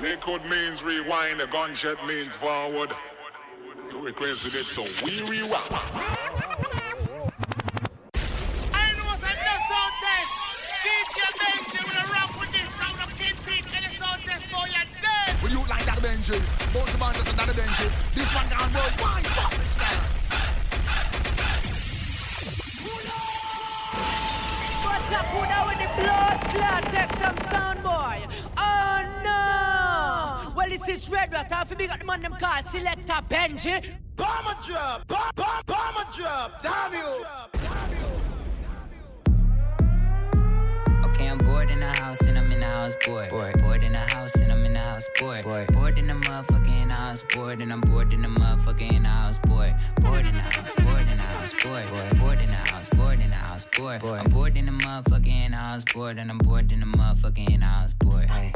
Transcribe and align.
Liquid 0.00 0.44
means 0.44 0.84
rewind, 0.84 1.40
the 1.40 1.46
gunshot 1.48 2.06
means 2.06 2.32
forward. 2.32 2.92
You 3.90 3.98
requested 4.00 4.54
it, 4.54 4.68
so 4.68 4.82
we 5.04 5.20
rewind. 5.22 5.72
I 5.72 5.74
know 8.94 9.04
what's 9.10 9.22
another 9.26 9.58
sound 9.66 9.94
test. 9.98 10.30
DJ 10.86 11.18
Benji 11.40 11.82
will 11.82 12.06
rock 12.14 12.30
with 12.38 12.52
this 12.52 12.70
sound 12.78 12.98
of 13.02 13.10
Kingpin 13.18 13.64
and 13.74 13.84
the 13.84 13.90
sound 13.98 14.22
test 14.22 14.44
for 14.46 14.68
your 14.68 14.86
dead. 15.02 15.42
Will 15.42 15.50
you 15.50 15.66
like 15.68 15.84
that 15.86 15.98
Benji? 15.98 16.38
Both 16.72 16.92
the 16.92 16.98
bands 16.98 17.18
that 17.18 17.48
Benji. 17.48 17.90
This 18.14 18.32
one 18.32 18.48
gone 18.48 18.72
worldwide. 18.72 19.26
Fuck 19.26 19.52
it, 19.52 19.66
style. 19.74 20.02
What's 24.86 25.12
up, 25.12 25.26
who 25.26 25.40
with 25.68 25.78
the 25.82 25.88
blood 26.00 26.38
clot? 26.54 26.82
Take 26.92 27.12
some 27.18 27.38
sound, 27.50 27.82
boy. 27.82 28.28
Oh 28.56 29.02
no! 29.24 29.67
Well, 30.68 30.78
this 30.78 31.04
is 31.04 31.08
Red 31.08 31.32
Rat. 31.32 31.50
I 31.50 31.64
feel 31.64 31.78
big 31.78 31.88
at 31.88 32.00
the 32.00 32.04
man 32.04 32.20
them 32.20 32.36
call 32.38 32.62
Selector 32.62 33.22
Benji. 33.30 33.90
Bomber 34.16 34.54
drop, 34.66 35.06
bomb, 35.06 35.30
bomb, 35.34 35.62
bomber 35.66 36.06
drop, 36.14 36.60
damn 36.60 36.92
you. 36.92 37.24
Okay, 41.06 41.26
I'm 41.26 41.38
bored 41.38 41.70
in 41.70 41.80
the 41.80 41.86
house 41.86 42.20
and 42.20 42.36
I'm 42.36 42.52
in 42.52 42.60
the 42.60 42.66
house 42.66 42.94
bored. 43.06 43.30
Bored, 43.30 43.62
bored 43.62 43.82
in 43.82 43.92
the 43.92 43.98
house 43.98 44.34
and 44.34 44.52
I'm 44.52 44.66
in 44.66 44.74
the 44.74 44.80
house 44.80 45.04
bored. 45.18 45.44
Bored, 45.44 45.72
bored 45.72 45.98
in 45.98 46.06
the 46.06 46.12
motherfucking 46.12 46.90
house 46.90 47.24
bored 47.32 47.60
and 47.60 47.72
I'm 47.72 47.80
bored 47.80 48.12
in 48.12 48.20
the 48.20 48.28
motherfucking 48.28 49.06
house 49.06 49.38
bored. 49.38 49.74
Bored 50.02 50.26
in 50.26 50.34
the 50.34 50.42
house, 50.42 50.74
bored 50.84 51.00
in 51.00 51.16
the 51.16 51.22
house 51.22 51.52
bored. 51.62 51.88
Bored, 51.88 52.20
bored 52.20 52.40
in 52.40 52.50
the 52.50 52.56
house, 52.56 52.88
bored 52.90 53.20
in 53.20 53.30
the 53.30 53.36
house 53.36 53.66
bored. 53.74 54.00
Bored, 54.02 54.20
I'm 54.20 54.30
bored 54.30 54.54
in 54.54 54.66
the 54.66 54.72
motherfucking 54.72 55.54
house 55.54 55.84
bored 55.94 56.18
and 56.18 56.30
I'm 56.30 56.36
bored 56.36 56.70
in 56.70 56.80
the 56.80 56.86
motherfucking 56.86 57.62
house 57.62 57.94
bored. 57.94 58.26
Hey. 58.26 58.52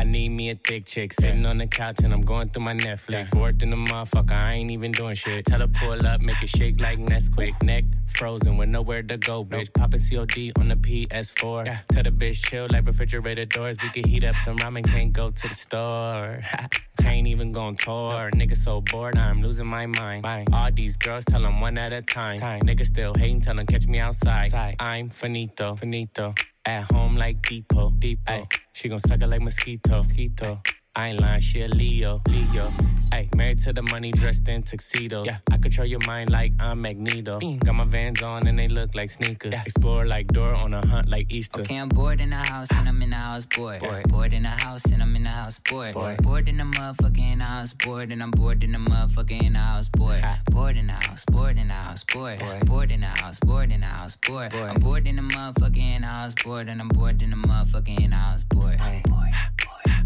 I 0.00 0.04
need 0.04 0.30
me 0.30 0.48
a 0.48 0.54
thick 0.54 0.86
chick 0.86 1.12
sitting 1.12 1.44
on 1.44 1.58
the 1.58 1.66
couch 1.66 1.96
and 2.02 2.10
I'm 2.10 2.22
going 2.22 2.48
through 2.48 2.62
my 2.62 2.72
Netflix. 2.72 3.28
Fourth 3.32 3.62
in 3.62 3.68
the 3.68 3.76
motherfucker, 3.76 4.32
I 4.32 4.54
ain't 4.54 4.70
even 4.70 4.92
doing 4.92 5.14
shit. 5.14 5.44
Tell 5.44 5.60
her 5.60 5.68
pull 5.68 6.06
up, 6.06 6.22
make 6.22 6.42
it 6.42 6.48
shake 6.48 6.80
like 6.80 6.98
Nesquik. 6.98 7.62
Neck 7.62 7.84
frozen 8.08 8.56
with 8.56 8.70
nowhere 8.70 9.02
to 9.02 9.18
go, 9.18 9.44
bitch. 9.44 9.70
Popping 9.74 10.00
COD 10.00 10.52
on 10.58 10.68
the 10.68 10.76
PS4. 10.76 11.80
Tell 11.88 12.02
the 12.02 12.10
bitch 12.10 12.42
chill 12.46 12.66
like 12.70 12.86
refrigerator 12.86 13.44
doors. 13.44 13.76
We 13.82 13.90
can 13.90 14.08
heat 14.08 14.24
up 14.24 14.36
some 14.42 14.56
ramen, 14.56 14.86
can't 14.86 15.12
go 15.12 15.32
to 15.32 15.48
the 15.48 15.54
store. 15.54 16.40
Can't 16.98 17.26
even 17.26 17.50
go 17.50 17.62
on 17.62 17.76
tour. 17.76 18.30
Nigga 18.34 18.56
so 18.56 18.82
bored, 18.82 19.16
I'm 19.16 19.40
losing 19.42 19.66
my 19.66 19.86
mind. 19.86 20.22
All 20.52 20.70
these 20.70 20.98
girls 20.98 21.24
tell 21.24 21.40
them 21.40 21.60
one 21.60 21.78
at 21.78 21.94
a 21.94 22.02
time. 22.02 22.40
Nigga 22.60 22.84
still 22.86 23.14
hating, 23.16 23.40
tell 23.40 23.54
them 23.56 23.66
catch 23.66 23.86
me 23.86 23.98
outside. 23.98 24.50
I'm 24.78 25.08
finito, 25.08 25.76
finito. 25.76 26.34
At 26.70 26.92
home 26.92 27.16
like 27.16 27.42
Depot, 27.42 27.90
Depot. 27.98 28.46
She 28.74 28.88
gon' 28.88 29.00
suck 29.00 29.20
it 29.20 29.26
like 29.26 29.42
mosquito, 29.42 29.96
mosquito. 29.96 30.62
I 30.96 31.10
ain't 31.10 31.20
lying, 31.20 31.40
she 31.40 31.62
a 31.62 31.68
Leo, 31.68 32.20
Leo. 32.28 32.72
Ay, 33.12 33.28
married 33.36 33.60
to 33.60 33.72
the 33.72 33.82
money, 33.82 34.10
dressed 34.10 34.48
in 34.48 34.64
tuxedos. 34.64 35.24
Yeah, 35.24 35.38
I 35.48 35.58
control 35.58 35.86
your 35.86 36.00
mind 36.04 36.30
like 36.30 36.52
I'm 36.58 36.82
Magneto. 36.82 37.38
Got 37.64 37.74
my 37.74 37.84
vans 37.84 38.22
on 38.22 38.48
and 38.48 38.58
they 38.58 38.66
look 38.66 38.94
like 38.96 39.10
sneakers. 39.10 39.54
Explore 39.54 40.04
like 40.06 40.26
Dora 40.28 40.56
on 40.56 40.74
a 40.74 40.84
hunt 40.84 41.08
like 41.08 41.30
Easter. 41.32 41.62
Okay, 41.62 41.76
I'm 41.76 41.88
bored 41.88 42.20
in 42.20 42.30
the 42.30 42.36
house 42.36 42.66
and 42.72 42.88
I'm 42.88 43.00
in 43.02 43.10
the 43.10 43.16
house 43.16 43.46
bored. 43.46 43.80
Bored, 43.80 44.08
bored 44.08 44.34
in 44.34 44.42
the 44.42 44.48
house 44.48 44.84
and 44.86 45.00
I'm 45.00 45.14
in 45.14 45.22
the 45.22 45.30
house 45.30 45.60
bored. 45.70 45.94
Bored, 45.94 46.22
bored 46.24 46.48
in 46.48 46.56
the 46.56 46.64
motherfucking 46.64 47.40
house 47.40 47.72
bored 47.72 48.10
and 48.10 48.20
I'm 48.20 48.32
bored 48.32 48.64
in 48.64 48.72
the 48.72 48.78
motherfucking 48.78 49.54
house 49.54 49.88
bored. 49.88 50.24
Bored 50.50 50.76
in 50.76 50.88
the 50.88 50.92
house, 50.94 51.24
bored 51.26 51.56
in 51.56 51.68
the 51.68 51.74
house 51.74 52.04
bored. 52.12 52.42
Bored 52.66 52.90
in 52.90 53.00
the 53.02 53.06
house, 53.06 53.38
bored 53.38 53.70
in 53.70 53.80
the 53.80 53.86
house 53.86 54.16
bored. 54.26 54.52
I'm 54.52 54.80
bored 54.80 55.06
in 55.06 55.16
the 55.16 55.22
motherfucking 55.22 56.02
house 56.02 56.34
bored 56.42 56.68
and 56.68 56.80
I'm 56.80 56.88
bored 56.88 57.22
in 57.22 57.30
the 57.30 57.36
motherfucking 57.36 58.12
house 58.12 58.42
bored. 58.42 58.80
Hey. 58.80 59.02
Hey, 59.06 59.99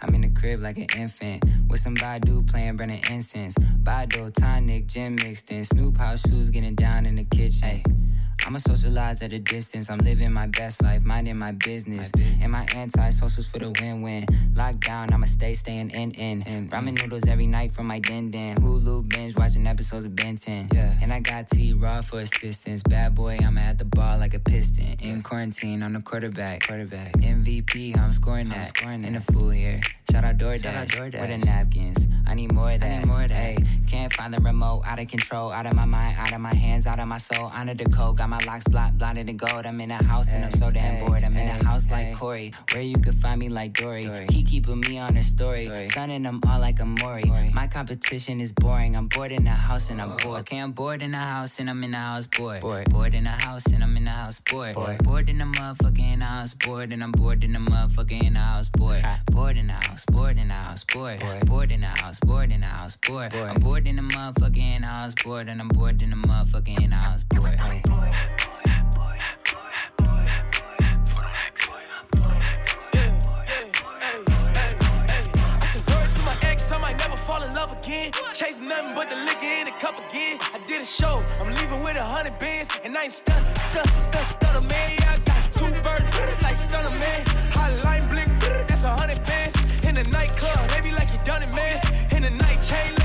I'm 0.00 0.14
in 0.14 0.20
the 0.20 0.28
crib 0.28 0.60
like 0.60 0.78
an 0.78 0.86
infant 0.96 1.44
with 1.68 1.80
some 1.80 1.94
Badu 1.96 2.46
playing 2.46 2.76
burning 2.76 3.02
incense. 3.10 3.54
Badu, 3.54 4.32
tonic, 4.34 4.86
gin 4.86 5.16
mixed 5.16 5.50
in. 5.50 5.64
Snoop 5.64 5.96
house 5.96 6.20
shoes 6.28 6.50
getting 6.50 6.74
down 6.74 7.06
in 7.06 7.16
the 7.16 7.24
kitchen. 7.24 7.62
Hey, 7.62 7.82
I'ma 8.46 8.58
socialize 8.58 9.22
at 9.22 9.32
a 9.32 9.40
distance. 9.40 9.90
I'm 9.90 9.98
living 9.98 10.32
my 10.32 10.46
best 10.46 10.80
life, 10.80 11.02
minding 11.02 11.36
my 11.36 11.50
business. 11.50 12.12
And 12.40 12.52
my 12.52 12.64
anti-socials 12.76 13.48
for 13.48 13.58
the 13.58 13.70
win-win. 13.70 14.24
Lockdown, 14.54 15.12
I'ma 15.12 15.26
stay 15.26 15.54
staying 15.54 15.90
in 15.90 16.12
in. 16.12 16.68
Ramen 16.70 17.00
noodles 17.02 17.24
every 17.26 17.46
night 17.46 17.72
from 17.72 17.86
my 17.86 17.98
den 17.98 18.30
den. 18.30 18.56
Hulu 18.58 19.08
binge 19.08 19.34
watching 19.36 19.66
episodes 19.66 20.04
of 20.04 20.14
Ben 20.14 20.36
10. 20.36 20.68
Yeah. 20.72 20.94
And 21.02 21.12
I 21.12 21.18
got 21.18 21.50
T 21.50 21.72
Raw 21.72 22.02
for 22.02 22.20
assistance. 22.20 22.84
Bad 22.84 23.16
boy, 23.16 23.36
I'm 23.42 23.58
at 23.58 23.78
the 23.78 23.84
ball 23.84 24.18
like 24.18 24.34
a 24.34 24.38
piston. 24.38 24.96
In 25.00 25.22
quarantine, 25.22 25.82
I'm 25.82 25.94
the 25.94 26.00
quarterback. 26.00 26.68
Quarterback. 26.68 27.14
MVP, 27.14 27.98
I'm 27.98 28.12
scoring 28.12 28.48
that. 28.50 28.68
scoring 28.68 29.04
In 29.04 29.14
the 29.14 29.20
fool 29.32 29.50
here. 29.50 29.80
Shout 30.12 30.24
out 30.24 30.38
DoorDash. 30.38 30.62
Shout 30.62 30.74
out 30.76 30.88
DoorDash. 30.88 31.18
Where 31.18 31.26
the 31.26 31.38
napkins? 31.38 32.06
I 32.26 32.34
need 32.34 32.52
more 32.52 32.70
of 32.70 32.80
that. 32.80 32.90
I 32.90 32.98
need 32.98 33.06
more 33.06 33.22
of 33.22 33.28
that. 33.28 33.34
Hey, 33.34 33.56
can't 33.88 34.12
find 34.12 34.32
the 34.32 34.40
remote. 34.40 34.82
Out 34.86 34.98
of 35.00 35.08
control. 35.08 35.50
Out 35.50 35.66
of 35.66 35.74
my 35.74 35.84
mind. 35.84 36.16
Out 36.18 36.32
of 36.32 36.40
my 36.40 36.54
hands. 36.54 36.86
Out 36.86 37.00
of 37.00 37.08
my 37.08 37.18
soul. 37.18 37.50
Under 37.52 37.74
the 37.74 37.84
code. 37.86 38.16
Got 38.16 38.30
my 38.30 38.35
locks 38.44 38.66
blocked. 38.68 38.98
Blinded 38.98 39.28
in 39.28 39.36
gold. 39.36 39.66
I'm 39.66 39.80
in 39.80 39.90
a 39.90 40.02
house 40.04 40.32
and 40.32 40.44
I'm 40.44 40.52
so 40.52 40.70
damn 40.70 41.04
bored. 41.04 41.24
I'm 41.24 41.36
in 41.36 41.48
a 41.48 41.64
house 41.64 41.90
like 41.90 42.14
Corey. 42.16 42.52
Where 42.72 42.82
you 42.82 42.98
could 42.98 43.20
find 43.20 43.40
me 43.40 43.48
like 43.48 43.72
Dory. 43.72 44.26
He 44.30 44.42
keeping 44.44 44.80
me 44.80 44.98
on 44.98 45.14
his 45.14 45.26
story. 45.26 45.86
Sunning 45.88 46.22
them 46.22 46.40
all 46.48 46.60
like 46.60 46.80
a 46.80 46.84
Maury. 46.84 47.50
My 47.54 47.66
competition 47.66 48.40
is 48.40 48.52
boring. 48.52 48.96
I'm 48.96 49.06
bored 49.08 49.32
in 49.32 49.44
the 49.44 49.50
house 49.50 49.90
and 49.90 50.00
I'm 50.00 50.16
bored. 50.16 50.40
Okay, 50.40 50.58
I'm 50.58 50.72
bored 50.72 51.02
in 51.02 51.12
the 51.12 51.18
house 51.18 51.58
and 51.58 51.70
I'm 51.70 51.82
in 51.84 51.92
the 51.92 51.98
house 51.98 52.26
bored. 52.26 52.60
Bored, 52.60 53.14
in 53.14 53.24
the 53.24 53.30
house 53.30 53.66
and 53.66 53.82
I'm 53.82 53.96
in 53.96 54.04
the 54.04 54.10
house 54.10 54.40
bored. 54.50 54.74
Bored, 54.74 54.98
bored 55.04 55.28
in 55.28 55.38
the 55.38 55.44
motherfucking 55.44 56.22
house 56.22 56.54
bored 56.54 56.92
and 56.92 57.02
I'm 57.02 57.12
bored 57.12 57.44
in 57.44 57.52
the 57.52 57.58
motherfucking 57.58 58.36
house 58.36 58.68
bored. 58.68 59.04
Bored 59.30 59.56
in 59.56 59.68
the 59.68 59.72
house, 59.74 60.04
bored 60.06 60.38
in 60.38 60.48
the 60.48 60.54
house, 60.54 60.84
bored. 60.84 61.22
Bored 61.46 61.72
in 61.72 61.80
the 61.80 61.86
house, 61.86 62.18
bored 62.20 62.50
in 62.50 62.60
the 62.60 62.66
house, 62.66 62.96
bored. 63.06 63.34
I'm 63.34 63.60
bored 63.60 63.86
in 63.86 63.96
the 63.96 64.02
motherfucking 64.02 64.82
house 64.82 65.14
bored 65.22 65.48
and 65.48 65.60
I'm 65.60 65.68
bored 65.68 66.02
in 66.02 66.10
the 66.10 66.16
motherfucking 66.16 66.92
house 66.92 67.22
bored. 67.24 67.58
Hey. 72.92 73.70
I 75.60 75.66
said 75.72 75.88
word 75.90 76.10
to 76.10 76.22
my 76.22 76.36
ex, 76.42 76.70
I 76.72 76.78
might 76.78 76.98
never 76.98 77.16
fall 77.16 77.42
in 77.42 77.54
love 77.54 77.72
again. 77.72 78.12
Chase 78.32 78.58
nothing 78.58 78.94
but 78.94 79.08
the 79.10 79.16
liquor 79.16 79.46
in 79.46 79.66
the 79.66 79.72
cup 79.72 79.96
again. 80.08 80.38
I 80.40 80.58
did 80.66 80.82
a 80.82 80.84
show, 80.84 81.24
I'm 81.40 81.54
leaving 81.54 81.82
with 81.82 81.96
a 81.96 82.04
hundred 82.04 82.38
bands, 82.38 82.70
and 82.84 82.96
I 82.96 83.04
ain't 83.04 83.12
stunned, 83.12 83.44
stunned, 83.70 83.90
stunned, 83.90 84.26
stunned, 84.26 84.68
man. 84.68 84.90
Yeah, 84.98 85.14
I 85.14 85.18
got 85.20 85.52
two 85.52 85.70
birds, 85.82 86.42
like 86.42 86.56
stunner, 86.56 86.90
man. 86.90 87.24
Hotline 87.52 88.10
Bling, 88.10 88.38
that's 88.66 88.84
a 88.84 88.90
hundred 88.90 89.22
bands. 89.24 89.54
In 89.84 89.94
the 89.94 90.04
nightclub, 90.10 90.58
they 90.82 90.92
like 90.92 91.12
you 91.12 91.20
done 91.24 91.42
it, 91.42 91.54
man. 91.54 91.80
In 92.12 92.22
the 92.22 92.30
night 92.30 92.60
chain, 92.62 92.95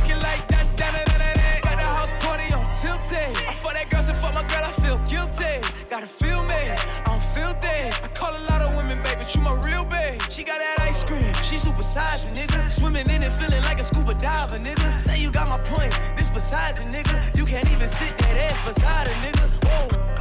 tilted. 3.10 3.38
I 3.48 3.54
fuck 3.54 3.74
that 3.74 3.90
girl, 3.90 4.02
so 4.02 4.14
fuck 4.14 4.34
my 4.34 4.44
girl, 4.44 4.66
I 4.66 4.72
feel 4.72 4.98
guilty. 5.00 5.62
Gotta 5.90 6.08
feel 6.08 6.44
me, 6.44 6.56
I 6.56 7.04
don't 7.06 7.24
feel 7.36 7.54
that. 7.62 8.02
I 8.04 8.08
call 8.10 8.36
a 8.36 8.44
lot 8.50 8.62
of 8.62 8.76
women, 8.76 9.02
baby, 9.04 9.26
you 9.34 9.42
my 9.42 9.54
real 9.62 9.84
babe. 9.86 10.22
She 10.30 10.44
got 10.44 10.60
that 10.60 10.80
ice 10.80 11.04
cream, 11.04 11.34
she 11.44 11.58
super 11.58 11.84
sizing, 11.84 12.36
nigga. 12.36 12.72
Swimming 12.72 13.10
in 13.10 13.24
it, 13.24 13.34
feeling 13.34 13.64
like 13.64 13.80
a 13.80 13.84
scuba 13.84 14.14
diver, 14.14 14.58
nigga. 14.58 15.00
Say 15.00 15.20
you 15.20 15.32
got 15.32 15.48
my 15.48 15.60
point, 15.60 15.94
this 16.18 16.30
besides 16.30 16.80
a 16.80 16.84
nigga. 16.84 17.36
You 17.36 17.46
can't 17.46 17.70
even 17.72 17.88
sit 17.88 18.18
that 18.18 18.38
ass 18.52 18.76
beside 18.76 19.08
a 19.08 19.14
nigga. 19.26 19.46
Whoa. 19.66 20.12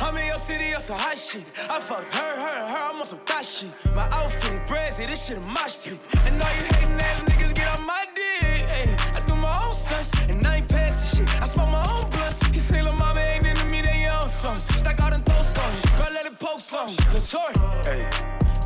I'm 0.00 0.16
in 0.16 0.26
your 0.26 0.38
city 0.38 0.72
on 0.74 0.80
some 0.80 0.98
hot 0.98 1.18
shit. 1.18 1.42
I 1.68 1.80
fucked 1.80 2.14
her, 2.14 2.36
her, 2.36 2.66
her, 2.68 2.90
I'm 2.90 3.00
on 3.00 3.04
some 3.04 3.18
thot 3.26 3.44
shit. 3.44 3.70
My 3.94 4.08
outfit 4.12 4.64
brazy, 4.66 5.06
this 5.08 5.26
shit 5.26 5.38
a 5.38 5.40
mosh 5.40 5.76
pit. 5.82 5.98
And 6.24 6.40
all 6.40 6.48
you 6.56 6.62
hating 6.62 7.00
ass 7.00 7.20
niggas 7.22 7.54
get 7.54 7.68
on 7.76 7.84
my 7.84 8.04
dick. 8.14 8.68
Ay, 8.70 8.96
I 9.14 9.20
do 9.26 9.34
my 9.34 9.64
own 9.64 9.74
stunts, 9.74 10.10
and 10.28 10.46
I 10.46 10.56
ain't 10.58 10.68
pass 10.68 11.10
the 11.10 11.16
shit. 11.16 11.42
I 11.42 11.46
smoke 11.46 11.72
my 11.72 11.84
own 11.92 12.08
something. 14.38 14.78
Stack 14.78 15.00
out 15.00 15.12
and 15.12 15.26
throw 15.26 15.42
something. 15.42 15.90
Girl, 15.98 16.12
let 16.12 16.26
it 16.26 16.38
poke 16.38 16.60
something. 16.60 16.96
Latour. 17.12 17.50
Hey, 17.82 18.08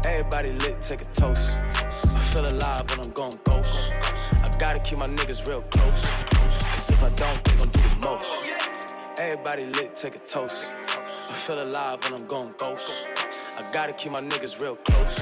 everybody 0.04 0.52
lit, 0.64 0.82
take 0.82 1.00
a 1.00 1.04
toast. 1.06 1.50
I 1.50 2.18
feel 2.32 2.46
alive 2.46 2.90
when 2.90 3.00
I'm 3.00 3.12
going 3.12 3.38
ghost. 3.44 3.92
I 4.44 4.50
gotta 4.58 4.80
keep 4.80 4.98
my 4.98 5.08
niggas 5.08 5.48
real 5.48 5.62
close. 5.62 6.06
Cause 6.72 6.90
if 6.90 7.02
I 7.02 7.10
don't, 7.16 7.42
they 7.44 7.56
gon' 7.56 7.68
do 7.68 7.80
the 7.88 7.96
most. 8.04 8.30
Everybody 9.18 9.64
lit, 9.66 9.96
take 9.96 10.16
a 10.16 10.18
toast. 10.18 10.66
I 10.68 11.34
feel 11.44 11.62
alive 11.62 12.04
when 12.04 12.20
I'm 12.20 12.26
going 12.26 12.54
ghost. 12.58 13.06
I 13.58 13.62
gotta 13.72 13.94
keep 13.94 14.12
my 14.12 14.20
niggas 14.20 14.60
real 14.60 14.76
close. 14.76 15.20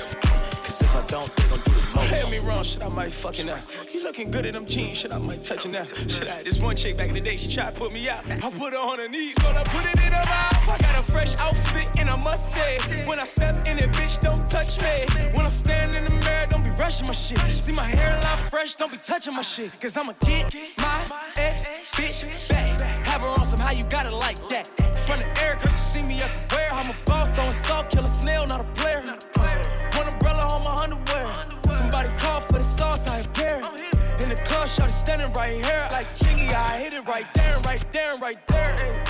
Cause 0.64 0.82
if 0.82 0.96
I 0.96 1.06
don't, 1.06 1.34
they 1.36 1.44
gon' 1.48 1.60
do 1.64 1.72
the 1.72 1.80
most. 1.82 1.89
Play 2.10 2.28
me 2.28 2.38
wrong, 2.38 2.64
shit, 2.64 2.82
I 2.82 2.88
might 2.88 3.12
fucking 3.12 3.48
up. 3.48 3.62
You 3.94 4.02
looking 4.02 4.32
good 4.32 4.44
in 4.44 4.54
them 4.54 4.66
jeans. 4.66 4.98
Shit, 4.98 5.12
I 5.12 5.18
might 5.18 5.42
touch 5.42 5.64
it 5.64 5.68
now. 5.68 5.84
Shit, 5.84 6.26
I 6.26 6.32
had 6.32 6.44
this 6.44 6.58
one 6.58 6.74
chick 6.74 6.96
back 6.96 7.08
in 7.08 7.14
the 7.14 7.20
day, 7.20 7.36
she 7.36 7.48
tried 7.48 7.72
to 7.72 7.80
put 7.80 7.92
me 7.92 8.08
out. 8.08 8.28
I 8.28 8.50
put 8.50 8.72
her 8.72 8.80
on 8.80 8.98
her 8.98 9.08
knees, 9.08 9.36
so 9.40 9.46
I 9.48 9.62
put 9.62 9.86
it 9.86 9.94
in 9.94 10.12
her 10.12 10.24
mouth. 10.24 10.68
I 10.68 10.78
got 10.80 10.98
a 10.98 11.02
fresh 11.04 11.36
outfit, 11.36 11.88
and 12.00 12.10
I 12.10 12.16
must 12.16 12.52
say, 12.52 12.78
when 13.06 13.20
I 13.20 13.24
step 13.24 13.64
in 13.64 13.78
it, 13.78 13.92
bitch, 13.92 14.18
don't 14.18 14.48
touch 14.48 14.80
me. 14.82 15.06
When 15.34 15.44
I'm 15.46 15.50
standing 15.50 16.04
in 16.04 16.04
the 16.04 16.26
mirror, 16.26 16.46
don't 16.48 16.64
be 16.64 16.70
rushing 16.70 17.06
my 17.06 17.14
shit. 17.14 17.38
See 17.56 17.70
my 17.70 17.84
hairline 17.84 18.50
fresh, 18.50 18.74
don't 18.74 18.90
be 18.90 18.98
touching 18.98 19.34
my 19.34 19.42
shit. 19.42 19.70
Cause 19.80 19.96
I'ma 19.96 20.14
get 20.20 20.52
my 20.78 21.06
ex 21.36 21.68
bitch 21.92 22.48
back. 22.48 22.80
Have 23.06 23.20
her 23.20 23.28
on 23.28 23.44
somehow, 23.44 23.70
you 23.70 23.84
got 23.84 24.06
it 24.06 24.12
like 24.12 24.48
that. 24.48 24.66
Front 24.98 25.22
of 25.22 25.38
Erica, 25.38 25.70
you 25.70 25.78
see 25.78 26.02
me 26.02 26.20
everywhere. 26.20 26.70
I'm 26.72 26.90
a 26.90 26.96
boss, 27.04 27.30
throwing 27.30 27.52
salt, 27.52 27.88
kill 27.90 28.02
a 28.02 28.08
snail, 28.08 28.48
not 28.48 28.60
a 28.62 28.64
player. 28.74 29.04
On 30.60 30.64
my 30.64 30.84
underwear. 30.84 31.32
Somebody 31.70 32.10
call 32.18 32.40
for 32.42 32.58
the 32.58 32.64
sauce, 32.64 33.06
I 33.06 33.20
appear. 33.20 33.62
In 34.20 34.28
the 34.28 34.36
club, 34.44 34.68
shorty 34.68 34.92
standing 34.92 35.32
right 35.32 35.64
here. 35.64 35.88
Like 35.90 36.14
Chingy, 36.14 36.52
I 36.52 36.78
hit 36.78 36.92
it 36.92 37.06
right 37.06 37.26
there, 37.32 37.58
right 37.60 37.92
there, 37.94 38.18
right 38.18 38.46
there. 38.48 39.04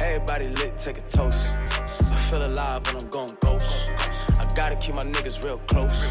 Everybody 0.00 0.48
lit, 0.48 0.78
take 0.78 0.96
a 0.96 1.02
toast. 1.02 1.48
I 1.48 2.14
feel 2.30 2.46
alive 2.46 2.86
when 2.86 2.96
I'm 2.96 3.08
going 3.10 3.36
ghost. 3.40 3.90
I 4.40 4.48
gotta 4.54 4.76
keep 4.76 4.94
my 4.94 5.04
niggas 5.04 5.44
real 5.44 5.58
close. 5.66 6.02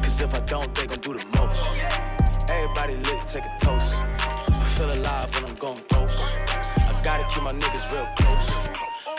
Cause 0.00 0.20
if 0.20 0.32
I 0.32 0.40
don't, 0.40 0.72
they 0.76 0.86
gon' 0.86 1.00
do 1.00 1.14
the 1.18 1.26
most. 1.36 1.66
Everybody 2.48 2.94
lit, 2.96 3.26
take 3.26 3.44
a 3.44 3.56
toast. 3.60 3.96
I 3.96 4.64
feel 4.76 4.92
alive 4.92 5.34
when 5.34 5.50
I'm 5.50 5.56
going 5.56 5.80
ghost. 5.88 6.22
I 6.46 7.00
gotta 7.02 7.24
keep 7.34 7.42
my 7.42 7.52
niggas 7.52 7.92
real 7.92 8.08
close. 8.16 8.59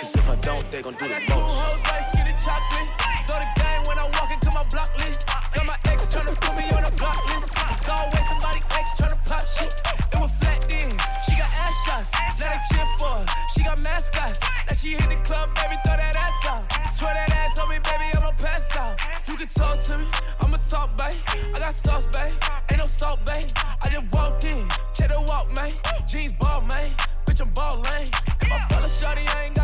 Cause 0.02 0.16
if 0.16 0.30
I 0.32 0.36
don't, 0.42 0.66
they 0.72 0.82
gon' 0.82 0.96
do 0.96 1.08
the 1.08 1.14
I 1.14 1.20
got 1.20 1.28
two 1.30 1.34
hoes 1.38 1.84
like 1.86 2.02
skinny 2.10 2.34
chocolate. 2.42 2.90
Throw 3.30 3.38
the 3.38 3.46
game 3.54 3.82
when 3.86 4.00
I 4.02 4.10
walk 4.18 4.34
into 4.34 4.50
my 4.50 4.64
block 4.74 4.90
list. 4.98 5.30
Got 5.54 5.68
my 5.68 5.78
ex 5.86 6.08
tryna 6.10 6.34
put 6.42 6.58
me 6.58 6.66
on 6.74 6.86
a 6.86 6.92
block 6.98 7.22
list. 7.30 7.54
It's 7.54 7.86
always 7.88 8.26
somebody 8.26 8.66
ex 8.74 8.98
tryna 8.98 9.22
pop 9.30 9.46
shit. 9.46 9.70
It 9.70 10.18
was 10.18 10.34
flat 10.42 10.66
then. 10.66 10.90
She 11.30 11.38
got 11.38 11.54
ass 11.54 11.76
shots. 11.86 12.10
Now 12.42 12.50
they 12.50 12.62
cheer 12.74 12.88
for 12.98 13.14
her. 13.14 13.26
She 13.54 13.62
got 13.62 13.78
mascots. 13.78 14.40
Now 14.42 14.74
she 14.74 14.98
hit 14.98 15.06
the 15.06 15.22
club, 15.22 15.54
baby, 15.54 15.78
throw 15.86 15.94
that 15.94 16.18
ass 16.18 16.46
out. 16.50 16.66
Swear 16.90 17.14
that 17.14 17.30
ass 17.30 17.60
on 17.60 17.70
me, 17.70 17.78
baby, 17.86 18.10
I'ma 18.18 18.32
pass 18.42 18.76
out. 18.76 18.98
You 19.28 19.38
can 19.38 19.50
talk 19.54 19.82
to 19.86 20.00
me, 20.00 20.06
I'ma 20.42 20.58
talk, 20.66 20.98
babe. 20.98 21.14
I 21.54 21.60
got 21.60 21.76
sauce, 21.76 22.08
babe. 22.08 22.34
Ain't 22.74 22.80
no 22.80 22.88
salt, 22.88 23.24
babe. 23.24 23.46
I 23.86 23.90
just 23.94 24.12
walked 24.12 24.46
in, 24.46 24.68
check 24.96 25.10
the 25.14 25.22
walk, 25.22 25.56
man. 25.56 25.74
Jeans 26.08 26.34
ball, 26.34 26.62
man. 26.62 26.90
Bitch, 27.28 27.40
I'm 27.40 27.54
ballin'. 27.54 27.86
If 28.42 28.52
I 28.52 28.66
fell 28.68 28.84
a 28.84 28.88
shawty, 28.88 29.30
I 29.36 29.44
ain't 29.46 29.56
got 29.56 29.61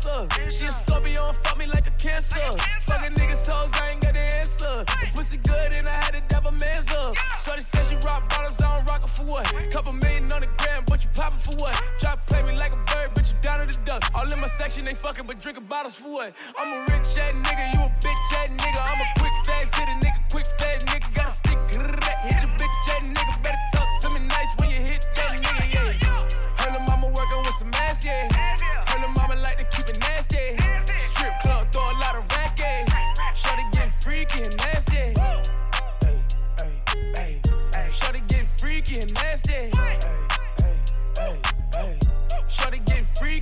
She 0.00 0.64
a 0.64 0.72
Scorpio 0.72 1.28
and 1.28 1.36
fuck 1.36 1.58
me 1.58 1.66
like 1.66 1.86
a 1.86 1.90
cancer. 1.98 2.40
Fucking 2.88 3.12
niggas 3.16 3.46
hoes, 3.46 3.70
I 3.74 3.90
ain't 3.90 4.00
got 4.00 4.14
the 4.14 4.20
answer. 4.20 4.84
The 4.86 5.06
pussy 5.14 5.36
good 5.36 5.76
and 5.76 5.86
I 5.86 5.92
had 5.92 6.12
to 6.14 6.22
dab 6.26 6.46
a 6.46 6.52
man's 6.52 6.88
up. 6.88 7.16
Shorty 7.44 7.60
said 7.60 7.84
she 7.84 7.96
rock 7.96 8.26
bottles, 8.30 8.62
I 8.62 8.78
don't 8.78 8.88
rock 8.88 9.04
it 9.04 9.10
for 9.10 9.24
what? 9.24 9.44
Couple 9.70 9.92
million 9.92 10.32
on 10.32 10.40
the 10.40 10.48
gram, 10.56 10.84
but 10.86 11.04
you 11.04 11.10
poppin' 11.14 11.38
for 11.38 11.54
what? 11.60 11.78
Drop 12.00 12.26
play 12.26 12.42
me 12.42 12.56
like 12.56 12.72
a 12.72 12.76
bird, 12.76 13.14
bitch, 13.14 13.34
you 13.34 13.38
down 13.42 13.66
to 13.66 13.66
the 13.66 13.78
duck. 13.84 14.02
All 14.14 14.32
in 14.32 14.40
my 14.40 14.46
section, 14.46 14.86
they 14.86 14.94
fucking, 14.94 15.26
but 15.26 15.38
drinking 15.38 15.64
bottles 15.64 15.96
for 15.96 16.10
what? 16.10 16.34
I'm 16.58 16.72
a 16.72 16.80
rich 16.92 17.04
ass 17.20 17.34
nigga, 17.36 17.74
you 17.74 17.80
a 17.80 17.92
bitch 18.00 18.32
ass 18.40 18.48
nigga. 18.56 18.80
I'm 18.80 19.00
a 19.02 19.08
quick 19.18 19.36
fast 19.44 19.74
hit 19.74 19.88
a 19.88 19.96
nigga, 20.00 20.30
quick 20.30 20.46
fast 20.58 20.86
nigga. 20.86 21.12
Got 21.12 21.28
a 21.28 21.34
stick, 21.36 21.58
hit 21.68 22.40
your 22.40 22.52
bitch 22.56 22.88
ass 22.88 23.02
nigga. 23.04 23.42
Better 23.42 23.64
talk 23.74 23.88
to 24.00 24.08
me 24.08 24.20
nice 24.20 24.48
when 24.56 24.70
you 24.70 24.80
hit 24.80 25.06
that 25.14 25.32
nigga, 25.44 25.74
yeah. 25.74 26.72
Lil' 26.72 26.80
mama 26.88 27.08
working 27.08 27.38
with 27.44 27.54
some 27.54 27.70
ass, 27.74 28.02
yeah. 28.02 28.28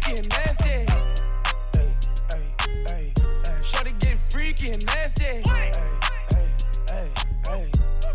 Freaky 0.09 0.29
nasty. 0.29 0.71
Ay, 1.77 1.95
ay, 2.31 2.43
ay, 2.89 3.13
ay. 3.47 3.63
Shorty 3.63 3.93
getting 3.99 4.19
freaky 4.31 4.71
nasty. 4.87 5.25
Ay, 5.25 5.71
ay, 6.31 6.49
ay, 6.91 7.09
ay. 7.51 7.71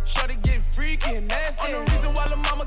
Shorty 0.06 0.36
getting 0.42 0.62
freaky 0.62 1.20
nasty. 1.20 1.74
I'm 1.74 1.86
the 1.86 1.92
reason 1.92 2.14
why 2.14 2.28
the 2.28 2.36
mama 2.38 2.63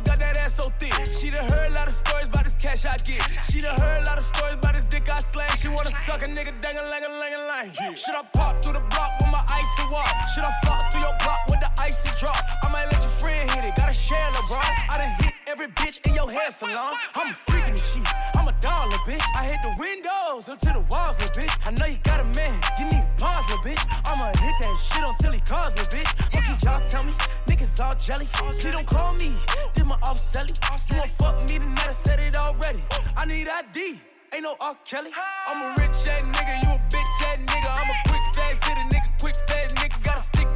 so 0.57 0.73
thick. 0.79 0.95
She 1.13 1.31
done 1.31 1.47
heard 1.51 1.71
a 1.71 1.75
lot 1.75 1.87
of 1.87 1.93
stories 1.93 2.29
about 2.29 2.45
this 2.45 2.55
cash 2.55 2.87
I 2.87 2.97
get. 3.05 3.21
She 3.51 3.61
done 3.61 3.79
heard 3.79 4.03
a 4.03 4.07
lot 4.07 4.17
of 4.17 4.25
stories 4.25 4.55
about 4.55 4.73
this 4.75 4.85
dick 4.85 5.07
I 5.09 5.19
slang. 5.19 5.51
She 5.61 5.69
wanna 5.69 5.91
suck 5.91 6.23
a 6.23 6.27
nigga 6.27 6.53
dang 6.63 6.79
a 6.79 6.83
lang 6.83 7.05
a 7.05 7.13
lang 7.21 7.35
a 7.35 7.43
lang. 7.51 7.95
Should 7.95 8.17
I 8.17 8.23
pop 8.33 8.63
through 8.63 8.73
the 8.73 8.85
block 8.93 9.13
with 9.21 9.31
my 9.31 9.45
icy 9.61 9.85
walk? 9.93 10.09
Should 10.35 10.45
I 10.45 10.53
flop 10.63 10.91
through 10.91 11.03
your 11.03 11.17
block 11.23 11.41
with 11.51 11.61
the 11.61 11.71
ice 11.79 11.87
icy 11.87 12.19
drop? 12.19 12.43
I 12.65 12.69
might 12.69 12.87
let 12.93 13.03
your 13.03 13.15
friend 13.21 13.51
hit 13.51 13.65
it, 13.65 13.75
gotta 13.77 13.93
share 13.93 14.31
the 14.33 14.43
bro. 14.49 14.61
I 14.63 14.97
done 14.99 15.15
hit 15.21 15.35
every 15.47 15.69
bitch 15.69 15.99
in 16.07 16.15
your 16.15 16.31
hair 16.31 16.51
salon. 16.51 16.95
I'm 17.15 17.31
a 17.31 17.35
freak 17.35 17.67
in 17.67 17.75
the 17.75 17.81
sheets, 17.81 18.11
I'm 18.35 18.49
a 18.49 18.55
dollar 18.61 18.99
bitch. 19.09 19.25
I 19.35 19.45
hit 19.45 19.61
the 19.63 19.75
windows 19.79 20.49
until 20.49 20.75
the 20.75 20.85
walls, 20.91 21.21
little 21.21 21.43
bitch. 21.43 21.55
I 21.67 21.71
know 21.73 21.87
you 21.87 21.99
got 22.03 22.21
a 22.21 22.25
man, 22.39 22.55
you 22.79 22.87
need 22.87 23.05
pause, 23.19 23.45
little 23.51 23.63
bitch. 23.63 23.83
I'ma 24.09 24.27
hit 24.45 24.57
that 24.63 24.75
shit 24.89 25.05
until 25.05 25.33
he 25.33 25.41
calls, 25.41 25.77
little 25.77 25.99
bitch. 25.99 26.11
Can 26.33 26.59
y'all 26.65 26.81
tell 26.81 27.05
me? 27.05 27.13
Niggas 27.47 27.85
all 27.85 27.95
jelly. 27.95 28.27
Please 28.33 28.73
don't 28.73 28.87
call 28.87 29.15
me, 29.15 29.33
did 29.75 29.87
my 29.87 29.97
off 30.03 30.19
selling. 30.19 30.46
You 30.49 30.99
won't 30.99 31.11
fuck 31.11 31.49
me 31.49 31.59
tonight, 31.59 31.89
I 31.89 31.93
said 31.93 32.21
it 32.21 32.37
already. 32.37 32.83
I 33.17 33.25
need 33.27 33.49
ID. 33.49 33.99
Ain't 34.33 34.43
no 34.43 34.57
R. 34.61 34.77
Kelly. 34.85 35.11
I'm 35.47 35.63
a 35.63 35.69
rich 35.81 35.91
ass 35.91 36.23
nigga, 36.23 36.63
you 36.63 36.71
a 36.71 36.79
bitch 36.91 37.23
ass 37.27 37.39
nigga. 37.47 37.71
I'm 37.81 37.91
a 37.91 37.97
quick 38.09 38.23
fast 38.35 38.65
hit 38.65 38.77
a 38.77 38.85
nigga, 38.95 39.19
quick 39.21 39.37
fast 39.49 39.77
nigga. 39.77 40.03
Got 40.03 40.19
a 40.19 40.25
stick, 40.25 40.49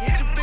hit 0.00 0.18
your 0.20 0.33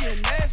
get 0.00 0.47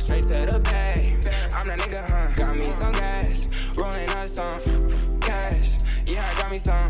straight 0.00 0.22
to 0.22 0.52
the 0.52 0.58
bag. 0.60 1.14
I'm 1.54 1.68
that 1.68 1.78
nigga, 1.78 2.04
huh? 2.04 2.34
Got 2.34 2.56
me 2.56 2.70
some 2.70 2.92
gas, 2.92 3.46
rolling 3.76 4.08
up 4.10 4.28
some 4.28 5.20
cash. 5.20 5.78
Yeah, 6.06 6.28
I 6.28 6.40
got 6.40 6.50
me 6.50 6.58
some. 6.58 6.89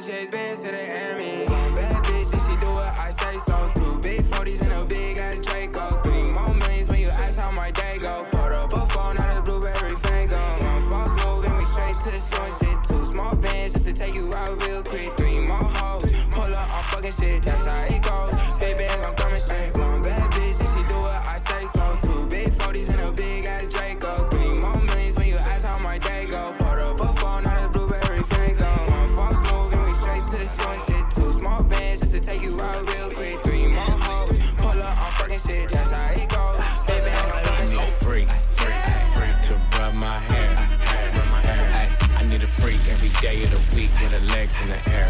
I'ma 0.00 0.06
chase 0.06 0.30
bands 0.30 0.62
to 0.62 0.70
the 0.70 0.80
Emmy. 0.80 1.44
Bad 1.46 2.04
bitch, 2.04 2.32
and 2.32 2.42
she 2.42 2.60
do 2.60 2.72
what 2.72 2.92
I 2.98 3.10
say 3.10 3.38
so. 3.46 3.70
Two 3.74 3.98
big 3.98 4.22
40s 4.22 4.62
and 4.62 4.72
a 4.72 4.84
big 4.84 5.18
ass 5.18 5.38
in 44.62 44.68
the 44.68 44.90
air, 44.90 45.06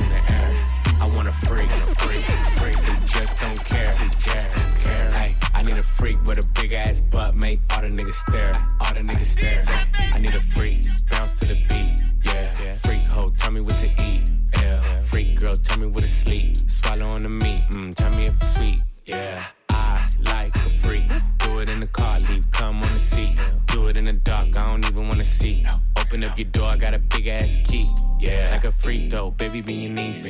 in 0.00 0.08
the 0.08 0.32
air. 0.32 0.56
I 1.00 1.06
want 1.14 1.28
a 1.28 1.32
freak, 1.32 1.70
freak, 1.98 2.24
freak 2.58 2.76
who 2.76 3.06
just 3.06 3.38
don't 3.40 3.64
care, 3.64 3.94
care, 4.20 4.48
care. 4.82 5.10
Ay, 5.14 5.36
I 5.54 5.62
need 5.62 5.76
a 5.76 5.82
freak 5.82 6.24
with 6.26 6.38
a 6.38 6.42
big 6.60 6.72
ass 6.72 7.00
butt, 7.00 7.34
make 7.34 7.60
all 7.70 7.82
the 7.82 7.88
niggas 7.88 8.14
stare, 8.14 8.54
all 8.80 8.94
the 8.94 9.00
niggas 9.00 9.26
stare. 9.26 9.64
I 9.94 10.18
need 10.18 10.34
a 10.34 10.40
freak, 10.40 10.78
bounce 11.10 11.38
to 11.40 11.46
the 11.46 11.54
beat, 11.68 12.02
yeah. 12.24 12.74
Freak 12.76 13.02
hoe, 13.02 13.30
tell 13.36 13.50
me 13.50 13.60
what 13.60 13.78
to 13.78 13.90
eat, 14.02 14.30
yeah. 14.60 15.00
Freak 15.02 15.38
girl, 15.40 15.56
tell 15.56 15.78
me 15.78 15.86
what 15.86 16.02
to 16.02 16.08
sleep, 16.08 16.56
swallow 16.70 17.10
on 17.10 17.22
the 17.22 17.28
meat, 17.28 17.64
mm, 17.70 17.94
tell 17.94 18.10
me 18.10 18.26
if 18.26 18.42
it's 18.42 18.54
sweet, 18.54 18.80
yeah. 19.04 19.44
I 19.68 20.08
like 20.22 20.56
a 20.56 20.70
freak. 20.80 21.10
Do 21.38 21.60
it 21.60 21.68
in 21.68 21.80
the 21.80 21.86
car, 21.86 22.20
leave 22.20 22.44
come 22.52 22.82
on 22.82 22.92
the 22.92 23.00
seat. 23.00 23.38
Do 23.66 23.86
it 23.88 23.96
in 23.96 24.06
the 24.06 24.14
dark, 24.14 24.56
I 24.56 24.66
don't 24.66 24.84
even 24.84 25.08
wanna 25.08 25.24
see. 25.24 25.66
Open 25.96 26.24
up 26.24 26.36
your 26.38 26.46
door, 26.46 26.68
I 26.68 26.76
got 26.76 26.94
a 26.94 26.98
big 26.98 27.26
ass 27.26 27.56
key. 27.64 27.88
Yeah, 28.28 28.50
like 28.50 28.64
a 28.64 28.72
freak 28.72 29.10
though, 29.10 29.30
baby, 29.30 29.60
be 29.62 29.72
your 29.72 29.92
niece. 29.92 30.22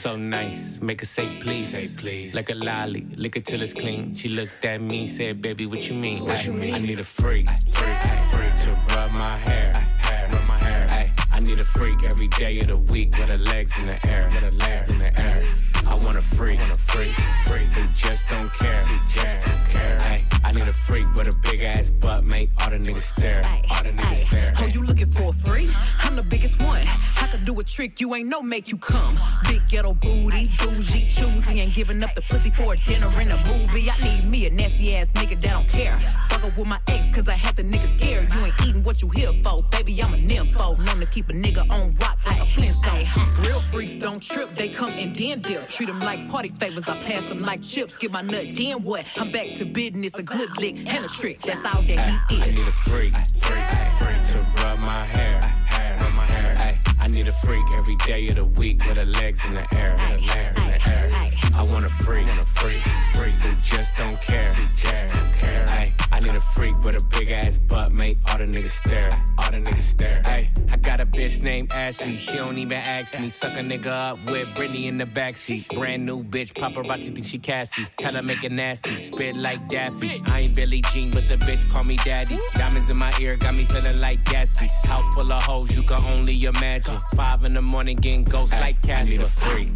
So 0.00 0.16
nice, 0.16 0.80
make 0.80 1.00
her 1.00 1.06
say 1.06 1.26
please. 1.40 1.70
Say 1.70 1.88
please. 1.96 2.34
Like 2.34 2.50
a 2.50 2.54
lolly, 2.54 3.06
lick 3.16 3.36
it 3.36 3.44
till 3.44 3.60
it's 3.62 3.72
clean. 3.72 4.14
She 4.14 4.28
looked 4.28 4.64
at 4.64 4.80
me, 4.80 5.08
said, 5.08 5.42
baby, 5.42 5.66
what 5.66 5.88
you 5.88 5.94
mean? 5.94 6.24
What 6.24 6.44
you 6.46 6.52
mean? 6.52 6.74
I 6.74 6.78
need 6.78 7.00
a 7.00 7.04
freak, 7.04 7.48
freak, 7.72 7.98
freak 8.32 8.54
to 8.64 8.70
rub 8.94 9.10
my 9.12 9.36
hair, 9.38 9.72
hair, 9.98 10.28
rub 10.32 10.46
my 10.46 10.58
hair. 10.58 10.86
Ay, 10.90 11.12
I 11.32 11.40
need 11.40 11.58
a 11.58 11.64
freak 11.64 12.04
every 12.04 12.28
day 12.28 12.60
of 12.60 12.68
the 12.68 12.76
week 12.76 13.10
with 13.18 13.28
her 13.28 13.38
legs 13.38 13.72
in 13.78 13.86
the 13.86 14.06
air, 14.06 14.28
with 14.32 14.42
her 14.42 14.52
legs 14.52 14.88
in 14.88 14.98
the 14.98 15.20
air. 15.20 15.44
I 15.86 15.94
want 15.94 16.18
a 16.18 16.22
freak, 16.22 16.60
want 16.60 16.72
a 16.72 16.76
freak, 16.76 17.14
freak 17.46 17.66
who 17.74 17.82
just 17.96 18.22
don't 18.28 18.52
care, 18.54 18.84
who 18.84 18.96
just 19.12 19.36
don't 19.44 19.64
care. 19.70 19.98
Ay, 20.02 20.24
I 20.42 20.52
need 20.52 20.62
a 20.62 20.72
freak 20.72 21.06
with 21.14 21.28
a 21.28 21.32
big 21.32 21.60
ass 21.60 21.88
butt, 21.88 22.24
make 22.24 22.50
all 22.58 22.70
the 22.70 22.76
niggas 22.76 23.02
stare, 23.02 23.44
all 23.70 23.82
the 23.82 23.90
niggas 23.90 24.26
stare. 24.26 24.54
Oh, 24.58 24.66
you 24.66 24.82
looking 24.82 25.10
for 25.10 25.30
a 25.30 25.32
free? 25.32 25.70
I'm 26.00 26.16
the 26.16 26.22
biggest 26.22 26.60
one. 26.62 26.86
I 26.86 27.28
could 27.30 27.44
do 27.44 27.58
a 27.60 27.64
trick 27.64 28.00
you 28.00 28.14
ain't 28.14 28.28
no 28.28 28.42
make 28.42 28.68
you 28.68 28.78
come. 28.78 29.18
Big 29.44 29.62
ghetto 29.68 29.94
booty, 29.94 30.50
bougie, 30.58 31.08
choosy, 31.08 31.60
ain't 31.60 31.74
giving 31.74 32.02
up 32.02 32.14
the 32.14 32.22
pussy 32.22 32.50
for 32.50 32.72
a 32.72 32.76
dinner 32.78 33.08
and 33.08 33.32
a 33.32 33.36
movie. 33.46 33.90
I 33.90 33.96
need 34.02 34.28
me 34.28 34.46
a 34.46 34.50
nasty 34.50 34.96
ass 34.96 35.06
nigga 35.08 35.40
that 35.42 35.50
don't 35.50 35.68
care. 35.68 36.00
Fuck 36.28 36.44
up 36.44 36.56
with 36.56 36.66
my 36.66 36.80
ex, 36.88 37.14
cause 37.14 37.28
I 37.28 37.34
had 37.34 37.56
the 37.56 37.62
nigga 37.62 37.94
scared. 37.98 38.32
You 38.32 38.40
ain't 38.46 38.60
eating 38.66 38.82
what 38.82 39.02
you 39.02 39.08
here 39.10 39.32
for, 39.44 39.62
baby. 39.64 40.02
I'm 40.02 40.14
a 40.14 40.16
nympho. 40.16 40.78
Known 40.84 41.00
to 41.00 41.06
keep 41.06 41.28
a 41.28 41.32
nigga 41.32 41.68
on 41.70 41.94
rock 41.96 42.18
like 42.26 42.40
a 42.40 42.46
Flintstone. 42.46 43.06
Real 43.44 43.60
freaks 43.70 43.96
don't 43.98 44.20
trip, 44.20 44.54
they 44.56 44.68
come 44.68 44.90
and 44.90 45.14
then 45.14 45.40
dip. 45.42 45.68
Treat 45.68 45.86
them 45.86 46.00
like 46.00 46.28
party 46.30 46.50
favors, 46.58 46.84
I 46.88 46.96
pass 47.04 47.28
them 47.28 47.42
like 47.42 47.62
chips. 47.62 47.96
Get 47.96 48.10
my 48.10 48.22
nut, 48.22 48.46
then 48.54 48.82
what? 48.82 49.04
I'm 49.16 49.30
back 49.30 49.56
to 49.58 49.64
business, 49.64 50.12
a 50.14 50.22
good 50.30 50.56
lick 50.58 50.76
and 50.86 51.04
a 51.04 51.08
trick. 51.08 51.40
That's 51.42 51.64
all 51.64 51.82
that 51.82 52.30
he 52.30 52.42
I 52.42 52.46
need 52.46 52.66
a 52.66 52.72
freak, 52.72 53.14
freak, 53.38 53.64
freak 53.98 54.20
to 54.32 54.62
rub 54.62 54.78
my 54.78 55.04
hair, 55.04 55.40
hair, 55.40 55.98
rub 56.00 56.14
my 56.14 56.26
hair. 56.26 56.78
I 57.00 57.08
need 57.08 57.28
a 57.28 57.32
freak 57.44 57.64
every 57.76 57.96
day 57.96 58.28
of 58.28 58.36
the 58.36 58.44
week 58.44 58.84
with 58.86 58.96
her 58.96 59.04
legs 59.04 59.44
in 59.44 59.54
the 59.54 59.74
air, 59.74 59.92
with 59.92 60.30
her 60.30 60.36
legs 60.36 60.56
in 60.56 60.68
the 60.68 60.88
air. 60.88 61.32
I 61.54 61.62
want 61.62 61.84
a 61.84 61.88
freak, 61.88 62.26
want 62.26 62.40
a 62.40 62.44
freak, 62.44 62.82
freak 63.14 63.34
who 63.34 63.54
just 63.62 63.90
don't 63.96 64.20
care, 64.22 64.54
who 64.54 64.66
just 64.76 65.12
don't 65.12 65.32
care. 65.34 65.99
Ay, 66.20 66.22
I 66.22 66.26
need 66.26 66.36
a 66.36 66.40
freak 66.40 66.82
with 66.84 66.96
a 66.96 67.04
big 67.04 67.30
ass 67.30 67.56
butt, 67.56 67.92
make 67.92 68.18
all 68.28 68.38
the 68.38 68.44
niggas 68.44 68.72
stare, 68.72 69.10
all 69.38 69.50
the 69.50 69.56
niggas 69.56 69.82
stare. 69.82 70.22
Ay, 70.24 70.50
I 70.70 70.76
got 70.76 71.00
a 71.00 71.06
bitch 71.06 71.40
named 71.40 71.72
Ashley, 71.72 72.18
she 72.18 72.36
don't 72.36 72.58
even 72.58 72.78
ask 72.78 73.18
me. 73.18 73.30
Suck 73.30 73.52
a 73.52 73.62
nigga 73.62 73.86
up 73.86 74.18
with 74.26 74.48
Britney 74.48 74.86
in 74.86 74.98
the 74.98 75.04
backseat. 75.04 75.74
Brand 75.74 76.04
new 76.04 76.22
bitch, 76.22 76.52
paparazzi 76.52 77.14
think 77.14 77.26
she 77.26 77.38
Cassie. 77.38 77.86
Tell 77.96 78.14
her 78.14 78.22
make 78.22 78.44
it 78.44 78.52
nasty, 78.52 78.96
spit 78.98 79.36
like 79.36 79.66
Daffy. 79.68 80.22
I 80.26 80.40
ain't 80.40 80.54
Billie 80.54 80.82
Jean, 80.92 81.10
but 81.10 81.28
the 81.28 81.36
bitch 81.36 81.68
call 81.70 81.84
me 81.84 81.96
daddy. 81.96 82.38
Diamonds 82.54 82.90
in 82.90 82.96
my 82.96 83.12
ear 83.20 83.36
got 83.36 83.54
me 83.54 83.64
feeling 83.64 83.98
like 83.98 84.22
Gatsby. 84.24 84.68
House 84.84 85.14
full 85.14 85.32
of 85.32 85.42
hoes, 85.42 85.70
you 85.74 85.82
can 85.82 86.04
only 86.04 86.44
imagine. 86.44 87.00
Five 87.14 87.44
in 87.44 87.54
the 87.54 87.62
morning 87.62 87.96
getting 87.96 88.24
ghosts 88.24 88.52
like 88.52 88.80
Cassie. 88.82 89.14
I 89.14 89.16
need 89.16 89.22
a 89.22 89.26
freak. 89.26 89.70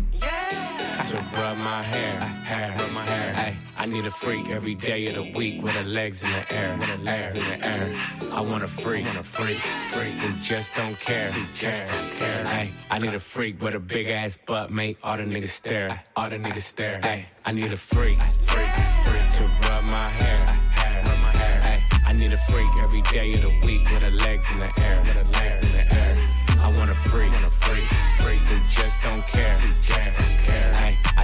To 0.94 1.16
rub 1.36 1.58
my 1.58 1.82
hair, 1.82 2.18
hair, 2.18 2.74
rub 2.78 2.92
my 2.92 3.04
hair. 3.04 3.34
Ay, 3.36 3.56
I 3.76 3.84
need 3.84 4.06
a 4.06 4.10
freak 4.10 4.48
every 4.48 4.74
day 4.74 5.06
of 5.08 5.16
the 5.16 5.32
week 5.36 5.62
with 5.62 5.72
her 5.72 5.84
legs 5.84 6.22
in 6.22 6.30
the 6.30 6.52
air, 6.52 6.76
with 6.78 6.88
her 6.88 6.98
legs 6.98 7.34
in 7.34 7.44
the 7.44 7.66
air. 7.66 7.94
I 8.32 8.40
want 8.40 8.62
a 8.64 8.68
freak, 8.68 9.04
want 9.04 9.18
a 9.18 9.22
freak, 9.22 9.58
freak 9.90 10.14
who 10.14 10.40
just 10.40 10.74
don't 10.74 10.98
care, 10.98 11.30
who 11.32 11.44
just 11.54 11.84
don't 11.86 12.10
care. 12.12 12.46
Ay, 12.46 12.70
I 12.90 12.98
need 12.98 13.14
a 13.14 13.20
freak 13.20 13.60
with 13.60 13.74
a 13.74 13.78
big 13.80 14.08
ass 14.08 14.38
butt, 14.46 14.70
make 14.70 14.96
all 15.02 15.16
the 15.16 15.24
niggas 15.24 15.50
stare, 15.50 16.02
all 16.16 16.30
the 16.30 16.36
niggas 16.36 16.62
stare. 16.62 17.00
Ay, 17.02 17.26
I 17.44 17.52
need 17.52 17.72
a 17.72 17.76
freak, 17.76 18.18
freak, 18.44 18.72
freak 19.04 19.26
to 19.36 19.44
rub 19.68 19.84
my 19.84 20.08
hair, 20.08 20.46
hair, 20.78 21.02
rub 21.04 21.18
my 21.20 21.32
hair. 21.32 21.60
Ay, 21.64 21.98
I 22.06 22.12
need 22.12 22.32
a 22.32 22.38
freak 22.48 22.70
every 22.82 23.02
day 23.02 23.34
of 23.34 23.42
the 23.42 23.66
week 23.66 23.84
with 23.90 24.00
her 24.00 24.10
legs 24.10 24.44
in 24.52 24.60
the 24.60 24.80
air, 24.80 25.00
with 25.00 25.12
her 25.12 25.24
legs 25.24 25.64
in 25.64 25.72
the 25.72 25.94
air. 25.94 26.16
I 26.60 26.72
want 26.78 26.90
a 26.90 26.94
freak, 26.94 27.30
want 27.32 27.44
a 27.44 27.50
freak, 27.50 27.84
freak 28.18 28.40
who 28.40 28.56
just 28.70 28.96
don't 29.02 29.22
care, 29.26 29.58
who 29.58 29.68
just 29.82 30.18
don't 30.18 30.38
care. 30.38 30.43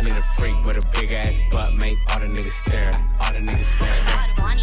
I 0.00 0.02
need 0.02 0.12
a 0.12 0.23
freak 0.35 0.64
with 0.64 0.78
a 0.78 0.87
big 0.99 1.12
ass 1.12 1.38
butt, 1.50 1.75
make 1.75 1.99
all 2.09 2.21
the 2.21 2.25
niggas 2.25 2.52
stare, 2.52 2.95
all 3.21 3.35
the 3.35 3.38
niggas 3.38 3.66
stare. 3.66 4.02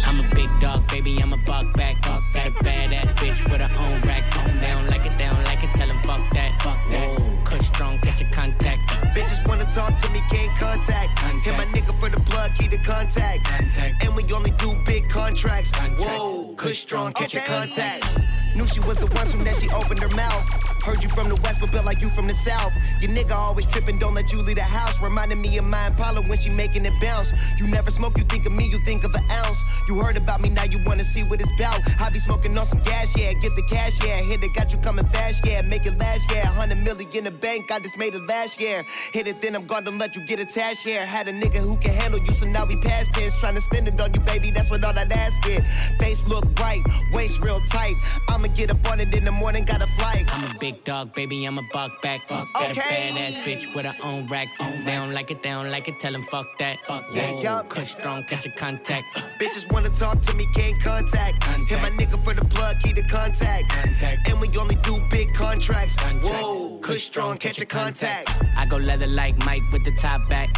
I'm 0.04 0.18
a 0.18 0.28
big 0.34 0.48
dog, 0.58 0.88
baby, 0.88 1.16
I'm 1.22 1.32
a 1.32 1.36
buck 1.46 1.72
back, 1.74 2.04
fuck 2.04 2.24
that 2.32 2.50
badass 2.54 3.14
bitch 3.14 3.48
with 3.48 3.60
her 3.60 3.80
own 3.80 4.00
racks. 4.00 4.34
They 4.60 4.66
don't 4.66 4.88
like 4.88 5.06
it, 5.06 5.16
don't 5.16 5.44
like 5.44 5.62
it, 5.62 5.70
tell 5.76 5.86
them 5.86 6.02
fuck 6.02 6.28
that, 6.32 6.60
fuck 6.60 6.88
that. 6.88 7.37
Kush 7.48 7.66
strong, 7.66 7.98
get 8.02 8.20
your 8.20 8.28
contact. 8.30 8.78
Bitches 9.16 9.46
wanna 9.48 9.64
talk 9.72 9.96
to 10.02 10.10
me, 10.10 10.20
can't 10.30 10.54
contact. 10.58 11.18
Hit 11.18 11.56
my 11.56 11.64
nigga 11.64 11.98
for 11.98 12.10
the 12.10 12.20
plug, 12.20 12.54
keep 12.54 12.70
the 12.70 12.78
contact. 12.78 13.48
And 14.02 14.14
we 14.14 14.22
only 14.34 14.50
do 14.52 14.74
big 14.84 15.08
contracts. 15.08 15.72
Whoa, 15.98 16.52
Kush 16.56 16.80
strong, 16.80 17.14
catch 17.14 17.32
your 17.32 17.44
contact. 17.44 18.04
Knew 18.54 18.66
she 18.66 18.80
was 18.80 18.98
the 18.98 19.06
one 19.06 19.26
soon 19.28 19.46
as 19.46 19.60
she 19.60 19.68
opened 19.70 20.00
her 20.00 20.14
mouth. 20.14 20.44
Heard 20.84 21.02
you 21.02 21.08
from 21.10 21.28
the 21.28 21.36
west, 21.42 21.60
but 21.60 21.70
built 21.70 21.84
like 21.84 22.00
you 22.00 22.08
from 22.08 22.26
the 22.26 22.34
south. 22.34 22.72
Your 23.00 23.10
nigga 23.10 23.34
always 23.34 23.66
tripping, 23.66 23.98
don't 23.98 24.14
let 24.14 24.32
you 24.32 24.40
leave 24.40 24.56
the 24.56 24.62
house. 24.62 25.02
Reminding 25.02 25.40
me 25.40 25.58
of 25.58 25.64
my 25.64 25.88
Impala 25.88 26.22
when 26.22 26.38
she 26.40 26.48
making 26.48 26.86
it 26.86 26.94
bounce. 27.00 27.30
You 27.58 27.66
never 27.66 27.90
smoke, 27.90 28.16
you 28.16 28.24
think 28.24 28.46
of 28.46 28.52
me, 28.52 28.66
you 28.66 28.78
think 28.84 29.04
of 29.04 29.14
an 29.14 29.22
ounce. 29.30 29.58
You 29.86 30.00
heard 30.00 30.16
about 30.16 30.40
me, 30.40 30.48
now 30.48 30.64
you 30.64 30.78
wanna 30.86 31.04
see 31.04 31.22
what 31.24 31.40
it's 31.40 31.52
about. 31.58 31.78
I 32.00 32.08
be 32.10 32.18
smoking 32.18 32.56
on 32.56 32.66
some 32.66 32.80
gas, 32.80 33.14
yeah, 33.16 33.32
get 33.34 33.54
the 33.54 33.62
cash, 33.68 34.02
yeah. 34.02 34.16
Hit 34.16 34.42
it, 34.42 34.54
got 34.54 34.72
you 34.72 34.78
coming 34.78 35.06
fast, 35.08 35.44
yeah. 35.44 35.60
Make 35.60 35.84
it 35.84 35.98
last, 35.98 36.30
yeah. 36.30 36.46
100 36.46 36.78
million 36.78 37.08
in 37.14 37.24
the 37.24 37.30
bank, 37.40 37.70
I 37.70 37.78
just 37.80 37.96
made 37.96 38.14
it 38.14 38.26
last 38.26 38.60
year. 38.60 38.84
Hit 39.12 39.26
it, 39.28 39.40
then 39.42 39.54
I'm 39.54 39.66
gone, 39.66 39.84
don't 39.84 39.98
let 39.98 40.14
you 40.16 40.24
get 40.26 40.40
attached, 40.40 40.82
here. 40.84 41.04
Had 41.04 41.28
a 41.28 41.32
nigga 41.32 41.56
who 41.58 41.76
can 41.76 41.92
handle 41.92 42.20
you, 42.20 42.32
so 42.34 42.46
now 42.46 42.66
we 42.66 42.76
past 42.82 43.12
tense. 43.14 43.34
Trying 43.40 43.54
to 43.56 43.60
spend 43.60 43.88
it 43.88 44.00
on 44.00 44.12
you, 44.14 44.20
baby, 44.20 44.50
that's 44.50 44.70
what 44.70 44.84
all 44.84 44.92
that 44.92 45.10
ass 45.10 45.32
get. 45.42 45.62
Face 45.98 46.26
look 46.28 46.44
bright, 46.54 46.82
waist 47.12 47.40
real 47.40 47.60
tight. 47.70 47.94
I'ma 48.28 48.48
get 48.48 48.70
up 48.70 48.88
on 48.90 49.00
it 49.00 49.14
in 49.14 49.24
the 49.24 49.32
morning, 49.32 49.64
got 49.64 49.82
a 49.82 49.86
flight. 49.98 50.26
I'm 50.34 50.44
a 50.54 50.58
big 50.58 50.82
dog, 50.84 51.14
baby, 51.14 51.44
I'm 51.44 51.58
a 51.58 51.62
buck 51.72 52.00
back. 52.02 52.28
Fuck 52.28 52.48
that 52.54 52.68
a 52.68 52.70
Okay. 52.70 53.10
badass 53.12 53.44
bitch 53.44 53.74
with 53.74 53.84
her 53.86 53.96
own 54.02 54.26
racks. 54.28 54.56
They 54.58 54.92
don't 54.92 55.12
like 55.12 55.30
it, 55.30 55.42
they 55.42 55.50
don't 55.50 55.70
like 55.70 55.88
it, 55.88 55.98
tell 56.00 56.12
them 56.12 56.22
fuck 56.24 56.46
that. 56.58 56.78
Fuck 56.86 57.04
Yeah, 57.12 57.32
that. 57.32 57.42
yup. 57.42 57.68
Kush 57.68 57.92
strong, 57.92 58.24
catch 58.24 58.46
a 58.46 58.50
contact. 58.50 59.04
Bitches 59.40 59.70
wanna 59.72 59.90
talk 59.90 60.20
to 60.22 60.34
me, 60.34 60.46
can't 60.54 60.80
contact. 60.82 61.42
Hit 61.68 61.80
my 61.82 61.90
nigga 61.90 62.22
for 62.24 62.34
the 62.34 62.44
plug, 62.46 62.76
keep 62.82 62.96
the 62.96 63.02
contact. 63.02 63.68
contact. 63.70 64.28
And 64.28 64.40
we 64.40 64.48
only 64.58 64.76
do 64.76 64.98
big 65.10 65.32
contracts. 65.34 65.96
Whoa, 65.98 66.28
Whoa, 66.28 66.78
Kush 66.80 67.04
strong, 67.04 67.27
catch 67.36 67.60
a 67.60 67.66
contact. 67.66 68.30
I 68.56 68.66
go 68.66 68.76
leather 68.76 69.06
like 69.06 69.36
Mike 69.44 69.62
with 69.72 69.84
the 69.84 69.92
top 70.00 70.28
back. 70.28 70.48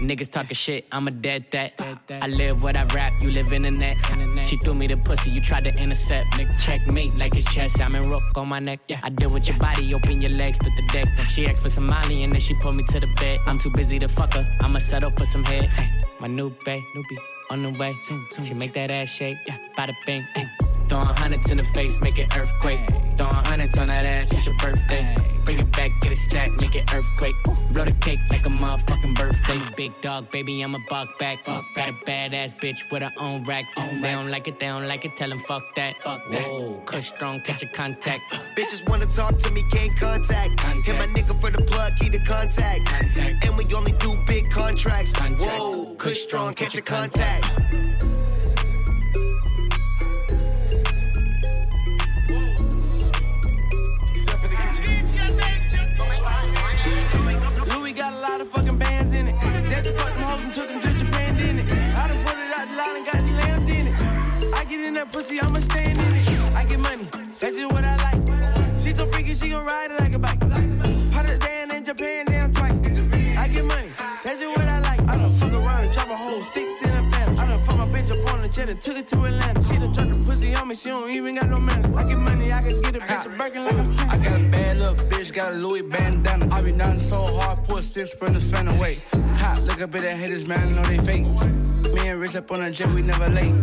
Niggas 0.00 0.30
talking 0.30 0.54
shit, 0.54 0.86
I'm 0.92 1.08
a 1.08 1.10
dead 1.10 1.46
that. 1.52 1.74
I 2.10 2.26
live 2.26 2.62
what 2.62 2.76
I 2.76 2.84
rap, 2.84 3.12
you 3.20 3.30
live 3.30 3.52
in 3.52 3.62
the 3.62 3.70
net. 3.70 3.96
She 4.46 4.56
threw 4.58 4.74
me 4.74 4.86
the 4.86 4.96
pussy, 4.96 5.30
you 5.30 5.40
tried 5.40 5.64
to 5.64 5.82
intercept. 5.82 6.26
Nigga, 6.32 6.58
checkmate 6.60 7.16
like 7.16 7.34
it's 7.36 7.52
chess. 7.52 7.78
I'm 7.80 7.94
in 7.94 8.08
rook 8.08 8.22
on 8.36 8.48
my 8.48 8.58
neck. 8.58 8.80
Yeah, 8.88 9.00
I 9.02 9.10
deal 9.10 9.30
with 9.30 9.46
your 9.46 9.58
body, 9.58 9.92
open 9.94 10.20
your 10.20 10.32
legs, 10.32 10.58
put 10.58 10.72
the 10.76 10.86
deck. 10.92 11.08
She 11.30 11.46
asked 11.46 11.60
for 11.60 11.70
some 11.70 11.86
money 11.86 12.24
and 12.24 12.32
then 12.32 12.40
she 12.40 12.54
pulled 12.54 12.76
me 12.76 12.84
to 12.88 13.00
the 13.00 13.08
bed. 13.18 13.38
I'm 13.46 13.58
too 13.58 13.70
busy 13.70 13.98
to 13.98 14.08
fuck 14.08 14.34
her, 14.34 14.44
I'ma 14.60 14.78
settle 14.80 15.10
for 15.10 15.26
some 15.26 15.44
head. 15.44 15.70
Ay, 15.76 15.88
my 16.20 16.26
new 16.26 16.50
bae, 16.64 16.82
newbie, 16.94 17.18
on 17.50 17.62
the 17.62 17.70
way. 17.70 17.94
Soon, 18.06 18.26
soon. 18.30 18.46
She 18.46 18.54
make 18.54 18.72
that 18.74 18.90
ass 18.90 19.08
shake, 19.08 19.38
yeah, 19.46 19.58
bada 19.76 19.94
bing. 20.06 20.26
Ay. 20.36 20.48
Throwing 20.88 21.06
hundreds 21.06 21.48
in 21.48 21.58
the 21.58 21.64
face, 21.66 21.92
make 22.00 22.18
it 22.18 22.36
earthquake. 22.36 22.80
Throwing 23.16 23.32
hundreds 23.32 23.78
on 23.78 23.86
that 23.86 24.04
ass, 24.04 24.32
it's 24.32 24.44
your 24.44 24.56
birthday. 24.58 25.14
Bring 25.44 25.60
it 25.60 25.70
back, 25.70 25.90
get 26.02 26.10
it 26.10 26.18
stack, 26.18 26.50
make 26.60 26.74
it 26.74 26.92
earthquake. 26.92 27.34
Blow 27.72 27.84
the 27.84 27.92
cake 27.92 28.18
like 28.28 28.44
a 28.44 28.48
motherfucking 28.48 29.16
birthday. 29.16 29.58
Big 29.76 29.92
dog, 30.00 30.28
baby, 30.32 30.60
I'm 30.62 30.74
a 30.74 30.80
buck 30.88 31.16
back. 31.20 31.44
Got 31.44 31.88
a 31.88 31.92
badass 31.92 32.58
bitch 32.58 32.90
with 32.90 33.02
her 33.02 33.12
own 33.18 33.44
racks. 33.44 33.72
they 33.76 34.10
don't 34.10 34.32
like 34.32 34.48
it, 34.48 34.58
they 34.58 34.66
don't 34.66 34.88
like 34.88 35.04
it, 35.04 35.16
tell 35.16 35.28
them 35.28 35.38
fuck 35.46 35.62
that. 35.76 35.94
Fuck 36.02 36.28
that. 36.32 36.82
Kush 36.86 37.08
strong, 37.08 37.40
catch 37.40 37.62
a 37.62 37.66
contact. 37.66 38.22
Bitches 38.56 38.88
wanna 38.88 39.06
talk 39.06 39.38
to 39.38 39.50
me, 39.52 39.62
can't 39.70 39.96
contact. 39.96 40.58
Hit 40.58 40.96
my 40.96 41.06
nigga 41.06 41.40
for 41.40 41.52
the 41.52 41.62
plug, 41.62 41.94
key 42.00 42.10
to 42.10 42.18
contact. 42.18 42.90
And 43.44 43.56
we 43.56 43.64
only 43.76 43.92
do 43.92 44.16
big 44.26 44.50
contracts. 44.50 45.12
Whoa, 45.38 45.79
Kush 46.00 46.22
strong, 46.22 46.54
catch 46.54 46.74
a 46.76 46.80
contact. 46.80 47.44
Louis 57.68 57.92
got 57.92 58.14
a 58.14 58.18
lot 58.18 58.40
of 58.40 58.48
fucking 58.50 58.78
bands 58.78 59.14
in 59.14 59.28
it. 59.28 59.34
That's 59.42 59.88
the 59.88 59.92
fuck 59.92 60.14
them 60.14 60.22
hoes 60.22 60.42
and 60.42 60.54
took 60.54 60.68
them 60.68 60.80
to 60.80 60.98
Japan, 60.98 61.36
didn't 61.36 61.58
it? 61.58 61.70
I 61.70 62.08
done 62.08 62.24
put 62.24 62.38
it 62.38 62.58
out 62.58 62.68
the 62.68 62.76
line 62.76 62.96
and 62.96 63.04
got 63.04 63.16
the 63.16 63.32
lamb 63.32 63.68
in 63.68 63.86
it. 63.88 64.54
I 64.54 64.64
get 64.64 64.80
in 64.80 64.94
that 64.94 65.12
pussy, 65.12 65.38
I'ma 65.38 65.58
she 80.80 80.88
don't 80.88 81.10
even 81.10 81.34
got 81.34 81.50
no 81.50 81.60
manners. 81.60 81.94
I 81.94 82.08
get 82.08 82.18
money, 82.18 82.52
I 82.52 82.62
can 82.62 82.80
get 82.80 82.96
a 82.96 83.00
bitch 83.00 83.26
a 83.26 83.28
Birkin 83.36 83.64
like 83.64 83.74
I'm 83.74 84.10
I 84.10 84.16
got 84.16 84.40
a 84.40 84.44
bad 84.44 84.78
little 84.78 84.94
bitch, 84.94 85.32
got 85.32 85.52
a 85.52 85.56
Louis 85.56 85.82
bandana. 85.82 86.48
I 86.50 86.62
be 86.62 86.72
nothing 86.72 87.00
so 87.00 87.16
hard, 87.38 87.64
put 87.64 87.84
six 87.84 88.12
sprinters 88.12 88.50
fan 88.50 88.66
away. 88.68 89.02
Hot, 89.36 89.62
look 89.62 89.80
up 89.82 89.94
at 89.94 90.02
that 90.02 90.16
haters, 90.16 90.46
man, 90.46 90.74
know 90.74 90.82
they 90.84 90.98
fake. 90.98 91.26
Me 91.92 92.08
and 92.08 92.20
Rich 92.20 92.36
up 92.36 92.50
on 92.50 92.62
a 92.62 92.70
jet, 92.70 92.88
we 92.94 93.02
never 93.02 93.28
late. 93.28 93.54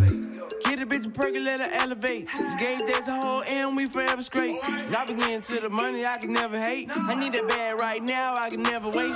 Get 0.64 0.80
a 0.80 0.86
bitch 0.86 1.06
a 1.06 1.10
perky, 1.10 1.40
let 1.40 1.58
her 1.58 1.68
elevate. 1.72 2.28
This 2.36 2.54
game 2.54 2.86
days 2.86 3.08
a 3.08 3.20
whole 3.20 3.42
and 3.42 3.76
we 3.76 3.86
forever 3.86 4.22
straight. 4.22 4.60
I 4.62 5.04
be 5.04 5.14
getting 5.14 5.40
to 5.42 5.60
the 5.60 5.70
money, 5.70 6.06
I 6.06 6.18
can 6.18 6.32
never 6.32 6.60
hate. 6.60 6.88
I 6.94 7.14
need 7.14 7.32
that 7.32 7.48
bag 7.48 7.80
right 7.80 8.02
now, 8.02 8.36
I 8.36 8.48
can 8.48 8.62
never 8.62 8.90
wait. 8.90 9.12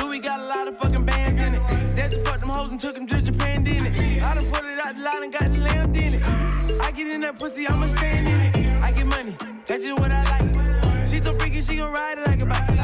Louis 0.00 0.20
got 0.20 0.40
a 0.40 0.44
lot 0.46 0.68
of 0.68 0.78
fucking 0.78 1.04
bands 1.04 1.42
in 1.42 1.54
it. 1.54 1.96
That's 1.96 2.16
the 2.16 2.24
fuck 2.24 2.40
them 2.40 2.48
hoes 2.48 2.70
and 2.70 2.80
took 2.80 2.94
them 2.94 3.06
to 3.06 3.20
Japan, 3.20 3.62
didn't 3.62 3.94
it? 3.94 4.22
I 4.22 4.34
done 4.34 4.50
put 4.50 4.64
it 4.64 4.78
out 4.86 4.96
the 4.96 5.02
line 5.02 5.24
and 5.24 5.32
got 5.32 5.52
the 5.52 5.58
lamb 5.58 5.94
in 5.94 6.14
it. 6.14 6.45
Get 6.96 7.08
in 7.08 7.20
that 7.20 7.38
pussy, 7.38 7.66
I'ma 7.68 7.88
stand 7.88 8.26
in 8.26 8.40
it. 8.40 8.82
I 8.82 8.90
get 8.90 9.06
money, 9.06 9.36
that's 9.66 9.84
just 9.84 10.00
what 10.00 10.10
I 10.10 10.22
like. 10.40 11.06
She 11.06 11.20
so 11.20 11.38
freaky, 11.38 11.60
she 11.60 11.76
gon' 11.76 11.92
ride 11.92 12.16
it 12.16 12.26
like 12.26 12.40
a 12.40 12.46
bike. 12.46 12.75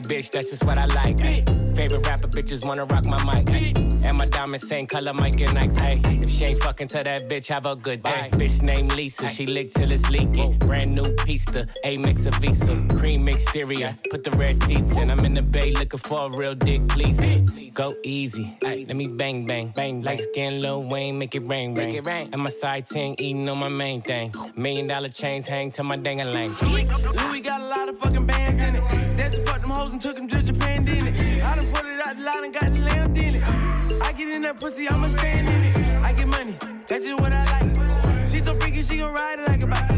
Booty 0.00 0.14
bitch, 0.14 0.30
that's 0.30 0.50
just 0.50 0.64
what 0.64 0.78
I 0.78 0.86
like. 0.86 1.20
Ay. 1.20 1.44
Favorite 1.74 2.06
rapper 2.06 2.28
bitches 2.28 2.64
wanna 2.64 2.84
rock 2.86 3.04
my 3.04 3.22
mic. 3.24 3.50
Ay. 3.50 3.72
And 3.76 4.18
my 4.18 4.26
diamonds 4.26 4.68
same 4.68 4.86
color, 4.86 5.12
Mike 5.12 5.40
and 5.40 5.56
Nikes. 5.56 5.76
Hey, 5.76 6.00
if 6.22 6.30
she 6.30 6.44
ain't 6.44 6.62
fucking 6.62 6.88
to 6.88 7.02
that 7.02 7.28
bitch, 7.28 7.46
have 7.48 7.66
a 7.66 7.76
good 7.76 8.02
day. 8.02 8.28
Bitch 8.32 8.62
named 8.62 8.92
Lisa, 8.92 9.28
she 9.28 9.46
lick 9.46 9.72
till 9.72 9.90
it's 9.90 10.08
leaking. 10.10 10.58
Brand 10.58 10.94
new 10.94 11.14
pista, 11.24 11.66
A 11.84 11.96
mix 11.96 12.24
of 12.26 12.34
Visa, 12.36 12.66
mm. 12.66 12.98
cream 12.98 13.28
exterior. 13.28 13.96
Put 14.10 14.24
the 14.24 14.30
red 14.32 14.62
seats 14.62 14.96
in. 14.96 15.10
I'm 15.10 15.24
in 15.24 15.34
the 15.34 15.42
bay 15.42 15.72
looking 15.72 15.98
for 15.98 16.26
a 16.26 16.30
real 16.30 16.54
dick, 16.54 16.86
please. 16.88 17.20
Go 17.74 17.94
easy, 18.04 18.56
let 18.62 18.96
me 18.96 19.06
bang 19.06 19.46
bang 19.46 19.72
bang. 19.74 20.02
Light 20.02 20.20
skin, 20.20 20.62
Lil 20.62 20.84
Wayne, 20.84 21.18
make 21.18 21.34
it 21.34 21.46
rain 21.46 21.74
rain. 21.74 21.94
it 21.94 22.04
rain 22.04 22.30
And 22.32 22.42
my 22.42 22.50
side 22.50 22.86
ting 22.86 23.16
eating 23.18 23.48
on 23.48 23.58
my 23.58 23.68
main 23.68 24.00
thing. 24.02 24.32
Million 24.56 24.86
dollar 24.86 25.10
chains 25.10 25.46
hang 25.46 25.70
to 25.72 25.82
my 25.82 25.96
dang 25.96 26.20
a 26.20 26.24
lang. 26.24 26.54
Louis 26.62 27.40
got 27.40 27.60
a 27.60 27.64
lot 27.64 27.88
of 27.88 27.98
fucking 27.98 28.26
bands 28.26 28.62
in 28.62 28.76
it. 28.76 29.05
Hoes 29.76 29.92
and 29.92 30.00
took 30.00 30.16
them 30.16 30.26
to 30.28 30.42
Japan, 30.42 30.86
didn't 30.86 31.08
it? 31.08 31.44
I 31.44 31.54
done 31.54 31.70
put 31.70 31.84
it 31.84 32.00
out 32.06 32.16
the 32.16 32.22
line 32.22 32.44
and 32.44 32.54
got 32.54 32.72
the 32.72 32.80
lamb 32.80 33.14
in 33.14 33.34
it. 33.34 34.02
I 34.02 34.10
get 34.12 34.34
in 34.34 34.40
that 34.42 34.58
pussy, 34.58 34.88
I'ma 34.88 35.08
stand 35.08 35.48
in 35.50 35.64
it. 35.64 36.02
I 36.02 36.14
get 36.14 36.28
money, 36.28 36.56
that's 36.88 37.04
just 37.04 37.20
what 37.20 37.30
I 37.30 37.44
like. 37.54 38.26
She 38.26 38.38
so 38.42 38.58
freaky, 38.58 38.82
she 38.82 38.96
gon' 38.96 39.12
ride 39.12 39.38
it 39.38 39.46
like 39.46 39.62
a 39.62 39.66
bike. 39.66 39.90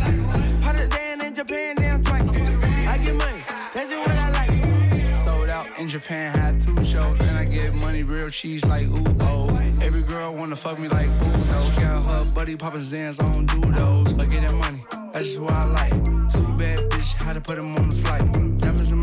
Hot 0.65 0.75
as 0.75 0.89
Dan 0.89 1.25
in 1.25 1.33
Japan, 1.33 1.77
down 1.77 2.03
twice. 2.03 2.23
I 2.23 2.99
get 2.99 3.15
money, 3.15 3.45
that's 3.73 3.89
just 3.89 4.09
what 4.09 4.19
I 4.19 4.31
like. 4.33 5.15
Sold 5.15 5.49
out 5.49 5.69
in 5.79 5.89
Japan, 5.89 6.37
had 6.37 6.61
two 6.61 6.83
shows, 6.83 7.21
and 7.21 7.39
I 7.39 7.45
get 7.45 7.73
money 7.73 8.03
real 8.03 8.31
cheese 8.31 8.65
like 8.65 8.89
oh. 8.91 9.47
Every 9.81 10.03
girl 10.03 10.35
wanna 10.35 10.57
fuck 10.57 10.81
me 10.81 10.89
like 10.89 11.07
ooh 11.07 11.45
no. 11.53 11.71
She 11.73 11.83
got 11.83 12.03
her 12.03 12.25
buddy 12.33 12.57
poppin' 12.57 12.81
Xans, 12.81 13.23
I 13.23 13.73
don't. 13.77 14.17
But 14.17 14.29
get 14.29 14.43
that 14.43 14.55
money, 14.55 14.85
that's 15.13 15.27
just 15.27 15.39
what 15.39 15.53
I 15.53 15.67
like. 15.67 15.93
Two 16.33 16.49
bad 16.59 16.81
bitch, 16.91 17.13
how 17.23 17.33
to 17.33 17.41
put 17.41 17.55
them 17.55 17.77
on 17.77 17.91
the 17.91 17.95
flight. 17.95 18.48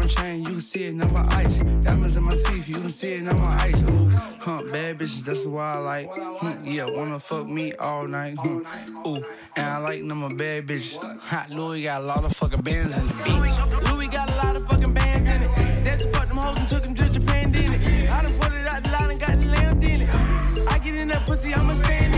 My 0.06 0.10
chain, 0.10 0.40
you 0.42 0.52
can 0.52 0.60
see 0.60 0.84
it, 0.84 0.94
number 0.94 1.26
ice. 1.30 1.58
Diamonds 1.58 2.16
in 2.16 2.22
my 2.22 2.36
teeth, 2.36 2.68
you 2.68 2.76
can 2.76 2.90
see 2.90 3.14
it, 3.14 3.24
number 3.24 3.44
ice. 3.44 3.82
Ooh, 3.90 4.10
huh, 4.40 4.62
bad 4.72 5.00
bitches, 5.00 5.26
that's 5.26 5.48
why 5.48 5.74
I 5.74 5.78
like. 5.80 6.12
Hmm, 6.14 6.64
yeah, 6.64 6.86
wanna 6.86 7.20
fuck 7.20 7.48
me 7.48 7.74
all 7.74 8.08
night. 8.08 8.36
Hmm, 8.36 8.60
ooh, 9.08 9.26
and 9.56 9.66
I 9.66 9.78
like 9.80 10.04
number 10.04 10.30
bad 10.30 10.68
bitches. 10.68 11.02
Hot 11.22 11.50
Louis 11.50 11.82
got 11.82 12.02
a 12.02 12.04
lot 12.04 12.24
of 12.24 12.34
fucking 12.34 12.62
bands 12.62 12.96
in 12.96 13.08
the 13.08 13.14
beach. 13.16 13.92
Louis 13.92 14.08
got 14.08 14.30
a 14.30 14.36
lot 14.36 14.56
of 14.56 14.68
fucking 14.68 14.94
bands 14.94 15.28
in 15.28 15.42
it. 15.42 15.84
That's 15.84 16.04
fuck 16.16 16.28
them 16.28 16.38
hoes 16.38 16.58
and 16.60 16.70
took 16.70 16.84
them 16.84 16.94
to 16.94 17.10
Japan, 17.10 17.52
didn't 17.52 17.74
it? 17.74 18.08
I 18.12 18.22
done 18.22 18.34
put 18.40 18.54
it 18.54 18.68
out 18.68 18.84
the 18.84 18.90
line 18.90 19.10
and 19.10 19.20
got 19.20 19.40
the 19.40 19.48
lamb 19.48 19.82
in 19.82 20.02
it. 20.02 20.70
I 20.70 20.78
get 20.78 20.94
in 20.94 21.08
that 21.08 21.26
pussy, 21.26 21.52
I'ma 21.52 21.74
stand 21.74 22.15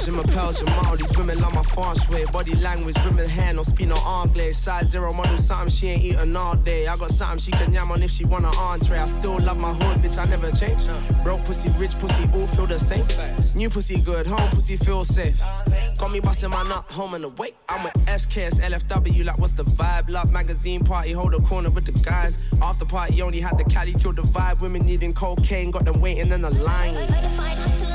Yeah, 0.00 0.06
je 0.06 0.10
m'appelle 0.12 0.52
Jamal, 0.52 0.96
these 0.96 1.18
women 1.18 1.40
love 1.40 1.54
my 1.54 1.62
fast 1.62 2.08
way. 2.10 2.24
Body 2.32 2.54
language, 2.56 2.96
women 3.04 3.28
hair, 3.28 3.52
no 3.52 3.62
speed, 3.62 3.88
no 3.88 3.96
anglais. 3.96 4.52
Size 4.52 4.88
zero, 4.88 5.12
model 5.12 5.38
something 5.38 5.68
she 5.68 5.88
ain't 5.88 6.02
eating 6.02 6.36
all 6.36 6.56
day. 6.56 6.86
I 6.86 6.96
got 6.96 7.10
something 7.10 7.38
she 7.38 7.50
can 7.50 7.72
yam 7.72 7.90
on 7.90 8.02
if 8.02 8.10
she 8.10 8.24
want 8.24 8.44
an 8.44 8.54
entree. 8.54 8.98
I 8.98 9.06
still 9.06 9.38
love 9.38 9.58
my 9.58 9.72
hood, 9.72 9.98
bitch, 9.98 10.18
I 10.18 10.24
never 10.28 10.50
change. 10.52 10.86
Broke 11.22 11.44
pussy, 11.44 11.68
rich 11.78 11.92
pussy, 11.98 12.22
all 12.34 12.46
feel 12.48 12.66
the 12.66 12.78
same. 12.78 13.06
New 13.54 13.68
pussy 13.68 14.00
good, 14.00 14.26
home 14.26 14.50
pussy 14.50 14.76
feel 14.76 15.04
safe. 15.04 15.38
Got 15.98 16.12
me 16.12 16.20
busting 16.20 16.50
my 16.50 16.62
nut 16.68 16.84
home 16.90 17.14
and 17.14 17.24
away. 17.24 17.54
I'm 17.68 17.84
with 17.84 17.94
SKS, 18.06 18.60
LFW, 18.60 19.24
like 19.24 19.38
what's 19.38 19.52
the 19.52 19.64
vibe? 19.64 20.08
Love 20.08 20.30
magazine 20.30 20.84
party, 20.84 21.12
hold 21.12 21.34
a 21.34 21.40
corner 21.40 21.70
with 21.70 21.84
the 21.84 21.92
guys. 21.92 22.38
After 22.62 22.84
party, 22.84 23.20
only 23.22 23.40
had 23.40 23.58
the 23.58 23.64
caddy 23.64 23.94
kill 23.94 24.12
the 24.12 24.22
vibe. 24.22 24.60
Women 24.60 24.86
needing 24.86 25.12
cocaine, 25.12 25.70
got 25.70 25.84
them 25.84 26.00
waiting 26.00 26.32
in 26.32 26.42
the 26.42 26.50
line. 26.50 27.89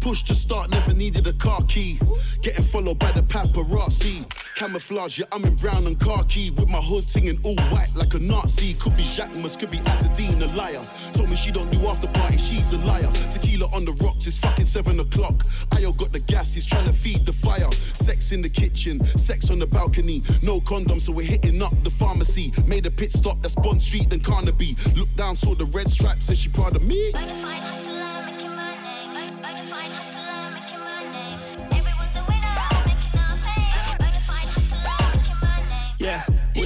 Push 0.00 0.22
to 0.24 0.34
start, 0.34 0.70
never 0.70 0.94
needed 0.94 1.26
a 1.26 1.32
car 1.34 1.62
key. 1.68 2.00
Getting 2.40 2.64
followed 2.64 2.98
by 2.98 3.12
the 3.12 3.20
paparazzi. 3.20 4.24
Camouflage, 4.56 5.18
yeah, 5.18 5.26
I'm 5.30 5.44
in 5.44 5.54
brown 5.56 5.86
and 5.86 6.00
khaki. 6.00 6.50
With 6.50 6.68
my 6.68 6.80
hood 6.80 7.02
singing 7.02 7.38
all 7.44 7.56
white 7.70 7.94
like 7.94 8.14
a 8.14 8.18
Nazi. 8.18 8.74
Could 8.74 8.96
be 8.96 9.04
Jacquemus, 9.04 9.58
could 9.58 9.70
be 9.70 9.78
Azzedine 9.78 10.40
Alaïa. 10.40 10.82
Told 11.12 11.28
me 11.28 11.36
she 11.36 11.50
don't 11.50 11.70
do 11.70 11.86
after 11.86 12.06
party, 12.08 12.38
she's 12.38 12.72
a 12.72 12.78
liar. 12.78 13.10
Tequila 13.30 13.66
on 13.74 13.84
the 13.84 13.92
rocks, 14.02 14.26
it's 14.26 14.38
fucking 14.38 14.64
seven 14.64 15.00
o'clock. 15.00 15.34
Ayo 15.72 15.94
got 15.96 16.12
the 16.12 16.20
gas, 16.20 16.54
he's 16.54 16.64
trying 16.64 16.86
to 16.86 16.92
feed 16.92 17.26
the 17.26 17.32
fire. 17.32 17.68
Sex 17.92 18.32
in 18.32 18.40
the 18.40 18.48
kitchen, 18.48 19.04
sex 19.18 19.50
on 19.50 19.58
the 19.58 19.66
balcony. 19.66 20.22
No 20.40 20.62
condom, 20.62 20.98
so 20.98 21.12
we're 21.12 21.26
hitting 21.26 21.60
up 21.60 21.74
the 21.84 21.90
pharmacy. 21.90 22.54
Made 22.64 22.86
a 22.86 22.90
pit 22.90 23.12
stop, 23.12 23.42
that's 23.42 23.54
Bond 23.54 23.82
Street 23.82 24.12
and 24.12 24.24
Carnaby. 24.24 24.76
Looked 24.96 25.16
down, 25.16 25.36
saw 25.36 25.54
the 25.54 25.66
red 25.66 25.90
strap, 25.90 26.22
said 26.22 26.38
she 26.38 26.48
proud 26.48 26.74
of 26.74 26.82
me. 26.82 27.12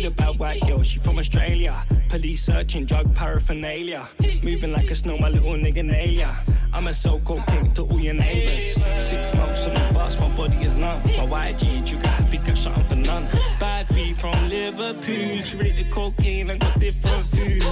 A 0.05 0.11
bad 0.11 0.39
white 0.39 0.61
girl, 0.67 0.83
she 0.83 0.99
from 0.99 1.19
Australia. 1.19 1.85
Police 2.09 2.43
searching 2.43 2.85
drug 2.85 3.15
paraphernalia. 3.15 4.09
Moving 4.43 4.73
like 4.73 4.91
a 4.91 4.95
snow, 4.95 5.17
my 5.17 5.29
little 5.29 5.55
nigga 5.55 5.85
nail 5.85 6.11
ya. 6.11 6.35
I'm 6.73 6.89
a 6.89 6.95
so-called 6.95 7.47
king 7.47 7.73
to 7.75 7.83
all 7.83 8.01
your 8.01 8.15
neighbors. 8.15 8.75
Six 9.03 9.25
months 9.35 9.67
on 9.67 9.75
the 9.75 9.95
bus, 9.95 10.19
my 10.19 10.29
body 10.37 10.57
is 10.57 10.79
numb. 10.79 11.03
My 11.05 11.25
white 11.25 11.57
YG, 11.57 11.89
you 11.89 11.97
got 11.97 12.07
happy, 12.07 12.39
got 12.39 12.59
something 12.59 12.85
for 12.85 12.97
none. 12.97 13.29
Bad 13.59 13.89
B 13.95 14.15
from 14.15 14.49
Liverpool, 14.49 15.43
she 15.43 15.57
the 15.57 15.87
cocaine 15.91 16.51
and 16.51 16.61
got 16.61 16.79
different 16.79 17.31
food. 17.31 17.65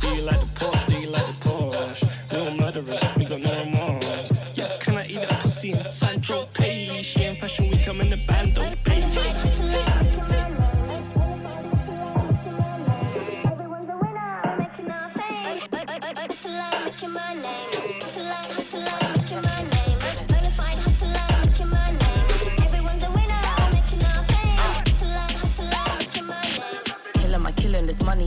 Do 0.00 0.08
you 0.08 0.22
like 0.22 0.40
the 0.40 0.46
Porsche? 0.60 0.86
Do 0.86 0.94
you 0.94 1.10
like 1.10 1.26
the 1.26 1.48
Porsche? 1.48 2.08
No 2.32 2.54
murderers, 2.54 3.02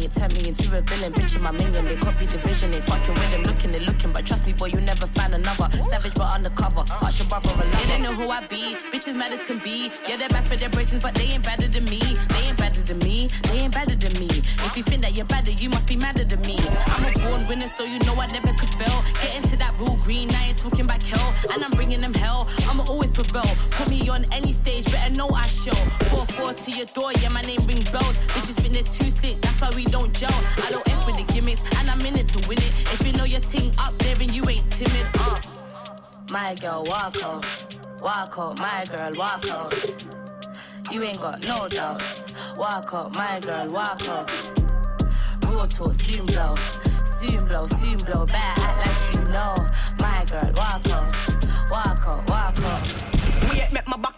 turned 0.08 0.34
me 0.38 0.50
into 0.50 0.78
a 0.78 0.82
villain. 0.82 1.14
Bitch 1.14 1.36
in 1.36 1.42
my 1.42 1.52
minion, 1.52 1.86
they 1.86 1.96
copy 1.96 2.26
the 2.26 2.38
vision, 2.40 2.72
they 2.72 2.82
fucking 2.82 3.14
with 3.16 3.32
them. 3.32 3.44
Looking, 3.44 3.72
they 3.72 3.80
looking, 3.80 4.12
but 4.12 4.26
trust 4.26 4.46
me, 4.46 4.54
boy, 4.54 4.68
you 4.68 4.82
never 4.82 5.08
find 5.08 5.34
another. 5.34 5.70
Savage 5.90 6.14
but 6.16 6.30
undercover, 6.30 6.84
harsh 6.88 7.20
your 7.20 7.28
brother 7.28 7.52
a 7.52 7.78
They 7.78 7.88
don't 7.88 8.02
know 8.02 8.14
who 8.14 8.30
I 8.30 8.46
be, 8.48 8.76
bitches 8.92 9.16
mad 9.16 9.34
as 9.34 9.42
can 9.44 9.60
be. 9.60 9.92
Yeah, 10.08 10.18
they're 10.18 10.30
bad 10.30 10.48
for 10.48 10.56
their 10.56 10.70
bridges, 10.70 11.00
but 11.02 11.14
they 11.16 11.26
ain't 11.34 11.44
better 11.44 11.68
than 11.68 11.86
me. 11.86 12.00
They 12.00 12.42
ain't 12.48 12.58
better 12.58 12.82
than 12.82 13.00
me, 13.00 13.30
they 13.44 13.58
ain't 13.60 13.74
better 13.74 13.96
than 13.96 14.20
me. 14.20 14.30
If 14.68 14.78
you 14.78 14.84
think 14.84 15.02
that 15.02 15.16
you're 15.16 15.26
better, 15.26 15.52
you 15.52 15.70
must 15.70 15.88
be 15.88 15.96
madder 15.96 16.24
than 16.24 16.42
me. 16.42 16.58
I'm 16.88 17.06
a 17.06 17.20
born 17.20 17.48
winner, 17.48 17.68
so 17.68 17.84
you 17.84 18.00
know 18.00 18.16
I 18.16 18.28
never 18.28 18.54
could 18.54 18.74
fail. 18.76 19.04
Get 19.22 19.36
into 19.36 19.58
that 19.58 19.74
real 19.80 19.96
green, 19.98 20.34
I 20.34 20.50
ain't 20.50 20.58
talking 20.58 20.88
back 20.88 21.02
hell. 21.04 21.34
And 21.52 21.64
I'm 21.64 21.72
bringing 21.72 22.02
them 22.02 22.14
hell, 22.14 22.48
I'ma 22.68 22.84
always 22.88 23.12
prevail. 23.12 23.56
Put 23.72 23.90
me 23.90 24.08
on 24.10 24.26
any 24.32 24.52
stage, 24.52 24.86
better 24.86 25.14
know 25.14 25.30
I 25.30 25.48
show. 25.48 25.80
4-4 26.12 26.66
to 26.66 26.72
your 26.72 26.86
door, 26.88 27.12
yeah, 27.14 27.30
my 27.30 27.42
name 27.42 27.62
ring 27.68 27.84
bells. 27.92 28.16
Bitches 28.34 28.58
think 28.62 28.74
they're 28.74 28.84
too 28.84 29.12
sick, 29.20 29.42
that's 29.42 29.60
why 29.60 29.70
we 29.76 29.86
don't 29.92 30.14
gel. 30.14 30.32
I 30.64 30.72
don't 30.72 30.88
F 30.90 31.06
with 31.06 31.18
the 31.18 31.34
gimmicks, 31.34 31.62
and 31.78 31.90
I'm 31.90 32.04
in 32.06 32.18
it 32.18 32.28
to 32.30 32.48
win 32.48 32.58
it. 32.58 32.72
If 32.94 33.06
you 33.06 33.14
know 33.14 33.26
your 33.26 33.42
ting 33.42 33.74
up 33.78 33.98
there 34.00 34.16
and 34.16 34.32
you 34.32 34.48
ain't 34.50 34.70
timid, 34.72 35.06
uh. 35.20 35.40
My 36.32 36.56
girl, 36.56 36.84
walk 36.88 37.22
out. 37.22 37.46
Walk 38.02 38.36
out, 38.40 38.60
my 38.60 38.86
girl, 38.90 39.14
walk 39.16 39.48
out. 39.50 40.06
You 40.92 41.04
ain't 41.04 41.20
got 41.22 41.46
no 41.48 41.68
doubts. 41.68 42.34
Walk 42.58 42.94
out, 42.94 43.16
my 43.16 43.40
girl, 43.42 43.70
walk 43.70 44.08
out. 44.08 44.30
Raw 45.46 45.66
talk, 45.66 45.94
soon 45.94 46.26
blow. 46.26 46.56
Soon 47.06 47.46
blow, 47.48 47.68
soon 47.68 47.98
blow. 48.00 48.26
Better 48.26 48.62
act 48.62 48.88
like 48.88 49.16
you 49.16 49.32
know. 49.32 49.56
My 50.00 50.26
girl, 50.26 50.52
walk 50.56 50.88
out. 50.90 51.16
Walk 51.70 52.08
out, 52.08 52.30
walk 52.30 52.60
out. 52.60 52.91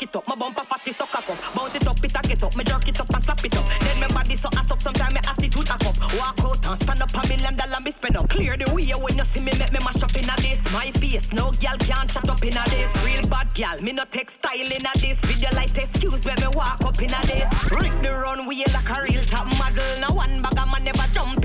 It 0.04 0.16
up, 0.16 0.28
my 0.28 0.36
bumper 0.36 0.63
fatty 0.63 0.92
so 0.92 1.06
cock 1.06 1.30
up. 1.30 1.56
Bounce 1.56 1.76
it 1.76 1.88
up, 1.88 2.04
it 2.04 2.16
a 2.16 2.22
get 2.28 2.44
up, 2.44 2.56
me 2.56 2.63
jerk 2.63 2.88
it 2.88 3.00
up 3.00 3.10
and 3.10 3.24
slap 3.24 3.44
it 3.44 3.56
up. 3.56 3.66
Then 3.80 4.00
my 4.00 4.08
body 4.08 4.36
so 4.36 4.50
hot 4.54 4.72
up, 4.72 4.82
sometimes 4.82 5.13
my 5.13 5.22
attitude 5.26 5.70
a 5.70 5.74
up. 5.74 5.98
Walk 6.20 6.39
out 6.42 6.66
and 6.66 6.78
stand 6.78 7.02
up 7.02 7.13
a 7.13 7.28
million 7.28 7.56
dollar 7.56 7.80
me 7.80 7.92
spend 7.92 8.18
up. 8.18 8.30
Clear 8.30 8.58
the 8.58 8.72
way 8.74 8.92
when 8.92 9.18
you 9.18 9.24
see 9.24 9.39
me, 9.39 9.52
make 9.58 9.72
me 9.72 9.80
mash 9.80 10.04
up 10.04 10.16
in 10.16 10.30
a 10.30 10.36
this. 10.38 10.62
My 10.72 10.92
face, 10.92 11.32
no 11.32 11.52
girl 11.52 11.78
can't 11.80 12.10
chat 12.12 12.30
up 12.30 12.44
in 12.44 12.58
a 12.58 12.63
this. 12.70 12.92
Real 13.04 13.26
bad 13.28 13.54
girl, 13.56 13.82
me 13.82 13.92
no 13.94 14.04
take 14.12 14.30
style 14.30 14.72
in 14.78 14.86
a 14.86 15.00
this. 15.00 15.20
Video 15.22 15.50
light 15.56 15.78
excuse, 15.78 16.26
make 16.26 16.39
me 16.39 16.48
walk 16.48 16.82
up 16.82 17.02
in 17.02 17.13
a 17.13 17.22
this. 17.26 17.48
Rip 17.72 17.96
the 18.02 18.12
runway 18.12 18.63
like 18.74 18.89
a 18.89 19.04
real 19.04 19.24
top 19.24 19.48
model. 19.58 20.00
No 20.02 20.13
one 20.13 20.42
bag 20.42 20.58
a 20.58 20.66
man 20.66 20.84
never 20.84 21.08
jump 21.13 21.43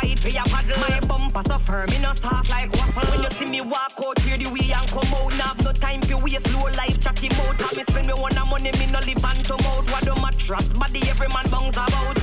fight 0.00 0.18
for 0.18 0.28
your 0.28 0.44
paddle. 0.44 0.80
My 0.80 1.00
bumper 1.00 1.42
so 1.46 1.58
firm, 1.58 1.90
me 1.90 1.98
no 1.98 2.12
soft 2.14 2.50
like 2.50 2.72
waffle. 2.74 3.10
When 3.10 3.22
you 3.22 3.30
see 3.30 3.46
me 3.46 3.60
walk 3.60 3.92
out, 3.98 4.16
clear 4.16 4.38
the 4.38 4.46
way 4.46 4.72
and 4.72 4.86
come 4.88 5.14
out. 5.14 5.32
Now 5.36 5.48
have 5.48 5.64
no 5.64 5.72
time 5.72 6.00
for 6.02 6.16
waste, 6.18 6.52
low 6.52 6.64
life 6.64 7.00
chatty 7.00 7.28
mouth. 7.30 7.60
Have 7.60 7.76
me 7.76 7.82
spend 7.84 8.06
me 8.06 8.14
one 8.14 8.36
a 8.36 8.44
money, 8.46 8.72
me 8.72 8.86
no 8.86 9.00
live 9.00 9.22
hand 9.22 9.44
to 9.46 9.56
mouth. 9.62 9.90
What 9.90 10.04
do 10.04 10.14
my 10.20 10.30
trust 10.32 10.78
body, 10.78 11.00
every 11.08 11.28
man 11.28 11.46
bounce 11.50 11.74
about. 11.74 12.18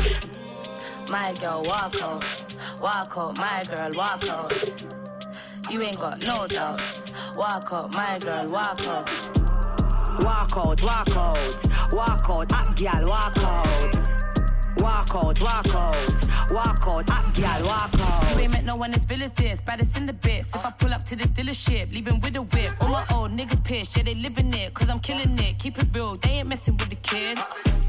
My 1.10 1.34
girl, 1.40 1.64
walk 1.66 2.02
out. 2.02 2.26
Walk 2.82 3.18
out, 3.18 3.38
my 3.38 3.64
girl, 3.70 3.92
walk 3.94 4.28
out. 4.28 4.86
You 5.70 5.82
ain't 5.82 6.00
got 6.00 6.26
no 6.26 6.48
doubts. 6.48 7.12
Walk 7.36 7.70
out, 7.72 7.94
my 7.94 8.20
girl, 8.20 8.50
walk 8.50 8.88
out. 8.88 9.10
Walk 10.24 10.58
out, 10.58 10.82
walk 10.82 11.16
out, 11.16 11.92
walk 11.94 12.30
out, 12.30 12.52
hot 12.52 12.78
girl, 12.78 13.08
walk 13.08 13.38
out. 13.38 14.37
Walk 14.80 15.16
out, 15.16 15.42
walk 15.42 15.68
out, 15.74 16.52
walk 16.52 16.88
out, 16.88 17.10
hot 17.10 17.36
girl, 17.36 17.68
walk 17.68 18.00
out. 18.00 18.36
You 18.36 18.42
ain't 18.42 18.52
met 18.54 18.66
no 18.66 18.76
one 18.76 18.94
as 18.94 19.08
real 19.10 19.24
as 19.24 19.32
this, 19.32 19.60
baddest 19.62 19.98
in 19.98 20.06
the 20.06 20.14
bits. 20.14 20.50
If 20.54 20.66
I 20.66 20.72
pull 20.72 20.94
up 20.94 21.04
to 21.06 21.16
the 21.16 21.26
dealership, 21.26 21.92
leaving 21.92 22.20
with 22.20 22.36
a 22.36 22.42
whip. 22.42 22.74
All 22.82 22.90
my 22.90 23.04
old 23.12 23.32
niggas 23.32 23.64
pissed, 23.64 23.98
yeah, 23.98 24.04
they 24.04 24.14
living 24.14 24.54
it, 24.54 24.74
cause 24.74 24.90
I'm 24.90 25.00
killing 25.00 25.38
it. 25.40 25.58
Keep 25.60 25.80
it 25.80 25.88
real, 25.94 26.18
they 26.18 26.30
ain't 26.30 26.50
messing 26.50 26.78
with 26.78 26.90
the 26.90 26.96
kid. 26.96 27.40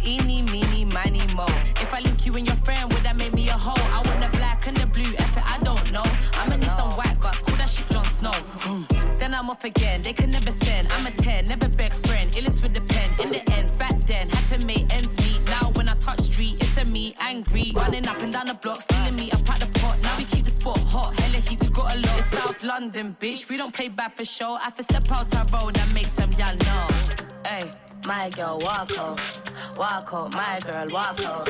Eeny, 0.05 0.43
meeny, 0.43 0.85
miny, 0.85 1.27
mo. 1.35 1.47
If 1.83 1.93
I 1.93 2.01
link 2.01 2.25
you 2.25 2.35
and 2.37 2.47
your 2.47 2.57
friend, 2.57 2.93
would 2.93 3.03
that 3.03 3.17
make 3.17 3.35
me 3.35 3.49
a 3.49 3.53
hoe? 3.53 3.75
I 3.77 4.03
want 4.07 4.21
the 4.21 4.37
black 4.37 4.67
and 4.67 4.77
the 4.77 4.87
blue, 4.87 5.13
F 5.19 5.37
it, 5.37 5.45
I 5.45 5.59
don't 5.59 5.93
know. 5.93 6.05
I'ma 6.35 6.57
need 6.57 6.71
some 6.77 6.93
white 6.93 7.19
guts, 7.21 7.43
call 7.43 7.57
that 7.57 7.69
shit 7.69 7.89
Jon 7.89 8.05
Snow. 8.05 8.33
Then 9.19 9.35
I'm 9.35 9.51
off 9.51 9.65
again, 9.65 10.03
they 10.03 10.13
can 10.13 10.31
never 10.31 10.53
send. 10.53 10.93
I'm 10.93 11.07
a 11.07 11.11
10, 11.11 11.49
never 11.49 11.69
beg 11.69 11.93
friend, 12.07 12.33
illest 12.33 12.63
with 12.63 12.75
the 12.75 12.81
pen. 12.83 13.11
In 13.21 13.31
the 13.31 13.53
ends, 13.53 13.73
back 13.73 13.95
then, 14.07 14.29
had 14.31 14.61
to 14.61 14.67
make 14.67 14.93
ends 14.95 15.18
angry. 17.21 17.73
Running 17.75 18.07
up 18.07 18.21
and 18.21 18.33
down 18.33 18.47
the 18.47 18.55
block, 18.55 18.83
stealing 18.83 19.17
me 19.17 19.31
up 19.31 19.49
at 19.51 19.61
the 19.61 19.67
pot. 19.79 20.01
Now 20.03 20.17
we 20.17 20.25
keep 20.25 20.45
the 20.45 20.51
spot 20.51 20.83
hot, 20.85 21.19
hella 21.21 21.39
heat, 21.39 21.61
we 21.63 21.69
got 21.71 21.95
a 21.95 21.99
lot. 21.99 22.19
It's 22.19 22.29
South 22.29 22.63
London, 22.63 23.17
bitch, 23.21 23.49
we 23.49 23.57
don't 23.57 23.73
play 23.73 23.89
bad 23.89 24.15
for 24.15 24.25
show. 24.25 24.55
I 24.55 24.65
have 24.65 24.79
step 24.81 25.11
out 25.11 25.35
our 25.35 25.47
road 25.47 25.79
and 25.79 25.95
make 25.95 26.07
some 26.07 26.33
y'all 26.33 26.57
know. 26.57 26.89
Hey, 27.45 27.71
my 28.07 28.31
girl, 28.31 28.59
walk 28.63 28.97
out. 28.99 29.21
Walk 29.77 30.11
out, 30.13 30.35
my 30.35 30.59
girl, 30.61 30.89
walk 30.91 31.25
out. 31.25 31.49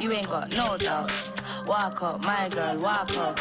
You 0.00 0.10
ain't 0.12 0.28
got 0.28 0.56
no 0.56 0.76
doubts. 0.76 1.34
Walk 1.66 2.02
up, 2.02 2.24
my 2.24 2.48
girl, 2.48 2.76
walk 2.78 3.16
up. 3.16 3.38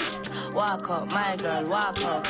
Walk 0.53 0.89
up, 0.89 1.11
my 1.11 1.35
girl, 1.37 1.65
walk 1.65 2.03
up. 2.03 2.27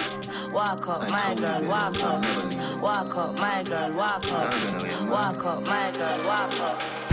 Walk 0.52 0.88
up, 0.88 1.10
my 1.10 1.36
girl, 1.36 1.64
walk 1.64 2.04
up. 2.04 2.82
Walk 2.82 3.18
up, 3.18 3.40
my 3.40 3.64
girl, 3.64 3.92
walk 3.94 4.32
up. 4.32 5.10
Walk 5.10 5.46
up, 5.46 5.68
my 5.68 5.92
girl, 5.92 6.26
walk 6.26 6.60
up. 6.62 7.11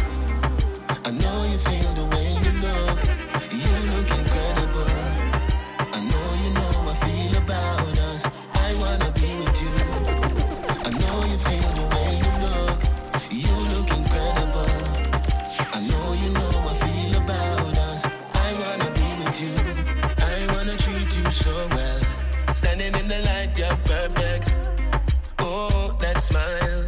Smile, 26.29 26.85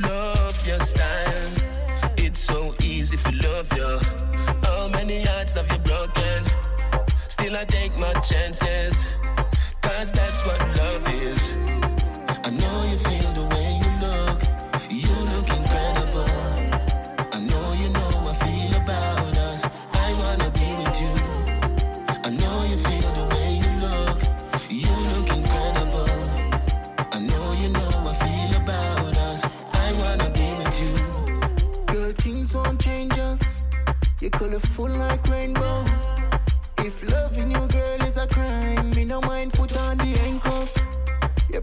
love 0.00 0.56
your 0.66 0.80
style. 0.80 1.52
It's 2.16 2.40
so 2.40 2.74
easy 2.82 3.14
if 3.14 3.24
you 3.30 3.38
love 3.48 3.70
you. 3.76 3.92
How 4.66 4.88
many 4.88 5.22
hearts 5.22 5.54
have 5.54 5.70
you 5.70 5.78
broken? 5.90 6.40
Still, 7.28 7.56
I 7.56 7.64
take 7.64 7.94
my 7.98 8.14
chances. 8.30 8.96
Cause 9.82 10.12
that's 10.12 10.40
what 10.46 10.57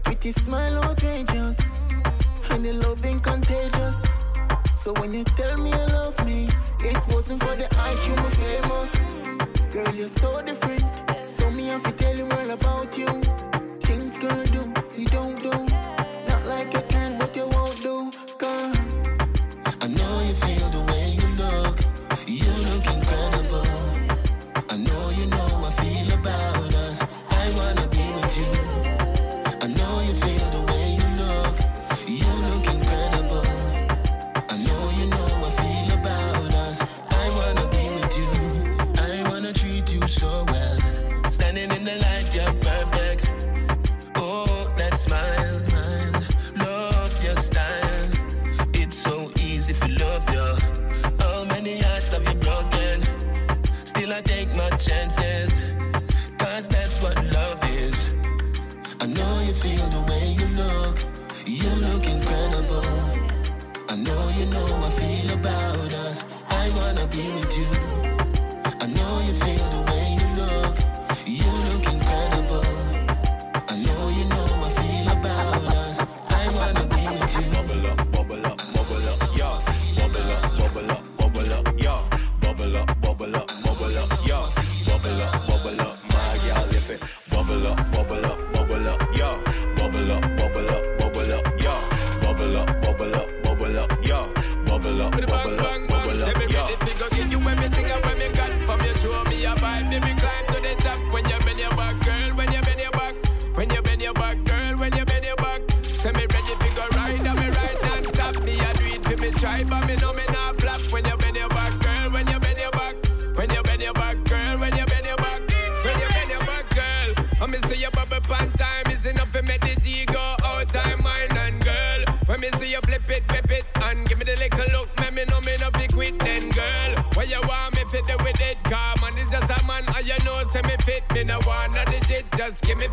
pretty 0.06 0.30
smile 0.30 0.84
outrageous, 0.84 1.58
and 2.50 2.64
your 2.64 2.74
loving 2.74 3.18
contagious. 3.18 3.96
So 4.76 4.92
when 5.00 5.12
you 5.12 5.24
tell 5.24 5.56
me 5.56 5.70
you 5.70 5.86
love 5.98 6.24
me, 6.24 6.48
it 6.78 6.96
wasn't 7.08 7.42
for 7.42 7.56
the 7.56 7.66
hype, 7.74 8.06
you 8.06 8.14
were 8.14 8.36
famous. 8.44 8.92
Girl, 9.72 9.92
you're 9.96 10.16
so 10.22 10.40
different. 10.42 10.84
So 11.36 11.50
me 11.50 11.66
have 11.66 11.82
to 11.82 11.92
tell 11.92 12.16
you 12.16 12.28
all 12.30 12.50
about 12.50 12.96
you. 12.96 13.08
Things 13.80 14.12
girl 14.18 14.44
do, 14.44 14.72
you 14.96 15.06
don't 15.06 15.42
do. 15.42 15.65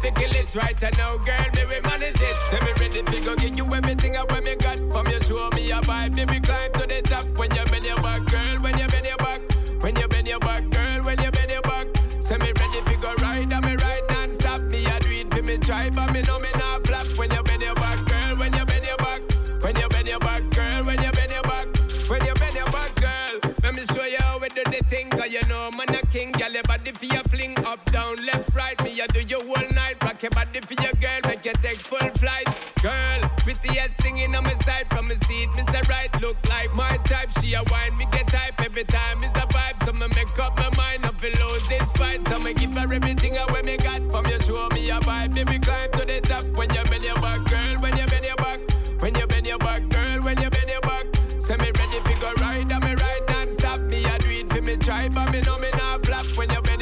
Fi 0.04 0.12
kill 0.12 0.36
it 0.36 0.54
right 0.54 0.84
and 0.84 0.98
now, 0.98 1.18
girl, 1.18 1.48
me 1.56 1.66
we 1.66 1.80
manage 1.82 2.20
it. 2.20 2.36
Say 2.50 2.60
me 2.60 2.74
ready 2.80 3.02
to 3.02 3.20
go 3.22 3.36
give 3.36 3.58
you 3.58 3.74
everything 3.74 4.18
I 4.18 4.24
when 4.24 4.44
me 4.44 4.56
got 4.56 4.80
from 4.92 5.08
you, 5.08 5.22
show 5.24 5.50
me 5.52 5.72
a 5.72 5.80
vibe, 5.82 6.16
baby, 6.16 6.40
climb 6.42 6.72
to 6.74 6.86
the 6.86 7.02
top. 7.02 7.26
When 7.38 7.56
you 7.56 7.64
bend 7.66 7.86
your 7.86 7.96
back, 7.98 8.26
girl, 8.26 8.58
when 8.60 8.78
you 8.78 8.88
bend 8.88 9.06
your 9.06 9.18
back, 9.18 9.42
when 9.82 9.96
you 9.96 10.08
bend 10.10 10.28
your 10.28 10.40
back, 10.40 10.70
girl, 10.70 11.04
when 11.04 11.22
you 11.24 11.32
bend 11.32 11.52
your 11.52 11.62
back. 11.62 11.88
Say 12.20 12.38
me 12.38 12.52
ready 12.60 12.82
to 12.84 12.96
go 13.02 13.14
ride, 13.22 13.52
and 13.52 13.66
me 13.66 13.76
ride 13.76 14.04
non-stop. 14.10 14.62
Me 14.64 14.86
I 14.86 15.00
do 15.00 15.12
it 15.12 15.34
for 15.34 15.42
me 15.42 15.58
tribe, 15.58 15.96
but 15.96 16.12
me 16.12 16.22
know 16.22 16.40
me 16.40 16.50
not 16.56 16.86
flop. 16.86 17.08
When 17.18 17.32
you 17.32 17.44
bend 17.44 17.62
your 17.62 17.76
back, 17.76 18.06
girl, 18.06 18.36
when 18.36 18.54
you 18.54 18.66
bend 18.66 18.86
your 18.86 18.98
back, 18.98 19.22
when 19.62 19.76
you 19.78 19.88
bend 19.88 20.08
your 20.08 20.20
back, 20.20 20.50
girl, 20.50 20.84
when 20.84 21.02
you 21.02 21.12
bend 21.12 21.32
your 21.32 21.44
back, 21.44 21.68
when 22.10 22.26
you 22.26 22.34
bend 22.34 22.56
your 22.56 22.66
back, 22.66 22.94
girl. 22.96 23.54
Let 23.64 23.74
me 23.76 23.86
show 23.86 24.04
you 24.04 24.18
how 24.20 24.38
we 24.40 24.50
do 24.50 24.64
the 24.66 24.84
thing, 24.90 25.10
cause 25.10 25.32
you 25.32 25.42
know 25.48 25.72
man 25.72 25.96
a 25.96 26.06
king. 26.08 26.34
Girl, 26.34 26.52
your 26.52 26.64
body 26.64 26.92
for 26.92 27.06
your 27.06 27.24
fling 27.24 27.58
up, 27.66 27.80
down, 27.92 28.18
left, 28.26 28.54
right. 28.54 28.82
Me 28.84 29.02
I 29.02 29.08
do 29.08 29.22
you 29.22 29.40
time. 38.86 39.24
It's 39.24 39.38
a 39.38 39.48
vibe, 39.48 39.86
so 39.86 39.94
me 39.94 40.08
make 40.16 40.38
up 40.40 40.58
my 40.58 40.70
mind. 40.76 41.06
I 41.06 41.12
feel 41.20 41.48
lose 41.48 41.68
this 41.68 41.92
fight, 41.94 42.28
so 42.28 42.40
me 42.40 42.54
give 42.54 42.74
her 42.76 42.94
everything 42.94 43.38
I 43.38 43.52
when 43.52 43.66
me 43.66 43.78
got 43.78 44.02
from 44.12 44.26
you. 44.26 44.40
Show 44.42 44.70
me 44.70 44.90
a 44.90 45.00
vibe, 45.00 45.34
baby, 45.34 45.60
climb 45.60 45.92
to 45.92 46.06
the 46.06 46.22
top. 46.22 46.46
When 46.56 46.74
you 46.74 46.84
bend 46.84 47.04
your 47.04 47.16
back, 47.16 47.44
girl, 47.46 47.76
when 47.82 47.98
you 47.98 48.06
bend 48.06 48.26
your 48.26 48.36
back, 48.36 48.60
when 49.00 49.16
you 49.16 49.28
bend 49.28 49.48
your 49.48 49.58
back, 49.60 49.88
girl, 49.90 50.22
when 50.22 50.42
you 50.42 50.50
bend 50.50 50.70
your 50.70 50.82
back. 50.82 51.06
Say 51.46 51.58
me 51.58 51.72
ready 51.72 52.00
to 52.02 52.14
go 52.22 52.34
ride, 52.40 52.72
and 52.72 52.84
me 52.84 52.94
ride 52.96 53.24
non-stop. 53.30 53.80
Me 53.82 54.06
I 54.06 54.18
do 54.18 54.30
it 54.30 54.52
for 54.52 54.62
me 54.62 54.78
tribe, 54.78 55.14
but 55.14 55.32
me 55.32 55.42
know 55.42 55.58
me 55.60 55.70
not 55.72 56.06
flop. 56.06 56.26
When 56.38 56.50
you 56.50 56.62
bend 56.62 56.73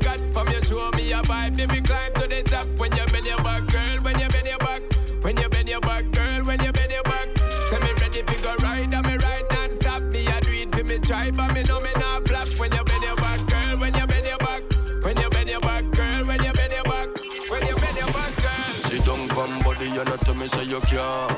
Got 0.00 0.20
from 0.32 0.48
you, 0.48 0.62
show 0.64 0.90
me 0.92 1.12
a 1.12 1.22
vibe, 1.22 1.56
baby, 1.56 1.80
climb 1.80 2.12
to 2.14 2.26
the 2.28 2.42
top. 2.42 2.66
When 2.78 2.94
you 2.96 3.06
bend 3.06 3.26
your 3.26 3.38
back, 3.38 3.66
girl, 3.66 3.98
when 4.02 4.18
you 4.18 4.28
bend 4.28 4.46
your 4.46 4.58
back, 4.58 4.82
when 5.22 5.36
you 5.36 5.48
bend 5.48 5.68
your 5.68 5.80
back, 5.80 6.10
girl, 6.12 6.44
when 6.44 6.62
you 6.64 6.72
bend 6.72 6.92
your 6.92 7.02
back. 7.02 7.28
Say 7.70 7.78
me 7.80 7.92
ready 8.00 8.22
to 8.22 8.42
go 8.42 8.54
ride, 8.62 8.94
and 8.94 9.06
me 9.06 9.16
ride 9.16 9.44
non-stop. 9.50 10.02
Me 10.02 10.26
I 10.28 10.40
do 10.40 10.52
it 10.52 10.74
for 10.74 10.84
me 10.84 10.98
tribe, 10.98 11.36
but 11.36 11.52
me 11.54 11.62
know 11.64 11.80
me 11.80 11.90
not 11.96 12.28
flop. 12.28 12.48
When 12.58 12.72
you 12.72 12.84
bend 12.84 13.02
your 13.02 13.16
back, 13.16 13.46
girl, 13.48 13.78
when 13.78 13.94
you 13.94 14.06
bend 14.06 14.26
your 14.26 14.38
back, 14.38 14.62
when 15.02 15.16
you 15.16 15.30
bend 15.30 15.50
your 15.50 15.60
back, 15.60 15.90
girl, 15.90 16.24
when 16.26 16.44
you 16.44 16.52
bend 16.52 16.72
your 16.72 16.84
back, 16.84 17.08
when 17.50 17.66
you 17.66 17.76
bend 17.76 17.96
your 17.96 18.12
back, 18.12 18.36
girl. 18.36 18.90
Sit 18.90 19.04
down, 19.04 19.28
come 19.28 19.62
body, 19.62 19.86
you 19.86 20.04
not 20.04 20.20
tell 20.20 20.34
me 20.34 20.48
say 20.48 20.64
you 20.64 20.80
can't. 20.80 21.35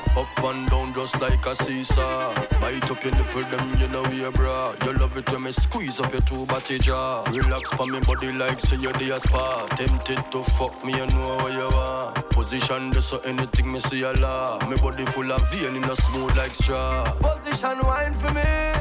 Like 1.21 1.45
a 1.47 1.57
seesaw. 1.65 2.35
Bite 2.61 2.91
up 2.91 3.03
your 3.03 3.15
nipple, 3.15 3.43
them 3.45 3.81
you 3.81 3.89
know 3.89 4.03
we 4.03 4.29
bra. 4.31 4.75
You 4.85 4.93
love 4.93 5.17
it 5.17 5.31
when 5.31 5.45
me 5.45 5.53
squeeze 5.53 5.99
up 6.01 6.13
your 6.13 6.23
two 6.23 6.47
body 6.47 6.79
jaw. 6.79 7.23
Relax 7.33 7.71
for 7.71 7.87
me 7.87 8.01
body 8.01 8.33
like 8.33 8.61
say 8.61 8.77
you're 8.77 8.93
the 8.93 9.19
spa. 9.21 9.67
Tempted 9.77 10.23
to 10.33 10.43
fuck 10.43 10.85
me, 10.85 10.93
you 10.93 11.07
know 11.07 11.37
what 11.37 11.53
you 11.53 11.69
want. 11.77 12.31
Position 12.31 12.91
this 12.91 13.09
so 13.09 13.19
anything 13.19 13.73
me 13.73 13.81
see 13.81 14.03
a 14.03 14.13
law. 14.15 14.59
Me 14.69 14.77
body 14.77 15.05
full 15.07 15.31
of 15.33 15.43
vein 15.51 15.77
in 15.77 15.85
a 15.85 15.97
smooth 15.97 16.37
like 16.37 16.55
straw. 16.55 17.11
Position 17.21 17.79
wine 17.83 18.15
for 18.15 18.33
me. 18.33 18.78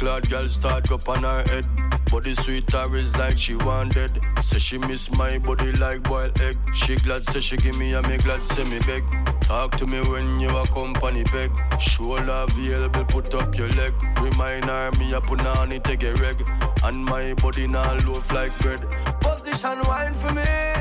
Clad 0.00 0.30
girl 0.30 0.48
start 0.48 0.90
up 0.90 1.06
on 1.10 1.22
her 1.24 1.42
head. 1.50 1.66
Body 2.10 2.32
sweet 2.32 2.70
her 2.72 2.96
is 2.96 3.14
like 3.16 3.36
she 3.36 3.54
wanted. 3.54 4.18
Say 4.44 4.58
she 4.58 4.78
miss 4.78 5.10
my 5.10 5.36
body 5.38 5.72
like 5.72 6.02
boiled 6.04 6.40
egg. 6.40 6.56
She 6.72 6.96
glad 6.96 7.28
say 7.30 7.40
she 7.40 7.58
give 7.58 7.76
me 7.76 7.92
and 7.92 8.08
me 8.08 8.16
glad 8.16 8.40
say 8.54 8.64
me 8.64 8.78
beg. 8.86 9.04
Talk 9.42 9.76
to 9.76 9.86
me 9.86 10.00
when 10.00 10.40
you 10.40 10.48
a 10.48 10.66
company 10.68 11.24
beg. 11.24 11.50
Shoulder 11.78 12.46
available, 12.48 13.04
put 13.04 13.34
up 13.34 13.54
your 13.54 13.68
leg. 13.80 13.92
Remind 14.22 14.64
her 14.64 14.90
me 14.98 15.12
a 15.12 15.20
put 15.20 15.44
on 15.44 15.70
it 15.70 15.84
take 15.84 16.02
a 16.02 16.14
reg. 16.14 16.42
And 16.82 17.04
my 17.04 17.34
body 17.34 17.66
now 17.66 17.92
loaf 18.06 18.32
like 18.32 18.58
bread. 18.60 18.80
Position 19.20 19.80
wine 19.86 20.14
for 20.14 20.32
me. 20.32 20.79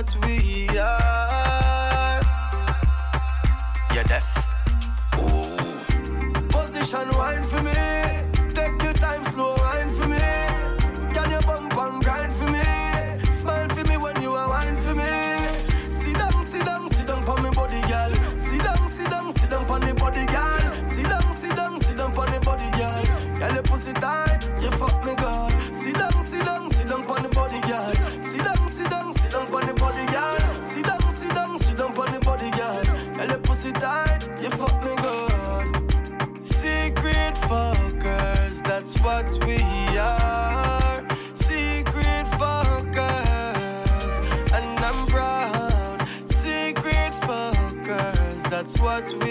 what 0.00 0.16
we 0.24 0.66
are. 0.78 1.09
what 48.90 49.12
we 49.22 49.29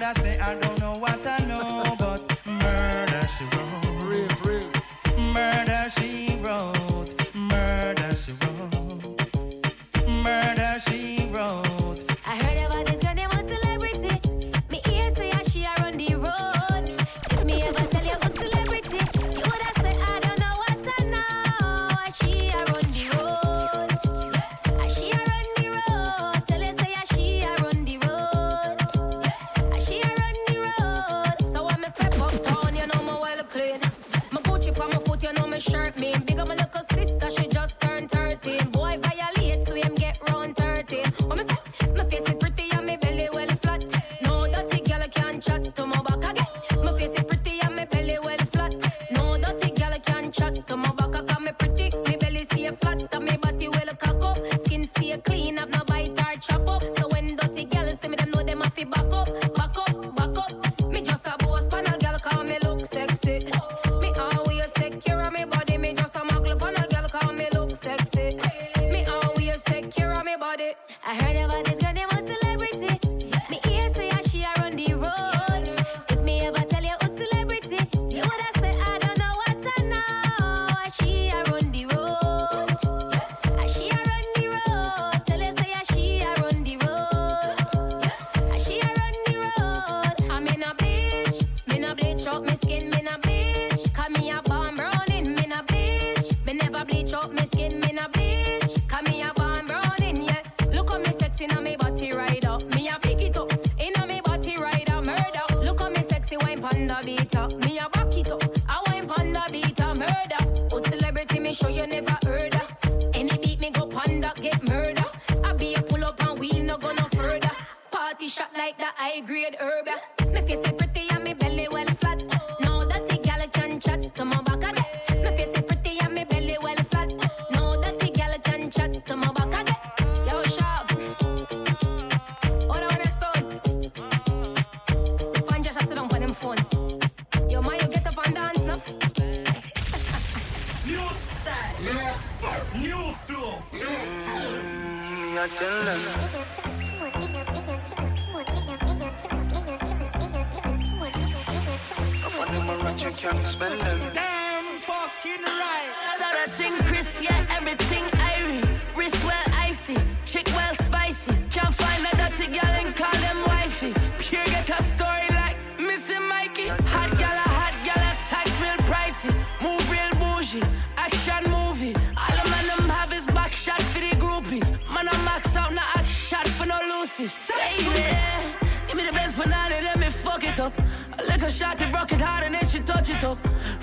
woulda 0.00 0.20
say 0.22 0.38
I 0.38 0.54
don't 0.54 0.80
know 0.80 0.94
what 0.94 1.19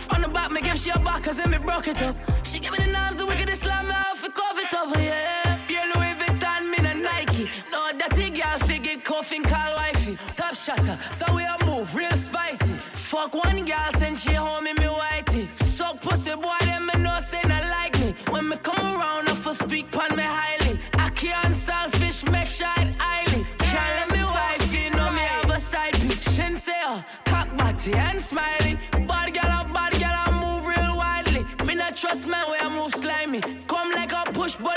From 0.10 0.22
the 0.22 0.28
back, 0.30 0.51
me 0.51 0.62
give 0.62 0.78
she 0.78 0.89
a 0.89 0.99
back, 0.99 1.24
cause 1.24 1.38
then 1.38 1.51
me 1.51 1.58
broke 1.58 1.88
it 1.88 2.01
up. 2.01 2.16
She 2.43 2.60
give 2.60 2.72
me 2.72 2.80
the 2.80 2.88
knives, 2.91 3.16
the 3.16 3.26
wickedest 3.26 3.64
slam, 3.64 3.88
me 3.88 3.93
off, 3.93 4.24
it 4.24 4.34
cover 4.34 4.62
it 4.62 4.74
up, 4.74 4.88
oh, 4.95 4.99
yeah. 4.99 5.60
Yeah, 5.70 5.91
Louis 5.93 6.16
Vuitton, 6.16 6.72
me 6.72 6.78
na 6.82 6.93
Nike. 6.93 7.49
No, 7.72 7.91
dirty 7.91 8.30
girl, 8.30 8.58
figure 8.60 8.99
coughing, 9.03 9.43
call 9.43 9.76
wifey. 9.76 10.18
Top 10.32 10.55
shatter, 10.55 10.97
so 11.12 11.26
we 11.36 11.43
a 11.43 11.58
move, 11.66 11.93
real 11.93 12.16
spicy. 12.16 12.76
Fuck 12.93 13.34
one 13.34 13.66
girl, 13.66 13.91
send 13.97 14.18
she 14.18 14.34
home 14.34 14.68
in 14.68 14.76
me 14.78 14.86
whitey. 14.86 15.47
Suck 15.64 16.01
pussy, 16.01 16.36
boy, 16.36 16.58
them 16.62 16.88
me 16.88 16.99
know 16.99 17.20
say 17.20 17.41
not 17.45 17.66
like 17.70 17.99
me. 17.99 18.16
When 18.30 18.49
me 18.49 18.58
come 18.58 18.80
around, 18.80 19.28
I 19.30 19.36
for 19.36 19.53
speak 19.53 19.91
pon 19.91 20.16
me 20.16 20.24
highly. 20.24 20.80
I 20.93 21.10
can't 21.10 21.55
selfish, 21.55 22.24
make 22.26 22.49
sure 22.49 22.68
it 22.78 22.95
highly. 22.97 23.45
Can't 23.60 24.10
let 24.10 24.18
me 24.18 24.24
wife, 24.24 24.74
you 24.74 24.89
know 24.91 25.12
me 25.12 25.22
have 25.22 25.49
a 25.51 25.60
side 25.60 25.93
piece. 25.93 26.22
Shin 26.34 26.55
say, 26.55 26.82
oh, 26.86 27.03
cock 27.26 27.55
body 27.58 27.93
and 27.93 28.22
smiley. 28.22 28.80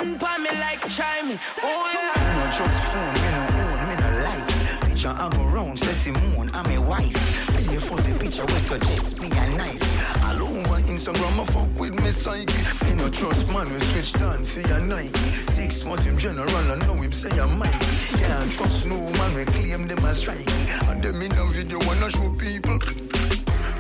A 0.01 0.19
push 0.19 0.39
me 0.39 0.51
like 0.59 0.81
try 0.89 1.23
me. 1.23 1.39
Oh 1.63 1.91
yeah. 1.93 2.13
Me 2.17 2.31
no 2.39 2.51
trust 2.57 2.85
phone, 2.93 3.15
me 3.15 3.29
no 3.37 3.43
own, 3.63 3.89
me 3.89 3.95
no 3.97 4.09
like. 4.25 4.89
Picture 4.89 5.15
I 5.17 5.29
go 5.29 5.45
round, 5.45 5.79
say 5.79 5.93
Simone, 5.93 6.51
I'm 6.55 6.71
a 6.71 6.81
wife. 6.81 7.13
Be 7.57 7.77
a 7.77 7.81
fuzzy 7.81 8.13
picture, 8.19 8.47
we 8.47 8.59
suggest 8.61 9.21
me 9.21 9.29
a 9.29 9.51
knife. 9.57 10.25
All 10.25 10.43
over 10.43 10.81
Instagram, 10.83 11.41
I 11.41 11.45
fuck 11.45 11.79
with 11.79 11.95
me 11.95 12.13
psyche. 12.13 12.53
Me 12.85 12.95
no 12.95 13.09
trust 13.11 13.47
man, 13.49 13.71
we 13.73 13.79
switch 13.81 14.13
down 14.15 14.45
for 14.45 14.61
your 14.61 14.81
Nike. 14.81 15.21
Six 15.53 15.85
months 15.85 16.05
him 16.05 16.17
general, 16.19 16.57
I 16.57 16.77
know 16.77 16.95
him 16.95 17.13
say 17.13 17.31
I'm 17.39 17.59
Mikey. 17.59 17.87
Can't 18.17 18.53
trust 18.53 18.87
no 18.87 18.97
man, 18.97 19.35
we 19.35 19.45
claim 19.45 19.87
them 19.87 20.05
as 20.05 20.23
strikey. 20.23 20.49
And 20.89 21.03
them 21.03 21.21
in 21.21 21.33
a 21.33 21.45
video 21.47 21.79
wanna 21.87 22.11
show 22.11 22.31
people. 22.39 22.79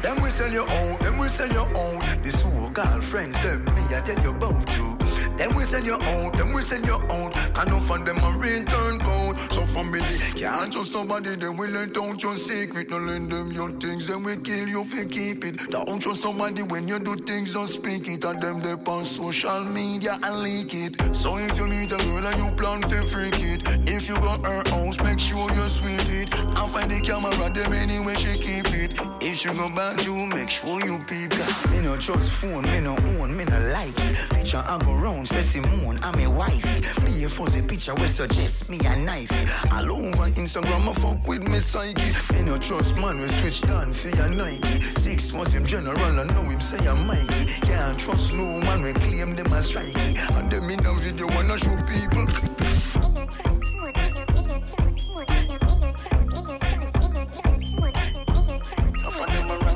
Them 0.02 0.22
we 0.22 0.30
sell 0.30 0.52
your 0.52 0.70
own, 0.70 0.98
them 0.98 1.18
we 1.18 1.28
sell 1.28 1.50
your 1.52 1.68
own. 1.76 1.98
The 2.22 2.30
so 2.32 2.70
girlfriends, 2.72 3.40
them 3.40 3.64
me 3.64 3.82
I 3.94 4.00
tell 4.00 4.22
you 4.22 4.30
about 4.30 4.76
you. 4.76 4.99
Them 5.40 5.54
we 5.54 5.64
sell 5.64 5.82
your 5.82 6.04
own, 6.04 6.32
them 6.32 6.52
we 6.52 6.60
sell 6.60 6.84
your 6.84 7.02
own. 7.10 7.32
And 7.32 7.70
no 7.70 7.80
for 7.80 7.96
them 7.96 8.18
a 8.18 8.30
return 8.36 8.98
code. 9.00 9.38
So 9.50 9.64
family 9.64 10.02
can't 10.34 10.70
trust 10.70 10.92
somebody, 10.92 11.34
then 11.34 11.56
we 11.56 11.66
let 11.68 11.96
out 11.96 12.22
your 12.22 12.36
secret. 12.36 12.90
No 12.90 12.98
lend 12.98 13.32
them 13.32 13.50
your 13.50 13.70
things, 13.80 14.06
then 14.06 14.22
we 14.22 14.36
kill 14.36 14.68
you 14.68 14.82
if 14.82 14.92
you 14.92 15.06
keep 15.06 15.46
it. 15.46 15.70
Don't 15.70 15.98
trust 15.98 16.20
somebody 16.20 16.60
when 16.60 16.86
you 16.86 16.98
do 16.98 17.16
things, 17.16 17.54
don't 17.54 17.68
speak 17.68 18.06
it. 18.08 18.22
And 18.22 18.42
them 18.42 18.60
they 18.60 18.74
on 18.92 19.06
social 19.06 19.64
media 19.64 20.18
and 20.22 20.42
leak 20.42 20.74
it. 20.74 21.16
So 21.16 21.38
if 21.38 21.56
you 21.56 21.66
meet 21.68 21.90
a 21.90 21.96
girl 21.96 22.26
and 22.26 22.36
you 22.36 22.50
plan 22.58 22.82
to 22.82 23.02
freak 23.08 23.40
it, 23.40 23.62
if 23.88 24.10
you 24.10 24.16
got 24.16 24.44
her 24.44 24.62
house, 24.68 25.00
make 25.00 25.20
sure 25.20 25.50
you 25.54 25.68
sweet 25.70 26.06
it. 26.20 26.34
And 26.34 26.70
find 26.70 26.90
the 26.90 27.00
camera, 27.00 27.50
them 27.50 27.72
anyway 27.72 28.14
she 28.16 28.36
keep 28.36 28.70
it. 28.74 28.92
If 29.22 29.38
she 29.38 29.48
go 29.48 29.70
back 29.70 30.04
you, 30.04 30.26
make 30.26 30.50
sure 30.50 30.84
you 30.84 30.98
peep 31.08 31.32
it. 31.32 31.70
Me 31.70 31.80
no 31.80 31.96
trust 31.96 32.30
phone, 32.32 32.64
me 32.64 32.80
no 32.80 32.94
own, 32.96 33.34
me 33.34 33.44
no 33.46 33.58
like 33.72 33.98
it. 34.00 34.16
Picture 34.28 34.62
I 34.66 34.76
go 34.78 34.92
round, 34.92 35.29
say 35.30 35.42
Simone, 35.42 36.00
I'm 36.02 36.18
a 36.18 36.28
wifey. 36.28 36.80
Be 37.04 37.24
a 37.24 37.28
fuzzy 37.28 37.62
picture, 37.62 37.94
we 37.94 38.08
suggest 38.08 38.68
me 38.68 38.78
a 38.84 38.96
knife. 38.96 39.32
All 39.72 39.92
over 39.92 40.28
Instagram, 40.30 40.88
I 40.88 40.92
fuck 40.92 41.26
with 41.26 41.42
me 41.42 41.60
psyche. 41.60 42.02
Me 42.32 42.42
no 42.42 42.58
trust 42.58 42.96
man, 42.96 43.20
we 43.20 43.28
switch 43.28 43.60
down 43.62 43.92
for 43.92 44.08
your 44.10 44.28
Nike. 44.28 44.80
Six 44.96 45.32
was 45.32 45.52
him 45.52 45.64
general, 45.64 45.98
I 45.98 46.24
know 46.24 46.42
him 46.42 46.60
say 46.60 46.78
I'm 46.86 47.06
Mikey. 47.06 47.44
Can't 47.62 47.98
trust 47.98 48.32
no 48.32 48.44
man, 48.60 48.82
we 48.82 48.92
claim 48.92 49.36
them 49.36 49.52
as 49.52 49.70
strikey. 49.70 50.18
And 50.36 50.50
them 50.50 50.68
in 50.68 50.84
a 50.84 50.94
video 50.94 51.26
wanna 51.28 51.58
show 51.58 51.76
people. 51.86 52.26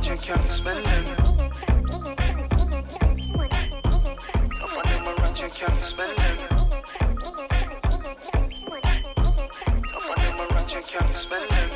I 0.07 0.17
can't 0.17 0.51
spend 0.51 0.94
can't 5.55 5.83
spend 5.83 6.19
them. 6.19 6.39
I 6.41 6.69
find 10.01 10.23
them 10.27 10.41
a 10.41 10.47
rat, 10.53 10.75
you 10.75 10.83
can't 10.83 11.15
spend 11.15 11.49
them. 11.49 11.71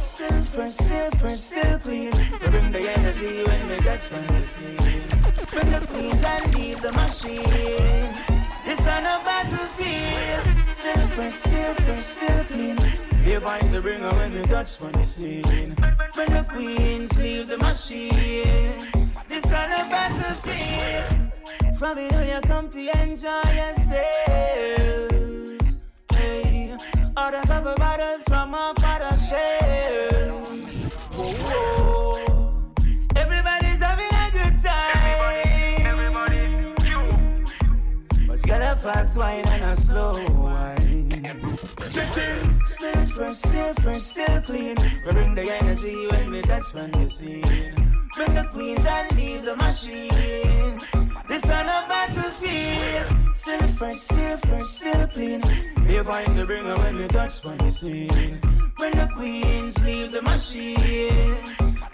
Still 0.00 0.42
fresh, 0.42 0.72
still 0.72 1.10
fresh, 1.12 1.40
still 1.40 1.78
clean. 1.78 2.10
We 2.10 2.48
bring 2.48 2.72
the 2.72 2.92
energy 2.92 3.44
when 3.44 3.68
we 3.68 3.76
the 3.76 4.46
scene. 4.46 5.02
Bring 5.50 5.70
the 5.70 5.86
queens 5.86 6.22
and 6.22 6.54
leave 6.54 6.82
the 6.82 6.92
machine. 6.92 8.33
This 8.64 8.80
on 8.80 9.04
a 9.04 9.20
battlefield. 9.24 10.46
Still 10.74 11.06
fresh, 11.08 11.34
still 11.34 11.74
fresh, 11.74 12.04
still 12.04 12.44
clean. 12.44 12.76
The 12.76 13.40
vibes 13.40 13.72
we 13.72 13.78
bring 13.80 14.02
when 14.02 14.32
we 14.34 14.42
touch 14.42 14.76
from 14.76 14.92
the 14.92 15.04
scene. 15.04 15.74
Bring 16.14 16.32
the 16.32 16.46
queens, 16.50 17.16
leave 17.18 17.48
the 17.48 17.58
machine. 17.58 18.88
This 19.28 19.44
on 19.46 19.72
a 19.72 19.84
battlefield. 19.90 21.78
From 21.78 21.98
it 21.98 22.12
all 22.14 22.24
you 22.24 22.40
come 22.42 22.68
to 22.70 23.02
enjoy 23.02 23.42
yourself. 23.60 23.90
Hey, 26.12 26.76
all 27.16 27.30
the 27.30 27.46
bubble 27.46 27.74
bottles 27.76 28.22
from 28.28 28.54
our 28.54 28.74
father's 28.76 29.28
shelves. 29.28 30.74
Whoa, 31.16 31.32
whoa. 31.32 32.23
Fast 38.84 39.16
wine 39.16 39.48
and 39.48 39.64
a 39.64 39.80
slow 39.80 40.22
wine. 40.42 41.24
In. 41.24 42.60
Still 42.64 43.06
fresh, 43.06 43.36
still 43.36 43.74
fresh, 43.82 44.02
still 44.02 44.40
clean. 44.42 44.76
We 45.06 45.12
bring 45.12 45.34
the 45.34 45.50
energy 45.50 46.06
when 46.08 46.30
we 46.30 46.42
touch 46.42 46.64
from 46.64 46.90
the 46.90 47.08
scene. 47.08 47.74
Bring 48.14 48.34
the 48.34 48.44
queens 48.52 48.84
and 48.84 49.16
leave 49.16 49.44
the 49.46 49.56
machine. 49.56 50.80
This 51.28 51.44
on 51.46 51.66
a 51.66 51.86
battlefield. 51.88 53.06
Still 53.34 53.68
fresh, 53.68 53.96
still 53.96 54.36
fresh, 54.36 54.66
still 54.66 55.06
clean. 55.06 55.40
We 55.88 55.98
find 56.02 56.36
to 56.36 56.44
bring 56.44 56.64
her 56.64 56.76
when 56.76 56.96
we 56.98 57.08
touch 57.08 57.40
from 57.40 57.56
the 57.56 57.70
scene. 57.70 58.38
Bring 58.76 58.96
the 58.98 59.08
queens, 59.16 59.78
leave 59.80 60.12
the 60.12 60.20
machine. 60.20 61.38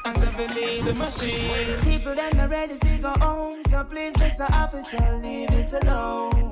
And 0.04 0.16
so 0.16 0.46
leave 0.56 0.84
the 0.84 0.94
machine. 0.94 1.80
People 1.82 2.16
that 2.16 2.34
not 2.34 2.50
ready 2.50 2.76
to 2.78 2.98
go 2.98 3.10
home, 3.20 3.62
so 3.70 3.84
please, 3.84 4.14
Mr. 4.14 4.50
Officer, 4.50 5.20
leave 5.22 5.50
it 5.50 5.72
alone. 5.84 6.49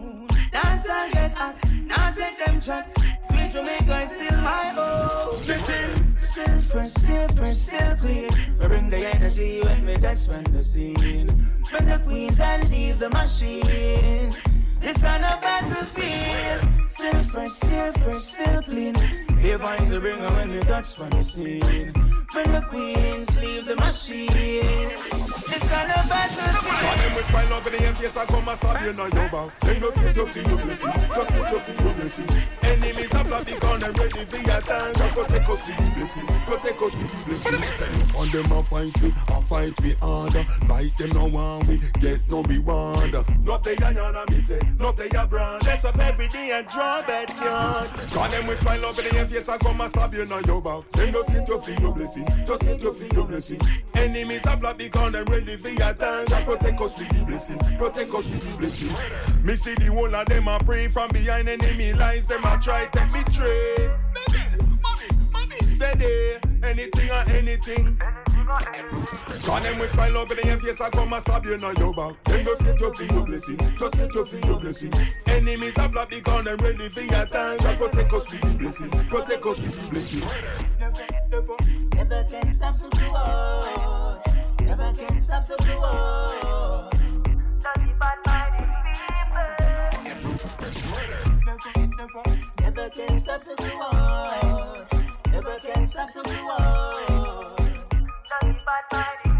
Dance 0.51 0.89
and 0.89 1.13
get 1.13 1.33
hot, 1.33 1.57
now 1.85 2.11
take 2.13 2.39
them 2.45 2.61
shot. 2.61 2.87
Sweet 3.29 3.53
Jamaica 3.53 4.03
is 4.03 4.11
still 4.11 4.41
my 4.41 4.69
home. 4.69 5.37
Split 5.43 5.69
in. 5.69 6.19
Still 6.19 6.59
fresh, 6.61 6.91
still 6.91 7.29
fresh, 7.29 7.57
still 7.57 7.97
clean. 7.97 8.29
We 8.61 8.67
bring 8.67 8.91
the 8.91 9.07
energy 9.15 9.61
when 9.61 9.85
we 9.87 9.97
touch 9.97 10.27
from 10.27 10.45
the 10.45 10.63
scene. 10.63 11.51
Bring 11.71 11.87
the 11.87 11.99
queens 12.05 12.41
and 12.41 12.71
leave 12.71 12.99
the 12.99 13.11
machine. 13.11 14.35
This 14.81 15.03
on 15.03 15.23
a 15.25 15.39
battlefield. 15.41 16.89
Still 16.89 17.23
fresh, 17.25 17.51
still 17.51 17.93
fresh, 17.93 18.23
still 18.23 18.63
clean. 18.63 18.95
Here 19.39 19.59
vines 19.59 19.91
to 19.91 20.01
bring 20.01 20.21
when 20.21 20.51
we 20.51 20.61
touch 20.61 20.95
from 20.95 21.11
the 21.11 21.23
scene. 21.23 21.93
Bring 22.33 22.53
the 22.53 22.61
queens, 22.69 23.37
leave 23.41 23.67
the 23.67 23.77
machine. 23.77 24.29
This 24.29 25.73
on 25.73 25.91
a 25.91 26.07
battlefield. 26.09 26.69
Cause 26.79 27.01
them 27.01 27.15
with 27.15 27.27
smile 27.27 27.53
up 27.55 27.67
in 27.67 27.73
the 27.73 27.93
face 27.95 28.17
I 28.17 28.25
come 28.27 28.49
and 28.49 28.59
stab 28.59 28.85
you 28.85 28.93
now 28.93 29.05
your 29.07 29.29
back 29.29 29.61
Then 29.61 29.81
just 29.81 29.97
get 29.99 30.17
your 30.17 30.27
feel 30.29 30.49
your 30.49 30.59
blessing 30.59 30.93
Just 30.93 31.31
get 31.31 31.51
your 31.51 31.61
feel 31.61 31.85
your 31.85 31.95
blessing 31.95 32.29
Enemies 32.63 33.15
are 33.15 33.25
plot 33.25 33.47
because 33.47 33.81
them 33.81 33.93
ready 33.95 34.25
for 34.25 34.37
your 34.37 34.61
time 34.61 34.95
Just 34.95 35.15
protect 35.15 35.49
us 35.49 35.67
with 35.67 35.77
the 35.77 35.91
blessing 35.97 36.27
Protect 36.47 36.83
us 36.83 36.95
with 36.95 37.45
the 37.45 37.51
blessing 37.51 38.17
On 38.17 38.29
them 38.31 38.53
a 38.53 38.63
fight 38.63 39.03
we, 39.03 39.09
a 39.29 39.41
fight 39.43 39.81
we 39.83 39.93
harder 39.95 40.47
Like 40.69 40.97
them 40.99 41.11
no 41.11 41.25
want 41.25 41.67
we, 41.67 41.81
get 41.99 42.21
no 42.31 42.43
reward 42.43 43.13
Not 43.45 43.65
they 43.65 43.73
a 43.73 43.77
yana 43.77 44.31
me 44.31 44.41
say, 44.41 44.61
not 44.79 44.97
they 44.97 45.09
a 45.11 45.27
brand 45.27 45.63
Dress 45.63 45.85
up 45.85 45.99
every 45.99 46.29
day 46.29 46.53
and 46.53 46.69
draw 46.69 47.03
backyard 47.03 47.89
Cause 47.91 48.31
them 48.31 48.47
with 48.47 48.59
smile 48.61 48.87
up 48.87 48.99
in 48.99 49.17
the 49.17 49.27
face 49.27 49.49
I 49.49 49.59
come 49.59 49.81
and 49.81 49.91
stab 49.91 50.15
you 50.15 50.25
now 50.25 50.41
your 50.41 50.61
back. 50.63 50.89
Then 50.93 51.13
just 51.13 51.31
get 51.31 51.49
your 51.49 51.61
feel 51.63 51.81
your 51.81 51.95
blessing. 51.95 52.27
Just 52.47 52.63
get 52.63 52.81
your 52.81 52.95
feel 52.95 53.13
your 53.13 53.25
blessing. 53.25 53.61
Enemies 53.95 54.47
are 54.47 54.57
plot 54.57 54.79
because 54.79 55.13
them 55.13 55.25
ready 55.27 55.57
for 55.57 55.69
your 55.69 55.95
time 55.95 56.27
Just 56.27 56.45
protect 56.47 56.81
us 56.81 56.99
with 56.99 57.09
the 57.09 57.25
blessing. 57.25 57.59
Protect 57.79 58.15
us 58.15 58.29
with 58.29 58.53
the 58.53 58.59
blessing. 58.59 59.45
Me 59.45 59.57
see 59.57 59.75
the 59.75 59.87
whole 59.87 60.15
of 60.15 60.27
them 60.27 60.49
a 60.49 60.59
pray 60.59 60.89
From 60.89 61.11
behind 61.11 61.49
enemy 61.49 61.93
lines. 61.93 62.27
Them 62.27 62.45
a 62.45 62.59
try 62.61 62.87
take 62.87 63.11
me 63.13 63.23
trade 63.25 63.91
Steady. 65.75 66.39
Anything 66.63 67.11
or 67.11 67.25
anything 67.31 67.99
Cause 68.49 69.63
them 69.63 69.79
with 69.79 69.91
smile 69.93 70.17
up 70.19 70.31
in 70.31 70.47
your 70.47 70.59
face 70.59 70.81
I 70.81 70.89
come 70.89 71.13
and 71.13 71.21
stab 71.21 71.45
you 71.45 71.59
now 71.59 71.71
your 71.73 71.93
back. 71.93 72.25
Then 72.25 72.45
just 72.47 72.65
get 72.65 72.81
your 72.81 72.95
feel 72.95 73.13
your 73.13 73.27
blessing 73.27 73.59
Just 73.79 73.95
get 73.95 74.15
your 74.15 74.27
feel 74.27 74.47
your 74.47 74.59
blessing 74.59 74.93
Enemies 75.27 75.77
are 75.77 75.89
blood 75.89 76.09
because 76.09 76.45
them 76.45 76.57
ready 76.59 76.89
for 76.89 77.01
your 77.03 77.27
time. 77.27 77.59
Just 77.59 77.79
protect 77.79 78.13
us 78.13 78.31
with 78.31 78.41
the 78.41 78.47
blessing 78.55 78.91
Protect 78.91 79.47
us 79.47 79.59
with 79.61 79.75
the 79.75 79.91
blessing 79.91 80.21
Never 80.79 81.07
never, 81.31 81.57
never 81.95 82.25
can 82.31 82.53
stop 82.53 82.77
so 82.77 82.89
good. 82.89 83.03
Never 84.65 84.93
can 84.95 85.21
stop 85.21 85.45
so 85.45 85.57
good. 85.59 85.69
Never 91.59 91.89
never, 91.99 92.23
never 92.61 92.89
can 92.89 93.19
stop 93.19 93.43
so 93.43 93.55
good. 93.57 94.99
Never 95.31 95.59
can 95.59 95.89
stop 95.89 96.11
so 96.11 96.23
good. 98.31 99.38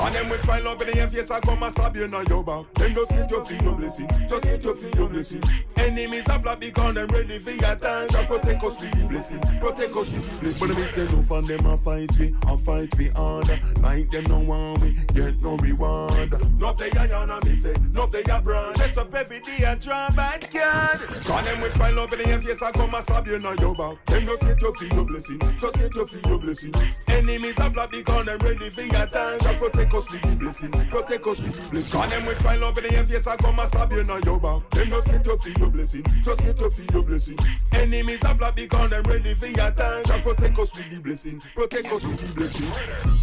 Cause 0.00 0.14
them 0.14 0.30
with 0.30 0.40
smile 0.40 0.66
up 0.66 0.80
in 0.80 0.96
your 0.96 1.08
face 1.08 1.30
I 1.30 1.40
come 1.40 1.62
and 1.62 1.72
stab 1.72 1.94
you 1.94 2.08
now 2.08 2.22
your 2.22 2.42
back. 2.42 2.64
Then 2.76 2.94
just 2.94 3.10
get 3.10 3.30
your 3.30 3.44
feel 3.44 3.62
your 3.62 3.74
blessing 3.74 4.08
Just 4.30 4.44
get 4.44 4.64
your 4.64 4.74
feel 4.74 4.94
your 4.96 5.08
blessing 5.10 5.42
Enemies 5.76 6.26
are 6.28 6.38
blood 6.38 6.58
because 6.58 6.94
them 6.94 7.08
ready 7.08 7.38
for 7.38 7.50
your 7.50 7.76
time. 7.76 8.08
Just 8.08 8.28
protect 8.28 8.64
us 8.64 8.80
with 8.80 8.92
the 8.92 9.04
blessing. 9.06 9.40
Protect 9.60 9.96
us 9.96 10.10
with 10.10 10.30
the 10.30 10.40
blessing. 10.40 10.68
But 10.68 10.76
me 10.78 10.86
say 10.88 11.04
no 11.04 11.22
fun 11.22 11.46
them 11.46 11.66
a 11.66 11.76
fight 11.76 12.18
we 12.18 12.34
A 12.48 12.58
fight 12.58 12.96
we 12.96 13.08
harder. 13.08 13.60
Like 13.82 14.08
them 14.08 14.24
no 14.24 14.38
want 14.38 14.80
we 14.80 14.92
Get 15.12 15.42
no 15.42 15.56
reward. 15.58 16.58
Not 16.58 16.78
they 16.78 16.88
a 16.88 16.92
yana 16.92 17.44
me 17.44 17.54
say 17.56 17.74
Not 17.92 18.10
they 18.10 18.22
a 18.22 18.40
brand. 18.40 18.76
Dress 18.76 18.96
up 18.96 19.14
every 19.14 19.40
day 19.40 19.64
and 19.64 19.80
draw 19.82 20.08
bad 20.10 20.50
card. 20.50 21.00
Cause 21.00 21.44
them 21.44 21.60
with 21.60 21.74
smile 21.74 22.00
up 22.00 22.12
in 22.14 22.26
your 22.26 22.40
face 22.40 22.62
I 22.62 22.72
come 22.72 22.94
and 22.94 23.02
stab 23.02 23.26
you 23.26 23.38
now 23.38 23.52
your 23.52 23.74
back. 23.74 23.98
Then 24.06 24.24
just 24.24 24.44
get 24.44 24.62
your 24.62 24.74
feel 24.74 24.94
your 24.94 25.04
blessing 25.04 25.40
Just 25.60 25.74
get 25.76 25.94
your 25.94 26.06
feel 26.06 26.30
your 26.30 26.38
blessing 26.38 26.74
Enemies 27.06 27.58
are 27.58 27.68
blood 27.68 27.90
because 27.90 28.24
them 28.24 28.38
ready 28.38 28.70
for 28.70 28.80
your 28.80 29.06
time. 29.06 29.38
Just 29.40 29.58
protect 29.58 29.89
us 29.94 30.10
with 30.10 30.22
the 30.22 30.36
blessing 30.36 30.70
Protect 30.70 31.26
us 31.26 31.38
with 31.38 31.54
the 31.54 31.70
blessing 31.70 32.00
Cause 32.00 32.10
them 32.10 32.26
with 32.26 32.38
smile 32.38 32.64
up 32.64 32.78
in 32.78 32.92
your 32.92 33.04
face 33.04 33.26
I 33.26 33.36
come 33.36 33.58
and 33.58 33.68
stab 33.68 33.92
you 33.92 34.04
now 34.04 34.18
your 34.18 34.40
back 34.40 34.62
Then 34.72 34.88
just 34.90 35.08
get 35.08 35.26
your 35.26 35.38
feel 35.38 35.58
your 35.58 35.70
blessing. 35.70 36.04
Just 36.24 36.40
get 36.40 36.58
your 36.58 36.70
feel 36.70 36.86
your 36.92 37.02
blessing. 37.02 37.38
Enemies 37.72 38.22
are 38.24 38.34
blood 38.34 38.54
because 38.54 38.90
them 38.90 39.02
ready 39.04 39.34
for 39.34 39.46
your 39.46 39.70
time. 39.70 40.04
Just 40.04 40.22
protect 40.22 40.58
us 40.58 40.74
with 40.74 40.90
the 40.90 41.00
blessing. 41.00 41.42
Protect 41.54 41.86
us 41.86 42.04
with 42.04 42.20
the 42.20 42.34
blessing. 42.34 42.72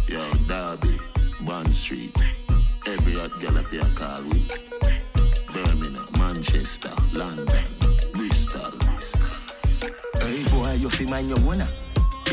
Yo, 0.08 0.32
Derby, 0.46 0.98
Bond 1.40 1.74
Street. 1.74 2.16
Every 2.86 3.14
hot 3.18 3.38
girl 3.40 3.58
I 3.58 3.62
feel 3.62 3.84
call 3.94 4.22
we. 4.22 4.46
Birmingham, 5.52 6.08
Manchester, 6.18 6.92
London, 7.12 7.64
Bristol. 8.12 8.72
Hey 10.20 10.42
boy, 10.44 10.72
you 10.74 10.90
fi 10.90 11.04
mind 11.04 11.28
your 11.28 11.40
wanna 11.40 11.68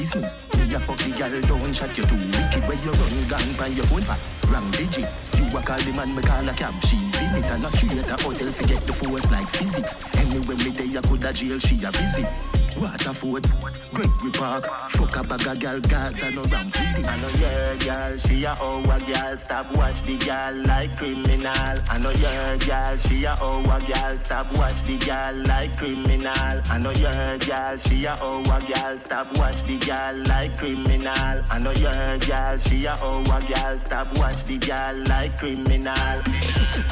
business. 0.05 0.35
A 0.75 0.79
fuck 0.79 0.97
the 0.97 1.11
girl, 1.11 1.41
don't 1.41 1.73
shut 1.73 1.97
you 1.97 2.03
too 2.03 2.15
wicked. 2.15 2.63
Where 2.67 2.77
you 2.83 2.91
run 2.91 3.27
gun 3.29 3.53
by 3.57 3.67
your 3.67 3.85
phone 3.85 4.01
for 4.01 4.17
wrong 4.51 4.69
digit. 4.71 5.07
You 5.37 5.57
a 5.57 5.61
call 5.61 5.79
the 5.79 5.93
man, 5.93 6.13
me 6.15 6.21
call 6.21 6.49
a 6.49 6.53
cab. 6.53 6.73
She's 6.83 7.21
in 7.21 7.35
it 7.35 7.45
and 7.45 7.65
a 7.65 7.71
straight 7.71 8.09
a 8.09 8.17
hotel 8.21 8.51
forget 8.51 8.83
the 8.83 8.93
force 8.93 9.31
like 9.31 9.47
physics. 9.49 9.95
Anyway, 10.15 10.55
me 10.55 10.71
day 10.71 10.97
I 10.97 11.01
coulda 11.01 11.31
jail, 11.31 11.59
she 11.59 11.83
a 11.83 11.91
visit. 11.91 12.27
Waterford, 12.75 13.47
Gregory 13.93 14.31
Park, 14.31 14.65
fuck 14.89 15.15
a 15.15 15.23
bag 15.23 15.47
of 15.47 15.59
gal, 15.59 15.79
Gaza 15.79 16.29
no 16.31 16.43
ramp. 16.43 16.75
I 16.75 17.17
know 17.21 17.29
your 17.39 17.77
girl, 17.77 18.17
she 18.17 18.43
a 18.43 18.49
our 18.49 18.99
girl. 18.99 19.37
Stop 19.37 19.73
watch 19.77 20.01
the 20.03 20.17
girl 20.17 20.55
like 20.65 20.97
criminal. 20.97 21.77
I 21.89 21.97
know 21.99 22.11
your 22.11 22.57
girl, 22.57 22.97
she 22.97 23.23
a 23.23 23.31
our 23.31 23.79
girl. 23.79 24.17
Stop 24.17 24.53
watch 24.57 24.83
the 24.83 24.97
girl 24.97 25.35
like 25.47 25.77
criminal. 25.77 26.61
I 26.65 26.77
know 26.77 26.91
your 26.91 27.37
girl, 27.37 27.77
she 27.77 28.03
a 28.03 28.15
our 28.15 28.61
girl. 28.61 28.97
Stop 28.97 29.37
watch 29.37 29.63
the 29.63 29.77
girl 29.77 29.94
like 30.27 30.57
criminal. 30.57 31.43
I 31.49 31.59
know 31.59 31.71
your 31.71 32.17
girl, 32.19 32.57
she 32.57 32.85
a 32.85 32.93
our 32.93 33.41
girl. 33.41 33.77
Stop 33.77 34.17
watch 34.17 34.43
the 34.45 34.57
girl 34.57 35.03
like 35.07 35.37
criminal. 35.37 36.21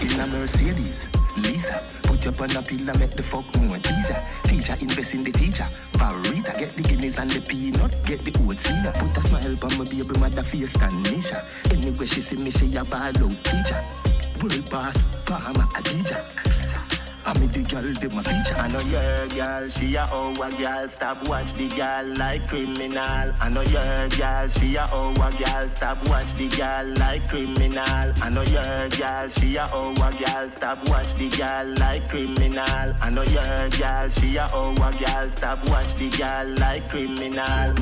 In 0.02 0.20
a 0.20 0.28
Mercedes, 0.28 1.06
Lisa, 1.38 1.82
put 2.04 2.26
up 2.28 2.42
on 2.42 2.56
a 2.56 2.62
pillar, 2.62 2.94
make 2.98 3.16
the 3.16 3.24
fuck 3.24 3.46
more 3.56 3.78
teaser. 3.78 4.22
Teacher 4.48 4.76
invest 4.82 5.14
in 5.14 5.24
the 5.24 5.32
teacher. 5.32 5.68
Barita, 5.94 6.58
get 6.58 6.76
the 6.76 6.84
guineas 6.84 7.18
and 7.18 7.32
the 7.32 7.42
peanut, 7.42 7.92
get 8.06 8.24
the 8.24 8.32
oats 8.46 8.70
in. 8.70 8.84
Put 8.94 9.18
a 9.18 9.24
smile 9.24 9.56
on 9.64 9.78
my 9.78 9.86
baby 9.86 10.20
mother 10.20 10.44
face 10.44 10.76
and 10.76 11.06
Nisha. 11.06 11.44
Anyway, 11.72 12.06
she 12.06 12.22
see 12.22 12.36
me, 12.36 12.52
she 12.52 12.76
a 12.76 12.84
ball 12.84 13.02
out 13.02 13.44
teacher. 13.44 13.84
World 14.42 14.70
boss, 14.70 14.98
farmer, 15.26 15.66
a 15.78 15.82
teacher. 15.84 16.63
I 17.26 17.38
mean 17.40 17.52
the 17.52 17.62
girl, 17.62 17.82
them 17.82 18.18
a 18.18 18.24
feature. 18.24 18.56
I 18.56 18.68
know 18.68 18.80
your 18.82 19.28
girl, 19.30 19.70
she 19.70 19.96
a 19.96 20.02
our 20.02 20.52
girl. 20.52 20.88
Stop 20.90 21.26
watch 21.28 21.54
the 21.54 21.70
girl 21.70 22.18
like 22.18 22.48
criminal. 22.48 23.34
I 23.40 23.50
know 23.50 23.62
your 23.62 24.10
girl, 24.10 24.48
she 24.48 24.76
a 24.76 24.82
our 24.82 25.32
girl. 25.32 25.70
Stop 25.70 26.06
watch 26.10 26.34
the 26.34 26.50
girl 26.50 26.94
like 26.98 27.28
criminal. 27.30 28.14
I 28.22 28.30
know 28.30 28.42
your 28.42 28.90
girl, 28.90 29.28
she 29.30 29.56
a 29.56 29.64
our 29.64 30.12
girl. 30.12 30.50
Stop 30.50 30.90
watch 30.90 31.14
the 31.16 31.30
girl 31.30 31.74
like 31.78 32.10
criminal. 32.10 32.94
I 33.02 33.10
know 33.10 33.24
your 33.24 33.70
girl, 33.70 34.08
she 34.10 34.36
a 34.36 34.44
our 34.44 34.92
girl. 34.92 35.30
Stop 35.30 35.70
watch 35.70 35.96
the 35.96 36.10
girl 36.10 36.56
like 36.58 36.90
criminal. 36.90 37.74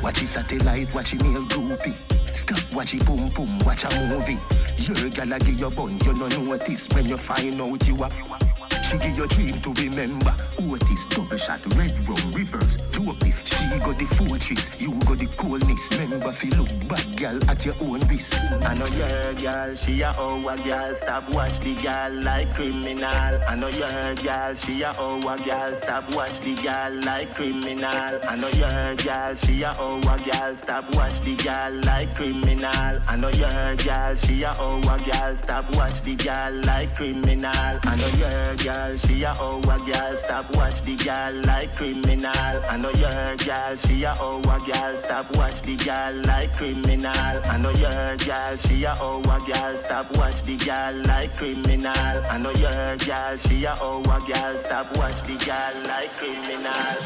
Watch 0.00 0.22
it 0.22 0.28
satellite, 0.28 0.94
watch 0.94 1.12
it 1.12 1.22
nail 1.22 1.42
groupie. 1.46 1.96
Stop 2.34 2.72
watch 2.72 2.94
it 2.94 3.04
boom 3.04 3.30
boom, 3.30 3.58
watch 3.60 3.82
a 3.82 4.08
movie. 4.08 4.38
Your 4.78 5.10
girl 5.10 5.32
a 5.32 5.38
give 5.40 5.58
your 5.58 5.70
bun, 5.72 5.98
you 6.04 6.12
no 6.12 6.28
notice 6.28 6.88
when 6.90 7.08
you 7.08 7.16
find 7.16 7.60
out 7.60 7.88
you 7.88 8.00
are. 8.04 8.55
She 8.88 8.98
give 8.98 9.16
your 9.16 9.26
dream 9.26 9.60
to 9.62 9.72
remember. 9.72 10.32
Otis, 10.62 11.06
double 11.06 11.36
shot, 11.36 11.60
red 11.74 11.92
rum, 12.08 12.32
reverse. 12.32 12.78
Joke 12.92 13.18
this. 13.20 13.36
She 13.44 13.78
got 13.78 13.98
the 13.98 14.04
fortress, 14.04 14.70
you 14.78 14.94
got 15.00 15.18
the 15.18 15.26
coolness. 15.26 15.90
Remember, 15.90 16.32
feel 16.32 16.56
look 16.58 16.88
bad, 16.88 17.16
girl, 17.16 17.50
at 17.50 17.64
your 17.64 17.74
own 17.80 18.00
risk. 18.08 18.34
I 18.34 18.74
know 18.74 18.86
your 18.86 19.34
girl, 19.34 19.74
she 19.74 20.02
a 20.02 20.10
our 20.10 20.56
girl. 20.58 20.94
Stop 20.94 21.28
watch 21.30 21.58
the 21.60 21.74
girl 21.74 22.22
like 22.22 22.54
criminal. 22.54 23.04
I 23.04 23.56
know 23.56 23.68
your 23.68 24.14
girl, 24.14 24.54
she 24.54 24.82
a 24.82 24.90
our 24.92 25.38
girl. 25.38 25.74
Stop 25.74 26.14
watch 26.14 26.40
the 26.40 26.54
girl 26.54 27.04
like 27.04 27.34
criminal. 27.34 28.20
I 28.22 28.36
know 28.36 28.48
your 28.48 28.94
girl, 28.96 29.34
she 29.34 29.62
a 29.62 29.70
our 29.70 30.18
girl. 30.18 30.54
Stop 30.54 30.94
watch 30.94 31.20
the 31.20 31.34
girl 31.34 31.72
like 31.84 32.14
criminal. 32.14 33.00
I 33.08 33.16
know 33.16 33.28
your 33.30 33.76
girl, 33.76 34.14
she 34.14 34.42
a 34.42 34.50
our 34.50 34.98
girl. 35.00 35.36
Stop 35.36 35.74
watch 35.76 36.02
the 36.02 36.14
girl 36.14 36.52
like 36.64 36.94
criminal. 36.94 37.50
I 37.52 37.96
know 37.96 38.08
your 38.18 38.54
girl, 38.56 38.75
she 38.96 39.22
a 39.22 39.30
our 39.30 39.78
girl. 39.78 40.16
Stop 40.16 40.54
watch 40.56 40.82
the 40.82 40.96
girl 40.96 41.34
like 41.44 41.74
criminal. 41.76 42.56
I 42.72 42.76
know 42.76 42.90
your 42.90 43.36
girl, 43.36 43.74
she 43.76 44.04
a 44.04 44.10
our 44.10 44.60
girl. 44.60 44.96
Stop 44.96 45.36
watch 45.36 45.62
the 45.62 45.76
girl 45.76 46.14
like 46.24 46.56
criminal. 46.56 47.40
I 47.52 47.56
know 47.58 47.70
your 47.70 48.16
girl, 48.16 48.56
she 48.56 48.84
a 48.84 48.92
our 48.92 49.40
girl. 49.46 49.76
Stop 49.76 50.16
watch 50.16 50.42
the 50.42 50.56
girl 50.56 50.94
like 51.06 51.36
criminal. 51.36 52.16
I 52.32 52.38
know 52.38 52.52
your 52.52 52.96
girl, 52.96 53.36
she 53.36 53.64
a 53.64 53.72
our 53.72 54.20
girl. 54.20 54.54
Stop 54.64 54.96
watch 54.96 55.22
the 55.22 55.36
girl 55.48 55.74
like 55.92 56.12
criminal. 56.16 56.96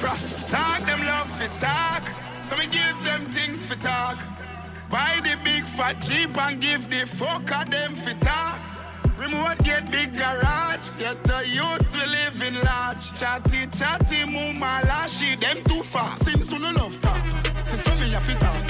Frost, 0.00 0.48
talk 0.50 0.80
them 0.86 1.00
love 1.06 1.30
for 1.38 1.50
talk. 1.60 2.04
So 2.44 2.56
me 2.56 2.66
give 2.66 2.96
them 3.04 3.26
things 3.26 3.64
for 3.66 3.78
talk. 3.80 4.18
Buy 4.90 5.20
the 5.22 5.36
big 5.44 5.64
fat 5.64 6.00
cheap 6.02 6.36
and 6.36 6.60
give 6.60 6.90
the 6.90 7.06
fuck 7.06 7.50
of 7.52 7.70
them 7.70 7.96
for 7.96 8.14
talk. 8.24 8.58
Remote 9.20 9.62
get 9.64 9.90
big 9.90 10.14
garage, 10.14 10.88
get 10.96 11.22
the 11.24 11.46
youths 11.46 11.92
we 11.92 12.06
live 12.06 12.40
in 12.42 12.54
large. 12.64 13.12
Chatty, 13.12 13.66
chatty, 13.66 14.24
mama, 14.24 14.80
lashy, 14.86 15.36
them 15.36 15.62
too 15.64 15.82
far. 15.82 16.16
Since 16.24 16.50
we 16.50 16.58
no 16.58 16.70
love 16.70 16.98
talk, 17.02 17.22
so 17.66 17.76
some 17.76 18.00
me 18.00 18.14
a 18.14 18.20
fit 18.22 18.38
about. 18.38 18.66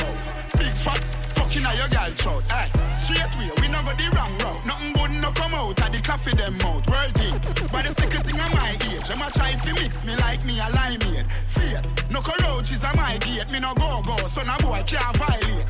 Big 0.59 0.73
fat, 0.73 0.99
fucking 1.39 1.65
a 1.65 1.73
your 1.77 1.87
girl 1.87 2.35
out. 2.35 2.43
Aye, 2.51 2.69
straight 2.99 3.33
way, 3.39 3.51
we 3.61 3.69
no 3.69 3.81
go 3.85 3.95
the 3.95 4.11
wrong 4.17 4.37
route. 4.39 4.67
Nothing 4.67 4.93
good 4.93 5.11
no 5.23 5.31
come 5.31 5.55
out 5.55 5.81
of 5.81 5.93
the 5.93 6.01
coffee 6.03 6.35
them 6.35 6.59
mouth. 6.59 6.85
World 6.91 7.15
thing, 7.15 7.39
but 7.71 7.87
the 7.87 7.95
second 7.95 8.25
thing 8.27 8.41
of 8.41 8.53
my 8.53 8.77
age. 8.91 9.09
I'ma 9.09 9.29
try 9.29 9.55
fi 9.55 9.73
mix 9.73 10.05
me 10.05 10.17
like 10.17 10.45
me 10.45 10.59
a 10.59 10.65
limeade. 10.65 11.31
Faith, 11.47 12.11
no 12.11 12.21
cockroaches 12.23 12.83
a 12.83 12.93
my 12.97 13.17
gate. 13.19 13.49
Me 13.53 13.61
no 13.61 13.73
go 13.75 14.03
go, 14.05 14.17
so 14.27 14.43
no 14.43 14.57
boy 14.59 14.83
can't 14.85 15.17
violate. 15.17 15.65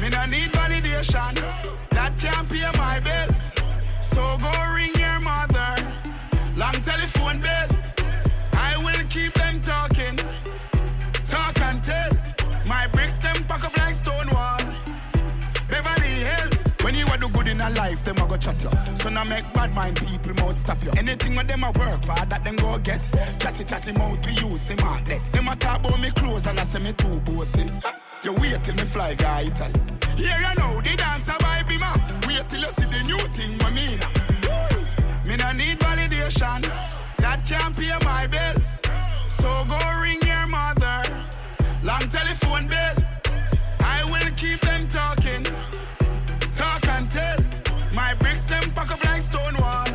Me 0.00 0.08
no 0.08 0.24
need 0.24 0.50
validation, 0.50 1.34
that 1.90 2.16
can't 2.18 2.48
pay 2.48 2.70
my 2.78 3.00
bills. 3.00 3.54
So 4.12 4.36
go 4.40 4.52
ring 4.74 4.94
your 4.96 5.20
mother, 5.20 5.76
long 6.56 6.80
telephone 6.82 7.40
bill. 7.40 7.68
I 8.52 8.76
will 8.84 9.04
keep 9.08 9.32
them 9.34 9.60
talking, 9.62 10.16
talk 11.28 11.58
and 11.60 11.82
tell. 11.82 12.12
My 12.66 12.86
bricks 12.88 13.16
them 13.18 13.44
pack 13.44 13.64
up 13.64 13.76
like 13.76 13.94
stone 13.94 14.28
wall. 14.30 14.60
Beverly 15.68 16.24
Hills. 16.28 16.64
When 16.82 16.94
you 16.94 17.06
are 17.06 17.16
do 17.16 17.28
good 17.30 17.48
in 17.48 17.62
a 17.62 17.70
life, 17.70 18.04
them 18.04 18.18
a 18.18 18.26
go 18.28 18.36
chat 18.36 18.62
you. 18.62 18.70
So 18.96 19.08
now 19.08 19.24
make 19.24 19.50
bad 19.54 19.74
mind 19.74 19.96
people 19.96 20.34
mouth 20.34 20.58
stop 20.58 20.84
you. 20.84 20.90
Anything 20.98 21.34
when 21.34 21.46
them 21.46 21.64
a 21.64 21.72
work 21.72 22.02
for 22.02 22.14
that 22.14 22.44
them 22.44 22.56
go 22.56 22.78
get. 22.78 23.02
Chatty 23.38 23.64
chatty 23.64 23.92
mouth 23.92 24.20
to 24.20 24.58
see 24.58 24.74
mark 24.74 25.06
that. 25.06 25.32
Them 25.32 25.48
a 25.48 25.56
talk 25.56 25.80
about 25.80 25.98
me 25.98 26.10
clothes 26.10 26.46
and 26.46 26.60
I 26.60 26.64
say 26.64 26.80
me 26.80 26.92
too 26.92 27.20
bossy. 27.20 27.70
You 28.22 28.34
wait 28.34 28.62
till 28.64 28.74
me 28.74 28.84
fly 28.84 29.14
guy 29.14 29.42
Italy. 29.42 29.80
Here 30.16 30.36
you 30.36 30.54
know 30.60 30.80
the 30.82 30.94
dancer 30.94 31.32
vibe 31.32 31.80
man. 31.80 32.13
Wait 32.34 32.48
till 32.48 32.60
you 32.62 32.70
see 32.70 32.86
the 32.86 33.02
new 33.04 33.18
thing 33.28 33.56
what 33.58 33.72
me 33.74 33.96
now. 33.96 34.10
Me 35.24 35.36
no 35.36 35.52
need 35.52 35.78
validation. 35.78 36.62
That 37.18 37.46
can't 37.46 37.76
pay 37.76 37.96
my 38.04 38.26
bills. 38.26 38.82
So 39.28 39.48
go 39.68 39.78
ring 40.00 40.20
your 40.22 40.46
mother. 40.48 41.04
Long 41.84 42.08
telephone 42.08 42.66
bill. 42.66 42.96
I 43.78 44.02
will 44.10 44.34
keep 44.36 44.60
them 44.62 44.88
talking. 44.88 45.44
Talk 46.56 46.84
and 46.88 47.08
tell. 47.12 47.38
My 47.92 48.14
bricks 48.14 48.44
them 48.46 48.72
pack 48.72 48.90
up 48.90 49.04
like 49.04 49.22
stone 49.22 49.56
wall. 49.60 49.86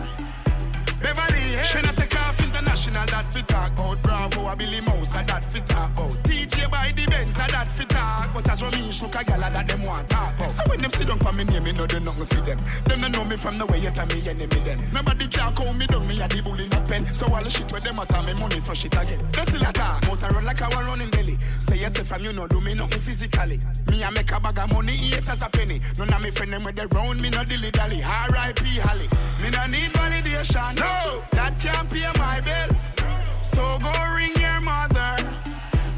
Beverly 1.02 1.44
Hills. 1.58 1.68
She 1.68 1.82
not 1.82 1.96
take 1.98 2.16
off 2.22 2.40
international 2.40 3.06
that 3.08 3.26
fit 3.34 3.50
talk 3.50 3.74
about. 3.74 4.02
Bravo, 4.02 4.48
a 4.48 4.56
Billy 4.56 4.80
Mouse, 4.80 5.10
that 5.12 5.44
fit 5.44 5.68
talk 5.68 5.92
about. 5.92 6.29
TJ 6.30 6.70
by 6.70 6.92
the 6.96 7.06
Benz, 7.08 7.36
a 7.38 7.46
that 7.50 7.68
fit 7.72 7.90
talk. 7.90 8.34
But 8.34 8.48
as 8.50 8.62
Ramesh 8.62 9.02
look 9.02 9.16
a 9.16 9.24
gal 9.24 9.40
that 9.40 9.68
them 9.68 9.82
want 9.82 10.10
talk. 10.10 10.38
So 10.52 10.62
when 10.68 10.82
them 10.82 10.92
sit 10.92 11.08
down 11.08 11.18
for 11.20 11.34
me 11.34 11.44
name, 11.44 11.64
me 11.64 11.72
know 11.72 11.88
they 11.88 12.00
nothing 12.00 12.26
for 12.26 12.42
them. 12.42 12.60
Them 12.86 13.02
don't 13.02 13.12
know 13.12 13.26
me 13.26 13.36
from 13.36 13.58
the 13.58 13.66
way 13.66 13.80
you 13.80 13.90
tell 13.90 14.06
me 14.06 14.22
enemy 14.28 14.60
them. 14.60 14.80
Nobody 14.94 15.28
can 15.28 15.56
call 15.56 15.74
me 15.74 15.88
down, 15.88 16.08
me 16.08 16.22
a 16.22 16.28
the 16.28 16.42
bull 16.42 16.60
in 16.60 16.72
a 16.72 16.82
pen. 16.82 17.12
So 17.14 17.26
all 17.34 17.44
the 17.44 17.50
shit 17.50 17.72
where 17.72 17.82
them 17.82 17.98
a 17.98 18.06
tell 18.06 18.22
me 18.22 18.34
money 18.34 18.60
for 18.60 18.76
shit 18.76 18.94
again. 18.94 19.20
They 19.32 19.42
still 19.42 19.72
talk, 19.74 20.06
motor 20.06 20.28
run 20.28 20.46
like 20.46 20.62
our 20.62 20.84
running 20.84 21.10
belly. 21.10 21.40
Say 21.58 21.80
yes, 21.80 21.98
from 21.98 22.22
you 22.22 22.32
know 22.32 22.48
do 22.48 22.62
me 22.62 22.76
nothing 22.76 23.02
physically. 23.02 23.60
Me 23.90 24.04
a 24.04 24.12
make 24.12 24.32
a 24.32 24.40
bag 24.40 24.60
of 24.60 24.72
money, 24.72 24.96
eat 25.02 25.28
as 25.28 25.42
a 25.42 25.50
penny. 25.50 25.82
None 25.98 26.14
of 26.14 26.22
me 26.22 26.30
friend 26.30 26.54
them 26.54 26.64
with 26.64 26.76
the 26.76 26.88
round, 26.90 27.20
me 27.22 27.32
no 27.32 27.44
dilly 27.44 27.72
dally. 27.72 28.04
R.I.P. 28.04 28.80
Holly. 28.80 29.10
Me 29.42 29.50
no 29.50 29.66
need 29.66 29.92
validation. 29.94 30.76
No, 30.76 31.24
that 31.32 31.60
can't 31.60 31.90
pay 31.90 32.12
my 32.20 32.40
bills. 32.42 32.96
So 33.42 33.80
go 33.82 33.92
ring. 34.16 34.39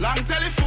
Long 0.01 0.15
telephone 0.25 0.60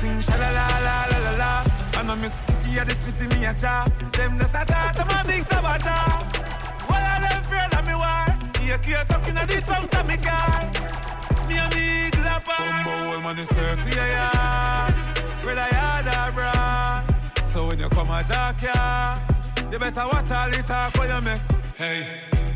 sing 0.00 0.20
sha 0.22 0.34
la 0.42 0.50
la 0.58 0.66
la 0.86 0.96
la 1.10 1.18
la 1.26 1.32
la. 1.42 1.52
I 1.98 2.02
know 2.02 2.16
Miss 2.16 2.36
Kitty 2.46 2.78
a 2.78 2.84
this 2.84 3.04
with 3.06 3.22
me 3.30 3.44
a 3.44 3.52
cha. 3.54 3.74
Them 4.16 4.38
the 4.38 4.46
sata 4.52 4.80
to 4.96 5.04
my 5.04 5.22
big 5.28 5.44
tabata. 5.50 5.96
Why 6.88 7.00
are 7.10 7.20
them 7.24 7.40
afraid 7.42 7.72
of 7.78 7.84
me 7.88 7.94
war? 8.02 8.24
You 8.66 8.78
can't 8.84 9.08
talk 9.08 9.24
the 9.24 9.60
trunk 9.66 9.94
of 9.98 10.04
me 10.08 10.16
car. 10.26 10.60
Me 11.48 11.54
a 11.64 11.66
big 11.74 12.14
lapper. 12.26 12.58
Bumbo 12.58 12.94
old 13.12 13.22
man 13.24 13.38
in 13.38 13.46
circle 13.46 13.92
yeah 13.98 14.16
yeah. 14.16 15.44
Where 15.44 15.58
I 15.58 15.68
yard 15.76 16.34
bra. 16.34 16.54
So 17.52 17.66
when 17.66 17.78
you 17.78 17.88
come 17.88 18.10
a 18.10 18.24
jack 18.24 18.62
ya, 18.62 19.18
you 19.70 19.78
better 19.78 20.06
watch 20.12 20.30
all 20.30 20.50
the 20.50 20.62
talk 20.62 20.96
when 20.96 21.08
you 21.10 21.20
make. 21.20 21.42
Hey. 21.76 22.06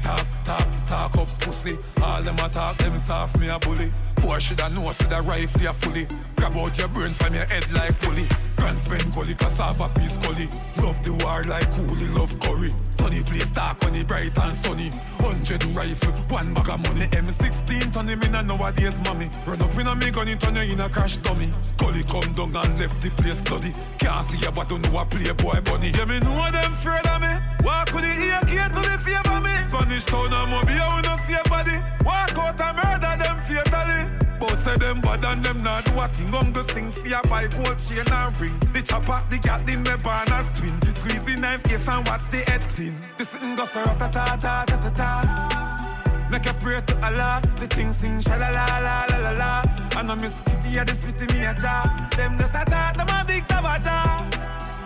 Talk, 0.02 0.26
talk, 0.44 0.68
talk 0.86 1.16
up 1.16 1.40
pussy. 1.40 1.78
All 2.02 2.22
them 2.22 2.38
a 2.38 2.48
talk, 2.48 2.76
them 2.78 2.96
soft 2.98 3.38
me 3.38 3.48
a 3.48 3.58
bully. 3.58 3.90
Boy 4.20 4.38
shoulda 4.38 4.68
know, 4.68 4.92
see 4.92 5.06
the 5.06 5.20
rifle 5.22 5.66
a 5.66 5.72
fully. 5.72 6.06
Grab 6.36 6.56
out 6.56 6.78
your 6.78 6.88
brain 6.88 7.14
from 7.14 7.34
your 7.34 7.46
head 7.46 7.70
like 7.72 7.98
pulley. 8.00 8.28
Grand 8.56 8.78
spend 8.78 9.12
gully, 9.12 9.34
cassava 9.34 9.88
piece 9.90 10.16
gully. 10.18 10.48
Love 10.76 11.02
the 11.02 11.12
war 11.12 11.44
like 11.44 11.70
coolie, 11.72 12.14
love 12.14 12.38
curry. 12.40 12.72
Tony 12.96 13.22
place 13.22 13.48
dark 13.50 13.82
when 13.82 13.94
it 13.94 14.06
bright 14.06 14.38
and 14.38 14.56
sunny. 14.58 14.90
Hundred 15.18 15.64
rifle, 15.76 16.12
one 16.28 16.54
bag 16.54 16.68
of 16.70 16.80
money. 16.80 17.06
M16 17.08 17.92
turn 17.92 18.08
him 18.08 18.22
in 18.22 18.34
a 18.34 18.42
nowadays 18.42 18.96
mommy. 19.04 19.30
Run 19.46 19.62
up 19.62 19.78
in 19.78 19.86
a 19.86 19.94
me 19.94 20.10
gun, 20.10 20.28
it 20.28 20.40
turn 20.40 20.56
you 20.56 20.62
in 20.62 20.80
a 20.80 20.88
crash 20.88 21.16
dummy. 21.18 21.50
Gully 21.78 22.02
come 22.04 22.32
down 22.32 22.56
and 22.56 22.78
left 22.78 23.00
the 23.00 23.10
place 23.10 23.40
bloody. 23.42 23.72
Can't 23.98 24.26
see 24.28 24.38
ya, 24.38 24.50
but 24.50 24.68
don't 24.68 24.82
know 24.82 24.98
a 24.98 25.04
playboy 25.04 25.60
bunny. 25.62 25.90
Yeah, 25.90 26.04
me 26.04 26.20
know 26.20 26.50
them 26.50 26.72
afraid 26.72 27.06
of 27.06 27.20
me. 27.20 27.32
Walk 27.64 27.92
with 27.92 28.04
the 28.04 28.46
key 28.46 28.56
to 28.56 28.88
the 28.88 28.98
favor 28.98 29.40
me. 29.40 29.66
Spanish 29.66 30.04
town 30.04 30.32
and 30.34 30.50
mobile, 30.50 30.96
we 30.96 31.02
no 31.02 31.16
see 31.26 31.34
a 31.34 31.48
body. 31.48 31.76
Walk 32.04 32.38
out 32.38 32.60
and 32.60 32.76
murder 32.76 33.14
them 33.22 33.38
fatally. 33.46 34.24
Both 34.40 34.64
say 34.64 34.76
them 34.76 35.00
bad 35.00 35.24
and 35.24 35.44
them 35.44 35.62
not 35.62 35.84
do 35.84 35.98
a 35.98 36.08
thing. 36.08 36.30
Gon' 36.30 36.52
go 36.52 36.62
sing 36.68 36.92
ya 37.04 37.22
buy 37.22 37.46
gold 37.46 37.78
chain 37.78 38.06
and 38.06 38.40
ring. 38.40 38.58
The 38.72 38.82
chopper, 38.82 39.22
the 39.30 39.38
cat 39.38 39.68
in 39.68 39.82
me 39.82 39.94
barn 40.02 40.32
as 40.32 40.48
twin. 40.58 40.74
Squeeze 40.94 41.24
the 41.24 41.36
knife 41.36 41.62
face 41.62 41.88
and 41.88 42.06
watch 42.06 42.30
the 42.30 42.38
head 42.38 42.62
spin. 42.62 42.94
The 43.18 43.24
sitting 43.24 43.54
go 43.54 43.64
so 43.66 43.84
ta 43.84 44.08
ta 44.08 44.36
ta 44.36 44.64
ta 44.66 44.76
ta 44.76 44.90
ta. 44.90 46.28
Make 46.30 46.46
a 46.46 46.54
prayer 46.54 46.80
to 46.80 47.06
Allah, 47.06 47.42
the 47.60 47.66
thing 47.66 47.92
sing 47.92 48.20
sha 48.20 48.36
la 48.36 48.48
la 48.50 48.66
la 48.78 49.06
la 49.18 49.30
la. 49.30 49.62
And 49.96 50.10
I 50.10 50.14
miss 50.14 50.40
Kitty 50.40 50.78
a 50.78 50.84
this 50.84 51.04
with 51.06 51.20
me 51.30 51.44
a 51.44 51.54
cha. 51.54 52.08
Them 52.16 52.38
just 52.38 52.54
a 52.54 52.64
them 52.64 53.08
a 53.08 53.24
big 53.26 53.44
tabata. 53.46 53.96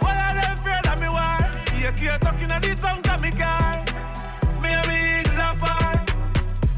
What 0.03 0.17
are 0.17 0.35
them 0.35 0.59
afraid 0.59 0.87
of 0.87 1.01
me 1.01 1.09
war? 1.09 1.39
You 1.79 1.89
AK 1.89 2.21
talking 2.21 2.51
at 2.51 2.63
the 2.63 2.75
tongue 2.75 3.09
of 3.09 3.23
me 3.23 3.31
car. 3.31 3.88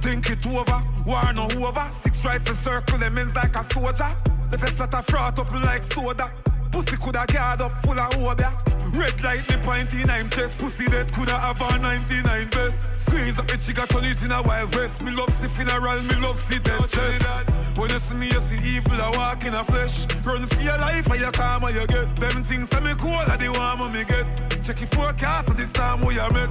Think 0.01 0.31
it 0.31 0.47
over, 0.47 0.81
war 1.07 1.33
no 1.35 1.49
over. 1.67 1.89
Six 1.93 2.25
rifle 2.25 2.55
circle 2.55 2.99
them 2.99 3.19
ends 3.19 3.35
like 3.35 3.55
a 3.55 3.63
soldier. 3.65 4.11
The 4.51 4.59
fence 4.59 4.79
that 4.79 4.95
a 4.95 5.03
froth 5.03 5.39
up 5.39 5.53
like 5.53 5.83
soda. 5.83 6.33
Pussy 6.73 6.97
coulda 6.97 7.27
guard 7.27 7.61
up 7.61 7.73
full 7.83 7.99
of 7.99 8.13
obia. 8.13 8.51
Red 8.97 9.23
light 9.23 9.49
me 9.49 9.57
pointy 9.59 10.05
nine 10.05 10.31
chest. 10.31 10.59
Pussy 10.59 10.87
that 10.89 11.13
coulda 11.13 11.39
have 11.39 11.61
a 11.61 11.79
99 11.79 12.49
vest. 12.49 13.01
Squeeze 13.01 13.39
up 13.39 13.47
the 13.47 13.57
chica, 13.59 13.87
turn 13.87 14.05
it 14.05 14.23
in 14.23 14.33
a 14.33 14.43
wild 14.43 14.75
west. 14.75 15.03
Me 15.03 15.11
love 15.13 15.33
see 15.35 15.49
funeral, 15.49 16.03
me 16.03 16.15
love 16.17 16.39
see 16.39 16.59
dead 16.59 16.89
chest. 16.89 17.51
When 17.77 17.91
you 17.91 17.99
see 17.99 18.15
me, 18.15 18.27
you 18.31 18.41
see 18.41 18.77
evil, 18.77 19.01
I 19.01 19.11
walk 19.11 19.45
in 19.45 19.55
a 19.55 19.65
flesh. 19.65 20.07
Run 20.25 20.47
for 20.47 20.61
your 20.61 20.79
life, 20.79 21.11
or 21.11 21.17
you 21.17 21.31
calm 21.31 21.65
or 21.65 21.71
you 21.71 21.87
get. 21.87 22.17
Them 22.17 22.43
things 22.43 22.69
that 22.71 22.83
me 22.83 22.95
cool, 22.99 23.13
are 23.13 23.37
the 23.37 23.49
warm 23.49 23.93
me 23.93 24.05
get. 24.05 24.65
Check 24.65 24.81
your 24.81 24.89
forecast, 24.89 25.51
at 25.51 25.57
this 25.57 25.73
time 25.73 26.01
where 26.01 26.15
you 26.15 26.31
met. 26.33 26.51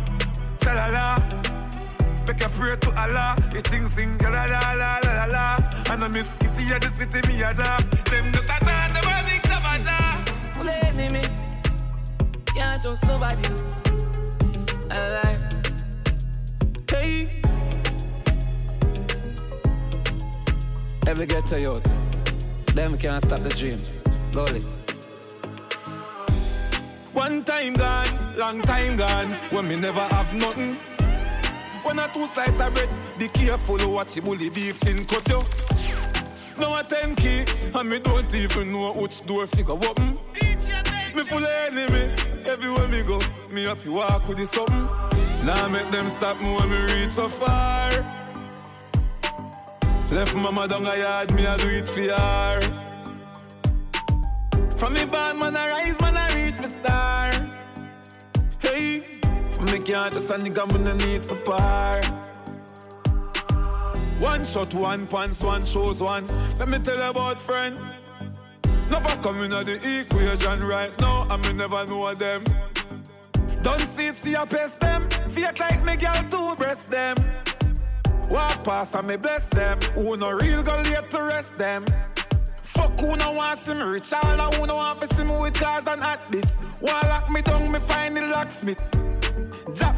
Cha 0.61 0.73
la 0.73 0.87
la. 0.87 1.58
Make 2.29 2.41
a 2.41 2.49
prayer 2.49 2.75
to 2.75 2.89
Allah. 2.91 3.35
The 3.51 3.59
things 3.61 3.91
sing 3.95 4.15
la 4.19 4.29
la 4.29 4.45
la 4.45 4.99
la 5.03 5.13
la 5.17 5.25
la. 5.25 5.55
And 5.91 6.03
I 6.03 6.07
miss 6.09 6.27
Kitty, 6.39 6.63
yeah, 6.63 6.77
this 6.77 6.93
pity 6.93 7.27
me 7.27 7.41
a 7.41 7.51
job. 7.55 7.81
Them 8.05 8.31
just 8.31 8.45
a 8.45 8.63
dance, 8.63 8.93
them 8.93 9.09
a 9.09 9.23
big 9.27 9.41
club 9.41 9.63
a 9.65 9.75
job. 9.83 10.29
Slay 10.53 10.91
me, 10.91 11.09
me. 11.09 11.23
Can't 12.45 12.79
trust 12.83 13.03
nobody. 13.07 13.49
I 14.91 15.09
lie. 15.15 15.39
Hey. 16.87 17.41
Every 21.07 21.25
ghetto 21.25 21.55
youth, 21.55 21.87
them 22.75 22.95
can't 22.99 23.25
stop 23.25 23.41
the 23.41 23.49
dream. 23.49 23.79
Goalie. 24.33 24.63
One 27.13 27.43
time 27.43 27.73
gone, 27.73 28.33
long 28.37 28.61
time 28.61 28.97
gone, 28.97 29.31
when 29.49 29.67
me 29.67 29.77
never 29.77 30.01
have 30.01 30.31
nothing. 30.35 30.77
When 31.89 31.97
I 31.97 32.07
two 32.09 32.27
slices 32.27 32.61
of 32.61 32.71
bread, 32.71 32.87
be 33.17 33.27
careful 33.27 33.79
what 33.89 34.15
you 34.15 34.21
bully 34.21 34.49
beef 34.51 34.87
in 34.87 35.03
cut 35.05 35.27
you. 35.27 35.41
Now 36.59 36.79
a 36.79 36.83
ten 36.83 37.15
key, 37.15 37.43
and 37.73 37.89
me 37.89 37.97
don't 37.97 38.31
even 38.35 38.71
know 38.71 38.93
which 38.93 39.23
door 39.23 39.47
figure 39.47 39.71
open. 39.71 40.15
Me 41.15 41.23
full 41.23 41.43
of 41.43 41.49
enemy, 41.49 42.13
everywhere 42.45 42.87
me 42.87 43.01
go, 43.01 43.19
me 43.49 43.63
have 43.63 43.81
to 43.81 43.91
walk 43.91 44.27
with 44.27 44.37
the 44.37 44.45
something. 44.45 44.87
Now 45.43 45.67
make 45.67 45.89
them 45.89 46.09
stop 46.09 46.39
me 46.39 46.53
when 46.53 46.69
me 46.69 46.77
reach 46.93 47.13
so 47.13 47.27
far. 47.27 47.89
Left 50.11 50.35
mama 50.35 50.67
down 50.67 50.85
a 50.85 50.95
yard, 50.95 51.33
me 51.33 51.47
I 51.47 51.57
do 51.57 51.69
it 51.69 51.89
for 51.89 52.01
her. 52.01 52.59
From 54.77 54.93
me 54.93 55.05
bad 55.05 55.37
man 55.37 55.57
I 55.57 55.69
rise, 55.69 55.99
man 55.99 56.17
I 56.17 56.35
reach 56.35 56.59
me 56.59 56.67
star. 56.69 57.31
Hey, 58.59 59.18
me 59.65 59.79
can't 59.79 60.13
just 60.13 60.29
a 60.29 60.33
nigga 60.33 60.71
me 60.71 60.79
no 60.79 60.93
need 60.93 61.25
for 61.25 61.35
par. 61.35 62.01
One 64.19 64.45
shot, 64.45 64.73
one 64.73 65.07
pants, 65.07 65.41
one 65.41 65.65
shows 65.65 66.01
one. 66.01 66.27
Let 66.57 66.67
me 66.67 66.79
tell 66.79 66.97
you 66.97 67.03
about 67.03 67.39
friend. 67.39 67.77
Never 68.89 69.15
coming 69.21 69.53
at 69.53 69.65
the 69.65 69.99
equation 69.99 70.63
right 70.63 70.97
now, 70.99 71.27
and 71.29 71.45
me 71.45 71.53
never 71.53 71.85
know 71.85 72.13
them. 72.15 72.43
Don't 73.61 73.85
see 73.95 74.07
it, 74.07 74.17
see 74.17 74.33
a 74.33 74.45
pest 74.45 74.79
them. 74.79 75.09
Fake 75.29 75.59
like 75.59 75.83
me 75.85 75.95
girl 75.95 76.23
to 76.29 76.55
breast 76.55 76.89
them. 76.89 77.17
Walk 78.29 78.63
past 78.63 78.95
and 78.95 79.07
me 79.07 79.15
bless 79.15 79.47
them. 79.49 79.79
Who 79.95 80.17
no 80.17 80.31
real 80.31 80.63
go 80.63 80.81
late 80.81 81.09
to 81.11 81.23
rest 81.23 81.55
them. 81.57 81.85
Fuck 82.61 82.99
who 82.99 83.15
no 83.15 83.31
want 83.31 83.59
see 83.59 83.73
me 83.73 83.83
rich, 83.83 84.13
all 84.13 84.41
I 84.41 84.55
who 84.55 84.65
no 84.65 84.75
want 84.75 85.01
to 85.01 85.15
see 85.15 85.23
me 85.23 85.37
with 85.37 85.53
cars 85.53 85.87
and 85.87 86.01
hot 86.01 86.27
bitch. 86.31 86.49
Wanna 86.81 87.07
lock 87.07 87.29
me 87.29 87.41
down, 87.41 87.71
me 87.71 87.79
find 87.79 88.17
the 88.17 88.21
locksmith. 88.21 88.98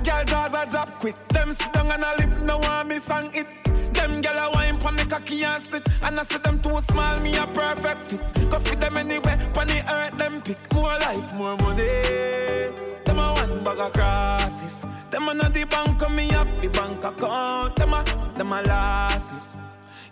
Girl 0.03 0.23
jaws 0.25 0.53
a 0.53 0.65
drop 0.65 0.99
quick. 0.99 1.15
Them 1.27 1.53
sit 1.53 1.71
down 1.73 1.91
and 1.91 2.03
a 2.03 2.15
lip, 2.17 2.39
no 2.41 2.57
want 2.57 2.89
me 2.89 2.99
song 2.99 3.29
it. 3.33 3.47
Them 3.93 4.21
gyal 4.21 4.47
a 4.47 4.51
wine 4.51 4.79
pon 4.79 4.95
the 4.95 5.05
cocky 5.05 5.43
and 5.43 5.63
split. 5.63 5.87
And 6.01 6.19
I 6.19 6.23
see 6.23 6.37
them 6.37 6.59
too 6.59 6.81
small, 6.89 7.19
me 7.19 7.35
a 7.37 7.45
perfect 7.45 8.07
fit. 8.07 8.49
Go 8.49 8.59
fit 8.59 8.79
them 8.79 8.97
anywhere, 8.97 9.37
pon 9.53 9.67
the 9.67 9.93
earth 9.93 10.17
them 10.17 10.41
pick. 10.41 10.57
More 10.73 10.97
life, 10.97 11.33
more 11.35 11.55
money. 11.57 11.83
Them 13.05 13.19
a 13.19 13.33
one 13.33 13.63
bag 13.63 13.77
of 13.77 13.93
crosses. 13.93 14.85
Them 15.11 15.27
a 15.27 15.33
not 15.35 15.53
the 15.53 15.65
bank, 15.65 16.09
me 16.09 16.31
up 16.31 16.47
the 16.61 16.67
bank 16.67 17.03
account. 17.03 17.75
Them 17.75 17.93
a, 17.93 18.03
them 18.35 18.53
a 18.53 18.61
losses. 18.63 19.57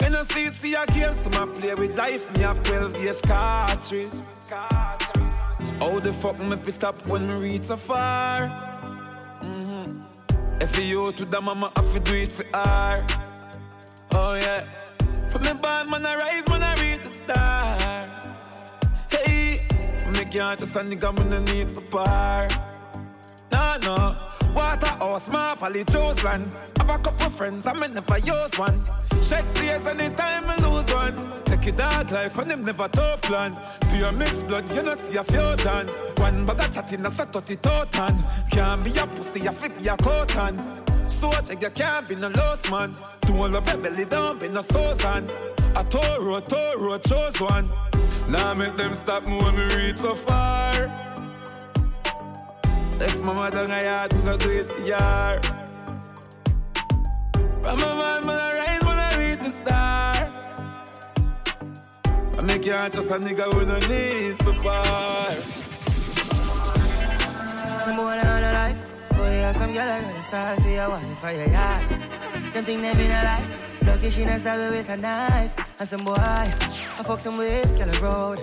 You 0.01 0.09
know 0.11 0.23
see, 0.25 0.51
see 0.51 0.75
a 0.75 0.85
game, 0.85 1.15
so 1.15 1.29
I 1.31 1.45
play 1.45 1.73
with 1.73 1.97
life. 1.97 2.31
Me 2.35 2.41
have 2.41 2.61
12 2.61 2.93
gauge 2.93 3.21
cartridge. 3.23 4.13
How 5.79 5.99
the 5.99 6.13
fuck 6.13 6.37
me 6.39 6.57
fit 6.57 6.83
up 6.83 7.07
when 7.07 7.27
me 7.27 7.33
reach 7.33 7.65
so 7.65 7.77
far? 7.77 8.68
If 10.62 10.78
you 10.78 11.12
to 11.14 11.26
the 11.26 11.39
mama, 11.39 11.72
I 11.76 11.82
fi 11.82 11.99
do 11.99 12.14
it 12.14 12.32
for 12.32 12.45
her 12.53 13.05
Oh 14.12 14.34
yeah. 14.34 14.68
From 15.32 15.43
me 15.43 15.53
bad 15.53 15.89
man 15.89 16.05
I 16.05 16.16
rise, 16.16 16.47
man 16.47 16.64
I 16.64 16.74
reach 16.82 17.03
the 17.03 17.12
star. 17.12 17.78
Hey, 19.10 19.68
me 20.12 20.26
can't 20.26 20.60
just 20.60 20.76
a 20.76 20.80
nigga 20.80 21.18
me 21.18 21.24
no 21.30 21.39
need 21.39 21.70
for 21.72 21.82
par. 21.82 22.47
No 23.51 24.28
no, 24.50 24.56
Waterhouse, 24.56 25.30
my 25.30 25.56
valley 25.56 25.84
chose 25.86 26.24
land. 26.24 26.47
Have 26.78 26.89
a 26.89 26.97
couple 27.00 27.30
friends, 27.30 27.68
I 27.68 27.74
may 27.74 27.88
never 27.88 28.18
use 28.20 28.58
one. 28.58 28.84
Shed 29.22 29.45
tears 29.56 29.86
anytime 29.86 30.45
I 30.45 30.56
lose 30.58 30.91
one. 30.93 31.43
Take 31.45 31.68
a 31.68 31.72
dog 31.72 32.12
life 32.12 32.38
and 32.38 32.52
them 32.52 32.64
never 32.64 32.88
top 32.88 33.22
plan. 33.22 33.56
Pure 33.91 34.12
mixed 34.14 34.47
blood, 34.47 34.72
you 34.74 34.84
know 34.84 34.95
see 34.95 35.18
a 35.18 35.24
fusion. 35.24 35.88
One 36.18 36.45
bag 36.45 36.62
of 36.62 36.74
chatting, 36.74 37.06
a 37.06 37.12
set 37.12 37.34
30 37.34 37.56
totan. 37.58 38.26
Can't 38.52 38.84
be 38.84 38.97
a 38.97 39.08
pussy, 39.08 39.45
a 39.45 39.52
flip 39.52 39.74
your 39.82 39.97
coat 39.97 40.36
on. 40.36 40.84
So 41.08 41.32
check 41.32 41.62
you 41.62 41.70
can't 41.70 42.08
be 42.08 42.16
no 42.16 42.28
lost 42.30 42.70
man. 42.70 42.95
Don't 43.22 43.52
love 43.52 43.68
your 43.68 43.78
belly 43.78 44.06
down, 44.06 44.39
be 44.39 44.47
no 44.47 44.60
on. 44.60 45.30
A 45.76 45.84
Toro, 45.84 46.39
Toro, 46.39 46.97
chose 47.00 47.39
one. 47.39 47.70
Now 48.28 48.54
make 48.54 48.78
them 48.78 48.93
stop 48.93 49.26
me 49.26 49.38
when 49.38 49.56
we 49.56 49.76
reach 49.76 49.97
so 49.97 50.16
far. 50.16 51.09
If 53.02 53.22
mama 53.22 53.50
down 53.50 53.72
a 53.72 53.82
yard, 53.82 54.14
me 54.14 54.22
go 54.24 54.36
do 54.36 54.50
it 54.50 54.70
for 54.70 54.82
yar. 54.82 55.39
From 57.62 57.80
a 57.80 57.95
man, 57.95 58.26
man, 58.26 58.38
I 58.38 58.54
rise 58.60 58.84
when 58.84 59.00
I 59.00 59.16
reach 59.18 59.39
the 59.39 59.52
star. 59.62 60.16
I 62.38 62.41
make 62.41 62.66
you 62.66 62.74
just 62.74 63.10
a 63.10 63.18
nigga 63.18 63.54
who 63.54 63.66
no 63.66 63.80
need 63.88 64.38
for 64.43 64.52
bar. 64.62 65.36
Some 67.86 67.95
boy 67.95 68.20
on 68.20 68.43
a 68.43 68.52
life. 68.54 68.78
Boy, 69.12 69.32
have 69.47 69.56
some 69.56 69.74
girl 69.74 69.88
I 69.88 70.00
really 70.00 70.24
start 70.24 70.62
for 70.62 70.70
your 70.70 70.89
wife 70.89 71.20
for 71.20 71.32
your 71.32 71.47
yard. 71.47 71.89
Them 72.54 72.66
think 72.66 72.82
they 72.82 72.93
been 72.95 73.12
a 73.12 73.24
lie. 73.24 73.47
Lucky 73.86 74.10
she 74.10 74.26
not 74.26 74.41
stab 74.41 74.72
with 74.72 74.89
a 74.89 74.97
knife. 74.97 75.54
And 75.80 75.88
some 75.88 76.04
boy, 76.04 76.16
I 76.18 77.04
fuck 77.04 77.20
some 77.20 77.38
ways, 77.38 77.66
girl 77.78 77.95
a 77.95 78.00
road. 78.02 78.39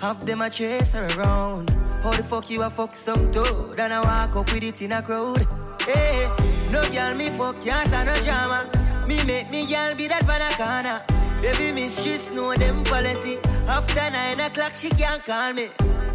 Half 0.00 0.24
them 0.24 0.40
a 0.40 0.48
chase 0.48 0.92
her 0.92 1.06
around. 1.18 1.68
How 2.02 2.12
the 2.12 2.22
fuck 2.22 2.48
you 2.48 2.62
a 2.62 2.70
fuck 2.70 2.96
some 2.96 3.30
toad? 3.30 3.78
And 3.78 3.92
I 3.92 4.00
walk 4.00 4.34
up 4.34 4.52
with 4.52 4.62
it 4.62 4.80
in 4.80 4.92
a 4.92 5.02
crowd. 5.02 5.46
Hey, 5.82 6.30
no 6.70 6.88
girl 6.90 7.14
me 7.14 7.28
fuck, 7.30 7.60
can't 7.60 7.86
stand 7.88 8.08
no 8.08 8.22
drama. 8.22 8.70
Me 9.06 9.22
make 9.24 9.50
me 9.50 9.66
girl 9.66 9.94
be 9.94 10.08
that 10.08 10.26
banana. 10.26 11.04
Baby 11.42 11.90
she 11.90 12.16
know 12.34 12.54
them 12.54 12.82
policy. 12.84 13.38
After 13.68 14.10
nine 14.10 14.40
o'clock, 14.40 14.74
she 14.74 14.88
can't 14.88 15.22
call 15.24 15.52
me. 15.52 15.68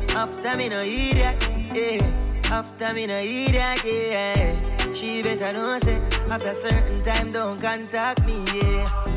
After 0.09 0.57
me 0.57 0.69
no 0.69 0.81
idiot, 0.81 1.43
yeah. 1.73 2.41
After 2.45 2.93
me 2.93 3.05
no 3.05 3.19
idiot, 3.19 3.81
yeah. 3.85 4.93
She 4.93 5.21
better 5.21 5.53
know 5.53 5.77
say 5.79 6.01
after 6.29 6.53
certain 6.55 7.03
time 7.03 7.31
don't 7.31 7.61
contact 7.61 8.25
me, 8.25 8.43
yeah. 8.51 9.14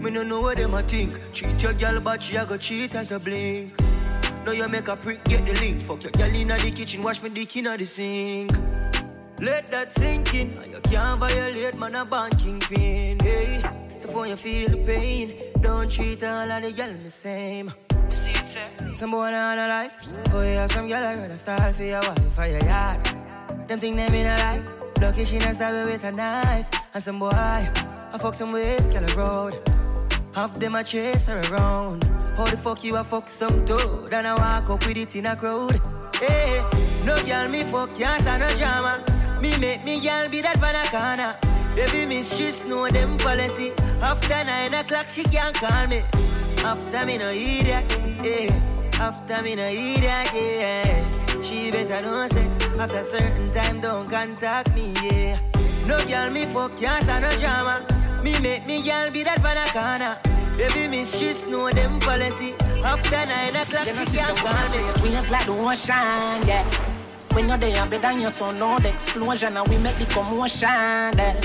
Me 0.00 0.10
no 0.10 0.22
know 0.22 0.40
what 0.40 0.56
them 0.56 0.74
a 0.74 0.82
think. 0.82 1.18
Cheat 1.32 1.60
your 1.60 1.72
girl, 1.72 2.00
but 2.00 2.22
she 2.22 2.36
a 2.36 2.46
go 2.46 2.56
cheat 2.56 2.94
as 2.94 3.10
a 3.10 3.18
blink. 3.18 3.72
Now 4.46 4.52
you 4.52 4.68
make 4.68 4.86
a 4.86 4.96
prick, 4.96 5.24
get 5.24 5.44
the 5.44 5.52
link. 5.54 5.84
Fuck 5.84 6.04
your 6.04 6.12
girl 6.12 6.34
inna 6.34 6.56
the 6.56 6.70
kitchen, 6.70 7.02
wash 7.02 7.20
me 7.20 7.28
dick 7.30 7.56
inna 7.56 7.76
the 7.76 7.84
sink. 7.84 8.52
Let 9.40 9.66
that 9.68 9.92
sink 9.92 10.34
in. 10.34 10.54
Now 10.54 10.62
You 10.64 10.80
can't 10.82 11.20
violate, 11.20 11.78
man, 11.78 11.96
a 11.96 12.04
band 12.04 12.38
kingpin. 12.38 13.18
Hey, 13.20 13.62
so 13.98 14.08
for 14.08 14.26
you 14.26 14.36
feel 14.36 14.70
the 14.70 14.78
pain, 14.78 15.34
don't 15.60 15.90
treat 15.90 16.22
all 16.22 16.50
of 16.50 16.62
the 16.62 16.72
girl 16.72 16.94
the 17.02 17.10
same. 17.10 17.72
Some 18.96 19.10
boy 19.10 19.32
on 19.32 19.58
a 19.58 19.68
life. 19.68 19.92
Oh, 20.32 20.42
you 20.42 20.56
have 20.56 20.70
some 20.72 20.88
girl 20.88 21.04
I 21.04 21.14
rather 21.14 21.36
style 21.36 21.72
for 21.72 21.82
your 21.82 22.00
wife 22.00 22.34
for 22.34 22.46
your 22.46 22.64
yard. 22.64 23.04
Them 23.66 23.78
think 23.78 23.96
them 23.96 24.14
in 24.14 24.26
a 24.26 24.36
lie. 24.36 24.62
Lucky 25.00 25.24
she 25.24 25.38
not 25.38 25.54
stab 25.56 25.86
with 25.86 26.04
a 26.04 26.12
knife. 26.12 26.68
And 26.94 27.02
some 27.04 27.18
boy, 27.18 27.30
I 27.30 28.18
fuck 28.18 28.34
some 28.34 28.52
ways, 28.52 28.80
girl 28.90 29.10
a 29.10 29.16
road. 29.16 29.87
Half 30.32 30.58
them 30.58 30.74
a 30.74 30.84
chase 30.84 31.26
her 31.26 31.40
around. 31.50 32.04
How 32.36 32.44
the 32.44 32.56
fuck 32.56 32.84
you 32.84 32.96
a 32.96 33.04
fuck 33.04 33.28
some 33.28 33.66
toad? 33.66 34.12
And 34.12 34.26
I 34.26 34.34
walk 34.34 34.70
up 34.70 34.86
with 34.86 34.96
it 34.96 35.16
in 35.16 35.26
a 35.26 35.36
crowd. 35.36 35.80
Hey, 36.14 36.64
no 37.04 37.22
girl 37.24 37.48
me 37.48 37.64
fuck, 37.64 37.94
can't 37.94 38.24
no 38.24 38.54
drama. 38.56 39.04
Me 39.40 39.56
make 39.56 39.84
me 39.84 40.00
girl 40.00 40.28
be 40.28 40.42
that 40.42 40.60
banana. 40.60 41.38
Baby 41.74 42.06
miss, 42.06 42.32
she 42.34 42.50
know 42.68 42.88
them 42.88 43.16
policy. 43.18 43.72
After 44.00 44.44
nine 44.44 44.74
o'clock, 44.74 45.10
she 45.10 45.22
can't 45.24 45.56
call 45.56 45.86
me. 45.86 46.04
After 46.58 47.06
me 47.06 47.18
no 47.18 47.30
idiot, 47.30 47.84
yeah. 48.22 48.90
After 48.94 49.42
me 49.42 49.54
no 49.54 49.68
idiot, 49.68 50.02
yeah. 50.34 51.40
She 51.40 51.70
better 51.70 52.02
know 52.02 52.26
say 52.26 52.48
After 52.78 53.04
certain 53.04 53.52
time, 53.52 53.80
don't 53.80 54.10
contact 54.10 54.74
me, 54.74 54.92
yeah. 55.02 55.38
No 55.86 56.04
girl 56.04 56.30
me 56.30 56.46
fuck, 56.46 56.76
can't 56.76 57.06
no 57.06 57.36
drama. 57.38 57.97
Me 58.22 58.38
make 58.40 58.66
me 58.66 58.82
girl 58.82 59.10
be 59.10 59.22
that 59.22 59.42
banana. 59.42 60.20
Baby 60.56 60.88
mistress 60.88 61.46
know 61.46 61.70
them 61.70 62.00
policy. 62.00 62.54
After 62.84 63.10
nine 63.10 63.54
o'clock, 63.54 63.86
know, 63.86 63.92
she 63.92 64.04
see 64.10 64.16
can't 64.18 64.36
call 64.38 64.68
me. 64.70 65.10
Waves 65.14 65.30
like 65.30 65.46
the 65.46 65.52
ocean, 65.52 66.48
yeah. 66.48 66.64
When 67.32 67.48
you're 67.48 67.58
there, 67.58 67.86
better 67.86 68.02
than 68.02 68.20
your 68.20 68.30
son, 68.32 68.58
no 68.58 68.78
the 68.80 68.88
explosion, 68.88 69.56
and 69.56 69.68
we 69.68 69.78
make 69.78 69.96
the 69.98 70.06
commotion, 70.06 70.68
yeah. 70.68 71.40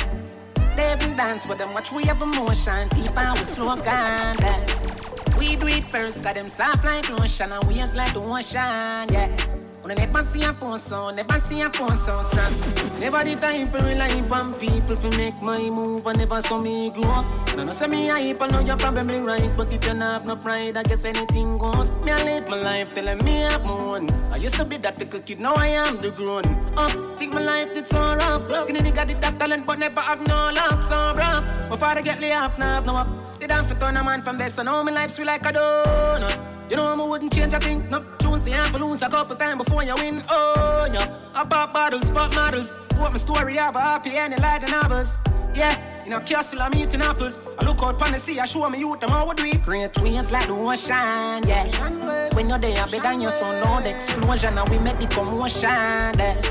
They 0.75 0.93
even 0.93 1.15
dance 1.15 1.45
with 1.47 1.59
them, 1.59 1.73
watch 1.73 1.91
we 1.91 2.05
have 2.05 2.21
emotion, 2.21 2.89
deep 2.89 3.15
and 3.15 3.37
we 3.37 3.43
slow 3.43 3.75
down, 3.75 4.35
yeah. 4.39 5.37
We 5.37 5.55
do 5.55 5.67
it 5.67 5.83
first, 5.85 6.23
got 6.23 6.33
them 6.33 6.49
soft 6.49 6.83
like 6.83 7.07
lotion, 7.09 7.51
and 7.51 7.63
waves 7.65 7.93
like 7.93 8.13
the 8.13 8.21
ocean, 8.21 9.13
yeah. 9.13 9.62
I 9.85 9.93
never 9.95 10.23
see 10.23 10.43
a 10.43 10.53
phone 10.53 10.79
sound, 10.79 11.17
never 11.17 11.39
see 11.39 11.61
a 11.61 11.69
phone 11.69 11.97
sound 11.97 12.25
strong. 12.27 12.53
Never 12.99 13.23
the 13.23 13.35
time 13.35 13.69
for 13.69 13.79
rely 13.79 14.21
on 14.31 14.53
people 14.53 14.95
to 14.95 15.17
make 15.17 15.41
my 15.41 15.69
move, 15.69 16.07
and 16.07 16.17
never 16.17 16.41
saw 16.41 16.57
me 16.57 16.89
grow 16.89 17.03
up. 17.03 17.25
No, 17.55 17.65
no, 17.65 17.73
say 17.73 17.87
me 17.87 18.07
hype, 18.07 18.41
I 18.41 18.47
know 18.47 18.59
you're 18.59 18.77
probably 18.77 19.19
right, 19.19 19.51
but 19.57 19.71
if 19.73 19.83
you 19.85 19.93
not 19.93 20.13
have 20.13 20.25
no 20.25 20.35
pride, 20.37 20.77
I 20.77 20.83
guess 20.83 21.03
anything 21.03 21.57
goes. 21.57 21.91
Me, 22.03 22.11
I 22.11 22.23
live 22.23 22.47
my 22.47 22.61
life 22.61 22.95
telling 22.95 23.23
me 23.25 23.43
I'm 23.43 23.67
own. 23.67 24.09
I 24.31 24.37
used 24.37 24.55
to 24.55 24.63
be 24.63 24.77
that 24.77 24.97
little 24.99 25.19
kid, 25.19 25.39
now 25.39 25.53
I 25.55 25.67
am 25.67 26.01
the 26.01 26.11
grown 26.11 26.45
up. 26.77 27.19
Think 27.19 27.33
my 27.33 27.41
life 27.41 27.73
did 27.73 27.87
so 27.87 27.99
rough. 28.15 28.49
Skinny 28.63 28.79
nigga 28.79 29.05
did 29.05 29.21
that 29.21 29.37
talent, 29.37 29.65
but 29.65 29.79
never 29.79 30.01
have 30.01 30.25
no 30.25 30.49
luck, 30.53 30.81
so 30.83 31.13
rough. 31.13 31.43
My 31.69 31.77
father 31.77 32.01
get 32.01 32.21
laid 32.21 32.33
off, 32.33 32.57
now 32.57 32.75
have 32.75 32.85
no 32.85 32.95
up. 32.95 33.07
For 33.43 33.75
turn 33.75 33.97
a 33.97 34.03
man 34.03 34.21
from 34.21 34.37
best, 34.37 34.55
so 34.55 34.63
now 34.63 34.81
my 34.83 34.91
life 34.91 35.11
sweet 35.11 35.27
like 35.27 35.45
a 35.45 35.51
donut. 35.51 36.52
You 36.73 36.77
know 36.77 36.87
I 36.87 37.07
wouldn't 37.07 37.31
change 37.31 37.53
a 37.53 37.59
thing. 37.59 37.87
No, 37.87 38.03
choose 38.19 38.45
the 38.45 38.79
lose 38.79 39.03
a 39.03 39.07
couple 39.07 39.35
times 39.35 39.63
before 39.63 39.83
you 39.83 39.93
win. 39.93 40.23
Oh, 40.27 40.89
yeah. 40.91 41.19
I 41.35 41.45
pop 41.45 41.71
bottles, 41.71 42.09
pop 42.09 42.33
models. 42.33 42.71
Put 42.89 43.11
my 43.11 43.17
story 43.17 43.59
up, 43.59 43.75
happy 43.75 44.17
and 44.17 44.33
like 44.39 44.65
the 44.65 44.71
novels. 44.71 45.19
Yeah, 45.53 45.77
in 46.03 46.13
a 46.13 46.19
castle 46.19 46.63
I'm 46.63 46.73
eating 46.73 47.03
apples. 47.03 47.37
I 47.59 47.65
look 47.65 47.83
out 47.83 47.99
pon 47.99 48.13
the 48.13 48.17
sea, 48.17 48.39
I 48.39 48.47
show 48.47 48.67
me 48.71 48.79
youth 48.79 49.01
them 49.01 49.11
how 49.11 49.27
would 49.27 49.39
we. 49.39 49.53
Great 49.53 49.95
waves 50.01 50.31
like 50.31 50.47
the 50.47 50.55
ocean, 50.55 51.47
yeah. 51.47 52.33
When 52.33 52.49
you're 52.49 52.57
there, 52.57 52.87
better 52.87 53.01
than 53.01 53.21
your 53.21 53.29
son, 53.29 53.83
the 53.83 53.95
explosion, 53.95 54.57
and 54.57 54.67
we 54.67 54.79
make 54.79 54.97
the 54.99 55.05
commotion. 55.05 55.69
Yeah. 55.69 56.41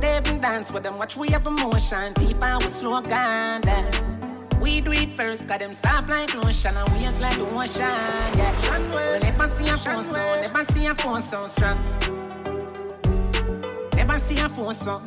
They 0.00 0.16
even 0.16 0.40
dance 0.40 0.72
with 0.72 0.84
them, 0.84 0.96
watch 0.96 1.14
we 1.18 1.28
have 1.28 1.46
emotion, 1.46 2.14
deep 2.14 2.42
and 2.42 2.62
we 2.62 2.70
slow 2.70 3.02
down. 3.02 3.60
Yeah. 3.64 4.11
We 4.62 4.80
do 4.80 4.92
it 4.92 5.16
first, 5.16 5.48
got 5.48 5.58
them 5.58 5.74
soft 5.74 6.08
like 6.08 6.32
lotion 6.34 6.76
and 6.76 6.88
waves 6.90 7.18
like 7.18 7.36
the 7.36 7.44
ocean, 7.50 7.80
yeah. 7.80 8.78
We 8.78 9.18
never 9.18 9.48
see 9.56 9.68
a 9.68 9.76
phone 9.76 10.04
so, 10.04 10.40
never 10.40 10.64
see 10.72 10.86
a 10.86 10.94
phone 10.94 11.22
so 11.22 11.48
strong. 11.48 11.78
Never 13.96 14.20
see 14.20 14.38
a 14.38 14.48
phone 14.48 14.74
so. 14.74 15.02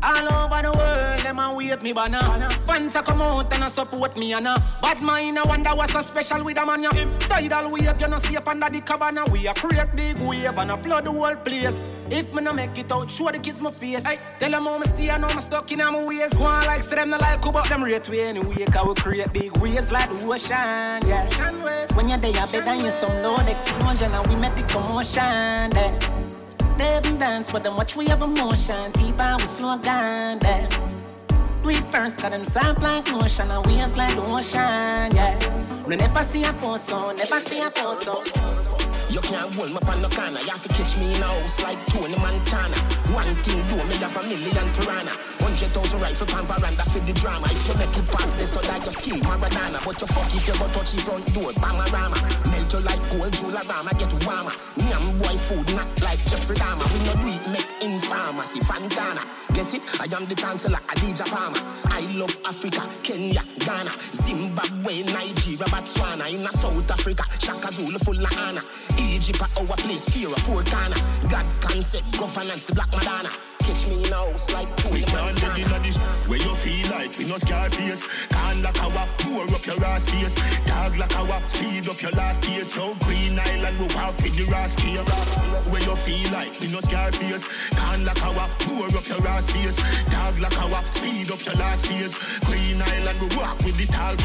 All 0.00 0.32
over 0.32 0.62
the 0.62 0.72
world, 0.76 1.20
them 1.24 1.38
a 1.38 1.54
wave 1.54 1.82
me 1.82 1.94
banner. 1.94 2.50
Fans 2.66 2.94
a 2.94 3.02
come 3.02 3.22
out 3.22 3.52
and 3.52 3.64
a 3.64 3.70
support 3.70 4.16
me 4.16 4.34
and 4.34 4.46
a 4.46 4.62
bad 4.82 5.00
mind. 5.00 5.38
I 5.38 5.42
wonder 5.42 5.70
what's 5.70 5.92
so 5.92 6.02
special 6.02 6.44
with 6.44 6.58
a 6.58 6.66
man. 6.66 6.82
Ya. 6.82 6.90
Tidal 7.18 7.70
wave, 7.72 8.00
you 8.00 8.08
know 8.08 8.18
see 8.18 8.36
up 8.36 8.46
under 8.46 8.68
the 8.68 8.80
cabana. 8.82 9.24
We 9.24 9.48
a 9.48 9.54
create 9.54 9.96
big 9.96 10.18
wave 10.20 10.56
and 10.58 10.70
a 10.70 10.76
flood 10.76 11.06
the 11.06 11.12
whole 11.12 11.34
place. 11.36 11.80
If 12.10 12.32
me 12.32 12.42
no 12.42 12.52
make 12.52 12.76
it 12.78 12.90
out, 12.90 13.10
show 13.10 13.30
the 13.30 13.38
kids 13.38 13.60
my 13.60 13.70
face. 13.70 14.02
Hey, 14.02 14.18
tell 14.38 14.50
them 14.50 14.64
how 14.64 14.78
me 14.78 14.86
stay 14.86 15.08
and 15.10 15.24
how 15.24 15.34
me 15.34 15.42
stuck 15.42 15.70
in 15.70 15.78
my 15.78 16.04
ways. 16.04 16.34
One 16.34 16.66
like 16.66 16.82
say 16.82 16.96
them 16.96 17.10
no 17.10 17.18
like 17.18 17.44
who 17.44 17.52
but 17.52 17.68
them 17.68 17.84
rate 17.84 18.08
we 18.08 18.20
anyway. 18.20 18.64
Cause 18.66 18.86
we 18.86 18.94
create 18.94 19.32
big 19.32 19.56
waves 19.58 19.90
like 19.92 20.08
the 20.08 20.26
ocean, 20.26 21.08
yeah. 21.08 21.28
When 21.94 22.08
you're 22.08 22.18
there, 22.18 22.30
you're 22.30 22.46
better 22.46 22.74
you 22.74 22.90
some 22.90 23.22
load 23.22 23.48
explosion 23.48 24.12
and 24.12 24.26
we 24.26 24.36
make 24.36 24.54
the 24.54 24.62
commotion, 24.62 25.22
yeah. 25.22 25.98
They 26.78 26.96
even 26.98 27.18
dance 27.18 27.52
with 27.52 27.64
them, 27.64 27.76
watch 27.76 27.96
we 27.96 28.06
have 28.06 28.22
emotion, 28.22 28.92
deep 28.92 29.18
and 29.18 29.40
we 29.40 29.46
slow 29.46 29.76
down, 29.78 30.38
yeah. 30.42 30.68
Do 31.62 31.70
it 31.70 31.90
first, 31.90 32.18
got 32.18 32.30
them 32.30 32.44
soft 32.44 32.80
like 32.80 33.10
lotion 33.10 33.50
and 33.50 33.66
waves 33.66 33.96
like 33.96 34.14
the 34.14 34.22
ocean, 34.22 35.14
yeah. 35.14 35.84
We 35.84 35.96
never 35.96 36.22
see 36.22 36.44
a 36.44 36.52
phone 36.54 36.78
so, 36.78 37.12
never 37.12 37.40
see 37.40 37.58
a 37.58 37.70
phone 37.70 37.96
so. 37.96 38.87
You 39.10 39.20
can't 39.20 39.54
hold 39.54 39.70
me 39.70 39.76
up 39.76 39.88
on 39.88 40.02
no 40.02 40.08
corner. 40.08 40.40
You 40.40 40.50
have 40.50 40.62
to 40.62 40.68
catch 40.68 40.96
me 40.98 41.14
in 41.14 41.22
a 41.22 41.26
house 41.26 41.60
like 41.62 41.80
Tony 41.86 42.14
Montana. 42.16 42.76
One 43.12 43.34
thing 43.36 43.62
do 43.68 43.76
me 43.88 43.96
have 43.96 44.16
a 44.16 44.22
million 44.22 44.68
piranha. 44.74 45.12
Hundred 45.40 45.70
thousand 45.72 46.00
rifle 46.00 46.26
pan 46.26 46.44
veranda 46.44 46.84
for 46.84 47.00
the 47.00 47.12
drama. 47.14 47.46
If 47.50 47.68
you 47.68 47.74
make 47.80 47.96
it 47.96 48.06
past 48.08 48.38
this, 48.38 48.52
so 48.52 48.60
that 48.60 48.84
you 48.84 48.92
skill 48.92 49.16
Maradona. 49.24 49.82
But 49.84 50.00
you 50.00 50.06
fuck 50.08 50.34
if 50.34 50.46
you 50.46 50.52
go 50.54 50.68
touch 50.68 50.92
the 50.92 51.00
front 51.00 51.32
door, 51.32 51.52
Bamarama. 51.52 52.18
Melt 52.50 52.72
you 52.72 52.80
like 52.80 53.02
gold, 53.10 53.32
Jularama, 53.32 53.98
get 53.98 54.12
warmer. 54.26 54.52
Nyam 54.76 55.18
boy 55.18 55.36
food, 55.48 55.74
not 55.74 55.88
like 56.02 56.22
Jeffrey 56.28 56.56
Dahmer. 56.56 56.84
We 56.92 56.98
no 57.06 57.14
do 57.16 57.28
it, 57.32 57.48
make 57.48 57.82
in 57.82 58.00
pharmacy, 58.02 58.60
Fantana. 58.60 59.24
Get 59.54 59.74
it? 59.74 59.82
I 60.00 60.04
am 60.14 60.26
the 60.26 60.34
chancellor, 60.34 60.78
Adidja 60.88 61.26
Palmer. 61.26 61.58
I 61.86 62.00
love 62.12 62.36
Africa, 62.44 62.88
Kenya, 63.02 63.44
Ghana, 63.58 63.92
Zimbabwe, 64.12 65.02
Nigeria, 65.02 65.66
Botswana. 65.66 66.30
In 66.32 66.46
South 66.52 66.90
Africa, 66.90 67.24
Shaka 67.38 67.72
Zulu 67.72 67.98
full 67.98 68.24
of 68.24 68.38
honor. 68.38 68.62
Egypt 68.98 69.42
our 69.56 69.76
place, 69.76 70.04
fear 70.06 70.28
of 70.28 70.38
four 70.42 70.62
corner. 70.64 70.96
God 71.28 71.46
concept, 71.60 72.18
governance, 72.18 72.66
the 72.66 72.74
black 72.74 72.90
Madonna. 72.92 73.30
Catch 73.68 73.86
me 73.86 74.02
in 74.02 74.10
a 74.10 74.16
house 74.16 74.50
like 74.50 74.76
We 74.90 75.02
Tony 75.02 75.04
can't 75.04 75.42
live 75.42 75.58
in 75.58 75.72
a 75.72 75.82
dish 75.82 75.98
where 76.26 76.38
you 76.38 76.54
feel 76.54 76.88
like 76.88 77.18
we 77.18 77.24
no 77.26 77.36
scar 77.36 77.68
face. 77.68 78.02
Can't 78.30 78.62
like 78.62 78.82
our 78.82 79.06
pour 79.18 79.42
up 79.42 79.66
your 79.66 79.84
ass 79.84 80.08
face. 80.08 80.34
Dog 80.64 80.96
like 80.96 81.14
our 81.14 81.48
speed 81.50 81.86
up 81.86 82.00
your 82.00 82.10
last 82.12 82.40
days. 82.40 82.72
So 82.72 82.94
Green 82.94 83.38
Island 83.38 83.78
we 83.78 83.94
walk 83.94 84.16
with 84.22 84.36
the 84.36 84.44
rascal. 84.46 85.04
Where 85.70 85.82
you 85.82 85.96
feel 85.96 86.32
like 86.32 86.58
we 86.60 86.68
no 86.68 86.80
scar 86.80 87.12
face. 87.12 87.46
Can't 87.72 88.04
like 88.04 88.22
our 88.24 88.48
pour 88.60 88.86
up 88.86 89.06
your 89.06 89.28
ass 89.28 89.50
face. 89.50 89.76
Dog 90.06 90.38
like 90.38 90.58
our 90.62 90.92
speed 90.92 91.30
up 91.30 91.44
your 91.44 91.54
last 91.56 91.84
days. 91.84 92.16
Green 92.46 92.80
Island 92.80 93.20
we 93.20 93.36
walk 93.36 93.58
with 93.64 93.76
the 93.76 93.84
tall. 93.84 94.16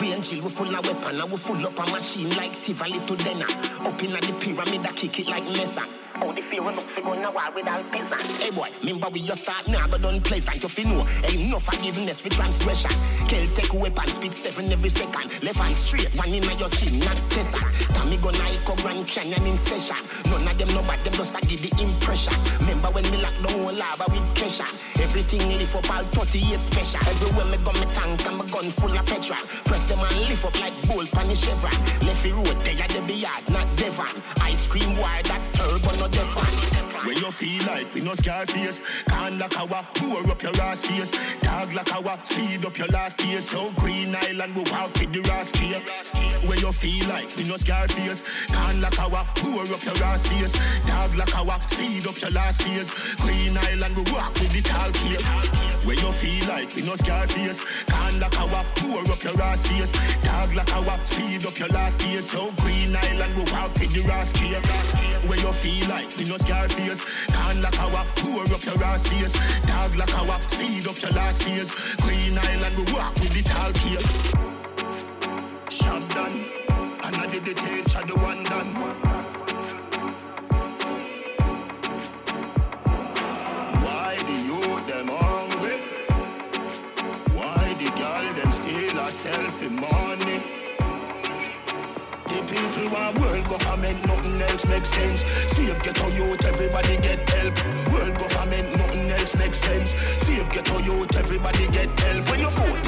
We 0.00 0.12
and 0.12 0.22
Jill, 0.22 0.44
we 0.44 0.50
full 0.50 0.72
of 0.72 0.86
weapon, 0.86 1.20
and 1.20 1.32
we 1.32 1.36
full 1.36 1.66
up 1.66 1.76
a 1.76 1.90
machine 1.90 2.30
like 2.36 2.62
Tivoli 2.62 3.00
to 3.06 3.16
Denner. 3.16 3.46
Up 3.80 4.00
in 4.04 4.12
the 4.12 4.36
pyramid, 4.38 4.86
I 4.86 4.92
kick 4.92 5.18
it 5.18 5.26
like 5.26 5.44
Mesa. 5.46 5.84
The 6.18 6.42
fear 6.50 6.60
enough 6.62 6.94
to 6.96 7.00
go 7.02 7.14
now 7.14 7.32
war 7.32 7.42
with 7.54 7.68
all 7.68 7.82
peasant. 7.84 8.22
Hey 8.42 8.50
boy, 8.50 8.70
remember 8.80 9.08
we 9.10 9.22
just 9.22 9.42
start 9.42 9.68
now, 9.68 9.86
but 9.86 10.02
done 10.02 10.20
pleasant. 10.20 10.60
You 10.62 10.68
fi 10.68 10.82
know, 10.82 11.06
ain't 11.24 11.48
no 11.48 11.60
forgiveness 11.60 12.20
for 12.20 12.28
transgression. 12.28 12.90
Kel 13.28 13.46
take 13.54 13.72
weapon, 13.72 14.08
speed 14.08 14.32
seven 14.32 14.72
every 14.72 14.88
second. 14.88 15.42
Left 15.42 15.58
hand 15.58 15.76
straight, 15.76 16.14
one 16.16 16.34
in 16.34 16.42
your 16.58 16.68
chin, 16.70 16.98
not 16.98 17.22
Tessa. 17.30 17.58
Tommy 17.94 18.16
gun 18.16 18.34
Ico 18.34 18.76
Grand 18.82 19.06
Canyon 19.06 19.46
in 19.46 19.58
session. 19.58 19.96
None 20.26 20.48
of 20.48 20.58
them 20.58 20.68
know 20.68 20.82
but 20.82 21.02
them 21.04 21.12
just 21.14 21.36
a 21.36 21.40
give 21.46 21.62
the 21.62 21.82
impression. 21.82 22.34
Remember 22.60 22.88
when 22.88 23.08
me 23.10 23.22
lock 23.22 23.34
down 23.34 23.62
whole 23.62 23.72
lava 23.72 24.04
with 24.08 24.26
Kesha. 24.34 24.66
Everything 25.00 25.48
lift 25.56 25.76
up 25.76 25.90
all 25.90 26.04
38 26.12 26.62
special. 26.62 27.00
Everywhere 27.08 27.46
me 27.46 27.56
go 27.58 27.72
me 27.72 27.86
tank 27.94 28.26
and 28.26 28.36
my 28.38 28.46
gun 28.46 28.70
full 28.72 28.96
of 28.96 29.06
petrol. 29.06 29.38
Press 29.64 29.84
them 29.86 30.00
and 30.00 30.16
lift 30.28 30.44
up 30.44 30.60
like 30.60 30.82
bull 30.88 31.06
pan 31.06 31.28
the 31.28 31.34
chevron. 31.36 31.72
Left 32.02 32.22
the 32.22 32.32
road, 32.32 32.60
they 32.60 32.80
are 32.80 32.88
the 32.88 33.02
beyond, 33.06 33.50
not 33.50 33.76
Devon. 33.76 34.22
Ice 34.40 34.66
cream 34.66 34.94
wire 34.96 35.22
that 35.24 35.57
turbo, 35.68 35.92
no 35.98 36.08
Devon. 36.08 36.87
Where 37.04 37.16
you 37.16 37.30
feel 37.30 37.64
like 37.66 37.94
we 37.94 38.00
no 38.00 38.14
scar 38.14 38.44
face 38.46 38.82
Can't 39.08 39.38
lock 39.38 39.56
our 39.58 39.86
pour 39.94 40.30
up 40.30 40.42
your 40.42 40.60
ass 40.60 40.80
face. 40.84 41.10
Dog 41.42 41.72
like 41.72 41.94
our 41.94 42.18
speed 42.24 42.64
up 42.64 42.76
your 42.76 42.88
last 42.88 43.18
days 43.18 43.48
So 43.48 43.70
Green 43.76 44.14
Island 44.14 44.56
we 44.56 44.62
walk 44.72 44.94
with 44.98 45.12
the 45.12 45.20
rascal 45.20 45.80
Where 46.48 46.58
you 46.58 46.72
feel 46.72 47.08
like 47.08 47.36
we 47.36 47.44
no 47.44 47.56
scar 47.56 47.86
face 47.88 48.24
Can't 48.48 48.80
lock 48.80 48.98
our 48.98 49.24
pour 49.36 49.62
up 49.62 49.84
your 49.84 50.02
ass 50.04 50.26
face. 50.26 50.52
Dog 50.86 51.14
like 51.14 51.34
our 51.36 51.60
speed 51.68 52.06
up 52.06 52.20
your 52.20 52.30
last 52.32 52.58
days 52.64 52.90
Green 53.18 53.56
Island 53.56 53.96
we 53.96 54.12
walk 54.12 54.34
with 54.34 54.52
the 54.52 54.62
tall 54.62 54.90
key 54.90 55.16
Where 55.86 55.96
you 55.96 56.12
feel 56.12 56.48
like 56.48 56.74
we 56.74 56.82
no 56.82 56.96
scar 56.96 57.26
face 57.28 57.60
Can't 57.86 58.18
lock 58.18 58.38
our 58.40 58.64
pour 58.74 59.12
up 59.12 59.22
your 59.22 59.40
ass 59.40 59.64
face. 59.66 59.92
Dog 60.22 60.54
like 60.54 60.74
our 60.74 61.06
speed 61.06 61.46
up 61.46 61.58
your 61.58 61.68
last 61.68 61.98
days 61.98 62.28
So 62.30 62.50
Green 62.58 62.96
Island 62.96 63.36
we 63.36 63.52
walk 63.52 63.78
with 63.78 63.92
the 63.92 64.02
rascal 64.02 65.28
Where 65.28 65.38
you 65.38 65.52
feel 65.52 65.88
like 65.88 66.16
we 66.16 66.24
no 66.24 66.36
scar 66.38 66.68
face 66.68 66.87
Can't 66.96 67.60
lock 67.60 67.78
our 67.80 68.06
pour 68.16 68.42
up 68.42 68.64
your 68.64 68.82
ass 68.82 69.06
face. 69.06 69.32
Dog 69.66 69.94
like 69.96 70.14
our 70.18 70.40
speed 70.48 70.86
up 70.86 71.00
your 71.02 71.10
last 71.12 71.40
days 71.44 71.70
Green 72.00 72.38
Island 72.38 72.76
we 72.78 72.92
walk 72.92 73.14
with 73.16 73.32
the 73.32 73.42
tall 73.42 73.72
key 73.72 73.96
Shot 75.70 76.08
done 76.10 76.46
And 77.04 77.16
I 77.16 77.26
did 77.26 77.44
the 77.44 77.54
tail 77.54 77.84
shot 77.84 78.06
the 78.06 78.16
one 78.16 78.42
done. 78.44 78.74
Why 83.84 84.16
the 84.28 84.36
youth 84.48 84.86
them 84.86 85.08
hungry? 85.08 85.78
Why 87.32 87.76
the 87.78 87.90
girl 88.00 88.34
them 88.34 88.52
steal 88.52 88.96
herself 89.04 89.62
in 89.62 89.76
money? 89.76 89.97
People 92.58 92.90
want 92.90 93.18
world 93.20 93.48
government, 93.48 94.04
nothing 94.06 94.42
else 94.42 94.66
makes 94.66 94.88
sense. 94.88 95.24
Save 95.46 95.80
ghetto 95.80 96.08
youth, 96.08 96.44
everybody 96.44 96.96
get 96.96 97.28
help. 97.28 97.54
World 97.92 98.18
government, 98.18 98.76
nothing 98.76 99.10
else 99.12 99.36
makes 99.36 99.58
sense. 99.58 99.94
Save 100.18 100.50
ghetto 100.50 100.78
youth, 100.80 101.14
everybody 101.14 101.68
get 101.68 102.00
help. 102.00 102.28
When 102.28 102.40
you 102.40 102.50
vote, 102.50 102.86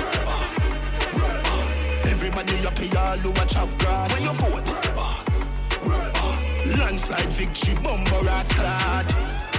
everybody 2.04 2.56
happy 2.56 2.96
all 2.96 3.42
a 3.42 3.46
chop 3.46 3.68
grass. 3.78 4.12
When 4.12 4.22
you 4.22 4.32
vote, 4.32 4.66
landslide 6.76 7.32
victory, 7.32 7.74
ass 8.28 8.52
clad. 8.52 9.49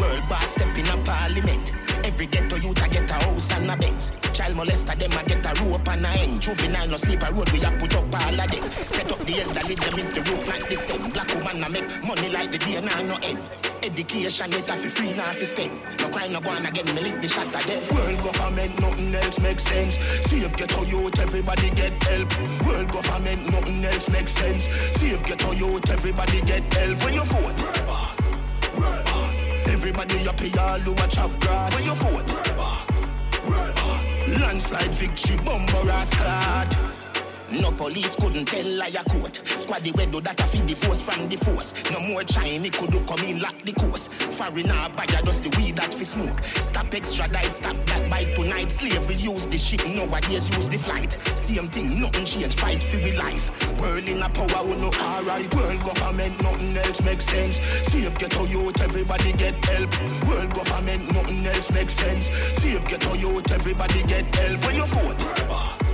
World 0.00 0.28
boss 0.28 0.52
step 0.52 0.76
in 0.78 0.86
a 0.86 0.96
parliament. 1.04 1.72
Every 2.02 2.26
ghetto 2.26 2.56
youth 2.56 2.82
a 2.82 2.88
get 2.88 3.10
a 3.10 3.14
house 3.14 3.52
and 3.52 3.70
a 3.70 3.76
Benz. 3.76 4.12
Child 4.32 4.56
molester 4.56 4.98
them 4.98 5.12
a 5.12 5.22
get 5.22 5.44
a 5.44 5.62
rope 5.62 5.86
and 5.88 6.06
a 6.06 6.08
end. 6.08 6.40
Juvenile 6.40 6.88
no 6.88 6.96
sleep 6.96 7.22
a 7.22 7.30
road 7.32 7.50
we 7.50 7.62
a 7.62 7.70
put 7.78 7.94
up 7.94 8.14
all 8.14 8.40
of 8.40 8.50
them. 8.50 8.70
Set 8.88 9.12
up 9.12 9.18
the 9.20 9.42
elderly 9.42 9.74
them 9.74 9.98
is 9.98 10.10
the 10.10 10.22
root 10.22 10.46
like 10.48 10.66
the 10.68 10.74
stem. 10.74 11.10
Black 11.10 11.28
woman 11.34 11.62
a 11.62 11.68
make 11.68 12.02
money 12.02 12.30
like 12.30 12.50
the 12.50 12.58
day 12.58 12.80
no 12.80 13.16
end. 13.16 13.38
Education 13.82 14.50
get 14.50 14.70
a 14.70 14.76
fi 14.76 14.88
free 14.88 15.12
now 15.12 15.32
fi 15.32 15.44
spend. 15.44 15.80
No 15.98 16.08
crime 16.08 16.32
no 16.32 16.40
go 16.40 16.50
on 16.50 16.64
again 16.64 16.94
me 16.94 17.00
lick 17.02 17.20
the 17.20 17.28
shot 17.28 17.52
them. 17.52 17.94
World 17.94 18.22
government 18.22 18.80
nothing 18.80 19.14
else 19.14 19.38
makes 19.38 19.64
sense. 19.64 19.98
See 20.26 20.40
Save 20.40 20.56
ghetto 20.56 20.82
youth 20.84 21.18
everybody 21.18 21.68
get 21.70 22.02
help. 22.02 22.66
World 22.66 22.90
government 22.90 23.52
nothing 23.52 23.84
else 23.84 24.08
makes 24.08 24.32
sense. 24.32 24.68
Save 24.92 25.22
ghetto 25.24 25.52
youth 25.52 25.90
everybody 25.90 26.40
get 26.40 26.72
help. 26.72 27.02
When 27.04 27.14
you 27.14 27.24
vote. 27.24 27.60
World 27.60 27.86
boss. 27.86 28.39
Everybody 29.82 30.28
up 30.28 30.38
here 30.38 30.60
all 30.60 30.78
who 30.78 30.92
a 30.92 31.08
chop 31.08 31.40
grass. 31.40 31.74
When 31.74 31.84
you 31.84 31.94
vote. 31.94 32.30
World 32.30 32.56
boss. 32.58 32.90
World 33.48 33.74
boss. 33.76 34.28
Landslide 34.28 34.94
victory 34.94 35.36
bumper 35.38 35.90
ass 35.90 36.10
clad. 36.10 36.99
No 37.50 37.72
police 37.72 38.14
couldn't 38.14 38.46
tell 38.46 38.64
lie 38.64 38.90
liar 38.90 39.04
court. 39.10 39.40
Squaddy 39.44 39.96
we 39.96 40.06
do 40.06 40.20
that 40.20 40.38
a 40.38 40.44
feed 40.44 40.68
the 40.68 40.74
force 40.74 41.00
from 41.00 41.28
the 41.28 41.36
force. 41.36 41.74
No 41.90 42.00
more 42.00 42.22
Chinese 42.22 42.70
could 42.70 42.92
do 42.92 43.00
come 43.04 43.24
in 43.24 43.40
lock 43.40 43.60
the 43.62 43.72
course. 43.72 44.08
Foreigner 44.30 44.88
buyer 44.96 45.22
dust 45.22 45.42
the 45.42 45.56
weed 45.56 45.76
that 45.76 45.92
fi 45.92 46.04
smoke. 46.04 46.40
Stop 46.60 46.94
extradite, 46.94 47.52
stop 47.52 47.76
that 47.86 48.08
bite 48.08 48.34
tonight. 48.36 48.70
Slavery 48.70 49.16
use 49.16 49.46
the 49.46 49.58
ship, 49.58 49.84
nowadays 49.86 50.48
use 50.48 50.68
the 50.68 50.78
flight. 50.78 51.16
Same 51.34 51.68
thing, 51.68 52.00
nothing 52.00 52.24
change, 52.24 52.54
fight 52.54 52.82
for 52.82 52.98
we 52.98 53.12
life. 53.16 53.50
World 53.80 54.08
in 54.08 54.22
a 54.22 54.28
power, 54.28 54.64
we 54.64 54.76
no 54.76 54.92
alright. 54.92 55.52
World 55.54 55.80
government, 55.80 56.42
nothing 56.42 56.76
else 56.76 57.00
makes 57.02 57.24
sense. 57.24 57.60
Save 57.82 58.16
ghetto 58.18 58.44
youth, 58.44 58.80
everybody 58.80 59.32
get 59.32 59.64
help. 59.64 59.90
World 60.28 60.54
government, 60.54 61.12
nothing 61.12 61.46
else 61.46 61.70
makes 61.72 61.94
sense. 61.94 62.30
Save 62.52 62.86
ghetto 62.86 63.14
youth, 63.14 63.50
everybody 63.50 64.02
get 64.04 64.32
help. 64.34 64.64
When 64.64 64.76
you 64.76 64.86
vote. 64.86 65.89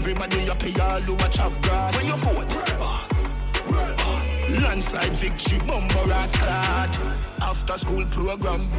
Everybody 0.00 0.48
up 0.48 0.62
here 0.62 0.80
all 0.80 0.96
a 0.96 1.28
chop 1.28 1.52
grass. 1.60 1.94
When 1.94 2.06
you 2.06 2.16
vote, 2.16 2.54
world 2.54 2.78
boss. 2.78 3.28
World 3.70 3.96
boss. 3.98 4.48
Landslide 4.48 5.14
victory, 5.14 5.58
bumper 5.66 6.10
ass 6.10 6.32
clad. 6.34 6.96
After 7.42 7.76
school 7.76 8.06
program. 8.06 8.70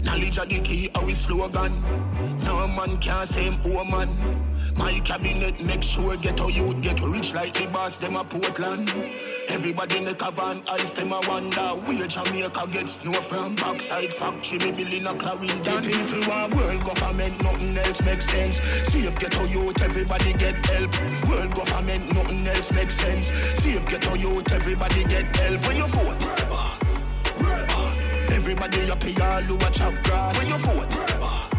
Knowledge 0.00 0.38
of 0.38 0.48
the 0.48 0.60
key, 0.60 0.88
our 0.94 1.12
slogan. 1.14 1.82
No 2.44 2.68
man 2.68 2.96
can 2.98 3.26
say 3.26 3.42
him 3.42 3.60
woman. 3.64 4.37
My 4.78 5.00
cabinet 5.00 5.60
make 5.60 5.82
sure 5.82 6.16
get 6.16 6.38
how 6.38 6.46
you 6.46 6.72
get 6.74 7.00
rich 7.00 7.34
like 7.34 7.52
the 7.54 7.66
boss, 7.66 7.96
them 7.96 8.14
a 8.14 8.22
Portland. 8.22 8.88
Everybody 9.48 10.00
make 10.04 10.22
a 10.22 10.30
van 10.30 10.62
ice, 10.68 10.90
them 10.90 11.12
a 11.12 11.20
wonder 11.26 11.68
where 11.84 12.06
Jamaica 12.06 12.64
get 12.70 12.86
snow 12.86 13.20
from. 13.20 13.56
Backside 13.56 14.14
factory, 14.14 14.58
me 14.60 14.70
building 14.70 15.06
a 15.06 15.14
Clarendon. 15.16 15.82
The 15.82 15.88
people 15.90 16.28
want 16.28 16.54
world 16.54 16.84
government, 16.84 17.42
nothing 17.42 17.76
else 17.76 18.00
makes 18.02 18.26
sense. 18.26 18.60
Safe 18.84 19.18
get 19.18 19.34
how 19.34 19.44
youth, 19.46 19.82
everybody 19.82 20.32
get 20.34 20.64
help. 20.64 21.28
World 21.28 21.54
government, 21.56 22.14
nothing 22.14 22.46
else 22.46 22.70
makes 22.70 22.94
sense. 22.94 23.32
Safe 23.60 23.84
get 23.86 24.04
how 24.04 24.14
youth, 24.14 24.52
everybody 24.52 25.02
get 25.04 25.34
help. 25.34 25.66
When 25.66 25.76
you 25.76 25.86
vote, 25.88 26.24
world 26.24 26.50
boss, 26.50 27.00
world 27.40 27.66
boss. 27.66 27.98
Everybody 28.30 28.90
up 28.92 29.02
here 29.02 29.24
all 29.24 29.42
who 29.42 29.56
a 29.56 29.70
chop 29.70 29.94
grass. 30.04 30.36
When 30.38 30.46
you 30.46 30.58
vote, 30.58 30.94
world 30.94 31.20
boss, 31.20 31.52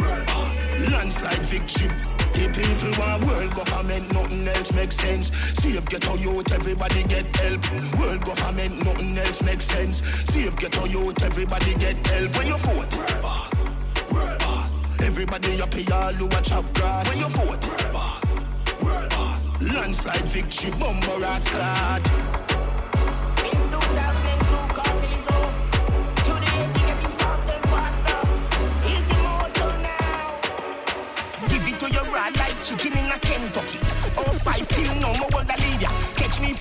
world 0.00 0.26
boss. 0.26 0.56
Landslide 0.90 1.46
victory. 1.46 2.25
The 2.36 2.48
people 2.50 3.00
want 3.00 3.26
world 3.26 3.54
government, 3.54 4.12
nothing 4.12 4.46
else 4.46 4.70
makes 4.70 4.96
sense. 4.96 5.30
Save 5.54 5.86
ghetto 5.86 6.16
youth, 6.16 6.52
everybody 6.52 7.02
get 7.04 7.34
help. 7.34 7.98
World 7.98 8.26
government, 8.26 8.84
nothing 8.84 9.16
else 9.16 9.42
makes 9.42 9.64
sense. 9.64 10.02
Save 10.24 10.54
ghetto 10.58 10.84
youth, 10.84 11.22
everybody 11.22 11.74
get 11.76 12.06
help. 12.06 12.36
When 12.36 12.46
you 12.48 12.58
vote, 12.58 12.94
world 12.94 13.22
boss, 13.22 13.74
world 14.12 14.38
boss. 14.38 14.84
Everybody 15.00 15.62
up 15.62 15.72
here 15.72 15.94
all 15.94 16.12
who 16.12 16.26
a 16.26 16.42
chop 16.42 16.74
grass. 16.74 17.08
When 17.08 17.18
you 17.20 17.28
vote, 17.28 17.66
world 17.66 17.92
boss, 17.94 18.44
world 18.82 19.08
boss. 19.08 19.62
Landslide 19.62 20.28
victory, 20.28 20.70
bumper 20.78 21.24
ass 21.24 21.48
clad. 21.48 22.65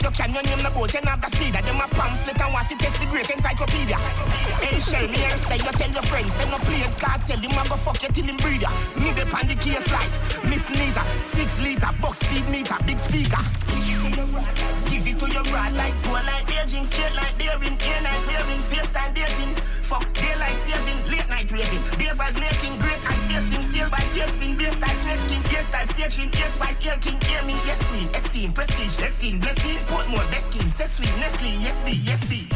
You 0.06 0.12
can, 0.12 0.34
your 0.34 0.44
name 0.44 0.62
the 0.62 0.70
boat 0.70 0.94
and 0.94 1.06
have 1.06 1.22
the 1.22 1.30
speeder. 1.36 1.62
Them 1.66 1.82
a 1.82 1.88
pamphlet 1.90 2.40
and 2.40 2.54
want 2.54 2.70
to 2.70 2.78
test 2.78 3.00
the 3.00 3.08
great 3.08 3.30
encyclopedia. 3.30 3.98
Hey, 4.62 4.80
shell 4.80 5.08
me 5.08 5.20
and 5.26 5.40
say 5.42 5.58
you 5.58 5.72
tell 5.74 5.92
your 5.92 6.04
friends. 6.04 6.32
Say 6.34 6.46
no 6.50 6.58
play 6.62 6.82
it, 6.86 6.94
cartel, 7.02 7.40
him 7.42 7.58
a 7.58 7.68
go 7.68 7.76
fuck 7.78 8.02
you 8.04 8.10
till 8.10 8.26
him 8.26 8.38
breeder. 8.38 8.70
Me 9.02 9.10
the 9.14 9.26
pan 9.26 9.48
the 9.48 9.56
case 9.56 9.88
like 9.90 10.14
Miss 10.46 10.66
Nita, 10.70 11.04
six 11.34 11.58
liter, 11.60 11.90
box 12.02 12.20
speed 12.20 12.48
meter, 12.50 12.78
big 12.86 13.00
speaker. 13.00 13.42
Give 14.90 15.08
it 15.08 15.20
to 15.20 15.28
your 15.30 15.44
rod 15.50 15.74
like 15.74 15.96
Go 16.04 16.14
like 16.14 16.46
Beijing, 16.46 16.86
straight 16.86 17.14
like 17.14 17.38
daring, 17.38 17.78
air 17.82 18.02
night 18.02 18.22
wearing, 18.28 18.62
face 18.70 18.88
time 18.94 19.14
dating. 19.14 19.56
Fuck 19.82 20.06
daylight 20.14 20.58
saving, 20.60 21.06
late 21.06 21.30
night 21.30 21.52
raving. 21.52 21.84
Beavers 21.98 22.40
making 22.40 22.80
great 22.80 23.02
ice 23.06 23.26
wasting, 23.30 23.64
sail 23.70 23.90
by 23.90 24.02
tailspin, 24.14 24.58
beer 24.58 24.72
style 24.72 24.98
snake 25.02 25.20
skin, 25.26 25.44
ear 25.54 25.62
style 25.62 25.88
staging, 25.88 26.34
ear 26.34 26.48
spice, 26.48 26.86
ear 26.86 26.98
king, 27.02 27.20
ear 27.30 27.44
me, 27.44 27.54
yes 27.66 27.84
queen, 27.86 28.10
esteem, 28.16 28.52
prestige, 28.52 28.98
destined, 28.98 29.42
blessing, 29.42 29.78
Portmore, 29.96 30.30
best 30.30 30.48
scheme, 30.48 30.70
say 30.70 30.88
sweet, 30.88 31.16
Nestle, 31.22 31.48
yes 31.64 31.82
be, 31.84 31.92
yes 32.04 32.26
be. 32.26 32.48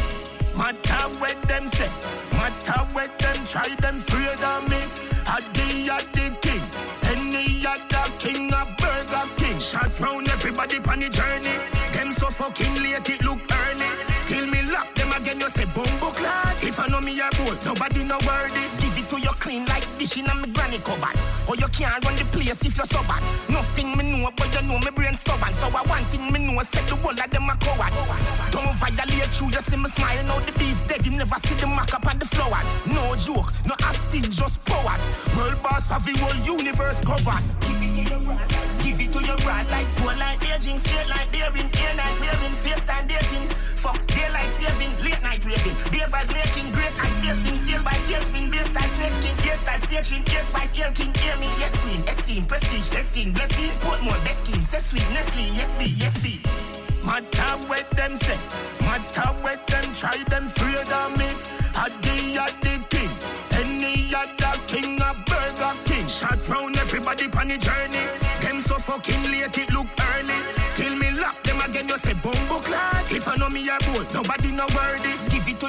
Matter 0.54 1.08
what 1.20 1.40
them 1.48 1.68
say, 1.68 1.90
matter 2.32 2.80
what 2.92 3.18
them 3.18 3.46
try, 3.46 3.74
them 3.76 3.96
afraid 3.96 4.40
of 4.40 4.68
me. 4.68 4.80
A 5.26 5.40
day 5.54 5.88
at 5.88 6.12
the 6.12 6.36
king, 6.42 6.60
any 7.02 7.64
other 7.66 8.12
king, 8.18 8.52
of 8.52 8.68
burger 8.76 9.24
king. 9.38 9.58
Shot 9.58 9.98
round 9.98 10.28
everybody 10.28 10.76
on 10.80 11.00
the 11.00 11.08
journey. 11.08 11.56
Them 11.94 12.12
so 12.12 12.28
fucking 12.28 12.74
late, 12.82 13.08
it 13.08 13.24
look 13.24 13.38
early. 13.50 13.88
Till 14.26 14.46
me 14.46 14.62
lock 14.64 14.94
them 14.94 15.12
again, 15.12 15.40
you 15.40 15.50
say 15.52 15.64
bumbo 15.64 16.10
clad. 16.10 16.62
If 16.62 16.78
I 16.78 16.88
know 16.88 17.00
me 17.00 17.18
a 17.20 17.30
boat, 17.38 17.64
nobody 17.64 18.04
no 18.04 18.18
worthy. 18.26 18.64
Give 18.80 18.98
it 18.98 19.08
to 19.08 19.18
you 19.18 19.32
clean 19.40 19.64
like 19.64 19.86
dish 20.00 20.16
in 20.16 20.26
a 20.26 20.34
me 20.34 20.48
granny 20.48 20.78
cupboard. 20.78 21.16
Or 21.46 21.52
oh, 21.52 21.54
you 21.54 21.68
can't 21.68 22.02
run 22.04 22.16
the 22.16 22.24
place 22.24 22.64
if 22.64 22.76
you're 22.76 22.86
so 22.86 23.02
bad. 23.02 23.22
Nothing 23.48 23.96
me 23.96 24.04
know, 24.10 24.30
but 24.34 24.52
you 24.54 24.62
know 24.62 24.78
me 24.78 24.90
brain 24.90 25.14
stubborn. 25.14 25.52
So 25.54 25.66
I 25.66 25.82
want 25.82 26.10
thing 26.10 26.32
me 26.32 26.38
know, 26.38 26.62
set 26.62 26.88
the 26.88 26.96
whole 26.96 27.12
of 27.12 27.30
them 27.30 27.50
a 27.50 27.56
coward. 27.56 27.92
Don't 28.50 28.74
violate 28.76 29.40
you, 29.40 29.46
you 29.48 29.60
see 29.60 29.76
me 29.76 29.88
smiling 29.90 30.28
out 30.28 30.46
the 30.46 30.52
bees 30.58 30.78
dead. 30.88 31.04
You 31.04 31.12
never 31.12 31.36
see 31.46 31.54
the 31.54 31.66
mark 31.66 31.92
up 31.92 32.06
on 32.06 32.18
the 32.18 32.24
flowers. 32.26 32.68
No 32.86 33.14
joke, 33.16 33.52
no 33.66 33.74
asking, 33.80 34.30
just 34.30 34.64
powers. 34.64 35.02
World 35.36 35.62
boss 35.62 35.88
have 35.88 36.04
the 36.06 36.16
whole 36.18 36.56
universe 36.56 36.98
covered. 37.04 37.44
Give 37.60 37.82
it 37.82 38.08
to 38.08 38.14
your 38.14 38.20
rod, 38.20 38.48
give 38.82 39.00
it 39.00 39.12
to 39.12 39.20
your 39.22 39.36
rod 39.44 39.66
like 39.68 39.88
Go 39.98 40.06
like 40.06 40.40
Beijing, 40.40 40.80
straight 40.80 41.08
like 41.08 41.30
daring, 41.30 41.70
air 41.76 41.94
night 41.94 42.18
wearing, 42.20 42.56
face 42.56 42.84
time 42.86 43.06
dating. 43.06 43.48
Fuck 43.76 44.06
daylight 44.06 44.52
saving, 44.52 44.96
late 45.04 45.22
night 45.22 45.44
raving. 45.44 45.76
Beavers 45.90 46.32
making 46.32 46.72
great 46.72 46.92
ice 46.98 47.18
wasting, 47.24 47.56
sail 47.58 47.82
by 47.82 47.96
tailspin, 48.06 48.50
beer 48.50 48.64
style 48.64 48.90
snake 48.90 49.12
skin, 49.20 49.56
style 49.56 49.80
staging, 49.90 50.24
ear 50.32 50.42
spice, 50.42 50.78
ear 50.78 50.92
king, 50.94 51.12
ear 51.24 51.36
me, 51.36 51.46
yes 51.58 51.76
queen, 51.78 52.02
esteem, 52.08 52.46
prestige, 52.46 52.88
destined, 52.90 53.34
blessing, 53.34 53.70
Portmore, 53.80 54.22
best 54.24 54.46
scheme, 54.46 54.62
say 54.62 54.78
sweet, 54.80 55.08
Nestle, 55.10 55.42
yes 55.56 55.76
be, 55.76 55.84
yes 55.90 56.18
be. 56.18 56.40
Matter 57.04 57.52
what 57.66 57.90
them 57.90 58.16
say, 58.18 58.38
matter 58.80 59.28
what 59.42 59.66
them 59.66 59.92
try, 59.94 60.22
them 60.24 60.46
afraid 60.46 60.88
of 60.88 61.18
me. 61.18 61.28
A 61.74 61.88
day 62.02 62.36
at 62.36 62.60
the 62.60 62.74
king, 62.90 63.10
any 63.50 64.14
other 64.14 64.60
king, 64.66 65.00
a 65.00 65.14
burger 65.26 65.74
king. 65.84 66.06
Shot 66.08 66.46
round 66.48 66.76
everybody 66.76 67.26
on 67.26 67.48
the 67.48 67.58
journey. 67.58 68.06
Them 68.40 68.60
so 68.60 68.78
fucking 68.78 69.22
late, 69.30 69.56
it 69.56 69.70
look 69.72 69.86
early. 70.14 70.40
Till 70.74 70.94
me 70.96 71.10
lock 71.12 71.42
them 71.42 71.60
again, 71.60 71.88
you 71.88 71.98
say 71.98 72.12
bumbo 72.14 72.58
clad. 72.58 73.10
If 73.10 73.26
I 73.26 73.36
know 73.36 73.48
me 73.48 73.68
a 73.68 73.78
boat, 73.92 74.12
nobody 74.12 74.50
no 74.50 74.66
worthy. 74.74 75.09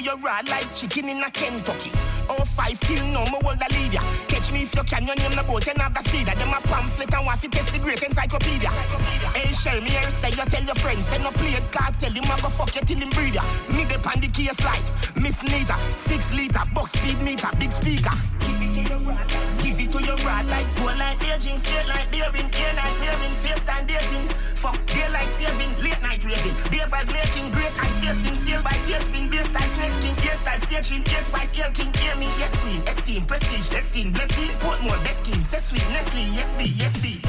It 0.04 0.06
to 0.06 0.50
like 0.50 0.74
chicken 0.74 1.10
in 1.10 1.22
a 1.22 1.30
Kentucky. 1.30 1.92
Oh, 2.28 2.44
five 2.44 2.80
till 2.80 3.06
no 3.06 3.24
more 3.28 3.40
world 3.44 3.62
a 3.62 3.72
leader. 3.72 4.00
Catch 4.28 4.52
me 4.52 4.64
if 4.64 4.76
you 4.76 4.84
can, 4.84 5.06
your 5.06 5.16
name 5.16 5.36
the 5.36 5.44
boat 5.44 5.68
and 5.68 5.78
have 5.78 5.94
the 5.94 6.02
speeder. 6.10 6.34
Them 6.34 6.50
a 6.50 6.62
pamphlet 6.62 7.14
and 7.14 7.42
to 7.42 7.48
test 7.50 7.72
the 7.72 7.78
great 7.78 8.02
encyclopedia. 8.02 8.70
Hey, 8.70 9.54
shell 9.54 9.80
me 9.80 9.96
and 9.96 10.12
say 10.12 10.30
you 10.30 10.36
tell 10.38 10.64
your 10.64 10.76
friends. 10.76 11.06
Say 11.06 11.20
no 11.20 11.32
play 11.32 11.54
it, 11.54 11.72
tell 11.72 12.12
him 12.12 12.24
a 12.24 12.42
go 12.42 12.50
fuck 12.50 12.76
you 12.76 12.82
till 12.82 12.98
him 12.98 13.10
breeder. 13.12 13.44
Me 13.70 13.86
the 13.86 14.00
pan 14.00 14.22
the 14.22 14.28
case 14.28 14.60
like 14.62 14.84
Miss 15.16 15.42
Nita, 15.44 15.78
six 16.08 16.32
liter, 16.34 16.64
box 16.74 16.94
speed 16.94 17.22
meter, 17.22 17.50
big 17.60 17.72
speaker. 17.72 18.16
Give 18.40 18.60
it 18.60 18.88
to 18.88 19.51
to 19.92 20.04
your 20.04 20.18
rod 20.18 20.46
like 20.48 20.68
Go 20.78 20.86
like 20.86 21.20
Beijing, 21.20 21.60
straight 21.60 21.88
like 21.88 22.12
daring, 22.12 22.50
air 22.56 22.74
night 22.74 23.00
wearing, 23.00 23.36
face 23.44 23.64
time 23.66 23.86
dating. 23.86 24.30
Fuck 24.56 24.80
daylight 24.86 25.32
saving, 25.32 25.74
late 25.80 26.02
night 26.02 26.24
raving. 26.24 26.56
Beavers 26.72 27.12
making 27.12 27.52
great 27.52 27.74
ice 27.78 28.00
wasting, 28.02 28.36
sail 28.38 28.62
by 28.62 28.78
tailspin, 28.88 29.30
beer 29.30 29.44
style 29.44 29.70
snake 29.76 29.94
skin, 29.94 30.16
ear 30.26 30.36
style 30.36 30.62
staging, 30.62 31.04
ear 31.12 31.22
spice, 31.22 31.58
ear 31.58 31.72
king, 31.74 31.92
ear 32.04 32.16
me, 32.16 32.28
yes 32.40 32.56
queen, 32.58 32.82
esteem, 32.88 33.26
prestige, 33.26 33.70
destined, 33.70 34.14
blessing, 34.14 34.52
Portmore, 34.60 35.04
best 35.04 35.20
scheme, 35.26 35.44
say 35.44 35.60
sweet, 35.60 35.88
Nestle, 35.90 36.22
yes 36.38 36.56
be, 36.56 36.70
yes 36.82 36.98
be. 37.00 37.22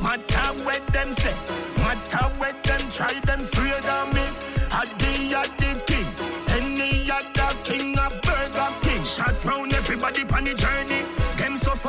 Matter 0.00 0.48
what 0.64 0.86
them 0.88 1.14
say, 1.16 1.34
matter 1.78 2.26
what 2.38 2.62
them 2.64 2.88
try, 2.90 3.18
them 3.20 3.42
afraid 3.42 3.84
of 3.84 4.14
me. 4.14 4.24
A 4.70 4.86
day 4.98 5.34
at 5.34 5.58
the 5.58 5.82
king, 5.86 6.06
any 6.48 7.10
other 7.10 7.56
king, 7.64 7.98
a 7.98 8.08
burger 8.22 8.68
King. 8.82 9.04
Shot 9.04 9.44
round 9.44 9.72
Everybody 9.72 10.22
on 10.22 10.44
the 10.44 10.54
journey. 10.54 10.97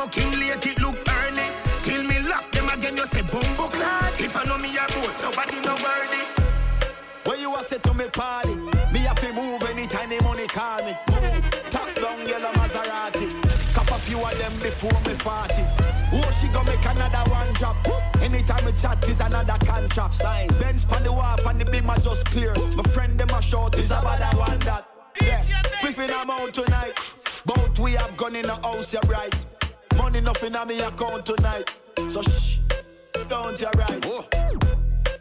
Them 0.00 0.10
so 0.12 0.20
fucking 0.20 0.40
late, 0.40 0.66
it 0.66 0.80
look 0.80 0.96
early. 1.08 1.48
Till 1.82 2.02
me 2.04 2.20
lock 2.20 2.50
them 2.52 2.68
again, 2.70 2.96
you 2.96 3.06
say 3.08 3.20
bumbo 3.20 3.68
clad. 3.68 4.18
If 4.18 4.34
I 4.34 4.44
know 4.44 4.56
me 4.56 4.70
a 4.74 4.86
boat, 4.92 5.14
nobody 5.20 5.60
no 5.60 5.74
worthy. 5.74 6.24
Where 7.24 7.36
you 7.36 7.54
a 7.54 7.62
say 7.62 7.78
to 7.78 7.92
me 7.92 8.08
party? 8.08 8.54
Me 8.92 9.00
have 9.00 9.20
to 9.20 9.32
move 9.34 9.62
anytime 9.64 10.08
the 10.08 10.22
money 10.22 10.46
call 10.46 10.82
me. 10.84 10.96
Top 11.70 11.94
down 11.96 12.26
yellow 12.26 12.50
Maserati. 12.52 13.74
Cop 13.74 13.90
a 13.90 13.98
few 13.98 14.18
of 14.18 14.38
them 14.38 14.52
before 14.60 15.00
me 15.02 15.14
party. 15.16 15.64
Oh, 16.12 16.30
she 16.40 16.48
gonna 16.48 16.70
make 16.70 16.84
another 16.86 17.30
one 17.30 17.52
drop. 17.52 17.76
Anytime 18.22 18.64
we 18.64 18.72
chat 18.72 19.06
is 19.06 19.20
another 19.20 19.58
contract. 19.66 20.14
Sign. 20.14 20.48
Benz 20.60 20.86
pan 20.86 21.02
the 21.02 21.12
wharf 21.12 21.44
and 21.44 21.60
the 21.60 21.66
beam 21.66 21.90
are 21.90 21.98
just 21.98 22.24
clear. 22.26 22.54
My 22.74 22.84
friend 22.84 23.20
them 23.20 23.28
a 23.30 23.42
short 23.42 23.76
is 23.76 23.90
about 23.90 24.18
that 24.18 24.34
one 24.34 24.58
that. 24.60 24.88
Yeah, 25.20 25.44
spliffing 25.64 26.10
I'm 26.10 26.30
out 26.30 26.54
tonight. 26.54 26.98
Both 27.44 27.78
we 27.78 27.92
have 27.92 28.16
gone 28.16 28.34
in 28.36 28.46
the 28.46 28.54
house, 28.54 28.94
you're 28.94 29.02
right. 29.02 29.59
Money 30.00 30.20
nothing 30.22 30.56
on 30.56 30.66
me 30.66 30.80
account 30.80 31.26
tonight. 31.26 31.70
So 32.08 32.22
shh, 32.22 32.58
don't 33.28 33.60
you 33.60 33.68
right. 33.76 34.02
Oh. 34.06 34.24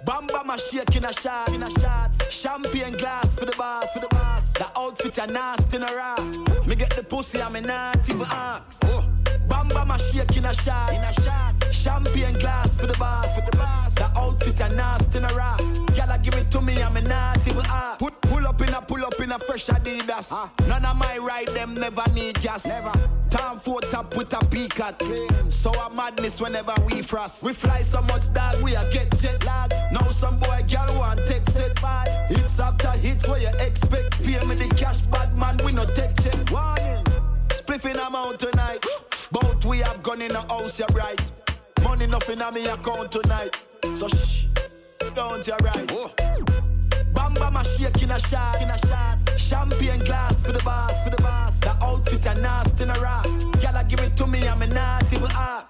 Bamba 0.06 0.46
my 0.46 0.56
shake 0.56 0.96
in 0.96 1.04
a 1.04 1.12
shot, 1.12 1.50
in 1.50 1.62
a 1.62 1.70
shot. 1.70 2.12
Champagne 2.30 2.94
glass 2.94 3.34
for 3.34 3.46
the 3.46 3.56
boss, 3.58 3.92
for 3.92 4.00
the 4.00 4.08
boss. 4.08 4.54
The 4.54 4.72
outfit 4.78 5.18
a 5.18 5.28
nasty 5.28 5.76
in 5.76 5.84
a 5.84 5.88
ass. 5.88 6.38
Me 6.66 6.76
get 6.76 6.96
the 6.96 7.04
pussy, 7.04 7.42
I'm 7.42 7.62
not 7.62 8.10
even 8.10 8.22
ask. 8.22 8.80
Oh. 8.86 9.19
Bamba 9.50 9.86
my 9.86 9.98
shake 9.98 10.38
in 10.38 10.46
a 10.46 10.54
shot, 10.54 10.94
in 10.94 11.02
a 11.02 11.14
shot. 11.22 11.74
Champagne 11.74 12.38
glass 12.40 12.74
for 12.76 12.88
the 12.88 12.98
boss, 12.98 13.36
for 13.36 13.50
the 13.50 13.58
boss. 13.58 13.96
The 13.96 14.06
outfit 14.18 14.60
a 14.60 14.70
nasty 14.70 15.18
in 15.18 15.26
a 15.26 15.28
ass. 15.28 15.62
Gyal 15.96 16.24
give 16.24 16.36
it 16.36 16.52
to 16.52 16.62
me, 16.62 16.82
I'm 16.82 16.94
not 17.08 17.48
even 17.48 17.66
ask. 17.66 18.00
Put 18.00 18.20
pull 18.22 18.48
up 18.48 18.62
in 18.62 18.74
a 18.74 18.82
pull 18.82 19.04
up 19.06 19.20
in 19.20 19.32
a 19.32 19.40
fresh 19.40 19.68
Adidas. 19.68 20.30
Ah. 20.32 20.52
None 20.68 20.86
of 20.86 20.96
my 20.96 21.18
ride 21.18 21.50
them 21.50 21.76
never 21.76 22.04
need 22.14 22.40
gas. 22.42 22.66
Never. 22.66 22.94
Time 23.30 23.60
for 23.60 23.80
top 23.82 24.16
with 24.16 24.34
a 24.34 24.44
peacock. 24.46 25.02
So 25.50 25.72
a 25.72 25.90
madness 25.94 26.42
whenever 26.42 26.74
we 26.86 27.02
frost. 27.02 27.44
We 27.44 27.54
fly 27.54 27.82
so 27.82 28.02
much 28.02 28.26
that 28.34 28.62
we 28.62 28.76
a 28.76 28.90
get 28.92 29.16
jet 29.18 29.44
lag. 29.46 29.72
Now 29.92 30.10
some 30.10 30.40
boy 30.40 30.66
girl 30.68 30.98
want 30.98 31.20
take 31.28 31.46
set 31.50 31.80
by. 31.82 32.06
Hits 32.30 32.60
after 32.60 32.92
hits 32.92 33.28
where 33.28 33.40
you 33.40 33.52
expect. 33.60 34.24
Pay 34.24 34.44
me 34.46 34.56
the 34.56 34.68
cash, 34.76 35.02
bad 35.02 35.38
man, 35.38 35.58
we 35.64 35.72
no 35.72 35.86
take 35.86 36.16
check. 36.22 36.50
Warning. 36.52 37.09
Spliffing 37.70 38.08
amount 38.08 38.40
tonight. 38.40 38.84
Both 39.32 39.64
we 39.64 39.78
have 39.78 40.02
gone 40.02 40.24
in 40.24 40.30
the 40.30 40.42
house, 40.42 40.80
you're 40.80 40.88
right. 40.88 41.32
Money 41.84 42.08
nothing 42.08 42.42
on 42.42 42.56
me 42.56 42.66
account 42.66 43.12
tonight. 43.12 43.56
So 43.94 44.08
shh, 44.08 44.48
don't 45.14 45.46
you 45.46 45.54
right. 45.54 45.88
Bamba 47.14 47.54
my 47.54 47.62
shake 47.62 48.02
in 48.02 48.10
a 48.10 48.20
shot, 48.20 48.60
in 48.60 48.70
a 48.70 48.88
shot. 48.88 49.20
Champagne 49.40 50.00
glass 50.00 50.42
for 50.42 50.52
the 50.52 50.64
boss, 50.64 51.04
for 51.04 51.12
the 51.12 51.22
boss. 51.22 51.60
The 51.60 51.78
outfit 51.84 52.26
a 52.26 52.34
nasty 52.34 52.86
in 52.86 52.90
a 52.90 52.94
ass. 52.94 53.44
Gyal 53.62 53.88
give 53.88 54.00
it 54.00 54.18
to 54.18 54.26
me, 54.26 54.48
I'm 54.48 54.68
not 54.74 55.14
even 55.14 55.30
ask. 55.30 55.68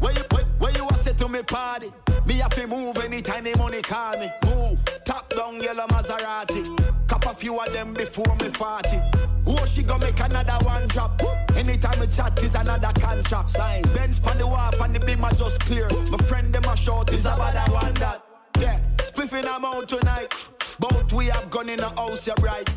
Where 0.00 0.14
you, 0.14 0.24
where, 0.30 0.44
where 0.58 0.72
you 0.72 0.88
a 0.88 0.94
say 1.02 1.12
to 1.12 1.28
me 1.28 1.42
party? 1.42 1.92
Me 2.24 2.36
have 2.36 2.54
to 2.54 2.66
move 2.66 2.96
anytime 2.96 3.44
the 3.44 3.54
money 3.58 3.82
call 3.82 4.18
me. 4.18 4.30
Move. 4.46 4.80
Top 5.04 5.28
down 5.28 5.60
yellow 5.60 5.86
Maserati. 5.88 6.91
A 7.32 7.34
few 7.34 7.58
of 7.58 7.72
them 7.72 7.94
before 7.94 8.36
me 8.36 8.50
party. 8.50 9.00
Oh, 9.46 9.64
she 9.64 9.82
gonna 9.82 10.04
make 10.04 10.20
another 10.20 10.62
one 10.66 10.86
drop. 10.88 11.18
Anytime 11.56 11.98
we 11.98 12.06
chat 12.06 12.38
is 12.42 12.54
another 12.54 12.92
contract. 13.00 13.48
Sign. 13.48 13.80
Benz 13.94 14.20
pan 14.20 14.36
the 14.36 14.46
wharf 14.46 14.78
and 14.78 14.94
the 14.94 15.00
beam 15.00 15.24
are 15.24 15.32
just 15.32 15.58
clear. 15.60 15.88
My 16.10 16.18
friend 16.26 16.54
them 16.54 16.64
a 16.64 16.76
short 16.76 17.10
is 17.10 17.20
about 17.20 17.54
that 17.54 17.70
one 17.70 17.94
that. 17.94 18.22
Yeah, 18.60 18.78
spliffing 18.98 19.46
I'm 19.46 19.64
out 19.64 19.88
tonight. 19.88 20.30
Both 20.78 21.14
we 21.14 21.28
have 21.28 21.48
gone 21.48 21.70
in 21.70 21.78
the 21.78 21.88
house, 21.88 22.26
you're 22.26 22.36
right. 22.42 22.68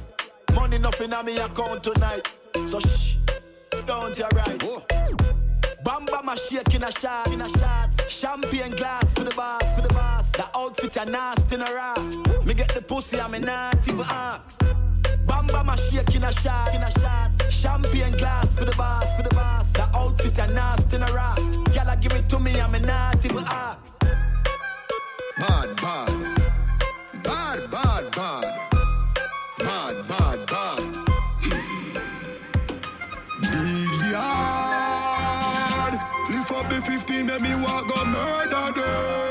Money 0.53 0.78
nothing 0.78 1.12
on 1.12 1.26
me 1.26 1.38
account 1.38 1.84
tonight. 1.84 2.32
So 2.64 2.80
shh, 2.80 3.18
don't 3.86 4.18
you 4.18 4.26
right. 4.34 5.34
Bamba 5.86 6.23
my 6.23 6.33
shake 6.33 6.73
in 6.73 6.83
a 6.83 6.91
shot, 6.91 7.31
in 7.31 7.41
a 7.41 7.47
shot. 7.47 7.89
Champagne 8.09 8.71
glass 8.71 9.11
for 9.13 9.23
the 9.23 9.36
boss, 9.36 9.75
for 9.75 9.83
the 9.83 9.93
boss. 9.93 10.31
The 10.31 10.49
outfit 10.57 10.97
a 10.97 11.05
nasty 11.05 11.55
in 11.55 11.61
a. 11.61 12.43
Me 12.43 12.55
get 12.55 12.73
the 12.73 12.81
pussy, 12.81 13.21
I'm 13.21 13.39
not 13.39 13.88
even 13.88 14.01
ask. 14.01 14.57
Bamba 15.27 15.63
my 15.63 15.75
shake 15.75 16.15
in 16.15 16.23
a 16.23 16.31
shot, 16.33 16.73
in 16.73 16.81
a 16.81 16.91
shot. 16.99 17.29
Champagne 17.51 18.17
glass 18.17 18.51
for 18.53 18.65
the 18.65 18.75
boss, 18.75 19.15
for 19.15 19.21
the 19.21 19.36
boss. 19.36 19.71
The 19.73 19.83
outfit 19.95 20.39
a 20.39 20.47
nasty 20.47 20.95
in 20.95 21.03
a 21.03 21.05
ass. 21.05 21.39
Gyal 21.69 22.01
give 22.01 22.13
it 22.13 22.29
to 22.29 22.39
me, 22.39 22.59
I'm 22.59 22.71
not 22.83 23.23
even 23.23 23.43
ask. 23.45 23.99
Bad, 25.38 25.75
bad. 25.75 26.36
Bad, 26.36 26.45
15, 37.16 37.26
make 37.26 37.41
me 37.41 37.55
walk 37.63 37.88
go 37.88 38.05
murder 38.05 38.82
them. 38.82 39.24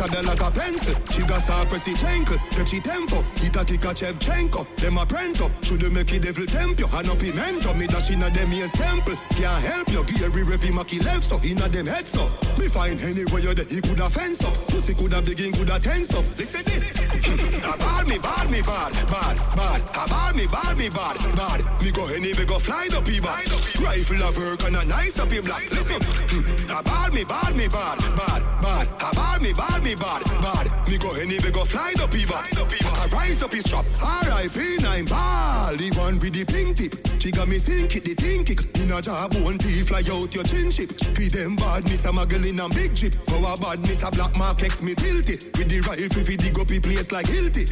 Tada 0.00 0.24
like 0.24 0.40
a 0.40 0.50
pencil. 0.50 0.94
She 1.10 1.20
got 1.26 1.42
sa 1.42 1.62
pressy 1.66 1.92
chankle. 1.92 2.38
Catchy 2.56 2.80
tempo. 2.80 3.18
Ita 3.44 3.66
kika 3.68 3.92
Chevchenko. 3.92 4.64
Them 4.76 4.96
a 4.96 5.04
prento. 5.04 5.50
Should 5.62 5.92
make 5.92 6.14
it 6.14 6.22
devil 6.22 6.46
temp 6.46 6.78
you. 6.78 6.86
And 6.86 7.10
up 7.10 7.18
pimento. 7.18 7.74
Me 7.74 7.86
dash 7.86 8.10
inna 8.10 8.30
them 8.30 8.50
ears 8.50 8.72
temple. 8.72 9.14
Can't 9.36 9.62
help 9.62 9.90
you. 9.90 10.02
Gary 10.04 10.42
Revy 10.42 10.70
Maki 10.70 11.04
left 11.04 11.24
so. 11.24 11.38
Inna 11.44 11.68
them 11.68 11.84
head 11.84 12.06
so. 12.06 12.30
Me 12.58 12.68
find 12.68 12.98
anywhere 13.02 13.40
you 13.40 13.52
there. 13.52 13.66
He 13.66 13.82
coulda 13.82 14.08
fence 14.08 14.42
up. 14.42 14.54
Pussy 14.68 14.94
coulda 14.94 15.20
begin 15.20 15.52
coulda 15.52 15.78
tense 15.78 16.14
up. 16.14 16.24
Listen 16.38 16.64
this. 16.64 16.88
A 17.20 17.76
bad 17.76 18.06
me, 18.08 18.16
bad 18.18 18.50
me, 18.50 18.62
bad, 18.62 18.92
bad, 19.06 19.36
bad. 19.54 19.80
A 19.82 20.08
bad 20.08 20.34
me, 20.34 20.46
bad 20.46 20.78
me, 20.78 20.88
bad, 20.88 21.18
bad. 21.36 21.82
Me 21.82 21.92
go 21.92 22.06
any, 22.06 22.32
me 22.32 22.44
go 22.46 22.58
fly 22.58 22.88
up 22.94 23.06
he 23.06 23.20
bad. 23.20 23.44
Rifle 23.78 24.22
of 24.22 24.36
work 24.38 24.64
and 24.64 24.76
a 24.76 24.84
nice 24.86 25.18
up 25.18 25.30
he 25.30 25.40
black. 25.40 25.70
Listen. 25.70 26.00
A 26.70 26.82
bad 26.82 27.12
me, 27.12 27.24
bad 27.24 27.54
me, 27.54 27.68
bad, 27.68 27.98
bad, 28.16 28.62
bad. 28.62 28.86
A 28.88 29.14
bad 29.14 29.42
me, 29.42 29.52
bad 29.52 29.82
me, 29.82 29.89
bad, 29.94 30.24
bad. 30.42 30.88
Me 30.88 30.98
go 30.98 31.10
any, 31.16 31.38
me 31.38 31.50
go 31.50 31.64
fly 31.64 31.94
up 32.00 32.12
he 32.12 32.26
bad. 32.26 32.46
I 32.56 33.08
rise 33.12 33.42
up 33.42 33.52
his 33.52 33.64
trap. 33.64 33.84
R.I.P. 34.02 34.78
nine 34.78 35.04
ball. 35.04 35.76
The 35.76 35.90
one 35.98 36.18
with 36.18 36.34
the 36.34 36.44
pink 36.44 36.76
tip. 36.76 36.94
She 37.20 37.30
got 37.30 37.48
me 37.48 37.58
sink 37.58 37.96
it, 37.96 38.04
the 38.04 38.14
think 38.14 38.50
it. 38.50 38.78
In 38.78 38.90
a 38.92 39.00
job, 39.00 39.34
one 39.34 39.58
P 39.58 39.82
fly 39.82 40.02
out 40.10 40.34
your 40.34 40.44
chin 40.44 40.70
ship. 40.70 40.90
Feed 41.16 41.32
them 41.32 41.56
bad, 41.56 41.84
miss 41.84 42.04
a 42.04 42.08
muggle 42.08 42.46
in 42.46 42.58
a 42.60 42.68
big 42.68 42.94
jeep. 42.94 43.14
Go 43.26 43.38
a 43.44 43.56
bad, 43.56 43.80
miss 43.80 44.02
a 44.02 44.10
black 44.10 44.36
mark, 44.36 44.62
X 44.62 44.82
me 44.82 44.94
tilt 44.94 45.28
it. 45.28 45.56
With 45.56 45.68
the 45.68 45.80
rifle, 45.80 46.24
fi 46.24 46.36
dig 46.36 46.58
up 46.58 46.68
the 46.68 46.80
place 46.80 47.12
like 47.12 47.26
Hilti. 47.26 47.66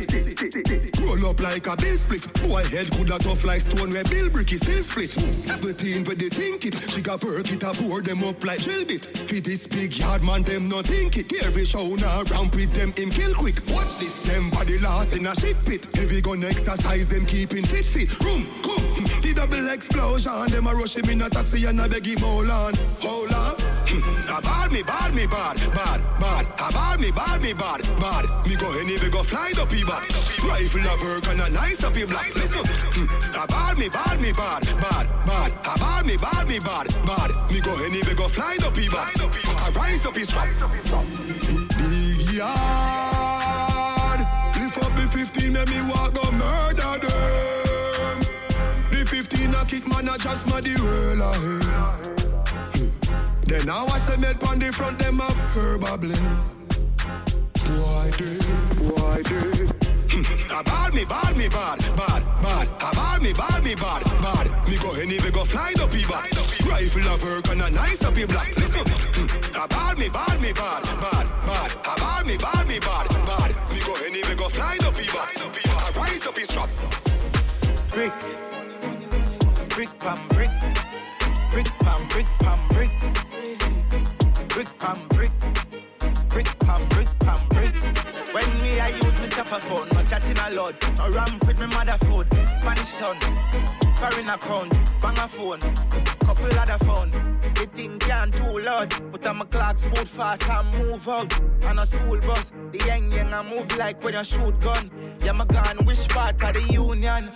Roll 1.00 1.30
up 1.30 1.40
like 1.40 1.66
a 1.66 1.76
bill 1.76 1.96
split. 1.96 2.22
Boy 2.42 2.64
head 2.64 2.90
coulda 2.92 3.18
tough 3.18 3.44
like 3.44 3.62
stone 3.62 3.90
where 3.90 4.04
Bill 4.04 4.28
Brick 4.28 4.52
is 4.52 4.60
still 4.60 4.82
split. 4.82 5.12
17 5.12 6.04
where 6.04 6.16
they 6.16 6.28
think 6.28 6.66
it. 6.66 6.74
She 6.90 7.00
got 7.00 7.20
perk 7.20 7.50
it, 7.50 7.62
a 7.62 7.72
pour 7.72 8.02
them 8.02 8.24
up 8.24 8.44
like 8.44 8.60
drill 8.62 8.84
bit. 8.84 9.04
Fit 9.06 9.44
this 9.44 9.66
big 9.66 9.96
yard 9.96 10.22
man, 10.22 10.42
them 10.42 10.68
no 10.68 10.82
think 10.82 11.16
it. 11.16 11.32
Every 11.44 11.64
show 11.64 11.94
now 11.94 12.07
ramp 12.30 12.54
with 12.54 12.72
them 12.72 12.92
him 12.92 13.10
kill 13.10 13.34
quick. 13.34 13.60
Watch 13.68 13.98
this, 13.98 14.22
them 14.22 14.50
body 14.50 14.78
lost 14.78 15.14
in 15.14 15.26
a 15.26 15.34
shit 15.34 15.56
pit. 15.64 15.86
Heavy 15.94 16.20
gun 16.20 16.44
exercise, 16.44 17.08
them 17.08 17.26
keeping 17.26 17.64
fit 17.64 17.84
fit. 17.84 18.08
Room, 18.20 18.46
come. 18.62 19.20
The 19.22 19.32
double 19.34 19.68
explosion, 19.68 20.48
them 20.48 20.66
a 20.66 20.74
rush 20.74 20.96
him 20.96 21.10
in 21.10 21.22
a 21.22 21.30
taxi 21.30 21.64
and 21.66 21.80
a 21.80 21.88
beg 21.88 22.06
him 22.06 22.18
hold 22.18 22.50
on, 22.50 22.74
hold 23.00 23.32
on. 23.32 23.54
Hmm. 23.88 24.36
A 24.36 24.40
bad 24.40 24.72
me, 24.72 24.82
bad 24.82 25.14
me, 25.14 25.26
bad, 25.26 25.56
bad, 25.74 26.00
bad. 26.20 26.46
A 26.58 26.72
bad 26.72 27.00
me, 27.00 27.10
bad 27.10 27.42
me, 27.42 27.52
bad, 27.52 27.82
bad. 28.00 28.46
Me 28.46 28.56
go 28.56 28.70
any, 28.78 28.98
we 28.98 29.08
go 29.08 29.22
fly 29.22 29.52
up 29.58 29.72
he 29.72 29.84
bad. 29.84 30.04
Rifle 30.44 30.88
of 30.88 31.02
work 31.02 31.26
and 31.28 31.40
a 31.40 31.50
nice 31.50 31.84
up 31.84 31.94
black. 31.94 32.34
Listen, 32.34 32.64
hmm. 32.64 33.40
a 33.40 33.46
bad 33.46 33.78
me, 33.78 33.88
bad 33.88 34.20
me, 34.20 34.32
bad, 34.32 34.64
bad, 34.80 35.06
bad. 35.26 35.52
A 35.64 35.78
bad 35.78 36.06
me, 36.06 36.16
bad 36.16 36.48
me, 36.48 36.58
bad, 36.58 36.88
bad. 37.04 37.50
Me 37.50 37.60
go 37.60 37.72
any, 37.84 38.02
we 38.02 38.14
go 38.14 38.28
fly 38.28 38.56
up 38.62 38.76
he 38.76 38.88
bad. 38.88 39.12
I 39.20 39.70
rise 39.74 40.06
up 40.06 40.16
his 40.16 40.28
trap. 40.28 40.48
Yard. 42.38 44.20
Lift 44.54 44.78
up 44.78 44.94
the 44.94 45.08
15, 45.10 45.52
make 45.52 45.68
me 45.68 45.82
walk 45.90 46.14
go 46.14 46.30
murder 46.30 46.98
them. 47.04 48.20
The 48.92 49.04
15 49.04 49.54
a 49.54 49.64
kick 49.64 49.88
man 49.88 50.08
a 50.08 50.16
just 50.16 50.46
my 50.46 50.60
the 50.60 50.80
world 50.80 51.18
ahead. 51.18 51.64
Hmm. 52.76 52.90
Then 53.44 53.68
I 53.68 53.82
watch 53.82 54.06
them 54.06 54.22
head 54.22 54.40
on 54.44 54.60
the 54.60 54.72
front, 54.72 55.00
them 55.00 55.18
have 55.18 55.36
herb 55.56 55.82
a 55.82 55.98
blend. 55.98 56.38
Why 57.80 58.10
they? 58.18 58.38
Why 58.86 59.22
they? 59.22 59.66
Hmm. 60.12 60.58
A 60.58 60.62
bad 60.62 60.94
me, 60.94 61.04
bad 61.06 61.36
me, 61.36 61.48
bad, 61.48 61.80
bad, 61.96 62.22
bad. 62.40 62.68
A 62.68 62.94
bad 62.94 63.20
me, 63.20 63.32
bad 63.32 63.64
me, 63.64 63.74
bad, 63.74 64.04
bad. 64.22 64.68
Me 64.68 64.78
go 64.78 64.90
any, 64.92 65.18
we 65.18 65.30
go 65.32 65.44
fly 65.44 65.74
up 65.80 65.92
he 65.92 66.06
bad. 66.06 66.37
Rifle 66.68 67.08
of 67.08 67.22
work 67.22 67.48
and 67.48 67.62
a 67.62 67.70
nice 67.70 68.04
up 68.04 68.14
he 68.14 68.24
black. 68.26 68.54
Listen, 68.56 68.84
hmm. 68.86 69.62
a 69.62 69.66
bad 69.66 69.98
me, 69.98 70.08
bad 70.08 70.40
me, 70.40 70.52
bad, 70.52 70.82
bad, 71.00 71.26
bad. 71.46 71.72
A 71.72 71.96
bad 71.98 72.26
me, 72.26 72.36
bad 72.36 72.68
me, 72.68 72.78
bad, 72.78 73.08
bad. 73.08 73.56
Me 73.72 73.80
go 73.84 73.94
any, 74.04 74.22
we 74.28 74.34
go 74.34 74.48
fly 74.48 74.76
up 74.82 74.96
he 74.96 75.06
bad. 75.10 75.30
I 75.78 75.90
rise 75.96 76.26
up 76.26 76.36
his 76.36 76.48
trap. 76.48 76.68
Brick, 77.90 78.12
brick 79.70 79.98
pam 79.98 80.28
brick, 80.28 80.50
brick 81.50 81.66
pam 81.80 82.06
brick 82.08 82.26
pam 82.38 82.68
brick, 82.68 82.90
brick 84.48 84.78
pam 84.78 85.08
brick, 85.08 85.32
brick 86.28 86.58
pam 86.60 86.88
brick 86.90 87.08
pam 87.20 87.48
brick. 87.48 87.74
When 88.32 88.60
me 88.60 88.78
I 88.78 88.88
use 88.90 89.20
me 89.20 89.28
chopper 89.30 89.60
phone, 89.60 89.88
no 89.88 90.04
chatting 90.04 90.38
a 90.38 90.50
lot. 90.50 90.98
No 90.98 91.10
ramp 91.10 91.46
with 91.46 91.58
me 91.58 91.66
mother 91.66 91.98
food. 92.06 92.26
Spanish 92.60 92.92
town, 92.94 93.18
foreign 93.98 94.28
account, 94.28 94.70
bang 95.00 95.18
a 95.18 95.28
phone, 95.28 95.58
couple 96.20 96.58
other 96.58 96.78
phone. 96.84 97.10
The 97.54 97.66
thing 97.66 97.98
can't 97.98 98.34
too 98.34 98.58
loud, 98.60 98.94
but 99.12 99.26
I'm 99.26 99.40
a 99.40 99.44
clock 99.44 99.80
boot 99.90 100.08
fast 100.08 100.48
and 100.48 100.78
move 100.78 101.08
out. 101.08 101.32
On 101.64 101.78
a 101.78 101.86
school 101.86 102.20
bus, 102.20 102.52
the 102.72 102.78
young 102.86 103.10
young 103.10 103.32
I 103.32 103.42
move 103.42 103.76
like 103.76 104.02
when 104.02 104.14
you 104.14 104.24
shoot 104.24 104.58
gun. 104.60 104.90
Yeah, 105.22 105.32
my 105.32 105.44
gun, 105.44 105.84
which 105.84 106.08
part 106.08 106.40
of 106.40 106.54
the 106.54 106.72
union? 106.72 107.30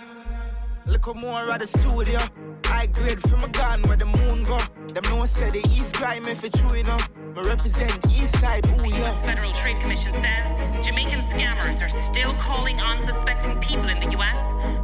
Look 0.85 1.13
more 1.15 1.49
at 1.51 1.61
the 1.61 1.67
studio. 1.67 2.19
High 2.65 2.87
grade 2.87 3.21
from 3.29 3.43
a 3.43 3.47
gun 3.49 3.81
where 3.83 3.97
the 3.97 4.05
moon 4.05 4.43
go. 4.43 4.59
Them 4.93 5.03
no 5.03 5.25
say 5.25 5.49
the 5.49 5.59
East 5.69 5.93
crime 5.95 6.27
if 6.27 6.43
it's 6.43 6.59
true 6.59 6.77
enough. 6.77 7.09
Me 7.35 7.41
represent 7.41 8.05
East 8.11 8.37
Side, 8.39 8.65
ooh 8.67 8.81
The 8.81 8.89
yeah. 8.89 8.97
U.S. 8.99 9.21
Federal 9.21 9.53
Trade 9.53 9.79
Commission 9.79 10.13
says 10.13 10.85
Jamaican 10.85 11.21
scammers 11.21 11.81
are 11.81 11.89
still 11.89 12.33
calling 12.33 12.79
unsuspecting 12.81 13.59
people 13.59 13.89
in 13.89 13.99
the 13.99 14.11
U.S., 14.11 14.39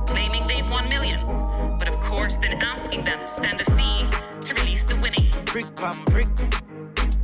claiming 0.10 0.48
they've 0.48 0.70
won 0.70 0.88
millions, 0.88 1.28
course 2.20 2.36
then 2.36 2.62
asking 2.62 3.02
them 3.06 3.20
to 3.20 3.28
send 3.28 3.62
a 3.62 3.66
fee 3.78 4.06
to 4.46 4.54
release 4.54 4.84
the 4.84 4.96
winnings. 4.98 5.42
Brick 5.46 5.74
pam 5.78 6.04
brick, 6.06 6.28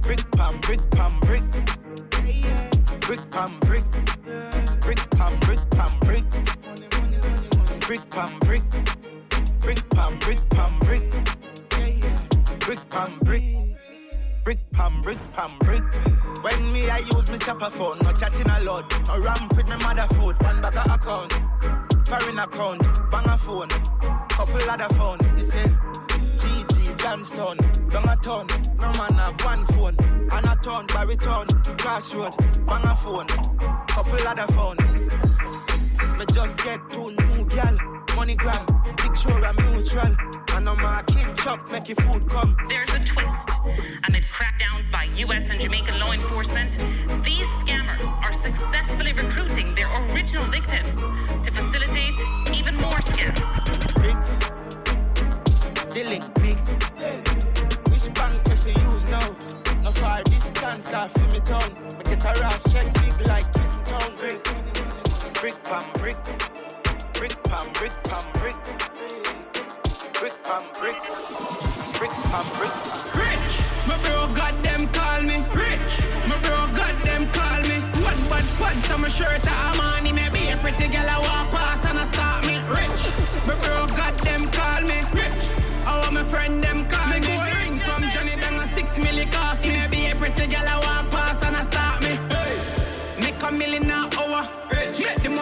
brick 0.02 0.24
pam 0.32 0.62
brick 0.62 0.80
pam 0.92 1.20
brick, 1.20 1.44
brick 3.02 3.30
pam 3.30 3.60
brick, 3.60 3.84
brick 4.80 5.02
pam 5.18 5.34
brick 5.42 5.60
pam 5.72 6.00
brick, 6.08 6.26
brick 7.82 8.10
pam 8.10 8.40
brick, 8.40 8.64
brick 9.60 9.90
pam 9.90 10.18
brick 10.20 10.50
pam 10.50 10.80
brick, 10.80 11.04
brick 12.60 12.90
pam 12.90 13.20
brick. 13.20 13.44
Brick 14.46 14.60
pam, 14.74 15.02
brick 15.02 15.18
pam, 15.34 15.58
brick. 15.62 15.84
When 16.44 16.72
me 16.72 16.88
I 16.88 17.00
use 17.00 17.28
me 17.30 17.40
chopper 17.40 17.72
phone, 17.72 17.98
no 18.04 18.12
chatting 18.14 18.48
a 18.48 18.60
lot. 18.62 18.86
No 19.08 19.20
ramp 19.20 19.58
with 19.58 19.68
me 19.68 19.76
mother 19.78 20.06
food, 20.14 20.36
one 20.44 20.62
bag 20.62 20.78
of 20.78 20.86
account, 20.86 21.34
foreign 22.06 22.40
account, 22.40 22.82
bang 23.12 23.30
a 23.30 23.38
phone, 23.38 23.70
couple 24.30 24.70
other 24.70 24.96
phone. 24.96 25.20
You 25.38 25.46
say, 25.46 25.76
GG 26.38 26.98
Johnston, 26.98 27.58
long 27.92 28.08
a 28.08 28.16
ton. 28.18 28.48
No 28.80 28.92
man 28.94 29.14
have 29.14 29.42
one 29.44 29.66
phone, 29.68 29.96
and 30.32 30.46
a 30.46 30.56
ton, 30.62 30.88
baritone, 30.88 31.48
crossroad, 31.78 32.36
bang 32.66 32.86
a 32.86 32.96
phone, 32.96 33.28
couple 33.88 34.28
other 34.28 34.48
phone. 34.54 34.78
Me 36.18 36.26
just 36.34 36.58
get 36.58 36.80
two 36.92 37.12
new 37.12 37.46
gal, 37.46 37.78
money 38.16 38.36
gram, 38.36 38.66
picture 39.16 39.40
a 39.40 39.54
mutual. 39.62 40.16
And 40.50 40.66
no 40.66 40.76
market 40.76 41.36
chop, 41.38 41.70
make 41.70 41.88
your 41.90 41.98
food 41.98 42.30
come. 42.30 42.56
There's 42.70 42.90
a 42.92 43.00
twist. 43.00 43.50
Amid 44.08 44.24
crackdowns 44.26 44.92
by 44.92 45.06
U.S. 45.26 45.50
and 45.50 45.60
Jamaican 45.60 46.00
law 46.00 46.12
enforcement, 46.12 46.72
these 47.24 47.48
scammers 47.62 48.08
are 48.24 48.34
successfully 48.34 49.14
recruiting 49.14 49.76
their 49.76 49.90
original 50.12 50.46
victims 50.46 50.98
to 50.98 51.52
facilitate 51.52 52.16
even 52.54 52.76
more 52.76 53.02
scams. 53.12 53.50
Bricks, 53.96 54.38
the 55.94 56.04
link 56.04 56.26
big. 56.36 56.58
Which 57.90 58.14
bank 58.14 58.42
if 58.48 58.66
you 58.66 58.92
use 58.92 59.04
now? 59.06 59.36
No 59.82 59.92
far 59.92 60.24
distance, 60.24 60.88
car 60.88 61.10
for 61.10 61.28
me 61.34 61.40
town. 61.42 61.74
Me 61.98 62.04
get 62.06 62.24
a 62.24 62.40
rash 62.40 62.64
check 62.72 62.94
big 62.94 63.28
like 63.28 63.52
Kingston 63.54 63.84
town. 63.86 64.12
Brick, 64.16 64.44
brick 65.42 65.64
pam 65.64 65.86
brick, 65.94 66.18
brick 67.14 67.44
pam 67.44 67.74
brick 67.74 67.94
pam 68.04 68.26
brick, 68.34 68.45
brick 70.56 70.72
brick, 70.80 70.96
brick 72.00 72.12
pam 72.32 72.48
brick. 72.56 72.72
Rich, 73.20 73.54
my 73.88 73.98
bro 74.04 74.34
got 74.34 74.56
them 74.64 74.88
call 74.90 75.22
me. 75.22 75.38
Rich, 75.54 75.94
my 76.30 76.38
bro 76.44 76.68
got 76.74 76.96
them 77.04 77.30
call 77.32 77.62
me. 77.62 77.78
One 78.04 78.22
bad 78.30 78.46
pants 78.58 78.90
on 78.92 79.02
my 79.02 79.10
shirt, 79.10 79.42
I'm 79.46 79.80
on 79.80 80.04
Maybe 80.16 80.50
a 80.50 80.58
pretty 80.58 80.88
girl 80.88 81.10
I 81.10 81.20
walk 81.20 81.52
past 81.52 81.88
and 81.88 82.00
I 82.00 82.10
stop 82.12 82.46
me. 82.46 82.56
Rich, 82.70 83.04
my 83.48 83.56
bro 83.56 83.88
got 83.88 84.16
them 84.20 84.50
call 84.52 84.82
me. 84.82 85.00
Rich, 85.12 85.44
I 85.86 86.00
want 86.00 86.14
my 86.14 86.24
friend 86.24 86.64
them 86.64 86.86
call 86.88 87.10
me. 87.10 87.20
Go 87.20 87.44
ring 87.60 87.80
from 87.80 88.10
Johnny, 88.12 88.36
then 88.36 88.56
a 88.56 88.72
six 88.72 88.92
milli 88.92 89.30
cost 89.32 89.62
me. 89.64 89.72
Maybe 89.72 90.06
a 90.08 90.16
pretty 90.16 90.48
girl 90.48 90.68
I 90.68 90.78
walk 90.80 91.12
past 91.12 91.44
and 91.44 91.58
I 91.58 91.66
stop 91.66 92.02
me. 92.02 92.16
Hey. 92.34 92.86
Make 93.20 93.42
a 93.44 93.52
million 93.52 93.90
an 93.92 94.10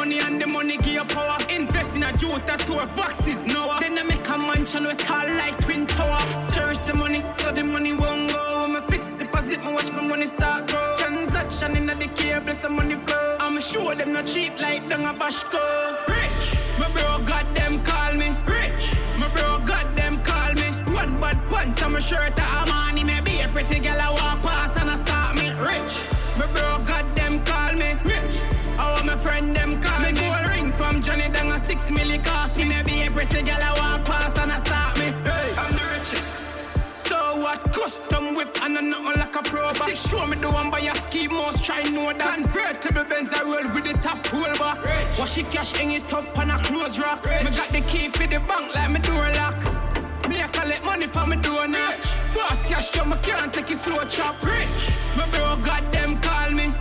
money 0.03 0.19
and 0.19 0.41
the 0.41 0.45
money 0.45 0.77
give 0.77 0.93
you 0.99 1.05
power. 1.05 1.37
Invest 1.49 1.95
in 1.95 2.03
a 2.03 2.11
Jota 2.17 2.57
tour, 2.65 2.85
Foxes 2.87 3.41
Noah. 3.45 3.77
Then 3.79 3.97
I 3.97 4.03
make 4.03 4.27
a 4.27 4.37
mansion 4.37 4.83
with 4.85 4.97
tall 4.97 5.27
like 5.41 5.57
Twin 5.63 5.87
Tower. 5.87 6.21
Cherish 6.51 6.79
the 6.79 6.93
money, 6.93 7.23
so 7.37 7.53
the 7.53 7.63
money 7.63 7.93
won't 7.93 8.29
go. 8.29 8.63
When 8.63 8.75
I 8.75 8.85
fix 8.87 9.07
deposit, 9.17 9.63
me 9.63 9.71
watch 9.71 9.89
my 9.91 10.01
money 10.01 10.25
start 10.25 10.67
grow. 10.67 10.95
Transaction 10.97 11.77
in 11.77 11.85
the 11.85 12.07
cable, 12.19 12.53
some 12.53 12.75
money 12.75 12.97
flow. 13.05 13.37
I'm 13.39 13.61
sure 13.61 13.95
them 13.95 14.11
not 14.11 14.27
cheap 14.27 14.59
like 14.59 14.89
down 14.89 15.05
a 15.05 15.13
Bashco. 15.13 15.63
Rich, 16.09 16.45
my 16.79 16.87
bro 16.91 17.23
got 17.23 17.47
them 17.55 17.81
call 17.83 18.13
me. 18.13 18.27
Rich, 18.45 18.85
my 19.19 19.29
bro 19.29 19.59
got 19.59 19.95
them 19.95 20.21
call 20.23 20.53
me. 20.53 20.67
One 20.93 21.21
bad 21.21 21.37
pants 21.47 21.81
on 21.81 21.93
my 21.93 21.99
shirt, 21.99 22.33
I'm 22.37 22.71
on 22.71 23.05
Maybe 23.05 23.39
a 23.39 23.47
pretty 23.47 23.79
girl 23.79 24.01
I 24.01 24.09
walk 24.11 24.41
past 24.41 24.79
and 24.81 24.89
I 24.89 24.95
start 25.03 25.35
me. 25.35 25.47
Rich, 25.69 25.93
Johnny 31.43 31.61
a 31.61 31.65
six 31.65 31.83
milli 31.91 32.23
cost 32.23 32.57
me. 32.57 32.65
Maybe 32.65 33.01
a 33.01 33.11
pretty 33.11 33.41
girl 33.41 33.57
I 33.59 33.73
walk 33.77 34.05
past 34.05 34.37
and 34.39 34.51
I 34.51 34.59
start 34.63 34.97
me. 34.97 35.05
Hey, 35.29 35.53
I'm 35.57 35.75
the 35.75 35.83
richest. 35.91 37.07
So 37.07 37.41
what? 37.41 37.73
Custom 37.73 38.35
whip 38.35 38.57
and 38.61 38.77
a 38.77 38.81
nothing 38.81 39.19
like 39.19 39.35
a 39.35 39.41
pro. 39.41 39.73
Six 39.73 40.07
show 40.07 40.25
me 40.25 40.37
the 40.37 40.49
one 40.49 40.69
by 40.71 40.79
a 40.79 40.95
ski 41.03 41.27
most 41.27 41.63
try 41.63 41.83
know 41.83 42.13
that. 42.13 42.35
Convertible 42.35 43.03
Benz 43.03 43.33
I 43.33 43.43
roll 43.43 43.73
with 43.73 43.83
the 43.83 43.93
top 44.01 44.23
pull 44.23 44.53
back. 44.57 44.83
Rich. 44.83 45.17
Wash 45.19 45.37
it 45.37 45.51
cash 45.51 45.73
hang 45.73 45.91
it 45.91 46.13
up 46.13 46.37
on 46.37 46.51
a 46.51 46.63
close 46.63 46.97
rock. 46.97 47.25
Me 47.25 47.51
got 47.51 47.71
the 47.71 47.81
key 47.81 48.09
for 48.09 48.25
the 48.25 48.39
bank 48.39 48.73
like 48.73 48.91
me 48.91 48.99
door 48.99 49.29
lock. 49.33 49.59
Me 50.29 50.39
a 50.39 50.47
collect 50.47 50.85
money 50.85 51.07
for 51.07 51.25
me 51.27 51.35
door 51.37 51.67
knock. 51.67 51.99
Fast 52.33 52.65
cash 52.67 52.91
so 52.91 53.03
me 53.03 53.17
can't 53.21 53.53
take 53.53 53.69
it 53.69 53.83
slow 53.83 54.05
chop. 54.05 54.41
Rich, 54.43 54.91
my 55.17 55.29
bro 55.31 55.57
got 55.57 55.91
them 55.91 56.21
call 56.21 56.51
me. 56.51 56.71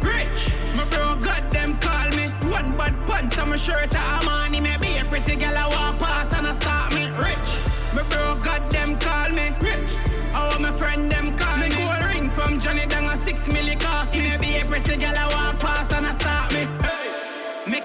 Bad 2.82 3.00
pants 3.06 3.38
on 3.38 3.50
my 3.50 3.56
shirt 3.56 3.94
I'm 3.94 4.28
on 4.28 4.50
Maybe 4.52 4.98
a 4.98 5.04
pretty 5.04 5.36
girl 5.36 5.56
I 5.56 5.68
walk 5.68 5.98
past 6.00 6.34
and 6.34 6.46
I 6.46 6.54
stop 6.59 6.92
me. 6.92 7.06
Rich, 7.26 7.50
my 7.94 8.02
bro 8.10 8.36
got 8.36 8.70
them 8.70 8.98
call 8.98 9.30
me. 9.30 9.54
Rich, 9.60 9.90
want 10.34 10.60
my 10.60 10.72
friend 10.72 11.10
them 11.10 11.36
call 11.38 11.59
me. 11.59 11.68
Gold 11.68 12.02
ring 12.04 12.30
from 12.30 12.60
Johnny 12.60 12.86
down 12.86 13.04
a 13.04 13.20
six 13.20 13.40
milli 13.42 13.78
cost 13.78 14.12
me. 14.14 14.20
Maybe 14.28 14.59
a 14.59 14.64
pretty 14.64 14.96
girl 14.96 15.16
I 15.16 15.26
walk 15.34 15.60
past 15.60 15.92
and 15.92 16.06
I 16.06 16.14
stop 16.18 16.52
me. 16.52 16.61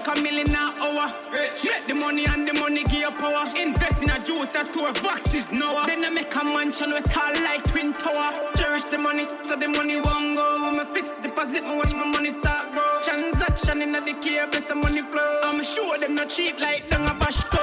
A 0.08 0.20
million 0.22 0.48
an 0.48 0.56
hour. 0.56 1.12
Rich. 1.30 1.64
Make 1.64 1.86
the 1.86 1.94
money 1.94 2.24
and 2.24 2.48
the 2.48 2.54
money 2.54 2.82
give 2.84 3.02
you 3.02 3.10
power. 3.10 3.44
Invest 3.60 4.02
in 4.02 4.08
a 4.08 4.18
Jota 4.18 4.64
tour, 4.72 4.94
Foxes 4.94 5.50
Noah. 5.52 5.84
Then 5.86 6.02
I 6.02 6.08
make 6.08 6.34
a 6.34 6.42
mansion 6.44 6.94
with 6.94 7.04
tall 7.12 7.34
like 7.34 7.62
Twin 7.64 7.92
Tower. 7.92 8.32
Cherish 8.56 8.84
the 8.84 8.96
money, 8.96 9.26
so 9.42 9.54
the 9.54 9.68
money 9.68 9.96
won't 10.00 10.34
go. 10.34 10.80
I 10.80 10.84
fix 10.94 11.12
deposit, 11.22 11.62
me 11.64 11.76
watch 11.76 11.92
my 11.92 12.06
money 12.06 12.30
start 12.30 12.72
grow. 12.72 13.02
Transaction 13.02 13.82
in 13.82 13.92
the 13.92 14.14
cable, 14.22 14.60
some 14.62 14.80
money 14.80 15.02
flow. 15.02 15.40
I'm 15.42 15.62
sure 15.62 15.98
them 15.98 16.14
not 16.14 16.30
cheap 16.30 16.58
like 16.58 16.88
down 16.88 17.06
a 17.06 17.12
Bashco. 17.12 17.60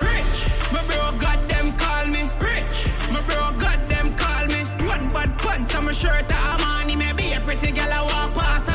Rich, 0.00 0.72
my 0.72 0.84
bro 0.86 1.18
got 1.18 1.48
them 1.48 1.76
call 1.76 2.06
me. 2.06 2.30
Rich, 2.40 2.86
my 3.10 3.20
bro 3.22 3.58
got 3.58 3.88
them 3.88 4.14
call 4.16 4.46
me. 4.46 4.60
One 4.86 5.08
bad 5.08 5.36
pants 5.38 5.74
on 5.74 5.86
my 5.86 5.92
shirt, 5.92 6.26
I'm 6.30 6.62
on 6.62 6.96
Maybe 6.96 7.32
a 7.32 7.40
pretty 7.40 7.72
girl 7.72 7.92
I 7.92 8.02
walk 8.02 8.34
past 8.34 8.67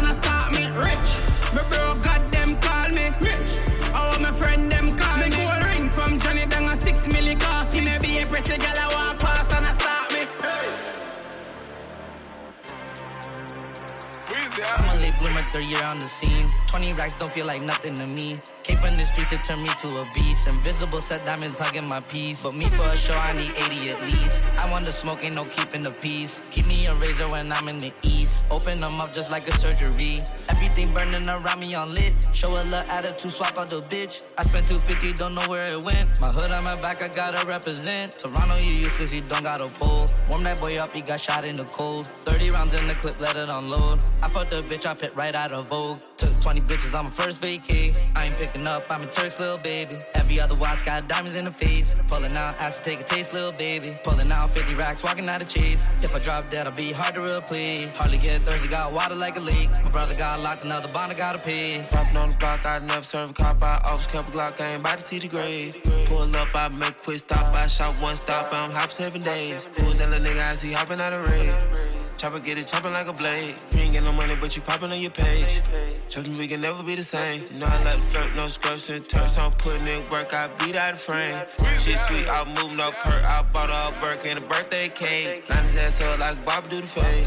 I'm 14.66 15.13
late 15.24 15.34
bloomer, 15.34 15.50
third 15.50 15.64
year 15.64 15.84
on 15.84 16.00
the 16.00 16.08
scene. 16.08 16.48
20 16.68 16.94
racks 16.94 17.14
don't 17.20 17.32
feel 17.32 17.46
like 17.46 17.62
nothing 17.62 17.96
to 17.96 18.06
me. 18.06 18.40
Came 18.64 18.78
from 18.78 18.96
the 18.96 19.06
streets, 19.06 19.32
it 19.32 19.44
turned 19.44 19.64
me 19.64 19.70
to 19.82 19.90
a 19.90 20.08
beast. 20.14 20.48
Invisible 20.48 21.02
set 21.02 21.26
diamonds 21.26 21.60
hugging 21.60 21.88
my 21.88 22.00
piece. 22.00 22.44
But 22.44 22.56
me 22.56 22.66
for 22.66 22.86
a 22.86 22.98
show, 22.98 23.14
I 23.14 23.34
need 23.34 23.52
80 23.58 23.92
at 23.92 24.02
least. 24.02 24.44
I 24.58 24.72
want 24.72 24.86
the 24.86 24.94
smoke, 24.94 25.24
ain't 25.24 25.36
no 25.36 25.46
keeping 25.46 25.82
the 25.82 25.92
peace. 25.92 26.40
Keep 26.52 26.68
me 26.68 26.86
a 26.88 26.96
razor 26.96 27.28
when 27.30 27.52
I'm 27.52 27.68
in 27.68 27.78
the 27.78 27.94
east. 28.04 28.42
Open 28.52 28.80
them 28.80 29.02
up 29.02 29.14
just 29.14 29.32
like 29.32 29.48
a 29.48 29.58
surgery. 29.58 30.24
Everything 30.50 30.94
burning 30.94 31.28
around 31.28 31.60
me 31.60 31.76
on 31.76 31.94
lit. 31.94 32.14
Show 32.34 32.50
a 32.50 32.64
little 32.64 32.74
attitude, 32.90 33.32
swap 33.32 33.58
out 33.58 33.70
the 33.70 33.82
bitch. 33.82 34.24
I 34.38 34.44
spent 34.44 34.68
250, 34.68 35.14
don't 35.14 35.36
know 35.36 35.48
where 35.48 35.70
it 35.70 35.82
went. 35.82 36.22
My 36.22 36.32
hood 36.32 36.52
on 36.52 36.64
my 36.64 36.80
back, 36.82 37.02
I 37.02 37.10
gotta 37.10 37.46
represent. 37.46 38.18
Toronto, 38.18 38.56
you 38.58 38.74
useless, 38.74 39.14
you 39.14 39.22
don't 39.22 39.44
got 39.44 39.62
a 39.62 39.68
pull. 39.68 40.08
Warm 40.30 40.44
that 40.44 40.60
boy 40.60 40.78
up, 40.78 40.94
he 40.94 41.02
got 41.02 41.20
shot 41.20 41.46
in 41.46 41.56
the 41.56 41.66
cold. 41.66 42.10
30 42.26 42.50
rounds 42.52 42.74
in 42.74 42.88
the 42.88 42.96
clip, 42.96 43.20
let 43.20 43.36
it 43.36 43.50
unload. 43.50 44.06
I 44.22 44.30
fucked 44.30 44.52
the 44.52 44.64
bitch, 44.64 44.86
I 44.86 44.94
pit 44.94 45.13
right 45.16 45.36
out 45.36 45.52
of 45.52 45.68
Vogue. 45.68 46.00
Took 46.18 46.42
20 46.42 46.62
bitches 46.62 46.98
on 46.98 47.06
my 47.06 47.12
first 47.12 47.42
vacay. 47.42 47.98
I 48.16 48.26
ain't 48.26 48.36
picking 48.36 48.68
up, 48.68 48.86
I'm 48.90 49.04
a 49.04 49.08
Turk's 49.08 49.40
little 49.40 49.58
baby. 49.58 49.96
Every 50.16 50.40
other 50.40 50.56
watch 50.56 50.86
got 50.86 51.08
diamonds 51.08 51.36
in 51.38 51.46
the 51.46 51.52
face. 51.52 51.96
Pulling 52.08 52.36
out, 52.36 52.56
ask 52.60 52.84
to 52.84 52.90
take 52.90 53.02
a 53.02 53.04
taste, 53.04 53.34
little 53.34 53.52
baby. 53.52 53.98
Pulling 54.04 54.32
out 54.32 54.52
50 54.52 54.76
racks, 54.76 55.04
walking 55.04 55.28
out 55.30 55.42
of 55.42 55.48
cheese. 55.48 55.88
If 56.02 56.16
I 56.16 56.20
drop 56.20 56.50
dead, 56.50 56.68
I'll 56.68 56.74
be 56.74 56.92
hard 56.92 57.16
to 57.16 57.38
replace. 57.38 57.96
Hardly 57.96 58.18
get 58.18 58.42
thirsty, 58.44 58.68
got 58.68 58.92
water 58.92 59.16
like 59.16 59.38
a 59.38 59.40
leak. 59.40 59.70
My 59.84 59.90
brother 59.90 60.16
got 60.16 60.40
locked, 60.40 60.64
another 60.64 60.88
bond, 60.88 61.12
I 61.12 61.16
gotta 61.16 61.40
pay. 61.40 61.86
Popping 61.92 62.18
on 62.18 62.30
the 62.32 62.38
block, 62.38 62.66
I 62.66 62.80
never 62.80 63.04
serve 63.04 63.32
a 63.32 63.34
cop. 63.34 63.64
I 63.64 63.82
always 63.86 64.08
kept 64.08 64.30
a 64.30 64.32
Glock, 64.32 64.60
I 64.62 64.74
ain't 64.74 64.82
about 64.82 65.00
to 65.00 65.06
see 65.06 65.20
the 65.20 65.28
grave. 65.28 65.78
Pull 66.08 66.36
up, 66.36 66.50
I 66.54 66.68
make 66.70 66.98
quick 66.98 67.20
stop. 67.20 67.54
I 67.54 67.68
shot 67.68 67.94
one 68.02 68.16
stop, 68.16 68.54
I'm 68.54 68.72
hop 68.72 68.92
seven 68.92 69.24
days. 69.24 69.68
Who's 69.78 69.98
that 69.98 70.10
little 70.10 70.26
nigga 70.26 70.50
I 70.50 70.56
see 70.56 70.72
hopping 70.72 71.00
out 71.00 71.14
of 71.14 71.30
raid? 71.30 72.03
Chopper 72.24 72.40
get 72.40 72.58
it 72.58 72.68
chopping 72.68 72.94
like 72.94 73.08
a 73.08 73.12
blade. 73.12 73.54
You 73.74 73.82
ain't 73.82 73.92
get 73.92 74.04
no 74.06 74.14
money, 74.14 74.38
but 74.38 74.56
you 74.56 74.62
popping 74.62 74.90
on 74.92 75.02
your 75.02 75.12
page. 75.12 75.62
Trust 76.10 76.30
me, 76.30 76.38
we 76.38 76.48
can 76.48 76.62
never 76.62 76.82
be 76.82 76.96
the 76.96 77.04
same. 77.04 77.44
You 77.52 77.60
know 77.60 77.66
I 77.66 77.84
like 77.84 77.96
to 77.96 78.00
flirt, 78.00 78.34
no 78.34 78.48
scrubs 78.48 78.90
and 78.92 79.06
turks. 79.10 79.38
I'm 79.38 79.52
putting 79.52 79.86
in 79.90 80.10
work, 80.10 80.34
I 80.34 80.48
beat 80.58 80.78
out 80.78 80.94
the 80.94 81.00
frame. 81.00 81.36
Shit 81.80 82.00
sweet, 82.08 82.30
I 82.30 82.46
move 82.46 82.78
no 82.78 82.92
perk. 82.92 83.26
I 83.26 83.44
bought 83.52 83.70
a 83.70 84.00
Burke 84.00 84.26
and 84.26 84.40
a 84.40 84.42
birthday 84.42 84.88
cake. 84.88 85.50
Line 85.50 85.66
his 85.66 85.76
ass 85.76 86.00
up 86.00 86.18
like 86.18 86.46
Bob 86.46 86.70
do 86.70 86.78
the 86.78 86.88
fade. 86.88 87.26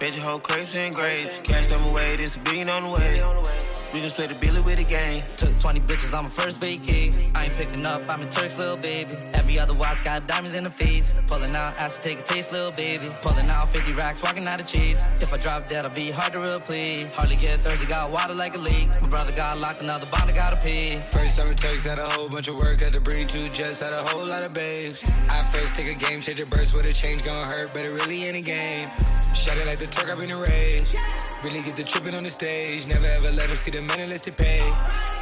Bitch, 0.00 0.18
whole 0.18 0.40
crazy 0.40 0.80
and 0.80 0.92
grades. 0.96 1.38
Cash 1.44 1.68
them 1.68 1.84
away, 1.84 2.16
this 2.16 2.36
a 2.36 2.68
on 2.68 2.82
the 2.82 2.90
way. 2.90 3.75
We 3.92 4.00
can 4.00 4.10
split 4.10 4.28
the 4.28 4.34
billy 4.34 4.60
with 4.60 4.76
the 4.76 4.84
game. 4.84 5.22
Took 5.36 5.58
20 5.60 5.80
bitches 5.80 6.16
on 6.16 6.24
my 6.24 6.30
first 6.30 6.60
vacay. 6.60 7.30
I 7.34 7.44
ain't 7.44 7.54
picking 7.54 7.86
up, 7.86 8.02
I'm 8.08 8.22
a 8.22 8.30
Turk's 8.30 8.56
little 8.58 8.76
baby. 8.76 9.14
Every 9.34 9.58
other 9.58 9.74
watch 9.74 10.02
got 10.04 10.26
diamonds 10.26 10.56
in 10.56 10.64
the 10.64 10.70
face. 10.70 11.14
Pulling 11.28 11.54
out, 11.54 11.74
ask 11.78 12.02
to 12.02 12.08
take 12.08 12.20
a 12.20 12.22
taste, 12.22 12.52
little 12.52 12.72
baby. 12.72 13.08
Pulling 13.22 13.48
out 13.48 13.72
50 13.72 13.92
racks, 13.92 14.22
walking 14.22 14.46
out 14.48 14.60
of 14.60 14.66
cheese. 14.66 15.06
If 15.20 15.32
I 15.32 15.38
drop 15.38 15.68
dead, 15.68 15.84
I'll 15.84 15.94
be 15.94 16.10
hard 16.10 16.34
to 16.34 16.56
replace. 16.56 17.14
Hardly 17.14 17.36
get 17.36 17.60
thirsty, 17.60 17.86
got 17.86 18.10
water 18.10 18.34
like 18.34 18.54
a 18.54 18.58
leak. 18.58 19.00
My 19.00 19.08
brother 19.08 19.32
got 19.32 19.58
locked, 19.58 19.80
another 19.80 20.06
bond, 20.06 20.30
I 20.30 20.32
gotta 20.32 20.56
pee. 20.56 21.00
First 21.10 21.36
summer 21.36 21.54
Turks 21.54 21.84
had 21.84 21.98
a 21.98 22.08
whole 22.10 22.28
bunch 22.28 22.48
of 22.48 22.56
work, 22.56 22.80
had 22.80 22.92
to 22.92 23.00
bring 23.00 23.26
two 23.28 23.48
jets, 23.50 23.80
had 23.80 23.92
a 23.92 24.02
whole 24.04 24.26
lot 24.26 24.42
of 24.42 24.52
babes. 24.52 25.04
I 25.30 25.44
first 25.52 25.74
take 25.74 25.86
a 25.86 25.94
game, 25.94 26.20
change 26.20 26.40
a 26.40 26.46
burst 26.46 26.74
with 26.74 26.84
a 26.84 26.92
change, 26.92 27.24
gon' 27.24 27.50
hurt, 27.50 27.72
but 27.72 27.84
it 27.84 27.90
really 27.90 28.24
ain't 28.24 28.36
a 28.36 28.40
game. 28.40 28.90
Shut 29.34 29.56
it 29.58 29.66
like 29.66 29.78
the 29.78 29.86
Turk, 29.86 30.10
I've 30.10 30.18
been 30.18 30.30
a 30.30 30.36
rage. 30.36 30.88
Really 31.44 31.62
get 31.62 31.76
the 31.76 31.84
tripping 31.84 32.14
on 32.14 32.24
the 32.24 32.30
stage, 32.30 32.86
never 32.86 33.06
ever 33.06 33.30
let 33.30 33.48
them 33.48 33.56
see 33.56 33.70
the 33.70 33.75
men 33.82 34.00
unless 34.00 34.22
they 34.22 34.30
pay. 34.30 34.62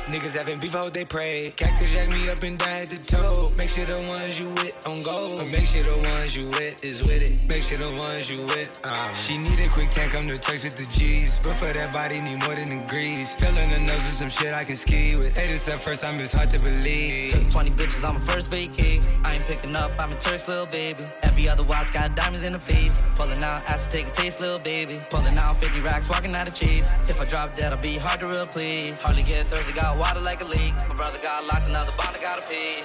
Niggas 0.07 0.37
having 0.37 0.61
beef, 0.61 0.73
hope 0.73 0.93
they 0.93 1.07
pray. 1.07 1.55
Cactus 1.57 1.91
jack 1.91 2.11
me 2.11 2.29
up 2.29 2.43
and 2.43 2.59
down 2.59 2.83
at 2.83 2.89
the 2.91 2.99
toe. 2.99 3.51
Make 3.57 3.71
sure 3.71 3.87
the 3.87 4.07
ones 4.07 4.39
you 4.39 4.51
with 4.51 4.87
on 4.87 5.03
go. 5.03 5.43
Make 5.47 5.65
sure 5.65 5.83
the 5.83 6.11
ones 6.11 6.37
you 6.37 6.49
with 6.51 6.85
is 6.85 7.03
with 7.07 7.23
it. 7.23 7.49
Make 7.49 7.63
sure 7.63 7.79
the 7.79 7.91
ones 7.97 8.29
you 8.29 8.43
with. 8.43 8.85
Um. 8.85 9.15
She 9.15 9.39
need 9.39 9.59
a 9.61 9.69
quick 9.71 9.89
tank, 9.89 10.13
come 10.13 10.29
to 10.29 10.37
Turks 10.37 10.63
with 10.63 10.77
the 10.77 10.85
G's. 10.87 11.39
But 11.39 11.55
for 11.55 11.73
that 11.73 11.91
body, 11.91 12.21
need 12.21 12.45
more 12.45 12.55
than 12.55 12.69
the 12.69 12.85
grease. 12.87 13.35
Filling 13.37 13.71
the 13.71 13.79
nose 13.79 14.05
with 14.05 14.13
some 14.13 14.29
shit 14.29 14.53
I 14.53 14.63
can 14.65 14.77
ski 14.77 15.17
with. 15.17 15.33
Say 15.33 15.47
this 15.47 15.67
first, 15.83 16.05
I'm 16.05 16.19
just 16.19 16.35
hard 16.35 16.51
to 16.51 16.59
believe. 16.59 17.33
Took 17.33 17.51
20 17.51 17.71
bitches 17.71 18.07
on 18.07 18.17
my 18.17 18.21
first 18.21 18.51
vacay. 18.51 19.03
I 19.25 19.37
ain't 19.37 19.45
picking 19.45 19.75
up, 19.75 19.91
I'm 19.99 20.13
in 20.13 20.19
Turk's 20.19 20.47
little 20.47 20.67
baby. 20.67 21.05
Every 21.23 21.49
other 21.49 21.65
watch 21.65 21.95
got 21.95 22.15
diamonds 22.15 22.45
in 22.45 22.53
the 22.53 22.59
face. 22.59 23.01
Pulling 23.17 23.43
out, 23.43 23.63
ask 23.71 23.89
to 23.89 23.97
take 23.97 24.09
a 24.09 24.11
taste, 24.11 24.39
little 24.39 24.59
baby. 24.59 25.01
Pulling 25.09 25.39
out 25.39 25.59
50 25.61 25.81
racks, 25.81 26.11
walking 26.11 26.35
out 26.35 26.47
of 26.47 26.53
cheese. 26.53 26.93
If 27.09 27.23
I 27.23 27.25
drop 27.25 27.57
dead, 27.57 27.73
I'll 27.73 27.81
be 27.81 27.97
hard 27.97 28.21
to 28.21 28.29
replace. 28.45 29.01
Hardly 29.01 29.23
get 29.23 29.47
thirsty, 29.49 29.73
got 29.73 29.97
water 29.97 30.21
like 30.21 30.41
a 30.41 30.45
leak. 30.45 30.75
My 30.89 30.95
brother 30.95 31.19
got 31.23 31.45
locked, 31.47 31.69
another 31.69 31.93
bond, 31.97 32.17
I 32.17 32.21
gotta 32.21 32.43
pay. 32.43 32.85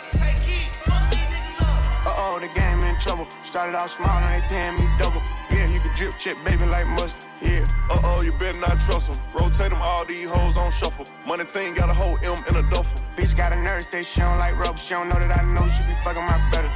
Uh 2.07 2.15
oh, 2.23 2.39
the 2.39 2.47
game 2.55 2.81
in 2.81 2.99
trouble. 2.99 3.27
Started 3.43 3.75
out 3.75 3.89
small, 3.89 4.19
now 4.19 4.29
they 4.29 4.41
paying 4.47 4.75
me 4.75 4.87
double. 4.97 5.21
Yeah, 5.51 5.67
you 5.67 5.79
can 5.79 5.95
drip 5.95 6.17
check, 6.17 6.37
baby, 6.45 6.65
like 6.65 6.87
mustard. 6.87 7.29
Yeah. 7.41 7.67
Uh 7.89 7.99
oh, 8.03 8.21
you 8.21 8.31
better 8.33 8.59
not 8.59 8.79
trust 8.81 9.11
them. 9.11 9.21
Rotate 9.33 9.69
them, 9.69 9.81
all 9.81 10.05
these 10.05 10.27
hoes 10.29 10.55
on 10.57 10.71
shuffle. 10.71 11.05
Money 11.27 11.45
team 11.45 11.73
got 11.73 11.89
a 11.89 11.93
whole 11.93 12.17
M 12.23 12.39
in 12.49 12.55
a 12.55 12.63
duffel. 12.71 13.03
Bitch 13.17 13.35
got 13.35 13.51
a 13.51 13.57
nurse, 13.57 13.87
say 13.87 14.03
she 14.03 14.21
don't 14.21 14.37
like 14.37 14.57
rubber. 14.57 14.77
She 14.77 14.91
don't 14.91 15.09
know 15.09 15.19
that 15.19 15.37
I 15.37 15.43
know 15.43 15.67
she 15.75 15.87
be 15.87 15.93
fucking 16.03 16.23
my 16.23 16.39
brother. 16.49 16.71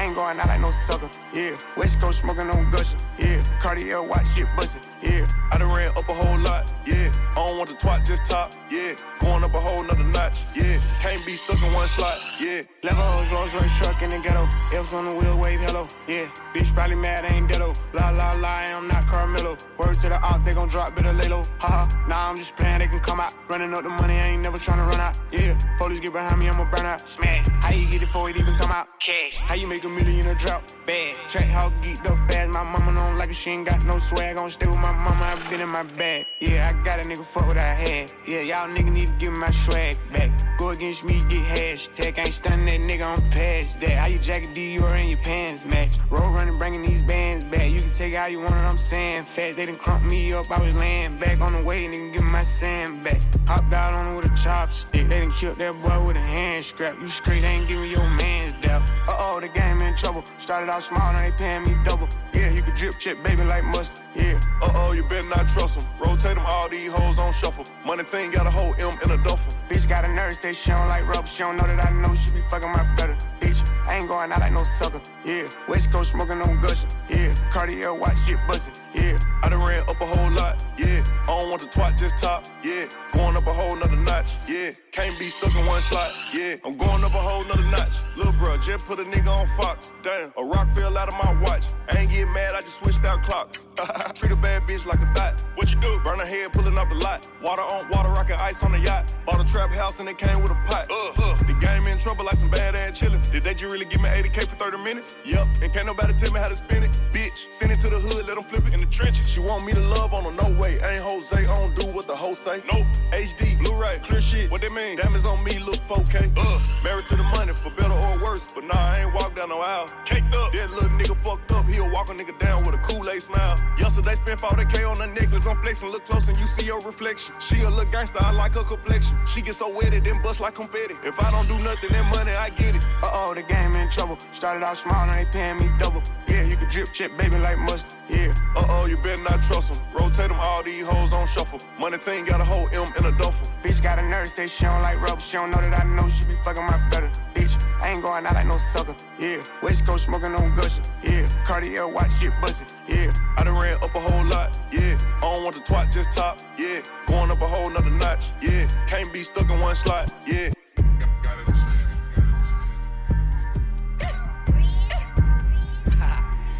Ain't 0.00 0.16
going 0.16 0.40
out 0.40 0.46
like 0.46 0.60
no 0.60 0.72
sucker. 0.86 1.10
Yeah. 1.34 1.58
West 1.76 2.00
Coast 2.00 2.20
smoking 2.20 2.48
on 2.50 2.70
gushing. 2.70 2.98
Yeah. 3.18 3.44
Cartier 3.60 4.02
watch 4.02 4.26
shit 4.34 4.46
bustin'. 4.56 4.80
Yeah. 5.02 5.28
I 5.52 5.58
done 5.58 5.74
ran 5.76 5.90
up 5.90 6.08
a 6.08 6.14
whole 6.14 6.38
lot. 6.38 6.72
Yeah. 6.86 7.12
I 7.32 7.34
don't 7.34 7.58
want 7.58 7.68
the 7.68 7.76
twat, 7.76 8.06
just 8.06 8.24
top. 8.24 8.54
Yeah. 8.70 8.94
Going 9.20 9.44
up 9.44 9.52
a 9.52 9.60
whole 9.60 9.84
nother 9.84 10.04
notch. 10.04 10.40
Yeah. 10.54 10.80
Can't 11.02 11.24
be 11.26 11.36
stuck 11.36 11.62
in 11.62 11.70
one 11.74 11.86
slot. 11.88 12.16
Yeah. 12.40 12.62
Level 12.82 13.04
hoes, 13.04 13.30
Rolls 13.30 13.52
Royce 13.52 13.76
truck 13.76 14.00
in 14.00 14.10
the 14.10 14.18
ghetto. 14.20 14.48
Elves 14.72 14.90
on 14.94 15.04
the 15.04 15.12
wheel, 15.12 15.38
wave 15.38 15.60
hello. 15.60 15.86
Yeah. 16.08 16.26
Bitch 16.54 16.72
probably 16.72 16.96
mad, 16.96 17.30
ain't 17.30 17.50
deado. 17.50 17.76
Oh. 17.76 17.84
La 17.92 18.08
la 18.08 18.32
la, 18.32 18.54
I'm 18.54 18.88
not 18.88 19.06
Carmelo. 19.06 19.58
Word 19.76 19.94
to 19.96 20.08
the 20.08 20.18
op, 20.22 20.44
they 20.46 20.52
gon' 20.52 20.68
drop, 20.68 20.96
better 20.96 21.12
lay 21.12 21.28
low. 21.28 21.42
Oh. 21.44 21.52
Haha. 21.58 22.08
Nah, 22.08 22.30
I'm 22.30 22.36
just 22.38 22.56
playing, 22.56 22.78
they 22.78 22.86
can 22.86 23.00
come 23.00 23.20
out. 23.20 23.34
Running 23.50 23.74
up 23.74 23.82
the 23.82 23.90
money, 23.90 24.14
I 24.14 24.28
ain't 24.28 24.42
never 24.42 24.56
tryna 24.56 24.88
run 24.88 25.00
out. 25.00 25.20
Yeah. 25.30 25.58
Police 25.78 26.00
get 26.00 26.14
behind 26.14 26.40
me, 26.40 26.48
I'ma 26.48 26.64
burn 26.70 26.86
out. 26.86 27.02
Smash. 27.06 27.46
How 27.60 27.72
you 27.74 27.84
get 27.86 27.96
it 27.96 28.06
before 28.06 28.30
it 28.30 28.38
even 28.38 28.54
come 28.54 28.70
out? 28.70 28.86
Cash. 29.00 29.34
How 29.36 29.54
you 29.54 29.68
make 29.68 29.84
million 29.94 30.26
a 30.26 30.34
drop? 30.34 30.62
Bad. 30.86 31.14
Track 31.30 31.46
how 31.46 31.70
geeked 31.82 32.08
up 32.10 32.30
fast. 32.30 32.50
My 32.50 32.62
mama 32.62 32.98
don't 32.98 33.18
like 33.18 33.30
it, 33.30 33.36
she 33.36 33.50
ain't 33.50 33.68
got 33.68 33.84
no 33.84 33.98
swag. 33.98 34.36
Gon' 34.36 34.50
stay 34.50 34.66
with 34.66 34.78
my 34.78 34.92
mama, 34.92 35.24
I've 35.24 35.50
been 35.50 35.60
in 35.60 35.68
my 35.68 35.82
bag. 35.82 36.26
Yeah, 36.40 36.68
I 36.70 36.84
got 36.84 36.98
a 36.98 37.02
nigga 37.02 37.24
fuck 37.26 37.46
what 37.46 37.56
I 37.56 37.74
had. 37.74 38.12
Yeah, 38.26 38.40
y'all 38.40 38.68
nigga 38.68 38.90
need 38.92 39.06
to 39.06 39.16
give 39.18 39.36
my 39.36 39.50
swag 39.64 39.96
back. 40.12 40.30
Go 40.58 40.70
against 40.70 41.04
me, 41.04 41.18
get 41.28 41.44
hashtag. 41.56 42.18
I 42.18 42.22
ain't 42.22 42.34
stunning 42.34 42.66
that 42.66 42.80
nigga 42.80 43.06
on 43.06 43.30
past 43.30 43.80
that. 43.80 43.90
How 43.90 44.06
you 44.06 44.18
jacket 44.18 44.54
D, 44.54 44.72
you 44.74 44.84
are 44.84 44.96
in 44.96 45.08
your 45.08 45.18
pants 45.18 45.64
match. 45.64 45.98
Road 46.10 46.32
running, 46.34 46.58
bringing 46.58 46.84
these 46.84 47.02
bands 47.02 47.44
back. 47.54 47.70
You 47.70 47.80
can 47.80 47.92
take 47.92 48.14
how 48.14 48.28
you 48.28 48.40
want 48.40 48.54
it, 48.54 48.62
I'm 48.62 48.78
saying 48.78 49.24
fat. 49.24 49.56
They 49.56 49.66
done 49.66 49.76
crump 49.78 50.04
me 50.04 50.32
up, 50.32 50.50
I 50.50 50.60
was 50.60 50.74
laying 50.74 51.18
back 51.18 51.40
on 51.40 51.52
the 51.52 51.62
way, 51.62 51.84
nigga, 51.84 52.14
give 52.14 52.24
my 52.24 52.44
sand 52.44 53.04
back. 53.04 53.20
Hopped 53.46 53.72
out 53.72 53.94
on 53.94 54.12
it 54.12 54.16
with 54.16 54.26
a 54.26 54.34
chopstick. 54.36 55.08
They 55.08 55.20
done 55.20 55.32
killed 55.32 55.58
that 55.58 55.72
boy 55.82 56.06
with 56.06 56.16
a 56.16 56.20
hand 56.20 56.64
scrap. 56.64 57.00
You 57.00 57.08
straight 57.08 57.42
ain't 57.42 57.66
giving 57.66 57.90
your 57.90 58.08
man's 58.10 58.54
doubt. 58.64 58.82
Uh 59.08 59.16
oh, 59.18 59.40
the 59.40 59.48
game 59.48 59.79
in 59.82 59.96
trouble. 59.96 60.24
Started 60.38 60.70
out 60.70 60.82
small, 60.82 61.12
now 61.12 61.18
they 61.18 61.32
paying 61.32 61.62
me 61.62 61.76
double. 61.84 62.08
Yeah, 62.32 62.50
you 62.50 62.62
can 62.62 62.76
drip 62.76 62.98
check, 62.98 63.22
baby, 63.24 63.44
like 63.44 63.64
mustard. 63.64 64.04
Yeah. 64.14 64.40
Uh 64.62 64.72
oh, 64.74 64.92
you 64.92 65.02
better 65.04 65.28
not 65.28 65.48
trust 65.48 65.78
them. 65.78 65.88
Rotate 65.98 66.34
them, 66.34 66.44
all 66.46 66.68
these 66.68 66.90
hoes 66.90 67.18
on 67.18 67.32
shuffle. 67.34 67.64
Money 67.84 68.04
team 68.04 68.30
got 68.30 68.46
a 68.46 68.50
whole 68.50 68.74
M 68.78 68.98
in 69.04 69.10
a 69.10 69.24
duffel. 69.24 69.52
Bitch 69.68 69.88
got 69.88 70.04
a 70.04 70.08
nurse, 70.08 70.38
say 70.38 70.52
she 70.52 70.70
don't 70.70 70.88
like 70.88 71.06
rubber. 71.06 71.26
She 71.26 71.38
don't 71.38 71.56
know 71.56 71.66
that 71.66 71.84
I 71.84 71.90
know 71.90 72.14
she 72.14 72.32
be 72.32 72.42
fucking 72.50 72.70
my 72.70 72.82
brother. 72.94 73.16
Bitch, 73.40 73.58
I 73.88 73.96
ain't 73.96 74.08
going 74.08 74.30
out 74.32 74.40
like 74.40 74.52
no 74.52 74.64
sucker. 74.78 75.00
Yeah. 75.24 75.48
West 75.68 75.90
Coast 75.90 76.12
smoking 76.12 76.40
on 76.42 76.60
gushing. 76.60 76.88
Yeah. 77.08 77.34
Cartier 77.52 77.94
watch 77.94 78.18
shit 78.26 78.38
bustin'. 78.46 78.72
Yeah. 78.94 79.18
I 79.42 79.48
done 79.48 79.66
ran 79.66 79.82
up 79.88 80.00
a 80.00 80.06
whole 80.06 80.30
lot. 80.30 80.64
Yeah. 80.78 81.04
I 81.24 81.26
don't 81.26 81.50
want 81.50 81.62
the 81.62 81.68
twat, 81.68 81.98
just 81.98 82.16
top. 82.18 82.46
Yeah. 82.62 82.88
Going 83.12 83.36
up 83.36 83.46
a 83.46 83.52
whole 83.52 83.76
nother 83.76 83.96
notch. 83.96 84.34
Yeah. 84.46 84.72
Can't 84.92 85.16
be 85.20 85.28
stuck 85.28 85.54
in 85.54 85.64
one 85.66 85.80
slot. 85.82 86.10
Yeah. 86.34 86.56
I'm 86.64 86.76
going 86.76 87.04
up 87.04 87.14
a 87.14 87.22
whole 87.22 87.44
nother 87.44 87.62
notch. 87.70 88.02
Lil' 88.16 88.32
bro, 88.32 88.56
just 88.58 88.86
put 88.88 88.98
a 88.98 89.04
nigga 89.04 89.28
on 89.28 89.46
Fox. 89.56 89.92
Damn. 90.02 90.32
A 90.36 90.44
rock 90.44 90.74
fell 90.74 90.98
out 90.98 91.08
of 91.08 91.14
my 91.14 91.40
watch. 91.42 91.64
I 91.88 91.98
ain't 91.98 92.10
getting 92.10 92.32
mad, 92.32 92.52
I 92.54 92.60
just 92.60 92.78
switched 92.78 93.04
out 93.04 93.22
clocks. 93.22 93.60
Treat 94.14 94.32
a 94.32 94.36
bad 94.36 94.62
bitch 94.62 94.86
like 94.86 95.00
a 95.00 95.14
thought. 95.14 95.44
What 95.54 95.70
you 95.72 95.80
do? 95.80 96.00
Burn 96.04 96.18
her 96.18 96.26
head, 96.26 96.52
pulling 96.52 96.76
off 96.76 96.88
the 96.88 96.96
lot. 96.96 97.30
Water 97.42 97.62
on 97.62 97.88
water, 97.90 98.10
rockin' 98.10 98.36
ice 98.40 98.62
on 98.64 98.72
the 98.72 98.80
yacht. 98.80 99.14
Bought 99.26 99.46
a 99.46 99.52
trap 99.52 99.70
house 99.70 99.98
and 100.00 100.08
it 100.08 100.18
came 100.18 100.42
with 100.42 100.50
a 100.50 100.58
pot. 100.66 100.90
Uh, 100.90 101.22
uh. 101.22 101.36
The 101.38 101.54
game 101.60 101.86
in 101.86 101.98
trouble 101.98 102.24
like 102.24 102.36
some 102.36 102.50
bad 102.50 102.74
ass 102.74 102.98
chillin'. 102.98 103.22
Did 103.30 103.44
they 103.44 103.54
just 103.54 103.72
really 103.72 103.86
give 103.86 104.00
me 104.00 104.08
80k 104.08 104.48
for 104.48 104.56
30 104.56 104.78
minutes? 104.78 105.14
Yep. 105.24 105.46
And 105.62 105.72
can't 105.72 105.86
nobody 105.86 106.14
tell 106.14 106.32
me 106.32 106.40
how 106.40 106.46
to 106.46 106.56
spin 106.56 106.82
it. 106.82 106.98
Bitch, 107.12 107.46
send 107.52 107.70
it 107.70 107.80
to 107.80 107.90
the 107.90 108.00
hood, 108.00 108.26
let 108.26 108.34
them 108.34 108.44
flip 108.44 108.66
it 108.66 108.74
in 108.74 108.80
the 108.80 108.86
trenches. 108.86 109.28
She 109.28 109.40
want 109.40 109.64
me 109.64 109.72
to 109.72 109.80
love 109.80 110.12
on 110.12 110.24
her, 110.24 110.32
no 110.32 110.58
way. 110.60 110.80
Ain't 110.80 111.00
Jose, 111.02 111.36
I 111.36 111.54
don't 111.54 111.74
do 111.76 111.86
what 111.88 112.06
the 112.06 112.16
hoe 112.16 112.34
say. 112.34 112.62
Nope. 112.72 112.86
HD, 113.12 113.58
Blu-ray, 113.62 114.00
clear 114.02 114.20
shit. 114.20 114.50
What 114.50 114.60
they 114.60 114.68
mean? 114.80 114.96
Diamonds 114.96 115.26
on 115.26 115.42
me, 115.44 115.58
look 115.58 115.80
4K. 115.88 116.32
Uh, 116.36 116.60
married 116.84 117.04
to 117.06 117.16
the 117.16 117.22
money, 117.24 117.52
for 117.54 117.70
better 117.70 117.92
or 117.92 118.18
worse. 118.24 118.44
But 118.54 118.64
nah, 118.64 118.76
I 118.76 119.04
ain't 119.04 119.14
walk 119.14 119.36
down 119.36 119.48
no 119.48 119.60
aisle. 119.60 119.86
Caked 120.04 120.34
up. 120.34 120.52
That 120.52 120.70
little 120.72 120.88
nigga 120.90 121.16
fucked 121.24 121.52
up. 121.52 121.64
He'll 121.66 121.90
walk 121.90 122.08
a 122.10 122.14
nigga 122.14 122.38
down 122.38 122.64
with 122.64 122.74
a 122.74 122.78
Kool-Aid 122.78 123.22
smile. 123.22 123.56
Yesterday 123.78 124.14
spent 124.14 124.40
40k 124.40 124.90
on 124.90 125.00
a 125.00 125.06
necklace. 125.06 125.46
I'm 125.46 125.56
flexing, 125.62 125.90
look 125.90 126.04
close 126.06 126.28
and 126.28 126.38
you 126.38 126.46
see 126.46 126.66
your 126.66 126.80
reflection. 126.80 127.34
She 127.40 127.60
a 127.62 127.70
little 127.70 127.90
gangster, 127.90 128.18
I 128.20 128.32
like 128.32 128.54
her 128.54 128.64
complexion. 128.64 129.16
She 129.26 129.42
get 129.42 129.56
so 129.56 129.68
wetted, 129.68 130.04
then 130.04 130.22
bust 130.22 130.40
like 130.40 130.54
confetti. 130.54 130.94
If 131.04 131.22
I 131.22 131.30
don't 131.30 131.46
do 131.46 131.58
nothing, 131.62 131.90
then 131.90 132.06
money, 132.10 132.32
I 132.32 132.50
get 132.50 132.74
it. 132.74 132.84
Uh 133.02 133.10
oh, 133.12 133.34
the 133.34 133.42
game 133.42 133.74
in 133.74 133.90
trouble. 133.90 134.18
Started 134.32 134.64
out 134.64 134.76
small, 134.76 135.06
now 135.06 135.12
they 135.12 135.26
paying 135.26 135.58
me 135.58 135.70
double. 135.78 136.02
Yeah, 136.28 136.44
you 136.44 136.56
can 136.56 136.70
drip 136.70 136.92
check, 136.92 137.16
baby, 137.18 137.38
like 137.38 137.58
mustard. 137.58 137.98
Yeah. 138.08 138.34
Uh 138.56 138.66
oh, 138.68 138.86
you 138.86 138.96
better 138.98 139.22
not 139.22 139.42
trust 139.42 139.72
them. 139.72 139.82
Rotate 139.94 140.28
them, 140.28 140.38
all 140.40 140.62
these 140.62 140.84
hoes 140.84 141.12
on 141.12 141.26
shuffle. 141.28 141.60
Money 141.78 141.98
team 141.98 142.24
got 142.24 142.40
a 142.40 142.44
whole 142.44 142.68
M 142.72 142.92
in 142.98 143.04
a 143.06 143.12
duffel. 143.18 143.50
Bitch 143.62 143.82
got 143.82 143.98
a 143.98 144.02
nurse, 144.02 144.32
say 144.34 144.46
she 144.46 144.66
don't 144.70 144.82
like 144.82 145.00
rubber. 145.00 145.20
She 145.20 145.32
don't 145.32 145.50
know 145.50 145.60
that 145.60 145.80
I 145.80 145.84
know 145.84 146.08
she 146.08 146.24
be 146.26 146.36
fucking 146.44 146.64
my 146.64 146.78
brother. 146.88 147.10
Bitch, 147.34 147.50
I 147.82 147.90
ain't 147.90 148.02
going 148.02 148.24
out 148.26 148.34
like 148.34 148.46
no 148.46 148.58
sucker. 148.72 148.94
Yeah. 149.18 149.42
West 149.62 149.84
Coast 149.86 150.04
smoking 150.04 150.34
on 150.34 150.54
gushing. 150.54 150.84
Yeah. 151.02 151.28
Cartier 151.46 151.88
watch 151.88 152.12
shit 152.20 152.32
bustin'. 152.40 152.66
Yeah. 152.88 153.12
I 153.36 153.44
done 153.44 153.58
ran 153.58 153.74
up 153.82 153.94
a 153.94 154.00
whole 154.00 154.24
lot. 154.24 154.58
Yeah. 154.72 154.98
I 155.18 155.20
don't 155.20 155.44
want 155.44 155.56
the 155.56 155.62
twat, 155.62 155.92
just 155.92 156.12
top. 156.12 156.40
Yeah. 156.58 156.82
Going 157.06 157.30
up 157.30 157.40
a 157.40 157.48
whole 157.48 157.70
nother 157.70 157.90
notch. 157.90 158.28
Yeah. 158.40 158.68
Can't 158.88 159.12
be 159.12 159.24
stuck 159.24 159.50
in 159.50 159.60
one 159.60 159.76
slot. 159.76 160.12
Yeah. 160.26 160.50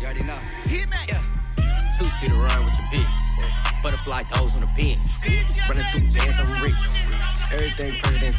Already 0.01 0.24
know. 0.24 0.39
Hit 0.65 0.91
me. 0.91 0.97
Yeah. 1.09 1.23
Two 1.99 2.09
seater 2.20 2.35
run 2.35 2.65
with 2.65 2.74
your 2.78 2.87
bitch. 2.89 3.82
Butterfly 3.82 4.24
toes 4.24 4.55
on 4.55 4.61
the 4.61 4.66
pins. 4.77 5.07
Running 5.69 5.85
through 5.93 6.11
bands, 6.12 6.39
I'm 6.39 6.62
rich. 6.62 6.74
Everything 7.52 8.01
president. 8.01 8.36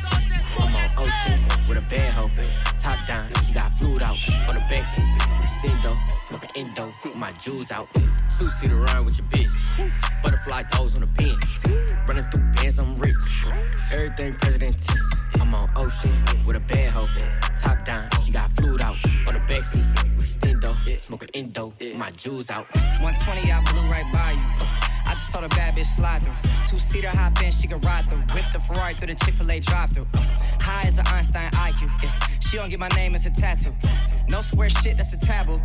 I'm 0.57 0.75
on 0.75 0.89
ocean 0.97 1.45
with 1.67 1.77
a 1.77 1.81
bad 1.81 2.13
hoe. 2.13 2.31
Top 2.77 3.05
down, 3.07 3.29
she 3.45 3.51
got 3.51 3.77
fluid 3.77 4.01
out 4.01 4.17
on 4.47 4.55
the 4.55 4.61
backseat. 4.71 5.17
Extendo, 5.41 5.97
smoking 6.27 6.49
endo, 6.55 6.93
my 7.15 7.31
jewels 7.33 7.71
out. 7.71 7.89
Two 8.39 8.49
seater 8.49 8.77
ride 8.77 9.01
with 9.01 9.17
your 9.17 9.27
bitch. 9.27 9.93
Butterfly 10.23 10.63
goes 10.71 10.95
on 10.95 11.01
the 11.01 11.07
bench. 11.07 11.59
Running 12.07 12.23
through 12.31 12.51
bands, 12.53 12.79
I'm 12.79 12.95
rich. 12.97 13.15
Everything 13.91 14.33
president. 14.35 14.77
I'm 15.39 15.53
on 15.55 15.69
ocean 15.75 16.15
with 16.45 16.55
a 16.55 16.61
bad 16.61 16.91
hoe. 16.91 17.07
Top 17.57 17.83
down, 17.85 18.09
she 18.23 18.31
got 18.31 18.49
fluid 18.53 18.81
out 18.81 18.95
on 19.27 19.33
the 19.33 19.41
backseat. 19.41 19.93
Extendo, 20.17 20.99
smoking 20.99 21.29
endo, 21.33 21.73
my 21.95 22.11
jewels 22.11 22.49
out. 22.49 22.65
120, 22.73 23.51
I 23.51 23.63
blew 23.71 23.89
right 23.89 24.11
by 24.13 24.31
you. 24.31 24.90
I 25.11 25.13
just 25.15 25.29
told 25.29 25.43
a 25.43 25.49
bad 25.49 25.75
bitch 25.75 25.93
slide 25.97 26.23
through. 26.23 26.31
Two 26.69 26.79
seater 26.79 27.09
hop 27.09 27.43
in, 27.43 27.51
she 27.51 27.67
can 27.67 27.81
ride 27.81 28.07
through. 28.07 28.19
Whip 28.33 28.45
the 28.53 28.61
Ferrari 28.61 28.93
through 28.93 29.07
the 29.07 29.15
Chick 29.15 29.35
fil 29.35 29.51
A 29.51 29.59
drive 29.59 29.91
through. 29.91 30.07
Uh, 30.15 30.25
high 30.61 30.88
as 30.88 30.97
an 30.97 31.05
Einstein 31.07 31.51
IQ. 31.51 31.91
Yeah. 32.01 32.17
Uh, 32.21 32.27
she 32.39 32.55
don't 32.55 32.69
get 32.69 32.79
my 32.79 32.88
name 32.95 33.13
as 33.13 33.25
a 33.25 33.29
tattoo. 33.29 33.75
No 34.29 34.41
square 34.41 34.69
shit, 34.69 34.97
that's 34.97 35.11
a 35.11 35.17
taboo. 35.17 35.61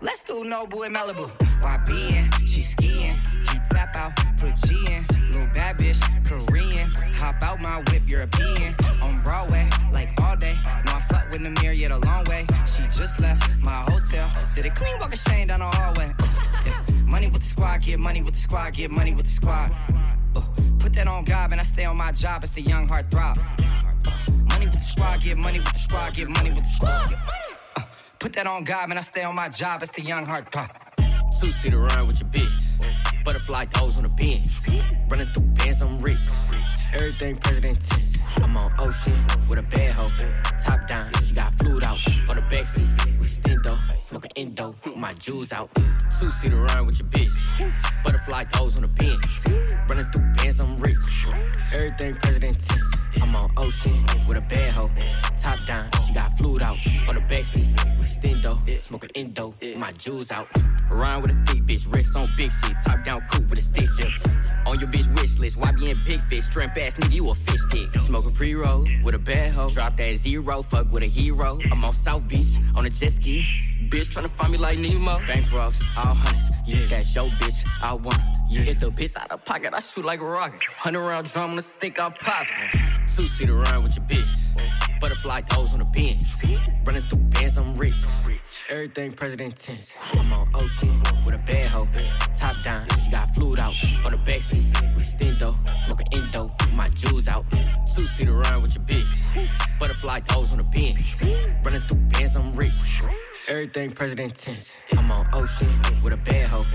Let's 0.00 0.24
do 0.24 0.42
Nobu 0.42 0.84
in 0.84 0.92
Malibu. 0.94 1.30
YB 1.60 2.10
in, 2.10 2.46
she 2.46 2.62
skiing. 2.62 3.20
He 3.52 3.58
tap 3.70 3.94
out, 3.94 4.16
put 4.40 4.56
G 4.56 4.74
in. 4.92 5.06
Little 5.30 5.46
bad 5.54 5.78
bitch, 5.78 6.02
Korean. 6.26 6.92
Hop 7.14 7.40
out 7.40 7.60
my 7.60 7.78
whip, 7.92 8.02
European. 8.08 8.74
On 9.02 9.22
Broadway, 9.22 9.70
like 9.92 10.10
all 10.20 10.34
day. 10.34 10.58
No, 10.86 10.94
I 10.94 11.06
fuck 11.08 11.30
with 11.30 11.44
the 11.44 11.50
mirror, 11.50 11.72
yet 11.72 11.92
a 11.92 11.98
long 11.98 12.24
way. 12.24 12.48
She 12.66 12.82
just 12.90 13.20
left 13.20 13.48
my 13.62 13.82
hotel. 13.82 14.32
Did 14.56 14.66
a 14.66 14.70
clean 14.70 14.98
walk 14.98 15.12
of 15.12 15.20
shame 15.20 15.46
down 15.46 15.60
the 15.60 15.66
hallway. 15.66 16.12
Yeah. 17.08 17.12
Money 17.12 17.28
with 17.28 17.42
the 17.42 17.48
squad, 17.48 17.82
get 17.82 17.98
money 17.98 18.22
with 18.22 18.34
the 18.34 18.40
squad, 18.40 18.74
get 18.74 18.90
money 18.90 19.14
with 19.14 19.24
the 19.24 19.30
squad. 19.30 19.74
Uh, 20.36 20.42
put 20.78 20.92
that 20.94 21.06
on 21.06 21.24
God, 21.24 21.52
and 21.52 21.60
I 21.60 21.64
stay 21.64 21.84
on 21.84 21.96
my 21.96 22.12
job. 22.12 22.44
It's 22.44 22.52
the 22.52 22.62
young 22.62 22.88
heart 22.88 23.10
throb. 23.10 23.38
Uh, 23.38 24.12
money 24.50 24.66
with 24.66 24.74
the 24.74 24.80
squad, 24.80 25.22
get 25.22 25.38
money 25.38 25.58
with 25.58 25.72
the 25.72 25.78
squad, 25.78 26.14
get 26.14 26.28
money 26.28 26.50
with 26.50 26.64
the 26.64 26.70
squad. 26.70 27.16
Uh, 27.76 27.82
put 28.18 28.32
that 28.34 28.46
on 28.46 28.64
God, 28.64 28.90
and 28.90 28.98
I 28.98 29.02
stay 29.02 29.24
on 29.24 29.34
my 29.34 29.48
job. 29.48 29.82
It's 29.82 29.92
the 29.92 30.02
young 30.02 30.26
heart 30.26 30.52
throb. 30.52 30.70
Two 31.40 31.52
seater 31.52 31.78
run 31.78 32.06
with 32.06 32.20
your 32.20 32.28
bitch. 32.28 33.24
Butterfly 33.24 33.66
goes 33.66 33.96
on 33.96 34.02
the 34.02 34.08
bench. 34.08 34.48
Running 35.08 35.28
through 35.34 35.44
bands, 35.54 35.80
I'm 35.80 35.98
rich. 36.00 36.18
Everything 36.92 37.36
president 37.36 37.80
tense. 37.88 38.16
I'm 38.36 38.56
on 38.56 38.72
ocean 38.78 39.24
with 39.48 39.58
a 39.58 39.62
bad 39.62 39.92
hoe. 39.94 40.10
Top 40.60 40.86
down, 40.88 41.10
she 41.24 41.34
got 41.34 41.54
fluid 41.54 41.84
out. 41.84 41.98
On 42.28 42.36
the 42.36 42.42
backseat 42.42 43.17
Smoking 44.18 44.32
indo, 44.34 44.74
my 44.96 45.12
jewels 45.14 45.52
out. 45.52 45.70
Two 46.20 46.28
seater 46.30 46.56
run 46.56 46.86
with 46.86 46.98
your 46.98 47.06
bitch. 47.06 47.72
Butterfly 48.02 48.44
goes 48.50 48.74
on 48.74 48.82
the 48.82 48.88
bench. 48.88 49.44
Running 49.88 50.06
through 50.06 50.24
bands, 50.34 50.58
I'm 50.58 50.76
rich. 50.78 50.96
Everything 51.72 52.16
president 52.16 52.58
tense. 52.58 52.94
I'm 53.20 53.34
on 53.36 53.50
ocean 53.56 54.04
with 54.26 54.36
a 54.36 54.40
bad 54.40 54.72
hoe. 54.72 54.90
Top 55.38 55.58
down, 55.66 55.90
she 56.06 56.12
got 56.12 56.36
fluid 56.38 56.62
out. 56.62 56.76
On 57.08 57.14
the 57.14 57.20
backseat 57.20 57.98
with 57.98 58.08
stendo. 58.08 58.80
Smoking 58.80 59.10
indo, 59.14 59.54
my 59.76 59.92
jewels 59.92 60.30
out. 60.30 60.48
Rhyme 60.90 61.22
with 61.22 61.30
a 61.32 61.44
thick 61.46 61.62
bitch, 61.64 61.92
wrist 61.92 62.16
on 62.16 62.30
big 62.36 62.50
shit. 62.50 62.76
Top 62.84 63.04
down 63.04 63.20
coupe 63.30 63.48
with 63.50 63.58
a 63.58 63.62
stick 63.62 63.88
shift. 63.90 64.26
On 64.66 64.78
your 64.78 64.88
bitch 64.88 65.08
wish 65.20 65.38
list, 65.38 65.56
why 65.56 65.72
be 65.72 65.90
in 65.90 65.98
big 66.04 66.20
fish? 66.22 66.48
Shrimp 66.50 66.76
ass 66.76 66.94
nigga, 66.96 67.12
you 67.12 67.30
a 67.30 67.34
fish 67.34 67.60
stick. 67.68 67.88
Smoking 68.06 68.32
pre 68.32 68.54
roll 68.54 68.86
with 69.02 69.14
a 69.14 69.18
bad 69.18 69.52
hoe. 69.52 69.68
Drop 69.68 69.96
that 69.96 70.16
zero, 70.16 70.62
fuck 70.62 70.90
with 70.92 71.02
a 71.02 71.06
hero. 71.06 71.58
I'm 71.70 71.84
on 71.84 71.94
South 71.94 72.26
Beach 72.28 72.58
on 72.74 72.86
a 72.86 72.90
jet 72.90 73.12
ski. 73.12 73.46
Bitch 73.88 74.08
tryna 74.12 74.28
find 74.28 74.52
me 74.52 74.58
like 74.58 74.78
Nemo. 74.78 75.18
Bank 75.26 75.50
rolls, 75.52 75.80
all 75.96 76.14
hundreds. 76.14 76.44
Yeah, 76.66 76.86
that's 76.86 77.14
your 77.14 77.30
bitch. 77.40 77.66
I 77.80 77.94
want 77.94 78.16
her. 78.20 78.32
Yeah, 78.50 78.60
hit 78.62 78.80
the 78.80 78.90
bitch 78.90 79.16
out 79.16 79.30
of 79.30 79.44
pocket. 79.44 79.72
I 79.74 79.80
shoot 79.80 80.04
like 80.04 80.20
a 80.20 80.24
rocket. 80.24 80.62
Hundred 80.76 81.06
round 81.06 81.30
drum 81.30 81.50
on 81.50 81.56
the 81.56 81.62
stick, 81.62 81.98
I 82.00 82.10
pop. 82.10 82.46
Two 83.16 83.26
seater 83.26 83.54
run 83.54 83.82
with 83.82 83.96
your 83.96 84.04
bitch. 84.06 85.00
Butterfly 85.00 85.42
goes 85.42 85.72
on 85.72 85.78
the 85.80 85.84
bench. 85.84 86.24
Running 86.84 87.02
through 87.08 87.18
bands, 87.18 87.56
I'm 87.56 87.74
rich. 87.76 87.94
Everything 88.68 89.12
president 89.12 89.56
tense. 89.56 89.96
I'm 90.12 90.32
on 90.32 90.48
ocean 90.54 91.02
with 91.24 91.34
a 91.34 91.38
bad 91.38 91.68
hoe. 91.68 91.88
Top 92.34 92.56
down, 92.64 92.86
she 93.02 93.10
got 93.10 93.34
fluid 93.34 93.58
out. 93.60 93.74
On 94.04 94.12
the 94.12 94.18
backseat 94.18 94.94
with 94.94 95.06
stendo. 95.06 95.56
Smoking 95.84 96.06
indo, 96.12 96.50
my 96.72 96.88
jewels 96.90 97.28
out. 97.28 97.44
Two 97.94 98.06
seater 98.06 98.34
run 98.34 98.62
with 98.62 98.74
your 98.74 98.84
bitch. 98.84 99.48
Butterfly 99.78 100.20
goes 100.20 100.52
on 100.52 100.58
the 100.58 100.64
bench. 100.64 101.16
Running 101.64 101.82
through 101.82 101.98
bands, 102.08 102.36
I'm 102.36 102.52
rich. 102.54 103.02
Everything 103.46 103.90
president 103.90 104.34
tense. 104.34 104.76
I'm 104.92 105.10
on 105.10 105.26
ocean 105.32 105.80
with 106.02 106.12
a 106.12 106.16
bad 106.16 106.48
hoe. 106.48 106.66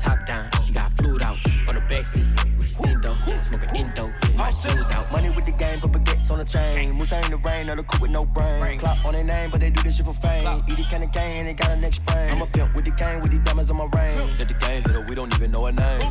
Top 0.00 0.26
down, 0.26 0.48
she 0.64 0.72
got 0.72 0.92
fluid 0.92 1.22
out. 1.22 1.36
On 1.68 1.74
the 1.74 1.80
backseat 1.82 2.58
with 2.58 2.74
stendo. 2.74 3.12
Smoking 3.40 3.76
indo, 3.76 4.11
my 4.52 4.94
out. 4.94 5.12
Money 5.12 5.30
with 5.30 5.46
the 5.46 5.52
game, 5.52 5.80
but 5.80 5.92
baguettes 5.92 6.30
on 6.30 6.38
the 6.38 6.44
chain. 6.44 6.96
Musa 6.96 7.20
in 7.24 7.30
the 7.30 7.36
rain, 7.38 7.70
or 7.70 7.76
the 7.76 7.82
cook 7.82 8.00
with 8.00 8.10
no 8.10 8.24
brain. 8.24 8.78
Clock 8.78 8.98
on 9.04 9.12
their 9.12 9.24
name, 9.24 9.50
but 9.50 9.60
they 9.60 9.70
do 9.70 9.82
this 9.82 9.96
shit 9.96 10.06
for 10.06 10.14
fame. 10.14 10.64
Eat 10.68 10.76
the 10.76 10.84
candy 10.84 11.08
cane, 11.08 11.44
they 11.44 11.54
got 11.54 11.70
a 11.70 11.76
next 11.76 12.04
brain. 12.06 12.30
I'm 12.30 12.42
a 12.42 12.46
pimp 12.46 12.74
with 12.74 12.84
the 12.84 12.92
cane, 12.92 13.20
with 13.20 13.32
the 13.32 13.38
diamonds 13.38 13.70
on 13.70 13.76
my 13.76 13.84
ring. 13.84 14.36
Let 14.38 14.48
the 14.48 14.54
game 14.54 14.82
hit 14.82 14.92
her, 14.92 15.00
we 15.08 15.14
don't 15.14 15.34
even 15.34 15.50
know 15.50 15.66
her 15.66 15.72
name. 15.72 16.01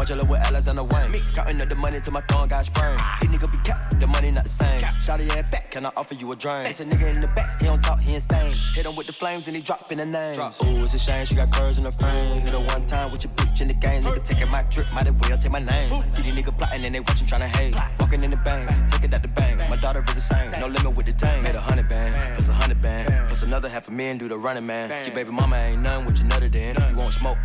Marcello 0.00 0.24
with 0.24 0.40
Alexander 0.40 0.82
Wayne. 0.82 1.12
Counting 1.34 1.60
up 1.60 1.68
the 1.68 1.74
money 1.74 2.00
till 2.00 2.14
my 2.14 2.22
thumb 2.22 2.48
got 2.48 2.64
sprained. 2.64 2.98
These 3.20 3.28
nigga 3.28 3.52
be 3.52 3.58
capped, 3.58 4.00
the 4.00 4.06
money 4.06 4.30
not 4.30 4.44
the 4.44 4.48
same. 4.48 4.82
Shotty 5.04 5.28
ass 5.28 5.44
back, 5.50 5.70
can 5.70 5.84
I 5.84 5.90
offer 5.94 6.14
you 6.14 6.32
a 6.32 6.36
drink? 6.36 6.70
It's 6.70 6.80
a 6.80 6.86
nigga 6.86 7.14
in 7.14 7.20
the 7.20 7.28
back, 7.28 7.60
he 7.60 7.66
don't 7.66 7.82
talk, 7.82 8.00
he 8.00 8.14
insane. 8.14 8.54
Hit 8.74 8.86
him 8.86 8.96
with 8.96 9.08
the 9.08 9.12
flames 9.12 9.46
and 9.46 9.54
he 9.54 9.62
drop 9.62 9.92
in 9.92 9.98
the 9.98 10.06
names. 10.06 10.38
Ooh, 10.64 10.80
it's 10.80 10.94
a 10.94 10.98
shame 10.98 11.26
she 11.26 11.34
got 11.34 11.52
curves 11.52 11.78
in 11.78 11.84
her 11.84 11.92
frame. 11.92 12.40
Hit 12.40 12.54
her 12.54 12.60
one 12.60 12.86
time 12.86 13.10
with 13.10 13.24
your 13.24 13.32
bitch 13.34 13.60
in 13.60 13.68
the 13.68 13.74
game. 13.74 14.02
Nigga 14.02 14.24
taking 14.24 14.48
my 14.48 14.62
trip, 14.62 14.90
might 14.90 15.06
as 15.06 15.12
well 15.12 15.36
take 15.36 15.52
my 15.52 15.58
name. 15.58 15.92
See 16.10 16.22
these 16.22 16.32
nigga 16.32 16.56
plotting 16.56 16.82
and 16.82 16.94
they 16.94 17.00
watching 17.00 17.26
tryna 17.26 17.48
hate. 17.48 17.74
Walking 17.98 18.24
in 18.24 18.30
the 18.30 18.38
bank, 18.38 18.70
take 18.90 19.04
it 19.04 19.12
out 19.12 19.20
the 19.20 19.28
bank. 19.28 19.68
My 19.68 19.76
daughter 19.76 20.02
is 20.08 20.14
the 20.14 20.22
same, 20.22 20.50
no 20.58 20.66
limit 20.66 20.96
with 20.96 21.04
the 21.04 21.12
tank. 21.12 21.42
Made 21.42 21.56
a 21.56 21.60
hundred 21.60 21.90
band, 21.90 22.36
plus 22.36 22.48
a 22.48 22.54
hundred 22.54 22.80
band, 22.80 23.28
plus 23.28 23.42
another 23.42 23.68
half 23.68 23.88
a 23.88 23.90
million 23.90 24.16
do 24.16 24.28
the 24.28 24.38
running 24.38 24.64
man. 24.64 24.88
Your 25.04 25.14
baby 25.14 25.30
mama 25.30 25.56
ain't 25.58 25.82
none 25.82 26.06
with 26.06 26.16
your 26.16 26.26
nutter 26.26 26.48
then. 26.48 26.74
You 26.88 26.96
won't 26.96 27.12
smoke, 27.12 27.36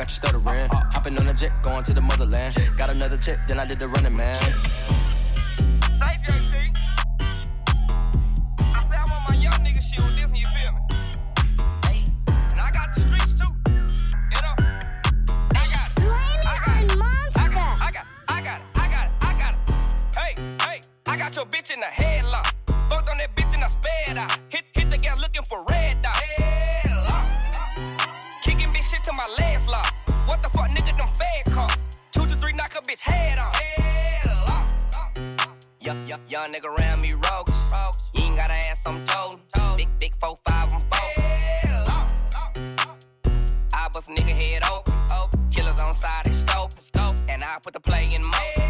got 0.00 0.08
you 0.08 0.14
stuttering. 0.14 0.68
Hopping 0.92 1.18
on 1.18 1.28
a 1.28 1.34
jet, 1.34 1.52
going 1.62 1.84
to 1.84 1.92
the 1.92 2.00
motherland. 2.00 2.56
Got 2.78 2.88
another 2.88 3.18
check, 3.18 3.46
then 3.46 3.60
I 3.60 3.66
did 3.66 3.78
the 3.78 3.88
running 3.88 4.16
man. 4.16 4.40
Say 5.92 6.18
JT. 6.24 6.74
I 8.60 8.80
say 8.80 8.96
I 8.96 9.04
want 9.10 9.28
my 9.28 9.36
young 9.36 9.52
nigga 9.62 9.82
shit 9.82 10.02
with 10.02 10.16
this 10.16 10.24
one, 10.26 10.36
you 10.36 10.46
feel 10.46 10.72
me? 10.72 10.80
Hey, 11.84 12.04
and 12.50 12.60
I 12.60 12.70
got 12.72 12.94
the 12.94 13.00
streets 13.02 13.34
too. 13.34 13.52
You 14.34 14.40
know? 14.40 14.70
Young, 36.30 36.52
nigga 36.52 36.66
around 36.66 37.02
me 37.02 37.12
rogues. 37.12 37.56
You 38.14 38.22
ain't 38.22 38.36
gotta 38.36 38.54
ask, 38.54 38.88
I'm 38.88 39.04
told. 39.04 39.40
Big, 39.76 39.88
big 39.98 40.12
four, 40.20 40.38
five, 40.46 40.72
I'm 40.72 40.80
four. 40.88 41.00
I 43.74 43.88
bust 43.92 44.08
a 44.08 44.12
nigga 44.12 44.28
head 44.28 44.62
open. 44.70 44.94
Killers 45.50 45.80
on 45.80 45.92
side, 45.92 46.26
they 46.26 46.30
scope. 46.30 46.70
And 47.28 47.42
I 47.42 47.58
put 47.60 47.72
the 47.72 47.80
play 47.80 48.14
in 48.14 48.22
motion. 48.22 48.62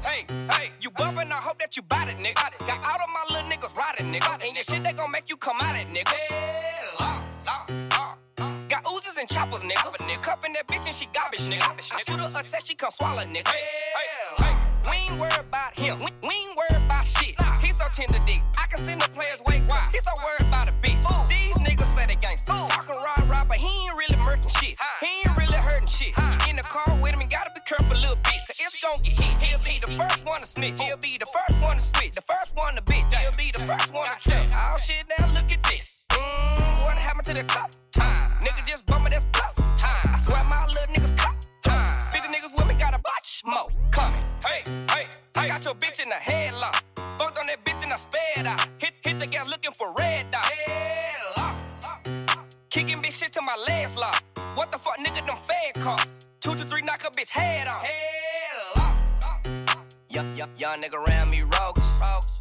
Hey, 0.00 0.26
hey, 0.50 0.70
you 0.80 0.90
bumpin', 0.90 1.30
I 1.30 1.34
hope 1.34 1.58
that 1.58 1.76
you 1.76 1.82
bout 1.82 2.08
it, 2.08 2.16
nigga. 2.16 2.34
Got 2.66 2.82
all 2.82 3.02
of 3.04 3.10
my 3.12 3.24
little 3.30 3.50
niggas 3.50 3.76
riding, 3.76 4.10
nigga. 4.10 4.42
And 4.42 4.54
your 4.54 4.64
shit, 4.64 4.82
they 4.82 4.94
gon' 4.94 5.10
make 5.10 5.28
you 5.28 5.36
come 5.36 5.58
out 5.60 5.76
it, 5.76 5.88
nigga. 5.88 6.14
Oozes 7.68 8.03
and 9.24 9.30
choppers, 9.30 9.60
nigga. 9.60 9.96
nigga. 9.96 10.22
Cuffin' 10.22 10.52
that 10.52 10.66
bitch 10.68 10.86
and 10.86 10.94
she 10.94 11.06
garbage, 11.12 11.40
nigga. 11.48 11.62
I 11.92 12.02
shoot 12.06 12.20
her 12.20 12.30
a 12.34 12.42
test, 12.42 12.66
she 12.66 12.74
come 12.74 12.90
swallow, 12.92 13.22
nigga. 13.22 13.48
Hey, 13.48 13.64
hey, 14.38 14.56
we 14.84 14.96
ain't 14.96 15.18
worried 15.18 15.40
about 15.40 15.78
him. 15.78 15.98
We, 15.98 16.10
we 16.22 16.34
ain't 16.34 16.56
worried 16.56 16.84
about 16.84 17.04
shit. 17.04 17.34
He's 17.62 17.76
so 17.76 17.84
tender 17.94 18.20
dick. 18.26 18.42
I 18.58 18.66
can 18.66 18.84
send 18.84 19.00
the 19.00 19.08
players 19.10 19.40
way 19.46 19.62
why. 19.66 19.88
He's 19.92 20.04
so 20.04 20.10
worried 20.22 20.46
about 20.48 20.68
a 20.68 20.72
bitch. 20.72 21.00
These 21.28 21.56
niggas 21.56 21.96
say 21.96 22.06
they 22.06 22.16
gangsta. 22.16 22.68
Talking 22.68 22.96
rah 22.96 23.24
rah, 23.30 23.44
but 23.44 23.56
he 23.56 23.68
ain't 23.84 23.96
really 23.96 24.16
murking 24.16 24.50
shit. 24.60 24.76
He 25.00 25.08
ain't 25.24 25.38
really 25.38 25.56
hurting 25.56 25.88
shit. 25.88 26.12
You 26.18 26.50
in 26.50 26.56
the 26.56 26.62
car 26.62 26.94
with 27.00 27.12
him, 27.12 27.22
you 27.22 27.28
gotta 27.28 27.50
be 27.54 27.62
careful, 27.66 27.96
little 27.96 28.16
bitch. 28.16 28.46
Cause 28.46 28.60
it's 28.60 28.82
gon' 28.82 29.00
get 29.02 29.18
hit. 29.18 29.42
He'll 29.42 29.58
be 29.60 29.80
the 29.80 29.92
first 29.96 30.24
one 30.24 30.40
to 30.40 30.46
snitch. 30.46 30.78
He'll 30.78 30.98
be 30.98 31.16
the 31.18 31.26
first 31.26 31.60
one 31.62 31.76
to 31.76 31.82
switch. 31.82 32.14
The 32.14 32.22
first 32.22 32.54
one 32.54 32.74
to 32.74 32.82
bitch. 32.82 33.12
He'll 33.14 33.32
be 33.32 33.52
the 33.56 33.64
first 33.64 33.92
one 33.92 34.06
to 34.06 34.28
trip. 34.28 34.50
Oh 34.52 34.76
shit, 34.78 35.04
now 35.18 35.32
look 35.32 35.50
at 35.50 35.62
this. 35.64 35.93
What 36.84 36.96
happened 36.98 37.26
to 37.26 37.34
the 37.34 37.44
clock? 37.44 37.70
Time. 37.92 38.30
Nigga 38.40 38.66
just 38.66 38.86
bumming, 38.86 39.10
that's 39.10 39.24
bluff. 39.32 39.56
Time. 39.76 40.14
I 40.14 40.18
swear 40.18 40.44
my 40.44 40.66
little 40.66 40.94
niggas 40.94 41.16
cop. 41.16 41.34
Time. 41.62 42.10
50 42.12 42.28
niggas 42.28 42.56
with 42.56 42.66
me, 42.66 42.74
got 42.74 42.94
a 42.94 42.98
bunch 42.98 43.42
more 43.44 43.68
coming. 43.90 44.20
Hey, 44.44 44.62
hey, 44.90 45.06
I 45.34 45.48
got 45.48 45.64
your 45.64 45.74
bitch 45.74 46.00
in 46.00 46.08
the 46.08 46.16
headlock. 46.16 46.82
Fucked 47.18 47.38
on 47.38 47.46
that 47.46 47.64
bitch 47.64 47.82
and 47.82 47.92
I 47.92 47.96
sped 47.96 48.46
out. 48.46 48.66
Hit, 48.78 48.94
hit 49.02 49.18
the 49.18 49.26
gas 49.26 49.48
looking 49.48 49.72
for 49.72 49.92
red 49.98 50.30
dot. 50.30 50.44
Headlock. 50.44 51.64
Kicking 52.70 52.98
bitch 52.98 53.12
shit 53.12 53.32
to 53.34 53.42
my 53.42 53.56
legs 53.68 53.96
lock. 53.96 54.22
What 54.54 54.72
the 54.72 54.78
fuck, 54.78 54.98
nigga, 54.98 55.26
them 55.26 55.36
fed 55.46 55.82
costs. 55.82 56.28
Two 56.40 56.54
to 56.54 56.64
three, 56.64 56.82
knock 56.82 57.04
a 57.04 57.10
bitch 57.10 57.30
head 57.30 57.66
off. 57.66 57.82
Headlock. 57.82 59.04
Young, 60.10 60.36
young, 60.36 60.50
young 60.58 60.82
nigga 60.82 60.94
around 60.94 61.30
me 61.30 61.42
rogues. 61.42 61.84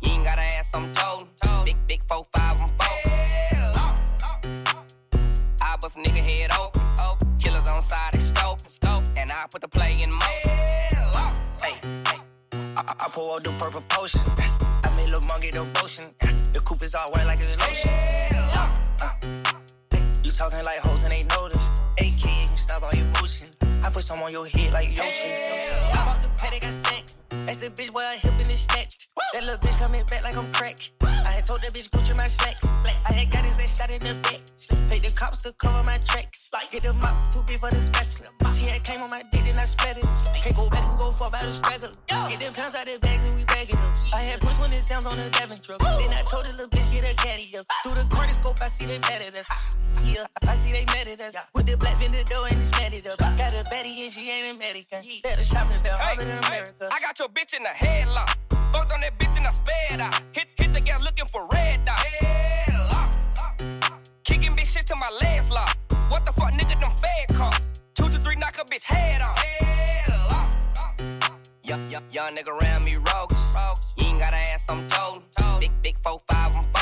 You 0.01 0.11
ain't 0.11 0.25
gotta 0.25 0.41
ask, 0.41 0.75
I'm 0.75 0.91
told. 0.91 1.27
Big, 1.65 1.77
big 1.87 2.01
four, 2.07 2.25
five, 2.33 2.61
I'm 2.61 2.72
bust 5.83 5.97
a 5.97 5.99
nigga 5.99 6.23
head 6.23 6.49
open. 6.57 6.81
Oh, 6.99 7.17
killers 7.39 7.67
on 7.67 7.81
side, 7.81 8.21
scope, 8.21 8.61
scope. 8.67 9.03
And 9.17 9.29
I 9.31 9.45
put 9.51 9.61
the 9.61 9.67
play 9.67 10.01
in 10.01 10.11
motion. 10.11 10.49
Hey, 11.61 11.75
hey. 12.07 12.19
I, 12.53 12.95
I 12.99 13.07
pour 13.09 13.35
out 13.35 13.43
the 13.43 13.51
purple 13.59 13.83
potion. 13.89 14.21
I 14.37 14.89
made 14.95 15.05
little 15.05 15.19
monkey 15.21 15.51
the 15.51 15.65
potion. 15.73 16.05
The 16.53 16.61
coupe 16.61 16.83
is 16.83 16.95
all 16.95 17.11
white 17.11 17.25
like 17.25 17.39
it's 17.41 17.57
lotion. 17.59 17.91
Uh. 17.91 18.75
uh. 19.01 19.42
Talking 20.37 20.63
like 20.65 20.79
hoes 20.79 21.03
and 21.03 21.11
they 21.11 21.23
notice. 21.23 21.69
AK, 21.99 22.05
you 22.05 22.15
can 22.17 22.57
stop 22.57 22.81
all 22.81 22.91
your 22.93 23.05
motion. 23.21 23.47
I 23.83 23.89
put 23.91 24.03
some 24.03 24.19
on 24.23 24.31
your 24.31 24.47
head 24.47 24.73
like 24.73 24.89
Yoshi. 24.89 25.31
I'm 25.93 26.05
bought 26.05 26.23
the 26.23 26.29
petty, 26.37 26.59
got 26.59 26.73
sex. 26.73 27.17
That's 27.29 27.59
the 27.59 27.69
bitch 27.69 27.91
where 27.91 28.07
I 28.07 28.15
hip 28.15 28.33
and 28.39 28.49
it's 28.49 28.61
snatched. 28.61 29.09
That 29.33 29.43
little 29.43 29.59
bitch 29.59 29.77
coming 29.77 30.03
back 30.05 30.23
like 30.23 30.35
I'm 30.35 30.51
crack. 30.51 30.79
I 31.03 31.31
had 31.31 31.45
told 31.45 31.61
that 31.61 31.71
bitch 31.71 31.89
Gucci 31.91 32.17
my 32.17 32.27
slacks. 32.27 32.65
I 32.65 33.13
had 33.13 33.29
got 33.29 33.45
his 33.45 33.59
ass 33.59 33.77
shot 33.77 33.91
in 33.91 33.99
the 33.99 34.15
back. 34.15 34.41
Paid 34.89 35.03
the 35.03 35.11
cops 35.11 35.43
to 35.43 35.53
cover 35.53 35.83
my 35.83 35.99
tracks. 35.99 36.49
Get 36.71 36.81
the 36.83 36.93
mop 36.93 37.31
too 37.31 37.43
big 37.45 37.59
for 37.59 37.69
the 37.69 37.81
spatula. 37.81 38.29
She 38.53 38.65
had 38.65 38.83
came 38.83 39.01
on 39.01 39.11
my 39.11 39.23
dick 39.31 39.45
and 39.45 39.59
I 39.59 39.65
spread 39.65 39.97
it. 39.97 40.05
Can't 40.35 40.55
go 40.55 40.67
back 40.69 40.83
and 40.83 40.97
go 40.97 41.11
for 41.11 41.27
about 41.27 41.45
a 41.45 41.53
straggler. 41.53 41.91
Get 42.07 42.39
them 42.39 42.53
pounds 42.53 42.73
out 42.73 42.87
the 42.87 42.97
bags 42.99 43.27
and 43.53 43.69
we 43.69 43.75
bagging 43.75 43.75
them. 43.75 43.93
I 44.13 44.21
had 44.21 44.41
push 44.41 44.57
when 44.59 44.73
it 44.73 44.83
sounds 44.83 45.05
on 45.05 45.17
the 45.17 45.29
Devon 45.29 45.57
truck. 45.59 45.79
Then 45.79 46.13
I 46.13 46.23
told 46.23 46.45
the 46.45 46.51
little 46.51 46.67
bitch 46.67 46.91
get 46.91 47.03
a 47.03 47.13
caddy 47.15 47.55
up. 47.57 47.65
Through 47.83 47.95
the 47.95 48.03
corner 48.03 48.31
I 48.61 48.67
see 48.67 48.85
they 48.85 48.99
mad 48.99 49.21
at 49.21 49.35
us. 49.35 49.47
Yeah, 50.03 50.25
I 50.47 50.55
see 50.57 50.71
they 50.71 50.85
mad 50.85 51.07
at 51.07 51.19
us. 51.21 51.35
With 51.53 51.65
the 51.65 51.77
black 51.77 51.99
vendor 51.99 52.23
door 52.23 52.47
and 52.49 52.59
it's 52.59 52.71
mad 52.71 52.93
it 52.93 53.07
up. 53.07 53.17
Got 53.19 53.53
a 53.53 53.63
Betty 53.69 54.03
and 54.03 54.11
she 54.11 54.29
ain't 54.29 54.55
American. 54.55 55.03
Better 55.23 55.43
shopping 55.43 55.81
bell, 55.83 55.97
harder 55.97 56.25
than 56.25 56.37
America. 56.39 56.89
I 56.91 56.99
got 56.99 57.19
your 57.19 57.29
bitch 57.29 57.53
in 57.55 57.63
the 57.63 57.69
headlock. 57.69 58.35
Fucked 58.73 58.91
on 58.91 59.01
that 59.01 59.17
bitch 59.17 59.35
and 59.37 59.45
I 59.45 59.49
sped 59.49 60.01
out. 60.01 60.21
Hit, 60.33 60.47
hit 60.57 60.73
the 60.73 60.81
gas 60.81 61.03
looking 61.03 61.25
for 61.31 61.47
red 61.51 61.83
dot. 61.85 61.97
Headlock. 61.97 63.15
Kicking 64.23 64.51
bitch 64.51 64.73
shit 64.73 64.87
to 64.87 64.95
my 64.95 65.09
legs 65.21 65.49
lock. 65.49 65.77
What 66.09 66.25
the 66.25 66.33
fuck, 66.33 66.51
nigga, 66.51 66.79
them 66.79 66.91
fed 67.01 67.35
costs. 67.35 67.81
Two 67.95 68.09
to 68.09 68.19
three, 68.19 68.35
knock 68.35 68.57
a 68.59 68.65
bitch 68.65 68.83
head 68.83 69.21
off. 69.21 69.37
Headlock. 69.37 70.55
Young, 71.63 71.89
young, 71.89 72.03
young 72.11 72.35
nigga 72.35 72.49
around 72.49 72.85
me, 72.85 72.97
rogues. 72.97 73.32
You 74.69 74.75
ain't 74.75 74.89
gotta 74.89 75.03
ask, 75.03 75.23
I'm 75.23 75.23
told. 75.35 75.59
Big, 75.59 75.71
big 75.81 75.95
four, 76.03 76.21
five, 76.29 76.55
I'm 76.55 76.65
four. 76.71 76.81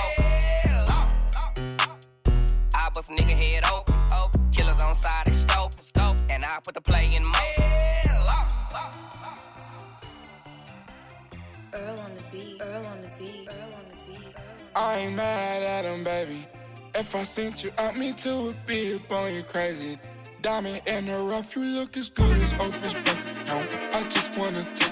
I 2.73 2.89
bust 2.93 3.09
a 3.09 3.13
nigga 3.13 3.35
head 3.35 3.63
open. 3.65 3.95
Killers 4.51 4.81
on 4.81 4.95
side, 4.95 5.27
they 5.27 5.33
scope. 5.33 5.73
And 6.29 6.43
I 6.43 6.59
put 6.63 6.73
the 6.73 6.81
play 6.81 7.09
in 7.13 7.23
motion. 7.23 7.63
Earl 11.73 11.99
on 11.99 12.15
the 12.15 12.21
beat, 12.31 12.61
Earl 12.61 12.85
on 12.85 13.01
the 13.01 13.07
beat, 13.17 13.47
Earl 13.49 13.73
on 13.73 13.85
the 13.89 14.13
beat. 14.13 14.35
I 14.75 14.95
ain't 14.97 15.15
mad 15.15 15.63
at 15.63 15.85
him, 15.85 16.03
baby. 16.03 16.47
If 16.93 17.15
I 17.15 17.23
sent 17.23 17.63
you 17.63 17.71
out, 17.77 17.97
me 17.97 18.13
too 18.13 18.43
would 18.45 18.65
be 18.65 18.95
up 18.95 19.11
on 19.11 19.33
you 19.33 19.43
crazy. 19.43 19.97
Diamond 20.41 20.81
in 20.85 21.05
the 21.05 21.17
rough, 21.17 21.55
you 21.55 21.63
look 21.63 21.95
as 21.95 22.09
good 22.09 22.35
as 22.35 22.51
Oprah's 22.53 22.93
bank 23.03 23.31
account. 23.31 23.77
I 23.95 24.09
just 24.09 24.37
wanna 24.37 24.65
take 24.75 24.90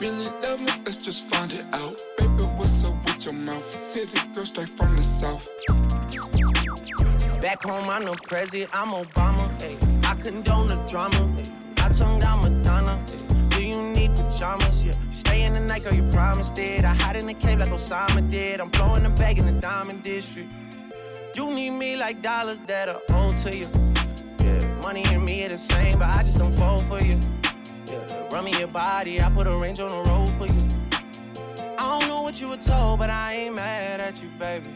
Really 0.00 0.28
love 0.42 0.60
me? 0.60 0.72
Let's 0.84 0.96
just 0.96 1.24
find 1.24 1.52
it 1.52 1.64
out. 1.72 1.96
Baby, 2.18 2.44
what's 2.56 2.84
up 2.84 2.94
with 3.04 3.24
your 3.24 3.34
mouth? 3.34 3.92
City 3.92 4.18
girl 4.34 4.44
straight 4.44 4.68
from 4.68 4.96
the 4.96 5.02
south. 5.02 5.48
Back 7.40 7.62
home, 7.62 7.88
I'm 7.88 8.04
no 8.04 8.14
president, 8.14 8.70
I'm 8.72 8.88
Obama. 8.88 9.46
Ay. 9.62 10.10
I 10.10 10.14
condone 10.16 10.66
the 10.66 10.76
drama. 10.88 11.32
Ay. 11.38 11.84
I 11.84 11.88
tongue 11.90 12.18
down 12.18 12.42
Madonna. 12.42 13.02
Ay. 13.08 13.48
Do 13.48 13.62
you 13.62 13.90
need 13.90 14.16
pajamas? 14.16 14.84
Yeah. 14.84 14.92
Stay 15.10 15.44
in 15.44 15.54
the 15.54 15.60
night, 15.60 15.84
girl, 15.84 15.94
you 15.94 16.08
promised 16.10 16.58
it. 16.58 16.84
I 16.84 16.94
hide 16.94 17.16
in 17.16 17.26
the 17.26 17.34
cave 17.34 17.60
like 17.60 17.68
Osama 17.70 18.28
did. 18.28 18.60
I'm 18.60 18.70
blowing 18.70 19.04
the 19.04 19.10
bag 19.10 19.38
in 19.38 19.46
the 19.46 19.60
diamond 19.60 20.02
district. 20.02 20.50
You 21.34 21.50
need 21.50 21.70
me 21.70 21.96
like 21.96 22.22
dollars 22.22 22.58
that 22.66 22.88
are 22.88 23.00
owed 23.10 23.36
to 23.38 23.56
you. 23.56 23.68
Yeah, 24.40 24.80
money 24.82 25.04
and 25.04 25.24
me 25.24 25.44
are 25.44 25.50
the 25.50 25.58
same, 25.58 25.98
but 25.98 26.08
I 26.08 26.22
just 26.22 26.38
don't 26.38 26.54
fall 26.54 26.80
for 26.80 27.00
you. 27.02 27.18
Run 28.36 28.44
me 28.44 28.58
your 28.58 28.68
body, 28.68 29.22
I 29.22 29.30
put 29.30 29.46
a 29.46 29.56
range 29.56 29.80
on 29.80 29.88
the 29.88 30.10
road 30.10 30.28
for 30.36 30.44
you. 30.44 30.68
I 31.78 31.98
don't 31.98 32.06
know 32.06 32.20
what 32.20 32.38
you 32.38 32.48
were 32.48 32.58
told, 32.58 32.98
but 32.98 33.08
I 33.08 33.32
ain't 33.32 33.54
mad 33.54 33.98
at 33.98 34.22
you, 34.22 34.28
baby. 34.38 34.66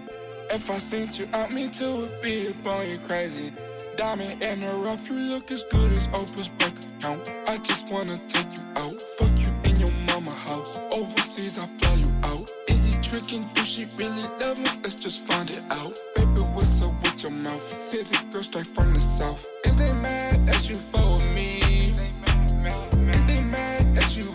If 0.51 0.71
I 0.71 0.79
sent 0.79 1.19
you 1.19 1.29
out, 1.35 1.53
me 1.53 1.69
too 1.69 2.05
a 2.07 2.23
be 2.23 2.57
on 2.65 2.89
you 2.89 2.99
crazy. 3.01 3.53
Diamond 3.99 4.43
in 4.43 4.63
the 4.63 4.73
rough, 4.73 5.07
you 5.11 5.17
look 5.17 5.51
as 5.51 5.63
good 5.71 5.93
as 5.93 6.09
Oprah's 6.09 6.49
bank 6.49 6.75
account. 6.87 7.31
I 7.49 7.59
just 7.59 7.87
wanna 7.89 8.19
take 8.29 8.51
you 8.57 8.65
out, 8.77 8.95
fuck 9.19 9.39
you 9.39 9.53
in 9.65 9.79
your 9.79 9.93
mama 10.09 10.33
house. 10.33 10.79
Overseas, 10.93 11.59
I 11.59 11.67
fly 11.81 11.97
you 11.97 12.11
out. 12.25 12.51
Is 12.67 12.83
he 12.83 12.93
tricking? 13.03 13.47
Do 13.53 13.63
she 13.63 13.85
really 13.99 14.27
love 14.41 14.57
me? 14.57 14.71
Let's 14.83 14.95
just 14.95 15.21
find 15.27 15.51
it 15.51 15.63
out. 15.69 16.01
Baby, 16.17 16.41
what's 16.55 16.81
up 16.81 16.95
with 17.03 17.23
your 17.25 17.33
mouth? 17.33 17.79
City 17.79 18.17
girl 18.33 18.43
straight 18.43 18.69
from 18.69 18.95
the 18.95 19.01
south. 19.19 19.47
Is 19.67 19.77
they 19.77 19.93
mad 19.93 20.47
that 20.47 20.67
you 20.67 20.77
follow 20.77 21.10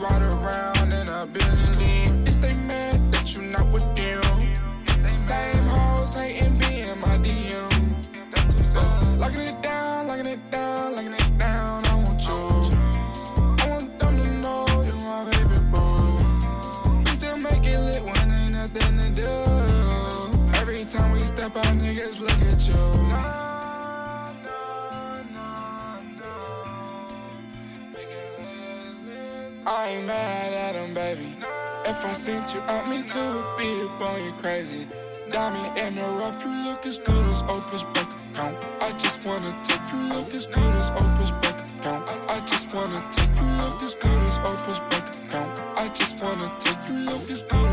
ride 0.09 0.21
around 0.21 0.91
in 0.93 1.07
a 1.07 1.25
Bentley? 1.25 2.29
Is 2.29 2.37
they 2.37 2.53
mad 2.53 3.11
that 3.11 3.33
you 3.33 3.41
not 3.43 3.67
with 3.71 3.85
them? 3.95 4.21
Same 5.29 5.65
hoes 5.67 6.13
hating, 6.13 6.57
be 6.59 6.81
in 6.81 6.99
my 6.99 7.17
DM. 7.17 7.95
Uh, 8.75 9.15
locking 9.17 9.41
it 9.41 9.61
down, 9.61 10.07
locking 10.07 10.27
it 10.27 10.51
down, 10.51 10.95
locking 10.95 11.13
it 11.13 11.37
down. 11.37 11.85
I 11.85 11.95
want 11.95 12.21
you. 12.21 12.77
I 13.63 13.69
want 13.69 13.99
them 13.99 14.21
to 14.21 14.31
know 14.43 14.65
you're 14.87 14.99
my 15.09 15.29
baby 15.29 15.59
boo. 15.71 17.01
We 17.05 17.15
still 17.15 17.37
make 17.37 17.65
it 17.65 17.79
lit 17.79 18.03
when 18.03 18.31
ain't 18.31 18.51
nothing 18.51 18.99
to 19.01 19.09
do. 19.21 19.31
Every 20.59 20.85
time 20.85 21.11
we 21.13 21.19
step 21.19 21.55
out, 21.55 21.65
niggas 21.65 22.14
I 29.67 29.87
ain't 29.87 30.05
mad 30.05 30.53
at 30.53 30.75
him, 30.75 30.93
baby. 30.93 31.35
If 31.85 32.05
I 32.05 32.13
sent 32.13 32.53
you 32.53 32.59
out, 32.61 32.87
me 32.87 33.01
too 33.01 33.17
would 33.17 33.57
be 33.57 33.81
up 33.81 33.99
on 33.99 34.23
you 34.23 34.31
crazy. 34.33 34.87
Diamond 35.31 35.75
in 35.75 35.95
the 35.95 36.03
rough, 36.03 36.43
you 36.45 36.51
look 36.51 36.85
as 36.85 36.99
good 36.99 37.25
as 37.33 37.41
Oprah's 37.41 37.83
bank 37.95 38.09
account. 38.31 38.57
I 38.79 38.91
just 38.99 39.25
wanna 39.25 39.59
take 39.67 39.81
you 39.91 40.01
look 40.01 40.31
as 40.35 40.45
good 40.45 40.75
as 40.75 40.91
Oprah's 40.91 41.31
bank 41.41 41.57
account. 41.79 42.07
I, 42.29 42.45
just 42.45 42.71
wanna 42.71 43.03
take 43.15 43.35
you 43.35 43.47
look 43.57 43.81
as 43.81 43.95
good 43.95 44.21
as 44.27 44.37
Oprah's 44.37 44.79
bank 44.91 45.15
account. 45.15 45.63
I 45.77 45.89
just 45.89 46.15
wanna 46.19 46.51
take 46.59 46.87
you 46.87 46.97
look 46.99 47.31
as 47.31 47.41
good 47.41 47.64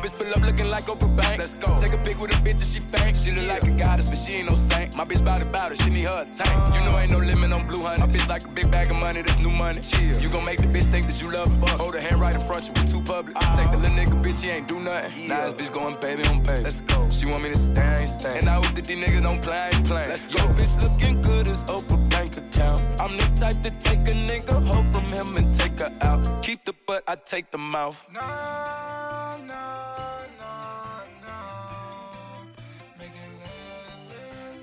bitch 0.00 0.16
pull 0.16 0.28
up 0.28 0.40
looking 0.40 0.68
like 0.68 0.84
Oprah 0.84 1.14
Bank. 1.16 1.38
Let's 1.38 1.54
go. 1.54 1.80
Take 1.80 1.92
a 1.92 1.98
pic 1.98 2.18
with 2.18 2.32
a 2.32 2.36
bitch 2.36 2.60
and 2.62 2.70
she 2.72 2.80
fank. 2.80 3.16
She 3.16 3.30
look 3.32 3.46
like 3.46 3.64
a 3.64 3.70
goddess, 3.70 4.08
but 4.08 4.18
she 4.18 4.34
ain't 4.34 4.50
no 4.50 4.56
saint. 4.56 4.96
My 4.96 5.04
bitch 5.04 5.24
bout 5.24 5.42
about 5.42 5.72
it, 5.72 5.78
she 5.82 5.90
need 5.90 6.04
her 6.04 6.26
tank. 6.36 6.74
You 6.74 6.80
know 6.84 6.98
ain't 6.98 7.12
no 7.12 7.18
limit 7.18 7.52
on 7.52 7.66
blue 7.66 7.82
honey. 7.82 8.00
My 8.00 8.06
bitch 8.06 8.28
like 8.28 8.44
a 8.44 8.48
big 8.48 8.70
bag 8.70 8.90
of 8.90 8.96
money, 8.96 9.22
that's 9.22 9.38
new 9.38 9.50
money. 9.50 9.80
Chill. 9.82 10.18
You 10.20 10.28
gon' 10.28 10.44
make 10.44 10.58
the 10.58 10.66
bitch 10.66 10.90
think 10.90 11.06
that 11.06 11.20
you 11.20 11.30
love 11.30 11.46
her. 11.46 11.66
Fuck. 11.66 11.80
Hold 11.80 11.94
her 11.94 12.00
hand 12.00 12.20
right 12.20 12.34
in 12.34 12.40
front, 12.40 12.66
you 12.66 12.72
be 12.72 12.84
too 12.90 13.02
public. 13.02 13.36
Ah. 13.36 13.56
Take 13.56 13.70
the 13.70 13.78
little 13.78 13.96
nigga, 13.96 14.22
bitch, 14.22 14.40
he 14.40 14.50
ain't 14.50 14.68
do 14.68 14.78
nothing. 14.80 15.28
Now 15.28 15.48
this 15.48 15.54
bitch 15.54 15.72
going 15.72 15.98
baby 16.00 16.24
on 16.26 16.42
baby. 16.42 16.62
Let's 16.62 16.80
go. 16.80 17.08
She 17.08 17.26
want 17.26 17.42
me 17.42 17.50
to 17.50 17.58
stay, 17.58 18.06
stay. 18.06 18.38
And 18.38 18.48
I 18.48 18.54
hope 18.54 18.74
that 18.74 18.84
these 18.84 18.98
niggas 19.04 19.22
don't 19.22 19.42
play, 19.42 19.70
play. 19.84 20.04
Let's 20.08 20.26
go. 20.26 20.42
Yo, 20.42 20.48
bitch 20.54 20.80
looking 20.82 21.22
good 21.22 21.48
as 21.48 21.64
Oprah 21.64 22.08
bank 22.10 22.36
account. 22.36 22.80
I'm 23.00 23.16
the 23.16 23.26
type 23.38 23.62
to 23.62 23.70
take 23.70 24.00
a 24.08 24.12
nigga 24.12 24.64
hoe 24.66 24.90
from 24.92 25.12
him 25.12 25.36
and 25.36 25.54
take 25.58 25.78
her 25.78 25.92
out. 26.00 26.42
Keep 26.42 26.64
the 26.64 26.74
butt, 26.86 27.04
I 27.06 27.16
take 27.16 27.50
the 27.50 27.58
mouth. 27.58 28.06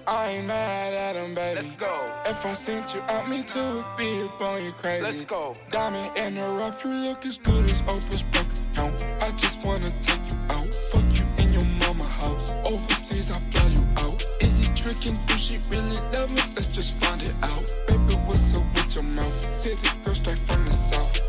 I 0.08 0.30
ain't 0.30 0.48
mad 0.48 0.94
at 0.94 1.18
him, 1.18 1.36
baby. 1.36 1.56
Let's 1.56 1.72
go. 1.74 2.10
If 2.26 2.46
I 2.46 2.54
sent 2.54 2.94
you 2.94 3.02
out, 3.02 3.28
me 3.28 3.44
too 3.44 3.84
be 3.98 4.24
up 4.24 4.40
on 4.40 4.64
you 4.64 4.72
crazy. 4.72 5.04
Let's 5.04 5.20
go. 5.20 5.58
Diamond 5.70 6.16
in 6.16 6.36
the 6.36 6.48
rough, 6.48 6.82
you 6.86 6.92
look 6.92 7.26
as 7.26 7.38
good 7.38 7.66
as 7.66 7.82
Oprah's 7.82 8.24
bank 8.24 8.48
account. 8.72 9.06
I 9.22 9.32
just 9.32 9.62
wanna 9.66 9.92
take 10.04 10.22
you 10.30 10.38
out, 10.52 10.66
fuck 10.92 11.04
you 11.20 11.26
in 11.44 11.52
your 11.52 11.66
mama 11.66 12.08
house. 12.08 12.52
Overseas, 12.64 13.30
I 13.32 13.40
fly 13.52 13.66
you 13.68 13.86
out. 13.98 14.24
Is 14.40 14.58
he 14.58 14.74
tricking? 14.82 15.20
Do 15.28 15.36
she 15.36 15.60
really 15.70 16.00
love 16.14 16.32
me? 16.32 16.42
Let's 16.56 16.74
just 16.74 16.94
find 17.02 17.22
it 17.22 17.36
out. 17.42 17.76
Baby, 17.90 18.16
what's 18.28 18.56
up 18.56 18.64
with 18.76 18.96
your 18.96 19.04
mouth? 19.04 19.62
City 19.62 19.90
girl 20.06 20.16
straight 20.16 20.38
from 20.38 20.64
the 20.64 20.72
south. 20.72 21.20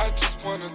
I 0.00 0.10
just 0.16 0.42
wanna 0.42 0.70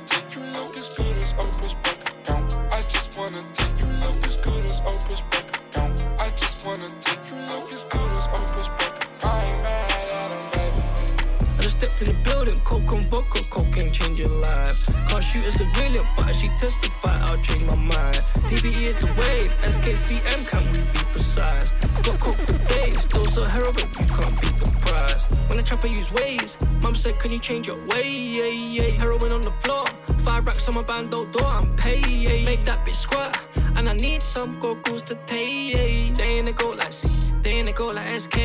coke 12.72 12.94
and 12.94 13.06
vodka, 13.10 13.44
cocaine 13.50 13.92
change 13.92 14.20
your 14.20 14.30
life. 14.30 14.78
Can't 15.10 15.24
shoot 15.24 15.46
a 15.46 15.52
civilian, 15.52 16.06
but 16.16 16.34
she 16.34 16.48
testify, 16.58 17.20
I'll 17.28 17.42
change 17.42 17.64
my 17.64 17.76
mind. 17.76 18.22
DBE 18.50 18.84
is 18.92 19.00
the 19.00 19.08
wave, 19.20 19.52
SKCM, 19.74 20.48
can 20.48 20.64
we 20.72 20.80
be 20.94 21.04
precise? 21.12 21.72
Got 22.04 22.20
coke 22.22 22.36
for 22.36 22.58
days, 22.74 23.06
those 23.08 23.38
are 23.38 23.50
heroin, 23.50 23.90
you 24.00 24.08
can't 24.18 24.42
beat 24.42 24.56
the 24.58 24.70
price. 24.80 25.22
When 25.48 25.58
the 25.58 25.64
trapper 25.64 25.88
use 25.88 26.12
ways, 26.14 26.58
mum 26.82 26.96
said, 26.96 27.20
can 27.20 27.32
you 27.32 27.40
change 27.40 27.68
your 27.68 27.86
way? 27.88 28.10
Yeah, 28.10 28.46
yeah. 28.46 28.90
Heroin 29.02 29.34
on 29.34 29.42
the 29.42 29.52
floor, 29.64 29.86
five 30.20 30.46
racks 30.46 30.66
on 30.70 30.76
my 30.76 30.82
bando 30.82 31.26
door, 31.34 31.46
I'm 31.46 31.76
paid. 31.76 32.46
Make 32.46 32.64
that 32.66 32.86
bitch 32.86 32.96
squat. 32.96 33.38
And 33.76 33.90
I 33.90 33.94
need 33.94 34.22
some 34.22 34.60
goggles 34.60 35.02
to 35.04 35.16
take. 35.26 36.16
They 36.16 36.38
ain't 36.38 36.48
a 36.48 36.54
go 36.54 36.70
like 36.70 36.94
C, 36.94 37.10
they 37.42 37.52
ain't 37.52 37.70
a 37.70 37.74
go 37.74 37.88
like 37.88 38.20
SK. 38.20 38.38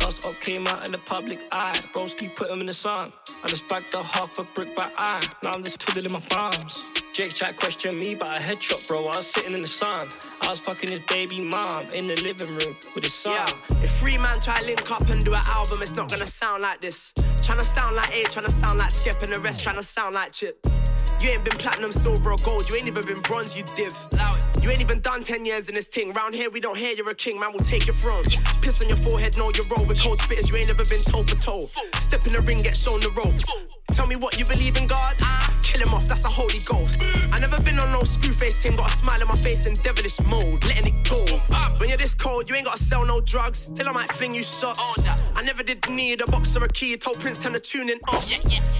Last 0.00 0.24
up 0.24 0.34
came 0.40 0.66
out 0.66 0.84
in 0.84 0.92
the 0.92 0.98
public 0.98 1.40
eye. 1.52 1.78
Broski 1.94 2.34
put 2.34 2.50
him 2.50 2.60
in 2.60 2.66
the 2.66 2.72
sun. 2.72 3.12
I 3.44 3.48
just 3.48 3.68
bagged 3.68 3.92
a 3.94 4.02
half 4.02 4.38
a 4.38 4.44
brick 4.54 4.74
by 4.74 4.90
eye. 4.96 5.26
Now 5.42 5.52
I'm 5.52 5.62
just 5.62 5.80
twiddling 5.80 6.12
my 6.12 6.20
thumbs. 6.20 6.94
Jake 7.12 7.34
chat 7.34 7.56
questioned 7.56 7.98
me 7.98 8.14
about 8.14 8.36
a 8.38 8.40
headshot, 8.40 8.86
bro. 8.88 9.06
I 9.08 9.16
was 9.16 9.26
sitting 9.26 9.52
in 9.52 9.62
the 9.62 9.68
sun. 9.68 10.08
I 10.42 10.48
was 10.48 10.60
fucking 10.60 10.90
his 10.90 11.02
baby 11.06 11.40
mom 11.40 11.90
in 11.90 12.06
the 12.06 12.16
living 12.22 12.48
room 12.56 12.74
with 12.94 13.04
his 13.04 13.14
son. 13.14 13.32
Yeah. 13.32 13.82
If 13.82 13.98
three 13.98 14.16
man 14.16 14.40
try 14.40 14.62
link 14.62 14.90
up 14.90 15.08
and 15.08 15.24
do 15.24 15.34
an 15.34 15.42
album, 15.44 15.82
it's 15.82 15.92
not 15.92 16.08
gonna 16.08 16.26
sound 16.26 16.62
like 16.62 16.80
this. 16.80 17.12
Tryna 17.42 17.64
sound 17.64 17.96
like 17.96 18.10
A, 18.10 18.24
tryna 18.24 18.52
sound 18.52 18.78
like 18.78 18.90
Skip, 18.90 19.22
and 19.22 19.32
the 19.32 19.40
rest 19.40 19.64
tryna 19.64 19.84
sound 19.84 20.14
like 20.14 20.32
Chip. 20.32 20.64
You 21.20 21.28
ain't 21.28 21.44
been 21.44 21.58
platinum, 21.58 21.92
silver, 21.92 22.32
or 22.32 22.38
gold. 22.38 22.68
You 22.68 22.76
ain't 22.76 22.86
even 22.86 23.04
been 23.04 23.20
bronze, 23.20 23.54
you 23.54 23.62
div. 23.76 23.94
You 24.62 24.70
ain't 24.70 24.80
even 24.80 25.00
done 25.00 25.22
10 25.22 25.44
years 25.44 25.68
in 25.68 25.74
this 25.74 25.86
thing. 25.86 26.12
Round 26.14 26.34
here, 26.34 26.48
we 26.48 26.60
don't 26.60 26.78
hear 26.78 26.92
you're 26.92 27.10
a 27.10 27.14
king, 27.14 27.38
man, 27.38 27.52
we'll 27.52 27.60
take 27.60 27.86
your 27.86 27.96
throne. 27.96 28.24
Piss 28.62 28.80
on 28.80 28.88
your 28.88 28.96
forehead, 28.98 29.36
know 29.36 29.50
you 29.54 29.62
roll 29.64 29.86
with 29.86 30.00
cold 30.00 30.18
spitters. 30.18 30.48
You 30.48 30.56
ain't 30.56 30.68
never 30.68 30.84
been 30.86 31.02
toe 31.02 31.22
for 31.22 31.36
toe. 31.36 31.68
Step 32.00 32.26
in 32.26 32.32
the 32.32 32.40
ring, 32.40 32.62
get 32.62 32.74
shown 32.74 33.00
the 33.00 33.10
ropes. 33.10 33.44
Tell 33.92 34.06
me 34.06 34.16
what 34.16 34.38
you 34.38 34.44
believe 34.44 34.76
in 34.76 34.86
God. 34.86 35.16
Ah, 35.20 35.60
kill 35.62 35.80
him 35.82 35.92
off, 35.92 36.06
that's 36.06 36.24
a 36.24 36.28
holy 36.28 36.60
ghost. 36.60 37.02
I 37.32 37.38
never 37.38 37.60
been 37.62 37.78
on 37.78 37.90
no 37.92 38.04
screw 38.04 38.32
face 38.32 38.62
team, 38.62 38.76
got 38.76 38.90
a 38.92 38.96
smile 38.96 39.20
on 39.20 39.28
my 39.28 39.36
face 39.36 39.66
in 39.66 39.74
devilish 39.74 40.20
mode, 40.26 40.64
letting 40.64 40.94
it 40.94 41.08
go. 41.08 41.24
When 41.78 41.88
you're 41.88 41.98
this 41.98 42.14
cold, 42.14 42.48
you 42.48 42.54
ain't 42.54 42.66
gotta 42.66 42.82
sell 42.82 43.04
no 43.04 43.20
drugs. 43.20 43.58
Still, 43.58 43.88
I 43.88 43.92
might 43.92 44.12
fling 44.12 44.34
you 44.34 44.42
shots. 44.42 44.80
I 45.34 45.42
never 45.42 45.62
did 45.62 45.88
need 45.90 46.20
a 46.20 46.26
box 46.26 46.56
or 46.56 46.64
a 46.64 46.68
key. 46.68 46.96
Told 46.96 47.18
Prince 47.18 47.38
turn 47.38 47.52
the 47.52 47.60
tune 47.60 47.88
in 47.90 47.98
off. 48.08 48.30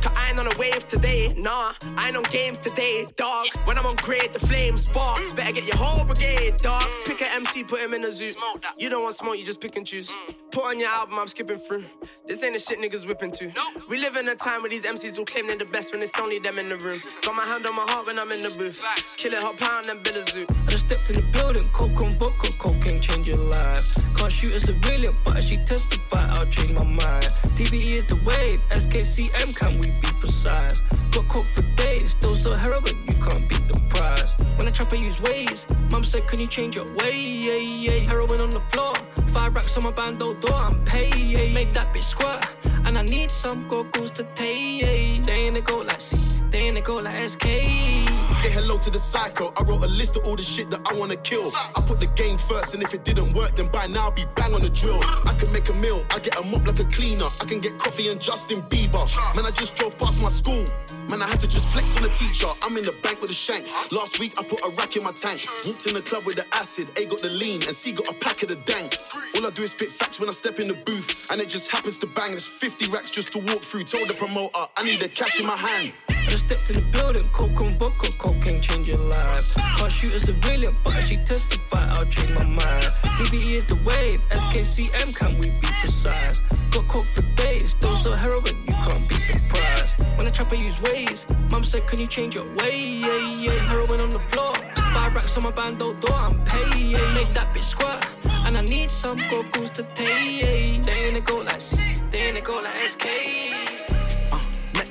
Cause 0.02 0.12
I 0.14 0.28
ain't 0.30 0.38
on 0.38 0.46
a 0.46 0.56
wave 0.58 0.86
today, 0.86 1.34
nah. 1.36 1.72
I 1.96 2.08
ain't 2.08 2.16
on 2.16 2.24
games 2.30 2.58
today, 2.58 3.06
dog. 3.16 3.48
When 3.64 3.76
I'm 3.76 3.86
on 3.86 3.96
grade, 3.96 4.32
the 4.32 4.38
flame 4.38 4.76
sparks. 4.76 5.32
Better 5.32 5.52
get 5.52 5.64
your 5.66 5.76
whole 5.76 6.04
brigade, 6.04 6.56
dog. 6.58 6.86
Pick 7.04 7.20
a 7.20 7.30
MC, 7.32 7.64
put 7.64 7.80
him 7.80 7.92
in 7.92 8.04
a 8.04 8.12
zoo. 8.12 8.32
You 8.78 8.88
don't 8.88 9.02
want 9.02 9.16
smoke, 9.16 9.36
you 9.38 9.44
just 9.44 9.60
pick 9.60 9.76
and 9.76 9.86
choose. 9.86 10.10
Put 10.52 10.64
on 10.64 10.78
your 10.78 10.88
album, 10.88 11.18
I'm 11.18 11.28
skipping 11.28 11.58
through. 11.58 11.84
This 12.26 12.42
ain't 12.42 12.54
the 12.54 12.60
shit 12.60 12.78
niggas 12.78 13.06
whipping 13.06 13.32
to. 13.32 13.52
We 13.88 13.98
live 13.98 14.16
in 14.16 14.28
a 14.28 14.36
time 14.36 14.62
where 14.62 14.70
these 14.70 14.84
MCs 14.84 15.18
will 15.18 15.24
claim 15.24 15.48
they're 15.48 15.58
the 15.58 15.64
best 15.64 15.92
when 15.92 16.02
it's 16.02 16.16
only 16.18 16.38
them 16.38 16.58
in 16.58 16.68
the 16.68 16.76
room. 16.76 17.02
Got 17.22 17.34
my 17.34 17.44
hand 17.44 17.66
on 17.66 17.74
my 17.74 17.82
heart 17.82 18.06
when 18.06 18.18
I'm 18.18 18.30
in 18.30 18.42
the 18.42 18.50
booth. 18.50 18.84
Kill 19.16 19.32
it, 19.32 19.42
hot 19.42 19.58
pound 19.58 19.86
and 19.88 20.02
bill 20.02 20.16
a 20.16 20.30
zoo. 20.30 20.46
I 20.66 20.70
just 20.70 20.86
stepped 20.86 21.10
in 21.10 21.16
the 21.16 21.32
building, 21.32 21.68
coke 21.72 22.00
and 22.00 22.16
vodka, 22.18 22.52
cocaine 22.58 23.00
change 23.00 23.26
your 23.28 23.38
life. 23.38 24.16
Can't 24.16 24.30
shoot 24.30 24.54
a 24.54 24.60
civilian, 24.60 25.16
but 25.24 25.36
as 25.36 25.48
she 25.48 25.56
testify, 25.58 26.24
I'll 26.30 26.46
change 26.46 26.72
my 26.72 26.84
mind. 26.84 27.26
DBE 27.58 27.90
is 27.92 28.08
the 28.08 28.16
wave, 28.24 28.60
SKCM, 28.70 29.56
can 29.56 29.78
we 29.80 29.86
be 30.00 30.08
precise? 30.20 30.80
Got 31.12 31.28
coke 31.28 31.44
for 31.44 31.62
days, 31.76 32.14
those 32.20 32.46
are 32.46 32.56
heroin, 32.56 32.96
you 33.06 33.14
can't 33.14 33.48
beat 33.48 33.66
the 33.68 33.80
price. 33.88 34.30
When 34.56 34.66
I 34.68 34.70
trap, 34.70 34.92
I 34.92 34.96
use 34.96 35.20
ways. 35.20 35.66
Mum 35.90 36.04
said, 36.04 36.26
Can 36.26 36.38
you 36.40 36.46
change 36.46 36.76
your 36.76 36.94
way? 36.96 37.18
Yeah, 37.18 37.56
yeah. 37.56 38.08
Heroin 38.08 38.40
on 38.40 38.50
the 38.50 38.60
floor, 38.60 38.94
five 39.28 39.54
racks 39.54 39.76
on 39.76 39.84
my 39.84 39.90
bando 39.90 40.34
door, 40.34 40.54
I'm 40.54 40.84
paid. 40.84 41.54
Make 41.54 41.72
that 41.74 41.92
bitch 41.92 42.04
squirt, 42.04 42.44
and 42.84 42.98
I 42.98 43.02
need 43.02 43.30
some 43.30 43.68
goggles 43.68 44.10
to 44.12 44.24
take. 44.34 44.84
They 45.24 45.46
ain't 45.46 45.56
a 45.56 45.60
go 45.60 45.78
like 45.78 46.00
C, 46.00 46.16
they 46.50 46.58
ain't 46.58 46.78
a 46.78 46.82
go 46.82 46.96
like 46.96 47.28
SK. 47.28 47.99
Say 48.40 48.50
hello 48.52 48.78
to 48.78 48.90
the 48.90 48.98
psycho. 48.98 49.52
I 49.54 49.62
wrote 49.64 49.84
a 49.84 49.86
list 49.86 50.16
of 50.16 50.24
all 50.24 50.34
the 50.34 50.42
shit 50.42 50.70
that 50.70 50.80
I 50.86 50.94
wanna 50.94 51.16
kill. 51.16 51.52
I 51.54 51.82
put 51.86 52.00
the 52.00 52.06
game 52.06 52.38
first, 52.38 52.72
and 52.72 52.82
if 52.82 52.94
it 52.94 53.04
didn't 53.04 53.34
work, 53.34 53.54
then 53.54 53.68
by 53.70 53.86
now 53.86 54.04
I'll 54.04 54.12
be 54.12 54.24
bang 54.34 54.54
on 54.54 54.62
the 54.62 54.70
drill. 54.70 54.98
I 55.26 55.34
can 55.38 55.52
make 55.52 55.68
a 55.68 55.74
meal, 55.74 56.06
I 56.08 56.20
get 56.20 56.38
a 56.38 56.42
mop 56.42 56.66
like 56.66 56.78
a 56.78 56.86
cleaner. 56.86 57.26
I 57.38 57.44
can 57.44 57.60
get 57.60 57.78
coffee 57.78 58.08
and 58.08 58.18
Justin 58.18 58.62
Bieber. 58.62 59.04
Man, 59.36 59.44
I 59.44 59.50
just 59.50 59.76
drove 59.76 59.98
past 59.98 60.18
my 60.22 60.30
school. 60.30 60.64
Man, 61.10 61.20
I 61.20 61.26
had 61.26 61.38
to 61.40 61.48
just 61.48 61.68
flex 61.68 61.94
on 61.96 62.02
the 62.02 62.08
teacher. 62.08 62.46
I'm 62.62 62.74
in 62.78 62.84
the 62.84 62.94
bank 63.02 63.20
with 63.20 63.30
a 63.30 63.34
shank. 63.34 63.66
Last 63.92 64.18
week 64.18 64.32
I 64.38 64.42
put 64.42 64.60
a 64.64 64.70
rack 64.70 64.96
in 64.96 65.04
my 65.04 65.12
tank. 65.12 65.44
Walked 65.66 65.86
in 65.86 65.92
the 65.92 66.00
club 66.00 66.24
with 66.24 66.36
the 66.36 66.46
acid. 66.54 66.88
A 66.96 67.04
got 67.04 67.20
the 67.20 67.28
lean, 67.28 67.62
and 67.64 67.76
C 67.76 67.92
got 67.92 68.08
a 68.08 68.18
pack 68.20 68.42
of 68.42 68.48
the 68.48 68.56
dank. 68.56 68.96
All 69.34 69.46
I 69.46 69.50
do 69.50 69.64
is 69.64 69.72
spit 69.72 69.90
facts 69.90 70.18
when 70.18 70.30
I 70.30 70.32
step 70.32 70.58
in 70.58 70.68
the 70.68 70.74
booth, 70.74 71.30
and 71.30 71.42
it 71.42 71.50
just 71.50 71.70
happens 71.70 71.98
to 71.98 72.06
bang. 72.06 72.30
There's 72.30 72.46
50 72.46 72.88
racks 72.88 73.10
just 73.10 73.32
to 73.32 73.38
walk 73.38 73.60
through. 73.60 73.84
Told 73.84 74.08
the 74.08 74.14
promoter 74.14 74.66
I 74.78 74.82
need 74.82 75.00
the 75.00 75.10
cash 75.10 75.38
in 75.38 75.44
my 75.44 75.56
hand. 75.56 75.92
Just 76.30 76.46
stepped 76.46 76.70
in 76.70 76.76
the 76.76 76.92
building, 76.92 77.28
coke 77.32 77.60
and 77.60 77.76
vodka, 77.76 78.06
cocaine 78.16 78.60
change 78.60 78.86
your 78.86 78.98
life. 78.98 79.52
Can't 79.78 79.90
shoot 79.90 80.14
a 80.14 80.20
civilian, 80.20 80.76
but 80.84 80.94
as 80.94 81.08
she 81.08 81.16
testify, 81.16 81.84
I'll 81.90 82.04
change 82.04 82.30
my 82.30 82.44
mind. 82.44 82.84
DBE 83.18 83.54
is 83.54 83.66
the 83.66 83.74
wave, 83.84 84.20
SKCM, 84.30 85.12
can 85.12 85.36
we 85.40 85.50
be 85.60 85.66
precise? 85.80 86.40
Got 86.70 86.86
coke 86.86 87.04
for 87.04 87.22
days, 87.34 87.74
those 87.80 88.06
are 88.06 88.16
heroin, 88.16 88.54
you 88.64 88.74
can't 88.74 89.08
the 89.08 89.40
price. 89.48 89.90
When 90.16 90.28
I 90.28 90.30
trap, 90.30 90.52
I 90.52 90.54
use 90.54 90.80
ways. 90.80 91.26
Mum 91.50 91.64
said, 91.64 91.88
Can 91.88 91.98
you 91.98 92.06
change 92.06 92.36
your 92.36 92.46
way? 92.54 92.78
Yeah, 92.78 93.40
yeah. 93.40 93.58
Heroin 93.66 93.98
on 93.98 94.10
the 94.10 94.20
floor, 94.20 94.54
five 94.94 95.12
racks 95.12 95.36
on 95.36 95.42
my 95.42 95.50
bando 95.50 95.94
door, 95.94 96.14
I'm 96.14 96.44
paid. 96.44 96.92
Make 97.12 97.34
that 97.34 97.52
bitch 97.52 97.70
squirt, 97.74 98.06
and 98.46 98.56
I 98.56 98.60
need 98.60 98.92
some 98.92 99.18
goggles 99.28 99.70
to 99.70 99.82
take. 99.96 100.84
They 100.84 100.92
ain't 100.92 101.16
a 101.16 101.20
go 101.20 101.38
like 101.38 101.60
C, 101.60 101.76
they 102.10 102.28
ain't 102.28 102.38
a 102.38 102.40
go 102.40 102.54
like 102.62 102.88
SK. 102.88 103.79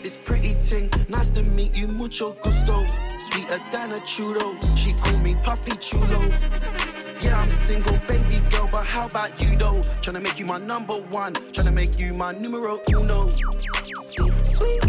This 0.09 0.17
pretty 0.25 0.55
thing, 0.55 0.89
nice 1.07 1.29
to 1.37 1.43
meet 1.43 1.77
you, 1.77 1.85
mucho 1.85 2.31
gusto. 2.41 2.83
Sweeter 3.29 3.61
than 3.71 3.91
a 3.91 3.99
churro, 3.99 4.57
she 4.75 4.93
call 4.93 5.15
me 5.19 5.35
Papi 5.35 5.79
Chulo. 5.79 6.19
Yeah, 7.21 7.39
I'm 7.39 7.51
single, 7.51 7.95
baby 8.07 8.39
girl, 8.49 8.67
but 8.71 8.87
how 8.87 9.05
about 9.05 9.39
you 9.39 9.55
though? 9.55 9.81
Tryna 10.01 10.23
make 10.23 10.39
you 10.39 10.47
my 10.47 10.57
number 10.57 10.95
one, 10.95 11.35
tryna 11.53 11.75
make 11.75 11.99
you 11.99 12.15
my 12.15 12.31
numero 12.31 12.79
uno. 12.89 13.27
Sweet, 13.27 14.33
sweet, 14.49 14.88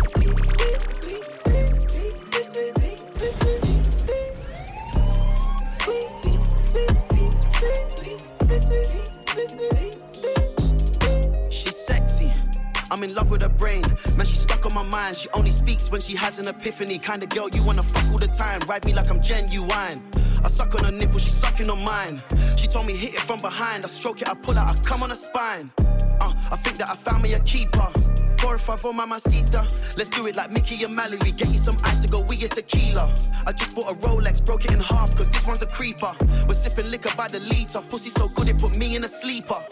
I'm 12.91 13.03
in 13.05 13.15
love 13.15 13.31
with 13.31 13.43
her 13.43 13.49
brain. 13.49 13.85
Man, 14.17 14.27
she's 14.27 14.41
stuck 14.41 14.67
on 14.67 14.75
my 14.75 14.83
mind. 14.83 15.17
She 15.17 15.29
only 15.31 15.53
speaks 15.53 15.91
when 15.91 16.01
she 16.01 16.17
has 16.17 16.39
an 16.39 16.49
epiphany. 16.49 16.99
Kind 16.99 17.23
of 17.23 17.29
girl 17.29 17.49
you 17.49 17.63
wanna 17.63 17.83
fuck 17.83 18.05
all 18.11 18.19
the 18.19 18.27
time. 18.27 18.61
Ride 18.69 18.85
me 18.85 18.93
like 18.93 19.09
I'm 19.09 19.23
genuine. 19.23 20.03
I 20.43 20.49
suck 20.49 20.75
on 20.75 20.85
her 20.85 20.91
nipple, 20.91 21.19
she's 21.19 21.35
sucking 21.35 21.69
on 21.69 21.83
mine. 21.85 22.23
She 22.57 22.67
told 22.67 22.87
me 22.87 22.97
hit 22.97 23.15
it 23.15 23.21
from 23.21 23.41
behind. 23.41 23.85
I 23.85 23.89
stroke 23.89 24.23
it, 24.23 24.29
I 24.29 24.35
pull 24.35 24.59
out, 24.59 24.77
I 24.77 24.81
come 24.81 25.03
on 25.03 25.11
her 25.11 25.17
spine. 25.17 25.71
Uh, 25.79 26.33
I 26.51 26.57
think 26.57 26.79
that 26.79 26.89
I 26.89 26.95
found 26.95 27.23
me 27.23 27.35
a 27.35 27.41
keeper. 27.41 27.93
Four 28.39 28.57
five 28.57 28.83
on 28.87 28.97
mamacita. 28.97 29.67
Let's 29.97 30.09
do 30.09 30.27
it 30.27 30.35
like 30.35 30.51
Mickey 30.51 30.83
and 30.83 30.97
Mallory. 30.97 31.33
Get 31.33 31.51
you 31.51 31.59
some 31.59 31.77
ice 31.85 32.01
to 32.01 32.09
go 32.09 32.21
we 32.21 32.37
get 32.37 32.53
tequila. 32.53 33.15
I 33.47 33.53
just 33.53 33.75
bought 33.75 33.91
a 33.91 33.95
Rolex, 33.95 34.43
broke 34.43 34.65
it 34.65 34.71
in 34.71 34.81
half, 34.81 35.15
cause 35.15 35.29
this 35.29 35.47
one's 35.47 35.61
a 35.61 35.67
creeper. 35.67 36.15
We're 36.49 36.55
sipping 36.55 36.91
liquor 36.91 37.15
by 37.17 37.29
the 37.29 37.41
liter. 37.41 37.83
Pussy 37.83 38.09
so 38.09 38.29
good 38.29 38.49
it 38.49 38.57
put 38.57 38.75
me 38.75 38.97
in 38.97 39.05
a 39.05 39.09
sleeper. 39.09 39.63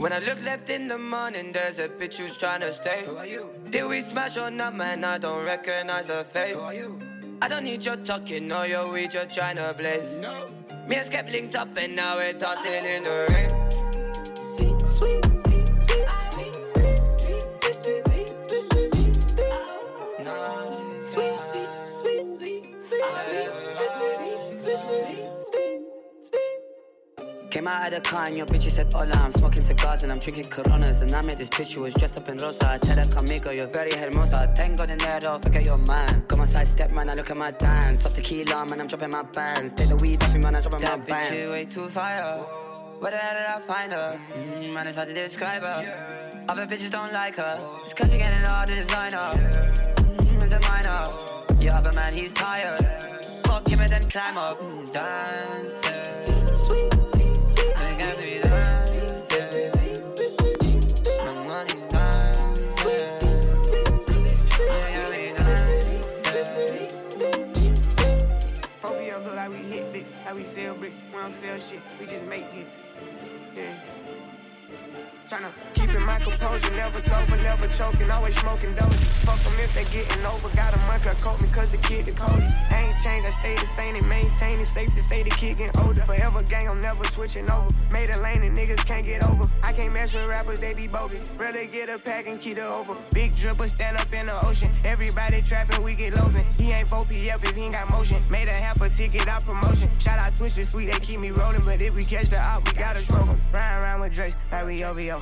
When 0.00 0.14
I 0.14 0.18
look 0.20 0.42
left 0.42 0.70
in 0.70 0.88
the 0.88 0.96
morning, 0.96 1.52
there's 1.52 1.78
a 1.78 1.86
bitch 1.86 2.16
who's 2.16 2.34
trying 2.38 2.62
to 2.62 2.72
stay. 2.72 3.04
Who 3.04 3.18
are 3.18 3.26
you? 3.26 3.50
Did 3.68 3.84
we 3.86 4.00
smash 4.00 4.38
or 4.38 4.50
not, 4.50 4.74
man? 4.74 5.04
I 5.04 5.18
don't 5.18 5.44
recognize 5.44 6.06
her 6.06 6.24
face. 6.24 6.54
Who 6.54 6.60
are 6.60 6.72
you? 6.72 6.98
I 7.42 7.48
don't 7.48 7.64
need 7.64 7.84
your 7.84 7.96
talking 7.96 8.50
or 8.50 8.64
your 8.66 8.90
weed, 8.90 9.12
you're 9.12 9.26
trying 9.26 9.56
to 9.56 9.74
blaze. 9.76 10.16
No. 10.16 10.48
Me 10.88 10.96
and 10.96 11.06
Skep 11.06 11.30
linked 11.30 11.54
up 11.54 11.76
and 11.76 11.94
now 11.96 12.16
we're 12.16 12.32
dancing 12.32 12.86
in 12.86 13.04
the 13.04 13.26
rain. 13.28 13.89
Came 27.50 27.66
out 27.66 27.88
of 27.88 27.92
the 27.94 28.00
car 28.08 28.26
and 28.26 28.36
your 28.36 28.46
bitch 28.46 28.70
said 28.70 28.92
hola 28.92 29.10
I'm 29.12 29.32
smoking 29.32 29.64
cigars 29.64 30.04
and 30.04 30.12
I'm 30.12 30.20
drinking 30.20 30.44
coronas. 30.44 31.00
And 31.00 31.12
I 31.12 31.20
met 31.22 31.36
this 31.36 31.48
bitch 31.48 31.72
who 31.74 31.80
was 31.80 31.94
dressed 31.94 32.16
up 32.16 32.28
in 32.28 32.38
rosa. 32.38 32.64
I 32.74 32.78
tell 32.78 32.96
her 32.96 33.04
conmigo, 33.04 33.54
you're 33.54 33.66
very 33.66 33.90
hermosa. 33.90 34.52
Thank 34.56 34.78
God 34.78 34.90
in 34.90 34.98
there 34.98 35.18
though, 35.18 35.38
forget 35.40 35.64
your 35.64 35.76
man. 35.78 36.22
Got 36.28 36.38
my 36.38 36.44
side 36.46 36.68
step 36.68 36.92
man, 36.92 37.10
I 37.10 37.14
look 37.14 37.28
at 37.28 37.36
my 37.36 37.50
dance. 37.50 38.06
Off 38.06 38.14
tequila 38.14 38.64
man, 38.66 38.80
I'm 38.80 38.86
dropping 38.86 39.10
my 39.10 39.22
bands. 39.22 39.74
Take 39.74 39.88
the 39.88 39.96
weed 39.96 40.22
off 40.22 40.32
me 40.32 40.38
man, 40.40 40.54
I'm 40.54 40.62
dropping 40.62 40.80
That 40.80 40.98
my 41.00 41.04
bitch 41.04 41.08
bands. 41.08 41.32
is 41.36 41.50
way 41.50 41.64
too 41.64 41.88
fire. 41.88 42.36
Where 43.00 43.10
the 43.10 43.16
hell 43.16 43.34
did 43.34 43.46
I 43.64 43.66
find 43.66 43.92
her? 43.92 44.20
Mm, 44.32 44.72
man, 44.72 44.86
it's 44.86 44.94
hard 44.96 45.08
to 45.08 45.14
describe 45.14 45.62
her. 45.62 46.44
Other 46.48 46.66
bitches 46.66 46.90
don't 46.90 47.12
like 47.12 47.34
her. 47.36 47.58
It's 47.82 47.94
cause 47.94 48.08
you're 48.10 48.18
getting 48.18 48.46
all 48.46 48.64
the 48.64 48.74
designer. 48.76 49.32
Mm, 49.96 50.42
It's 50.42 50.52
a 50.52 50.60
minor. 50.60 51.60
Your 51.60 51.74
other 51.74 51.92
man, 51.94 52.14
he's 52.14 52.32
tired. 52.32 52.86
Fuck 53.44 53.66
him 53.66 53.80
and 53.80 53.90
then 53.92 54.08
climb 54.08 54.38
up. 54.38 54.60
Mm, 54.60 54.92
Dancing 54.92 56.39
hit 69.70 69.90
bricks, 69.92 70.10
like 70.24 70.34
we 70.34 70.44
sell 70.44 70.74
bricks. 70.74 70.98
We 71.12 71.18
don't 71.18 71.32
sell 71.32 71.58
shit, 71.58 71.80
we 71.98 72.06
just 72.06 72.24
make 72.26 72.44
hits. 72.50 72.82
Yeah. 73.54 73.74
Tryna 75.30 75.52
keep 75.74 75.94
in 75.94 76.04
my 76.04 76.18
composure, 76.18 76.72
never 76.72 77.00
sober, 77.02 77.36
never 77.36 77.68
choking, 77.68 78.10
always 78.10 78.36
smoking 78.40 78.74
dope. 78.74 78.92
Fuck 79.22 79.38
them 79.44 79.52
if 79.60 79.72
they 79.72 79.84
getting 79.84 80.26
over, 80.26 80.48
got 80.56 80.74
a 80.74 80.78
month, 80.88 81.04
coat 81.22 81.40
me 81.40 81.46
cause 81.52 81.70
the 81.70 81.76
kid 81.76 82.06
the 82.06 82.10
coldest. 82.10 82.52
I 82.72 82.86
ain't 82.86 82.98
changed, 82.98 83.28
I 83.28 83.30
stay 83.38 83.54
the 83.54 83.66
same 83.76 83.94
and 83.94 84.08
maintain 84.08 84.58
it. 84.58 84.66
Safe 84.66 84.92
to 84.92 85.00
say 85.00 85.22
the 85.22 85.30
kid 85.30 85.58
getting 85.58 85.80
older. 85.82 86.02
Forever 86.02 86.42
gang, 86.42 86.68
I'm 86.68 86.80
never 86.80 87.04
switching 87.04 87.48
over. 87.48 87.68
Made 87.92 88.10
a 88.10 88.20
lane 88.20 88.42
and 88.42 88.58
niggas 88.58 88.84
can't 88.84 89.04
get 89.04 89.22
over. 89.22 89.48
I 89.62 89.72
can't 89.72 89.92
mess 89.92 90.12
with 90.12 90.26
rappers, 90.26 90.58
they 90.58 90.74
be 90.74 90.88
bogus. 90.88 91.20
Rather 91.38 91.64
get 91.64 91.88
a 91.88 92.00
pack 92.00 92.26
and 92.26 92.40
keep 92.40 92.58
it 92.58 92.64
over. 92.64 92.96
Big 93.12 93.30
dripper 93.32 93.68
stand 93.68 93.98
up 93.98 94.12
in 94.12 94.26
the 94.26 94.44
ocean. 94.44 94.74
Everybody 94.84 95.42
trapping, 95.42 95.80
we 95.84 95.94
get 95.94 96.20
losing. 96.20 96.44
He 96.58 96.72
ain't 96.72 96.88
4 96.88 97.02
PF 97.04 97.44
if 97.44 97.54
he 97.54 97.62
ain't 97.62 97.72
got 97.72 97.88
motion. 97.88 98.20
Made 98.30 98.48
a 98.48 98.52
half 98.52 98.80
a 98.80 98.90
ticket 98.90 99.28
out 99.28 99.44
promotion. 99.44 99.88
Shout 100.00 100.18
out 100.18 100.32
Swisher 100.32 100.66
Sweet, 100.66 100.90
they 100.90 100.98
keep 100.98 101.20
me 101.20 101.30
rolling. 101.30 101.64
But 101.64 101.80
if 101.80 101.94
we 101.94 102.04
catch 102.04 102.30
the 102.30 102.44
op, 102.44 102.66
we 102.66 102.72
gotta 102.72 102.98
smoke 103.00 103.28
him. 103.28 103.40
Ride 103.52 103.80
around 103.80 104.00
with 104.00 104.12
Drake, 104.12 104.34
like 104.50 104.66
we 104.66 104.82
OVO. 104.82 105.19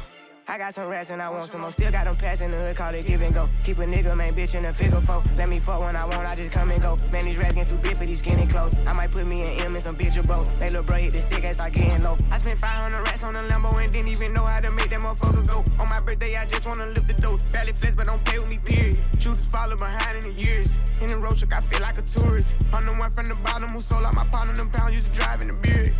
I 0.50 0.56
got 0.56 0.74
some 0.74 0.88
rats 0.88 1.10
and 1.10 1.20
I 1.20 1.28
want 1.28 1.50
some 1.50 1.60
more. 1.60 1.70
Still 1.70 1.92
got 1.92 2.06
them 2.06 2.16
pass 2.16 2.40
in 2.40 2.50
the 2.50 2.56
hood, 2.56 2.74
call 2.74 2.94
it 2.94 3.04
give 3.04 3.20
and 3.20 3.34
go. 3.34 3.50
Keep 3.64 3.80
a 3.80 3.82
nigga, 3.84 4.16
man, 4.16 4.34
bitch 4.34 4.54
in 4.54 4.64
a 4.64 4.72
figure 4.72 4.98
four. 5.02 5.22
Let 5.36 5.50
me 5.50 5.58
fuck 5.58 5.78
when 5.78 5.94
I 5.94 6.06
want, 6.06 6.26
I 6.26 6.34
just 6.34 6.52
come 6.52 6.70
and 6.70 6.80
go. 6.80 6.96
Man, 7.12 7.26
these 7.26 7.36
rats 7.36 7.54
getting 7.54 7.76
too 7.76 7.82
big 7.82 7.98
for 7.98 8.06
these 8.06 8.20
skinny 8.20 8.46
clothes. 8.46 8.72
I 8.86 8.94
might 8.94 9.10
put 9.12 9.26
me 9.26 9.42
an 9.42 9.60
M 9.60 9.76
in 9.76 9.82
some 9.82 9.94
bitch 9.94 10.16
or 10.16 10.22
both. 10.22 10.50
They 10.58 10.68
little 10.68 10.84
bro 10.84 10.96
hit 10.96 11.12
the 11.12 11.20
stick 11.20 11.44
and 11.44 11.52
start 11.52 11.74
getting 11.74 12.02
low. 12.02 12.16
I 12.30 12.38
spent 12.38 12.58
500 12.60 13.02
rats 13.02 13.22
on 13.24 13.36
a 13.36 13.42
Lambo 13.42 13.84
and 13.84 13.92
didn't 13.92 14.08
even 14.08 14.32
know 14.32 14.42
how 14.42 14.58
to 14.60 14.70
make 14.70 14.88
that 14.88 15.00
motherfucker 15.00 15.46
go. 15.46 15.58
On 15.78 15.86
my 15.86 16.00
birthday, 16.00 16.34
I 16.34 16.46
just 16.46 16.66
wanna 16.66 16.86
lift 16.86 17.08
the 17.08 17.12
dough. 17.12 17.38
Barely 17.52 17.74
flex, 17.74 17.94
but 17.94 18.06
don't 18.06 18.24
play 18.24 18.38
with 18.38 18.48
me, 18.48 18.56
period. 18.56 18.98
Shooters 19.18 19.48
follow 19.48 19.76
behind 19.76 20.24
in 20.24 20.34
the 20.34 20.42
years. 20.42 20.78
In 21.02 21.08
the 21.08 21.18
road 21.18 21.36
truck, 21.36 21.56
I 21.56 21.60
feel 21.60 21.82
like 21.82 21.98
a 21.98 22.02
tourist. 22.02 22.48
I'm 22.72 22.86
the 22.86 22.94
one 22.94 23.10
from 23.10 23.28
the 23.28 23.34
bottom 23.34 23.68
who 23.68 23.82
sold 23.82 24.06
out 24.06 24.14
my 24.14 24.24
pound 24.24 24.48
on 24.48 24.56
them 24.56 24.70
pounds, 24.70 24.94
used 24.94 25.12
to 25.12 25.20
drive 25.20 25.42
in 25.42 25.48
the 25.48 25.54
beard. 25.54 25.94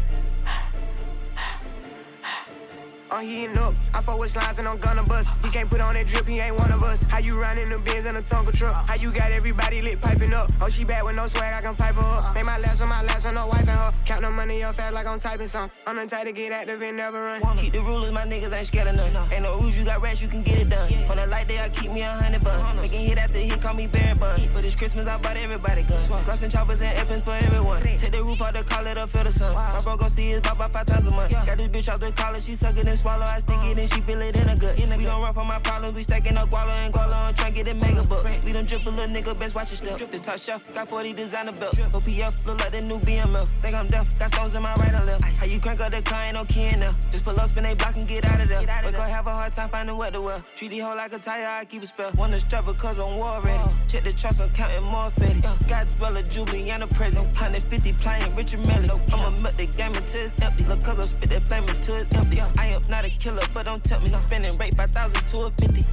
Oh, 3.11 3.17
I'm 3.17 3.27
heating 3.27 3.57
up. 3.57 3.75
I 3.95 4.03
fuck 4.03 4.21
with 4.21 4.31
slides 4.31 4.59
and 4.59 4.69
I'm 4.69 4.79
gonna 4.79 5.03
bust. 5.03 5.31
He 5.43 5.51
can't 5.51 5.71
put 5.71 5.81
on 5.81 5.95
that 5.95 6.07
drip, 6.07 6.27
he 6.27 6.41
ain't 6.41 6.59
one 6.59 6.71
of 6.71 6.83
us. 6.83 7.03
How 7.05 7.19
you 7.19 7.41
riding 7.41 7.71
the 7.71 7.79
Benz 7.79 8.05
in 8.07 8.17
a 8.17 8.23
Tonka 8.23 8.53
truck? 8.53 8.77
How 8.87 8.97
you 8.97 9.11
got 9.13 9.33
everybody 9.33 9.81
lit 9.81 10.01
piping 10.01 10.35
up? 10.35 10.51
Oh, 10.61 10.69
she 10.69 10.85
bad 10.85 11.05
with 11.05 11.17
no 11.17 11.27
swag, 11.27 11.55
I 11.59 11.63
can 11.63 11.75
pipe 11.75 11.95
her 11.95 12.03
up. 12.03 12.35
Make 12.35 12.45
my 12.45 12.59
last 12.59 12.83
on 12.83 12.89
my 12.89 13.03
last 13.03 13.25
one, 13.25 13.35
no 13.35 13.47
wife 13.47 13.61
and 13.61 13.71
her. 13.71 13.95
Count 14.05 14.23
the 14.23 14.31
money 14.31 14.63
up 14.63 14.75
fast 14.75 14.93
like 14.93 15.07
I'm 15.07 15.19
typing 15.19 15.49
some. 15.49 15.71
I'm 15.87 15.97
the 15.97 16.07
type 16.07 16.27
to 16.27 16.33
get 16.33 16.53
active 16.53 16.83
and 16.83 16.97
never 16.97 17.21
run. 17.21 17.57
Keep 17.57 17.73
the 17.73 17.81
rulers, 17.81 18.13
my 18.13 18.27
niggas 18.27 18.53
ain't 18.53 18.67
scared 18.67 18.89
of 18.89 18.97
none. 18.97 19.33
Ain't 19.33 19.43
no 19.43 19.59
rules, 19.59 19.77
you 19.77 19.85
got 19.85 20.03
rats, 20.03 20.21
you 20.21 20.29
can 20.29 20.43
get 20.43 20.59
it 20.59 20.69
done. 20.69 20.93
On 21.11 21.19
a 21.19 21.27
light 21.27 21.49
day, 21.49 21.61
I 21.61 21.69
keep 21.71 21.91
me 21.91 22.03
a 22.03 22.13
hundred 22.13 22.45
buns. 22.45 22.83
Making 22.83 23.07
hit 23.07 23.19
after 23.19 23.39
hit, 23.39 23.61
call 23.63 23.75
me 23.75 23.87
Barry 23.87 24.19
Bonds. 24.19 24.45
For 24.53 24.61
this 24.61 24.75
Christmas, 24.75 25.07
I 25.07 25.17
bought 25.17 25.37
everybody 25.37 25.83
guns. 25.83 26.07
Gloss 26.09 26.43
and 26.43 26.53
choppers 26.53 26.83
and 26.83 26.95
effins 26.97 27.23
for 27.23 27.33
everyone. 27.33 27.83
Take 27.83 28.13
the 28.13 28.23
roof 28.23 28.43
out 28.43 28.53
the 28.53 28.65
call 28.65 28.87
it 28.87 28.99
up, 28.99 29.09
feel 29.09 29.25
the 29.25 29.33
sun. 29.33 29.55
My 29.55 29.81
bro 29.83 29.97
gon' 29.97 30.11
see 30.11 30.29
his 30.29 30.41
pop 30.41 30.59
five 30.71 30.85
times 30.85 31.07
a 31.07 31.11
month. 31.11 31.33
Got 31.33 31.57
this 31.57 31.69
bitch 31.69 31.89
out 31.89 32.01
the 32.01 32.13
college, 32.13 32.45
she 32.45 32.55
suck 32.55 32.77
it 32.77 32.87
and 32.87 32.98
swallow. 32.99 33.25
I 33.25 33.39
stick 33.39 33.59
it 33.63 33.79
and 33.79 33.93
she 33.93 34.01
feel 34.01 34.21
it 34.21 34.37
in 34.37 34.49
a 34.49 34.57
gut. 34.57 34.81
In 34.81 34.93
a 34.93 34.97
we 34.97 35.05
don't 35.05 35.23
run 35.23 35.33
from 35.33 35.47
my 35.47 35.59
problems, 35.59 35.95
we 35.95 36.03
stacking 36.03 36.37
up 36.37 36.51
guala 36.51 36.75
and 36.85 36.93
guala 36.93 37.19
on 37.29 37.35
try 37.35 37.51
get 37.51 37.69
a 37.69 37.75
mega 37.75 38.03
bucks. 38.05 38.45
We 38.45 38.53
don't 38.53 38.69
drip 38.69 38.85
a 38.87 38.91
little 38.91 39.15
nigga, 39.15 39.39
best 39.39 39.55
watch 39.55 39.71
your 39.71 39.77
step. 39.77 40.11
The 40.11 40.19
top 40.19 40.39
shelf, 40.39 40.63
got 40.75 40.89
40 40.89 41.13
designer 41.13 41.53
belts. 41.53 41.79
OPF, 41.79 42.47
look 42.47 42.61
like 42.61 42.73
the 42.73 42.81
new 42.81 42.99
BMF. 42.99 43.49
Think 43.63 43.75
I'm 43.75 43.87
deaf, 43.87 44.19
got 44.19 44.35
stones 44.35 44.55
in 44.55 44.63
my 44.63 44.75
right 44.75 44.95
and 44.95 45.07
left. 45.07 45.23
How 45.23 45.47
you 45.47 45.61
crank 45.61 45.81
up 45.81 45.91
the 45.93 46.03
car, 46.03 46.25
ain't 46.25 46.35
no 46.35 46.45
key 46.45 46.65
in 46.65 46.81
there. 46.81 46.93
Just 47.13 47.25
pull 47.25 47.39
up, 47.39 47.49
spin 47.49 47.67
a 47.67 47.75
block 47.75 47.97
and 47.97 48.09
get 48.09 48.25
out 48.25 48.41
of 48.41 48.49
there. 48.49 48.61
Wake 48.61 48.99
up, 48.99 49.09
have 49.09 49.27
a 49.27 49.33
hard 49.33 49.53
time 49.53 49.69
finding 49.69 49.97
what 49.97 50.13
to 50.13 50.21
wear. 50.21 50.45
Treat 50.57 50.71
the 50.71 50.79
hoe 50.81 50.97
like 50.97 51.13
a 51.13 51.19
tire, 51.19 51.49
I 51.49 51.65
keep 51.65 51.83
a 51.83 51.87
spell. 51.87 52.11
Wanna 52.17 52.41
strap 52.41 52.67
because 52.67 52.99
I'm 52.99 53.17
war 53.17 53.41
ready. 53.41 53.63
Check 53.89 54.05
the 54.05 54.13
trust, 54.13 54.41
I'm 54.41 54.51
counting 54.51 54.83
more 54.83 55.11
fetty. 55.11 55.45
Uh. 55.45 55.55
Scott 55.57 55.91
spell 55.91 56.17
a 56.17 56.23
Jubilee 56.23 56.71
and 56.71 56.83
a 56.83 56.87
present. 56.89 57.25
150 57.27 57.93
playing 57.95 58.35
Richard 58.35 58.67
Mille. 58.67 59.01
I'ma 59.13 59.31
milk 59.41 59.57
the 59.57 59.67
game 59.67 59.95
until 59.95 60.27
it's 60.27 60.41
empty. 60.43 60.65
Look, 60.65 60.83
cause 60.83 60.99
I 60.99 61.05
spit 61.05 61.31
that 61.31 61.47
flame 61.47 61.65
until 61.69 61.97
it's 61.97 62.15
empty. 62.15 62.41
I 62.41 62.67
am 62.67 62.83
not 62.91 63.05
a 63.05 63.11
killer, 63.11 63.43
but 63.53 63.65
don't 63.65 63.83
tell 63.83 64.01
me. 64.01 64.13
I'm 64.13 64.21
spending 64.27 64.57
rate 64.57 64.77
5,000 64.77 65.27
to 65.27 65.39
a 65.39 65.51
50. 65.51 65.85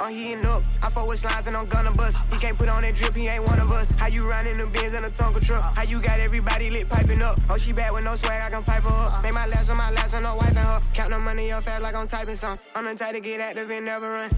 I'm 0.00 0.12
heating 0.12 0.44
up. 0.46 0.64
I 0.82 0.90
fuck 0.90 1.08
with 1.08 1.20
slides 1.20 1.46
and 1.46 1.56
I'm 1.56 1.66
gonna 1.66 1.92
bust. 1.92 2.16
He 2.32 2.38
can't 2.38 2.58
put 2.58 2.68
on 2.68 2.82
that 2.82 2.96
drip, 2.96 3.14
he 3.14 3.28
ain't 3.28 3.46
one 3.46 3.60
of 3.60 3.70
us. 3.70 3.88
How 3.92 4.08
you 4.08 4.28
riding 4.28 4.58
the 4.58 4.66
Benz 4.66 4.94
in 4.94 5.04
a 5.04 5.10
Tonka 5.10 5.40
truck? 5.40 5.64
How 5.76 5.84
you 5.84 6.00
got 6.00 6.18
everybody 6.18 6.70
lit 6.70 6.88
piping 6.88 7.22
up? 7.22 7.38
Oh, 7.48 7.56
she 7.56 7.72
bad 7.72 7.92
with 7.92 8.04
no 8.04 8.16
swag, 8.16 8.42
I 8.44 8.50
can 8.50 8.64
pipe 8.64 8.82
her 8.82 8.88
up. 8.88 9.22
Make 9.22 9.34
my 9.34 9.46
last 9.46 9.70
on 9.70 9.76
my 9.76 9.92
last 9.92 10.12
on 10.14 10.24
no 10.24 10.34
wife 10.34 10.48
and 10.48 10.58
her. 10.58 10.82
Count 10.92 11.10
the 11.10 11.20
money 11.20 11.52
up 11.52 11.62
fast 11.62 11.82
like 11.82 11.94
I'm 11.94 12.08
typing 12.08 12.34
some. 12.34 12.58
I'm 12.74 12.84
the 12.84 12.96
type 12.96 13.14
to 13.14 13.20
get 13.20 13.40
active 13.40 13.70
and 13.70 13.84
never 13.84 14.08
run. 14.08 14.30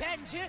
Benji 0.00 0.40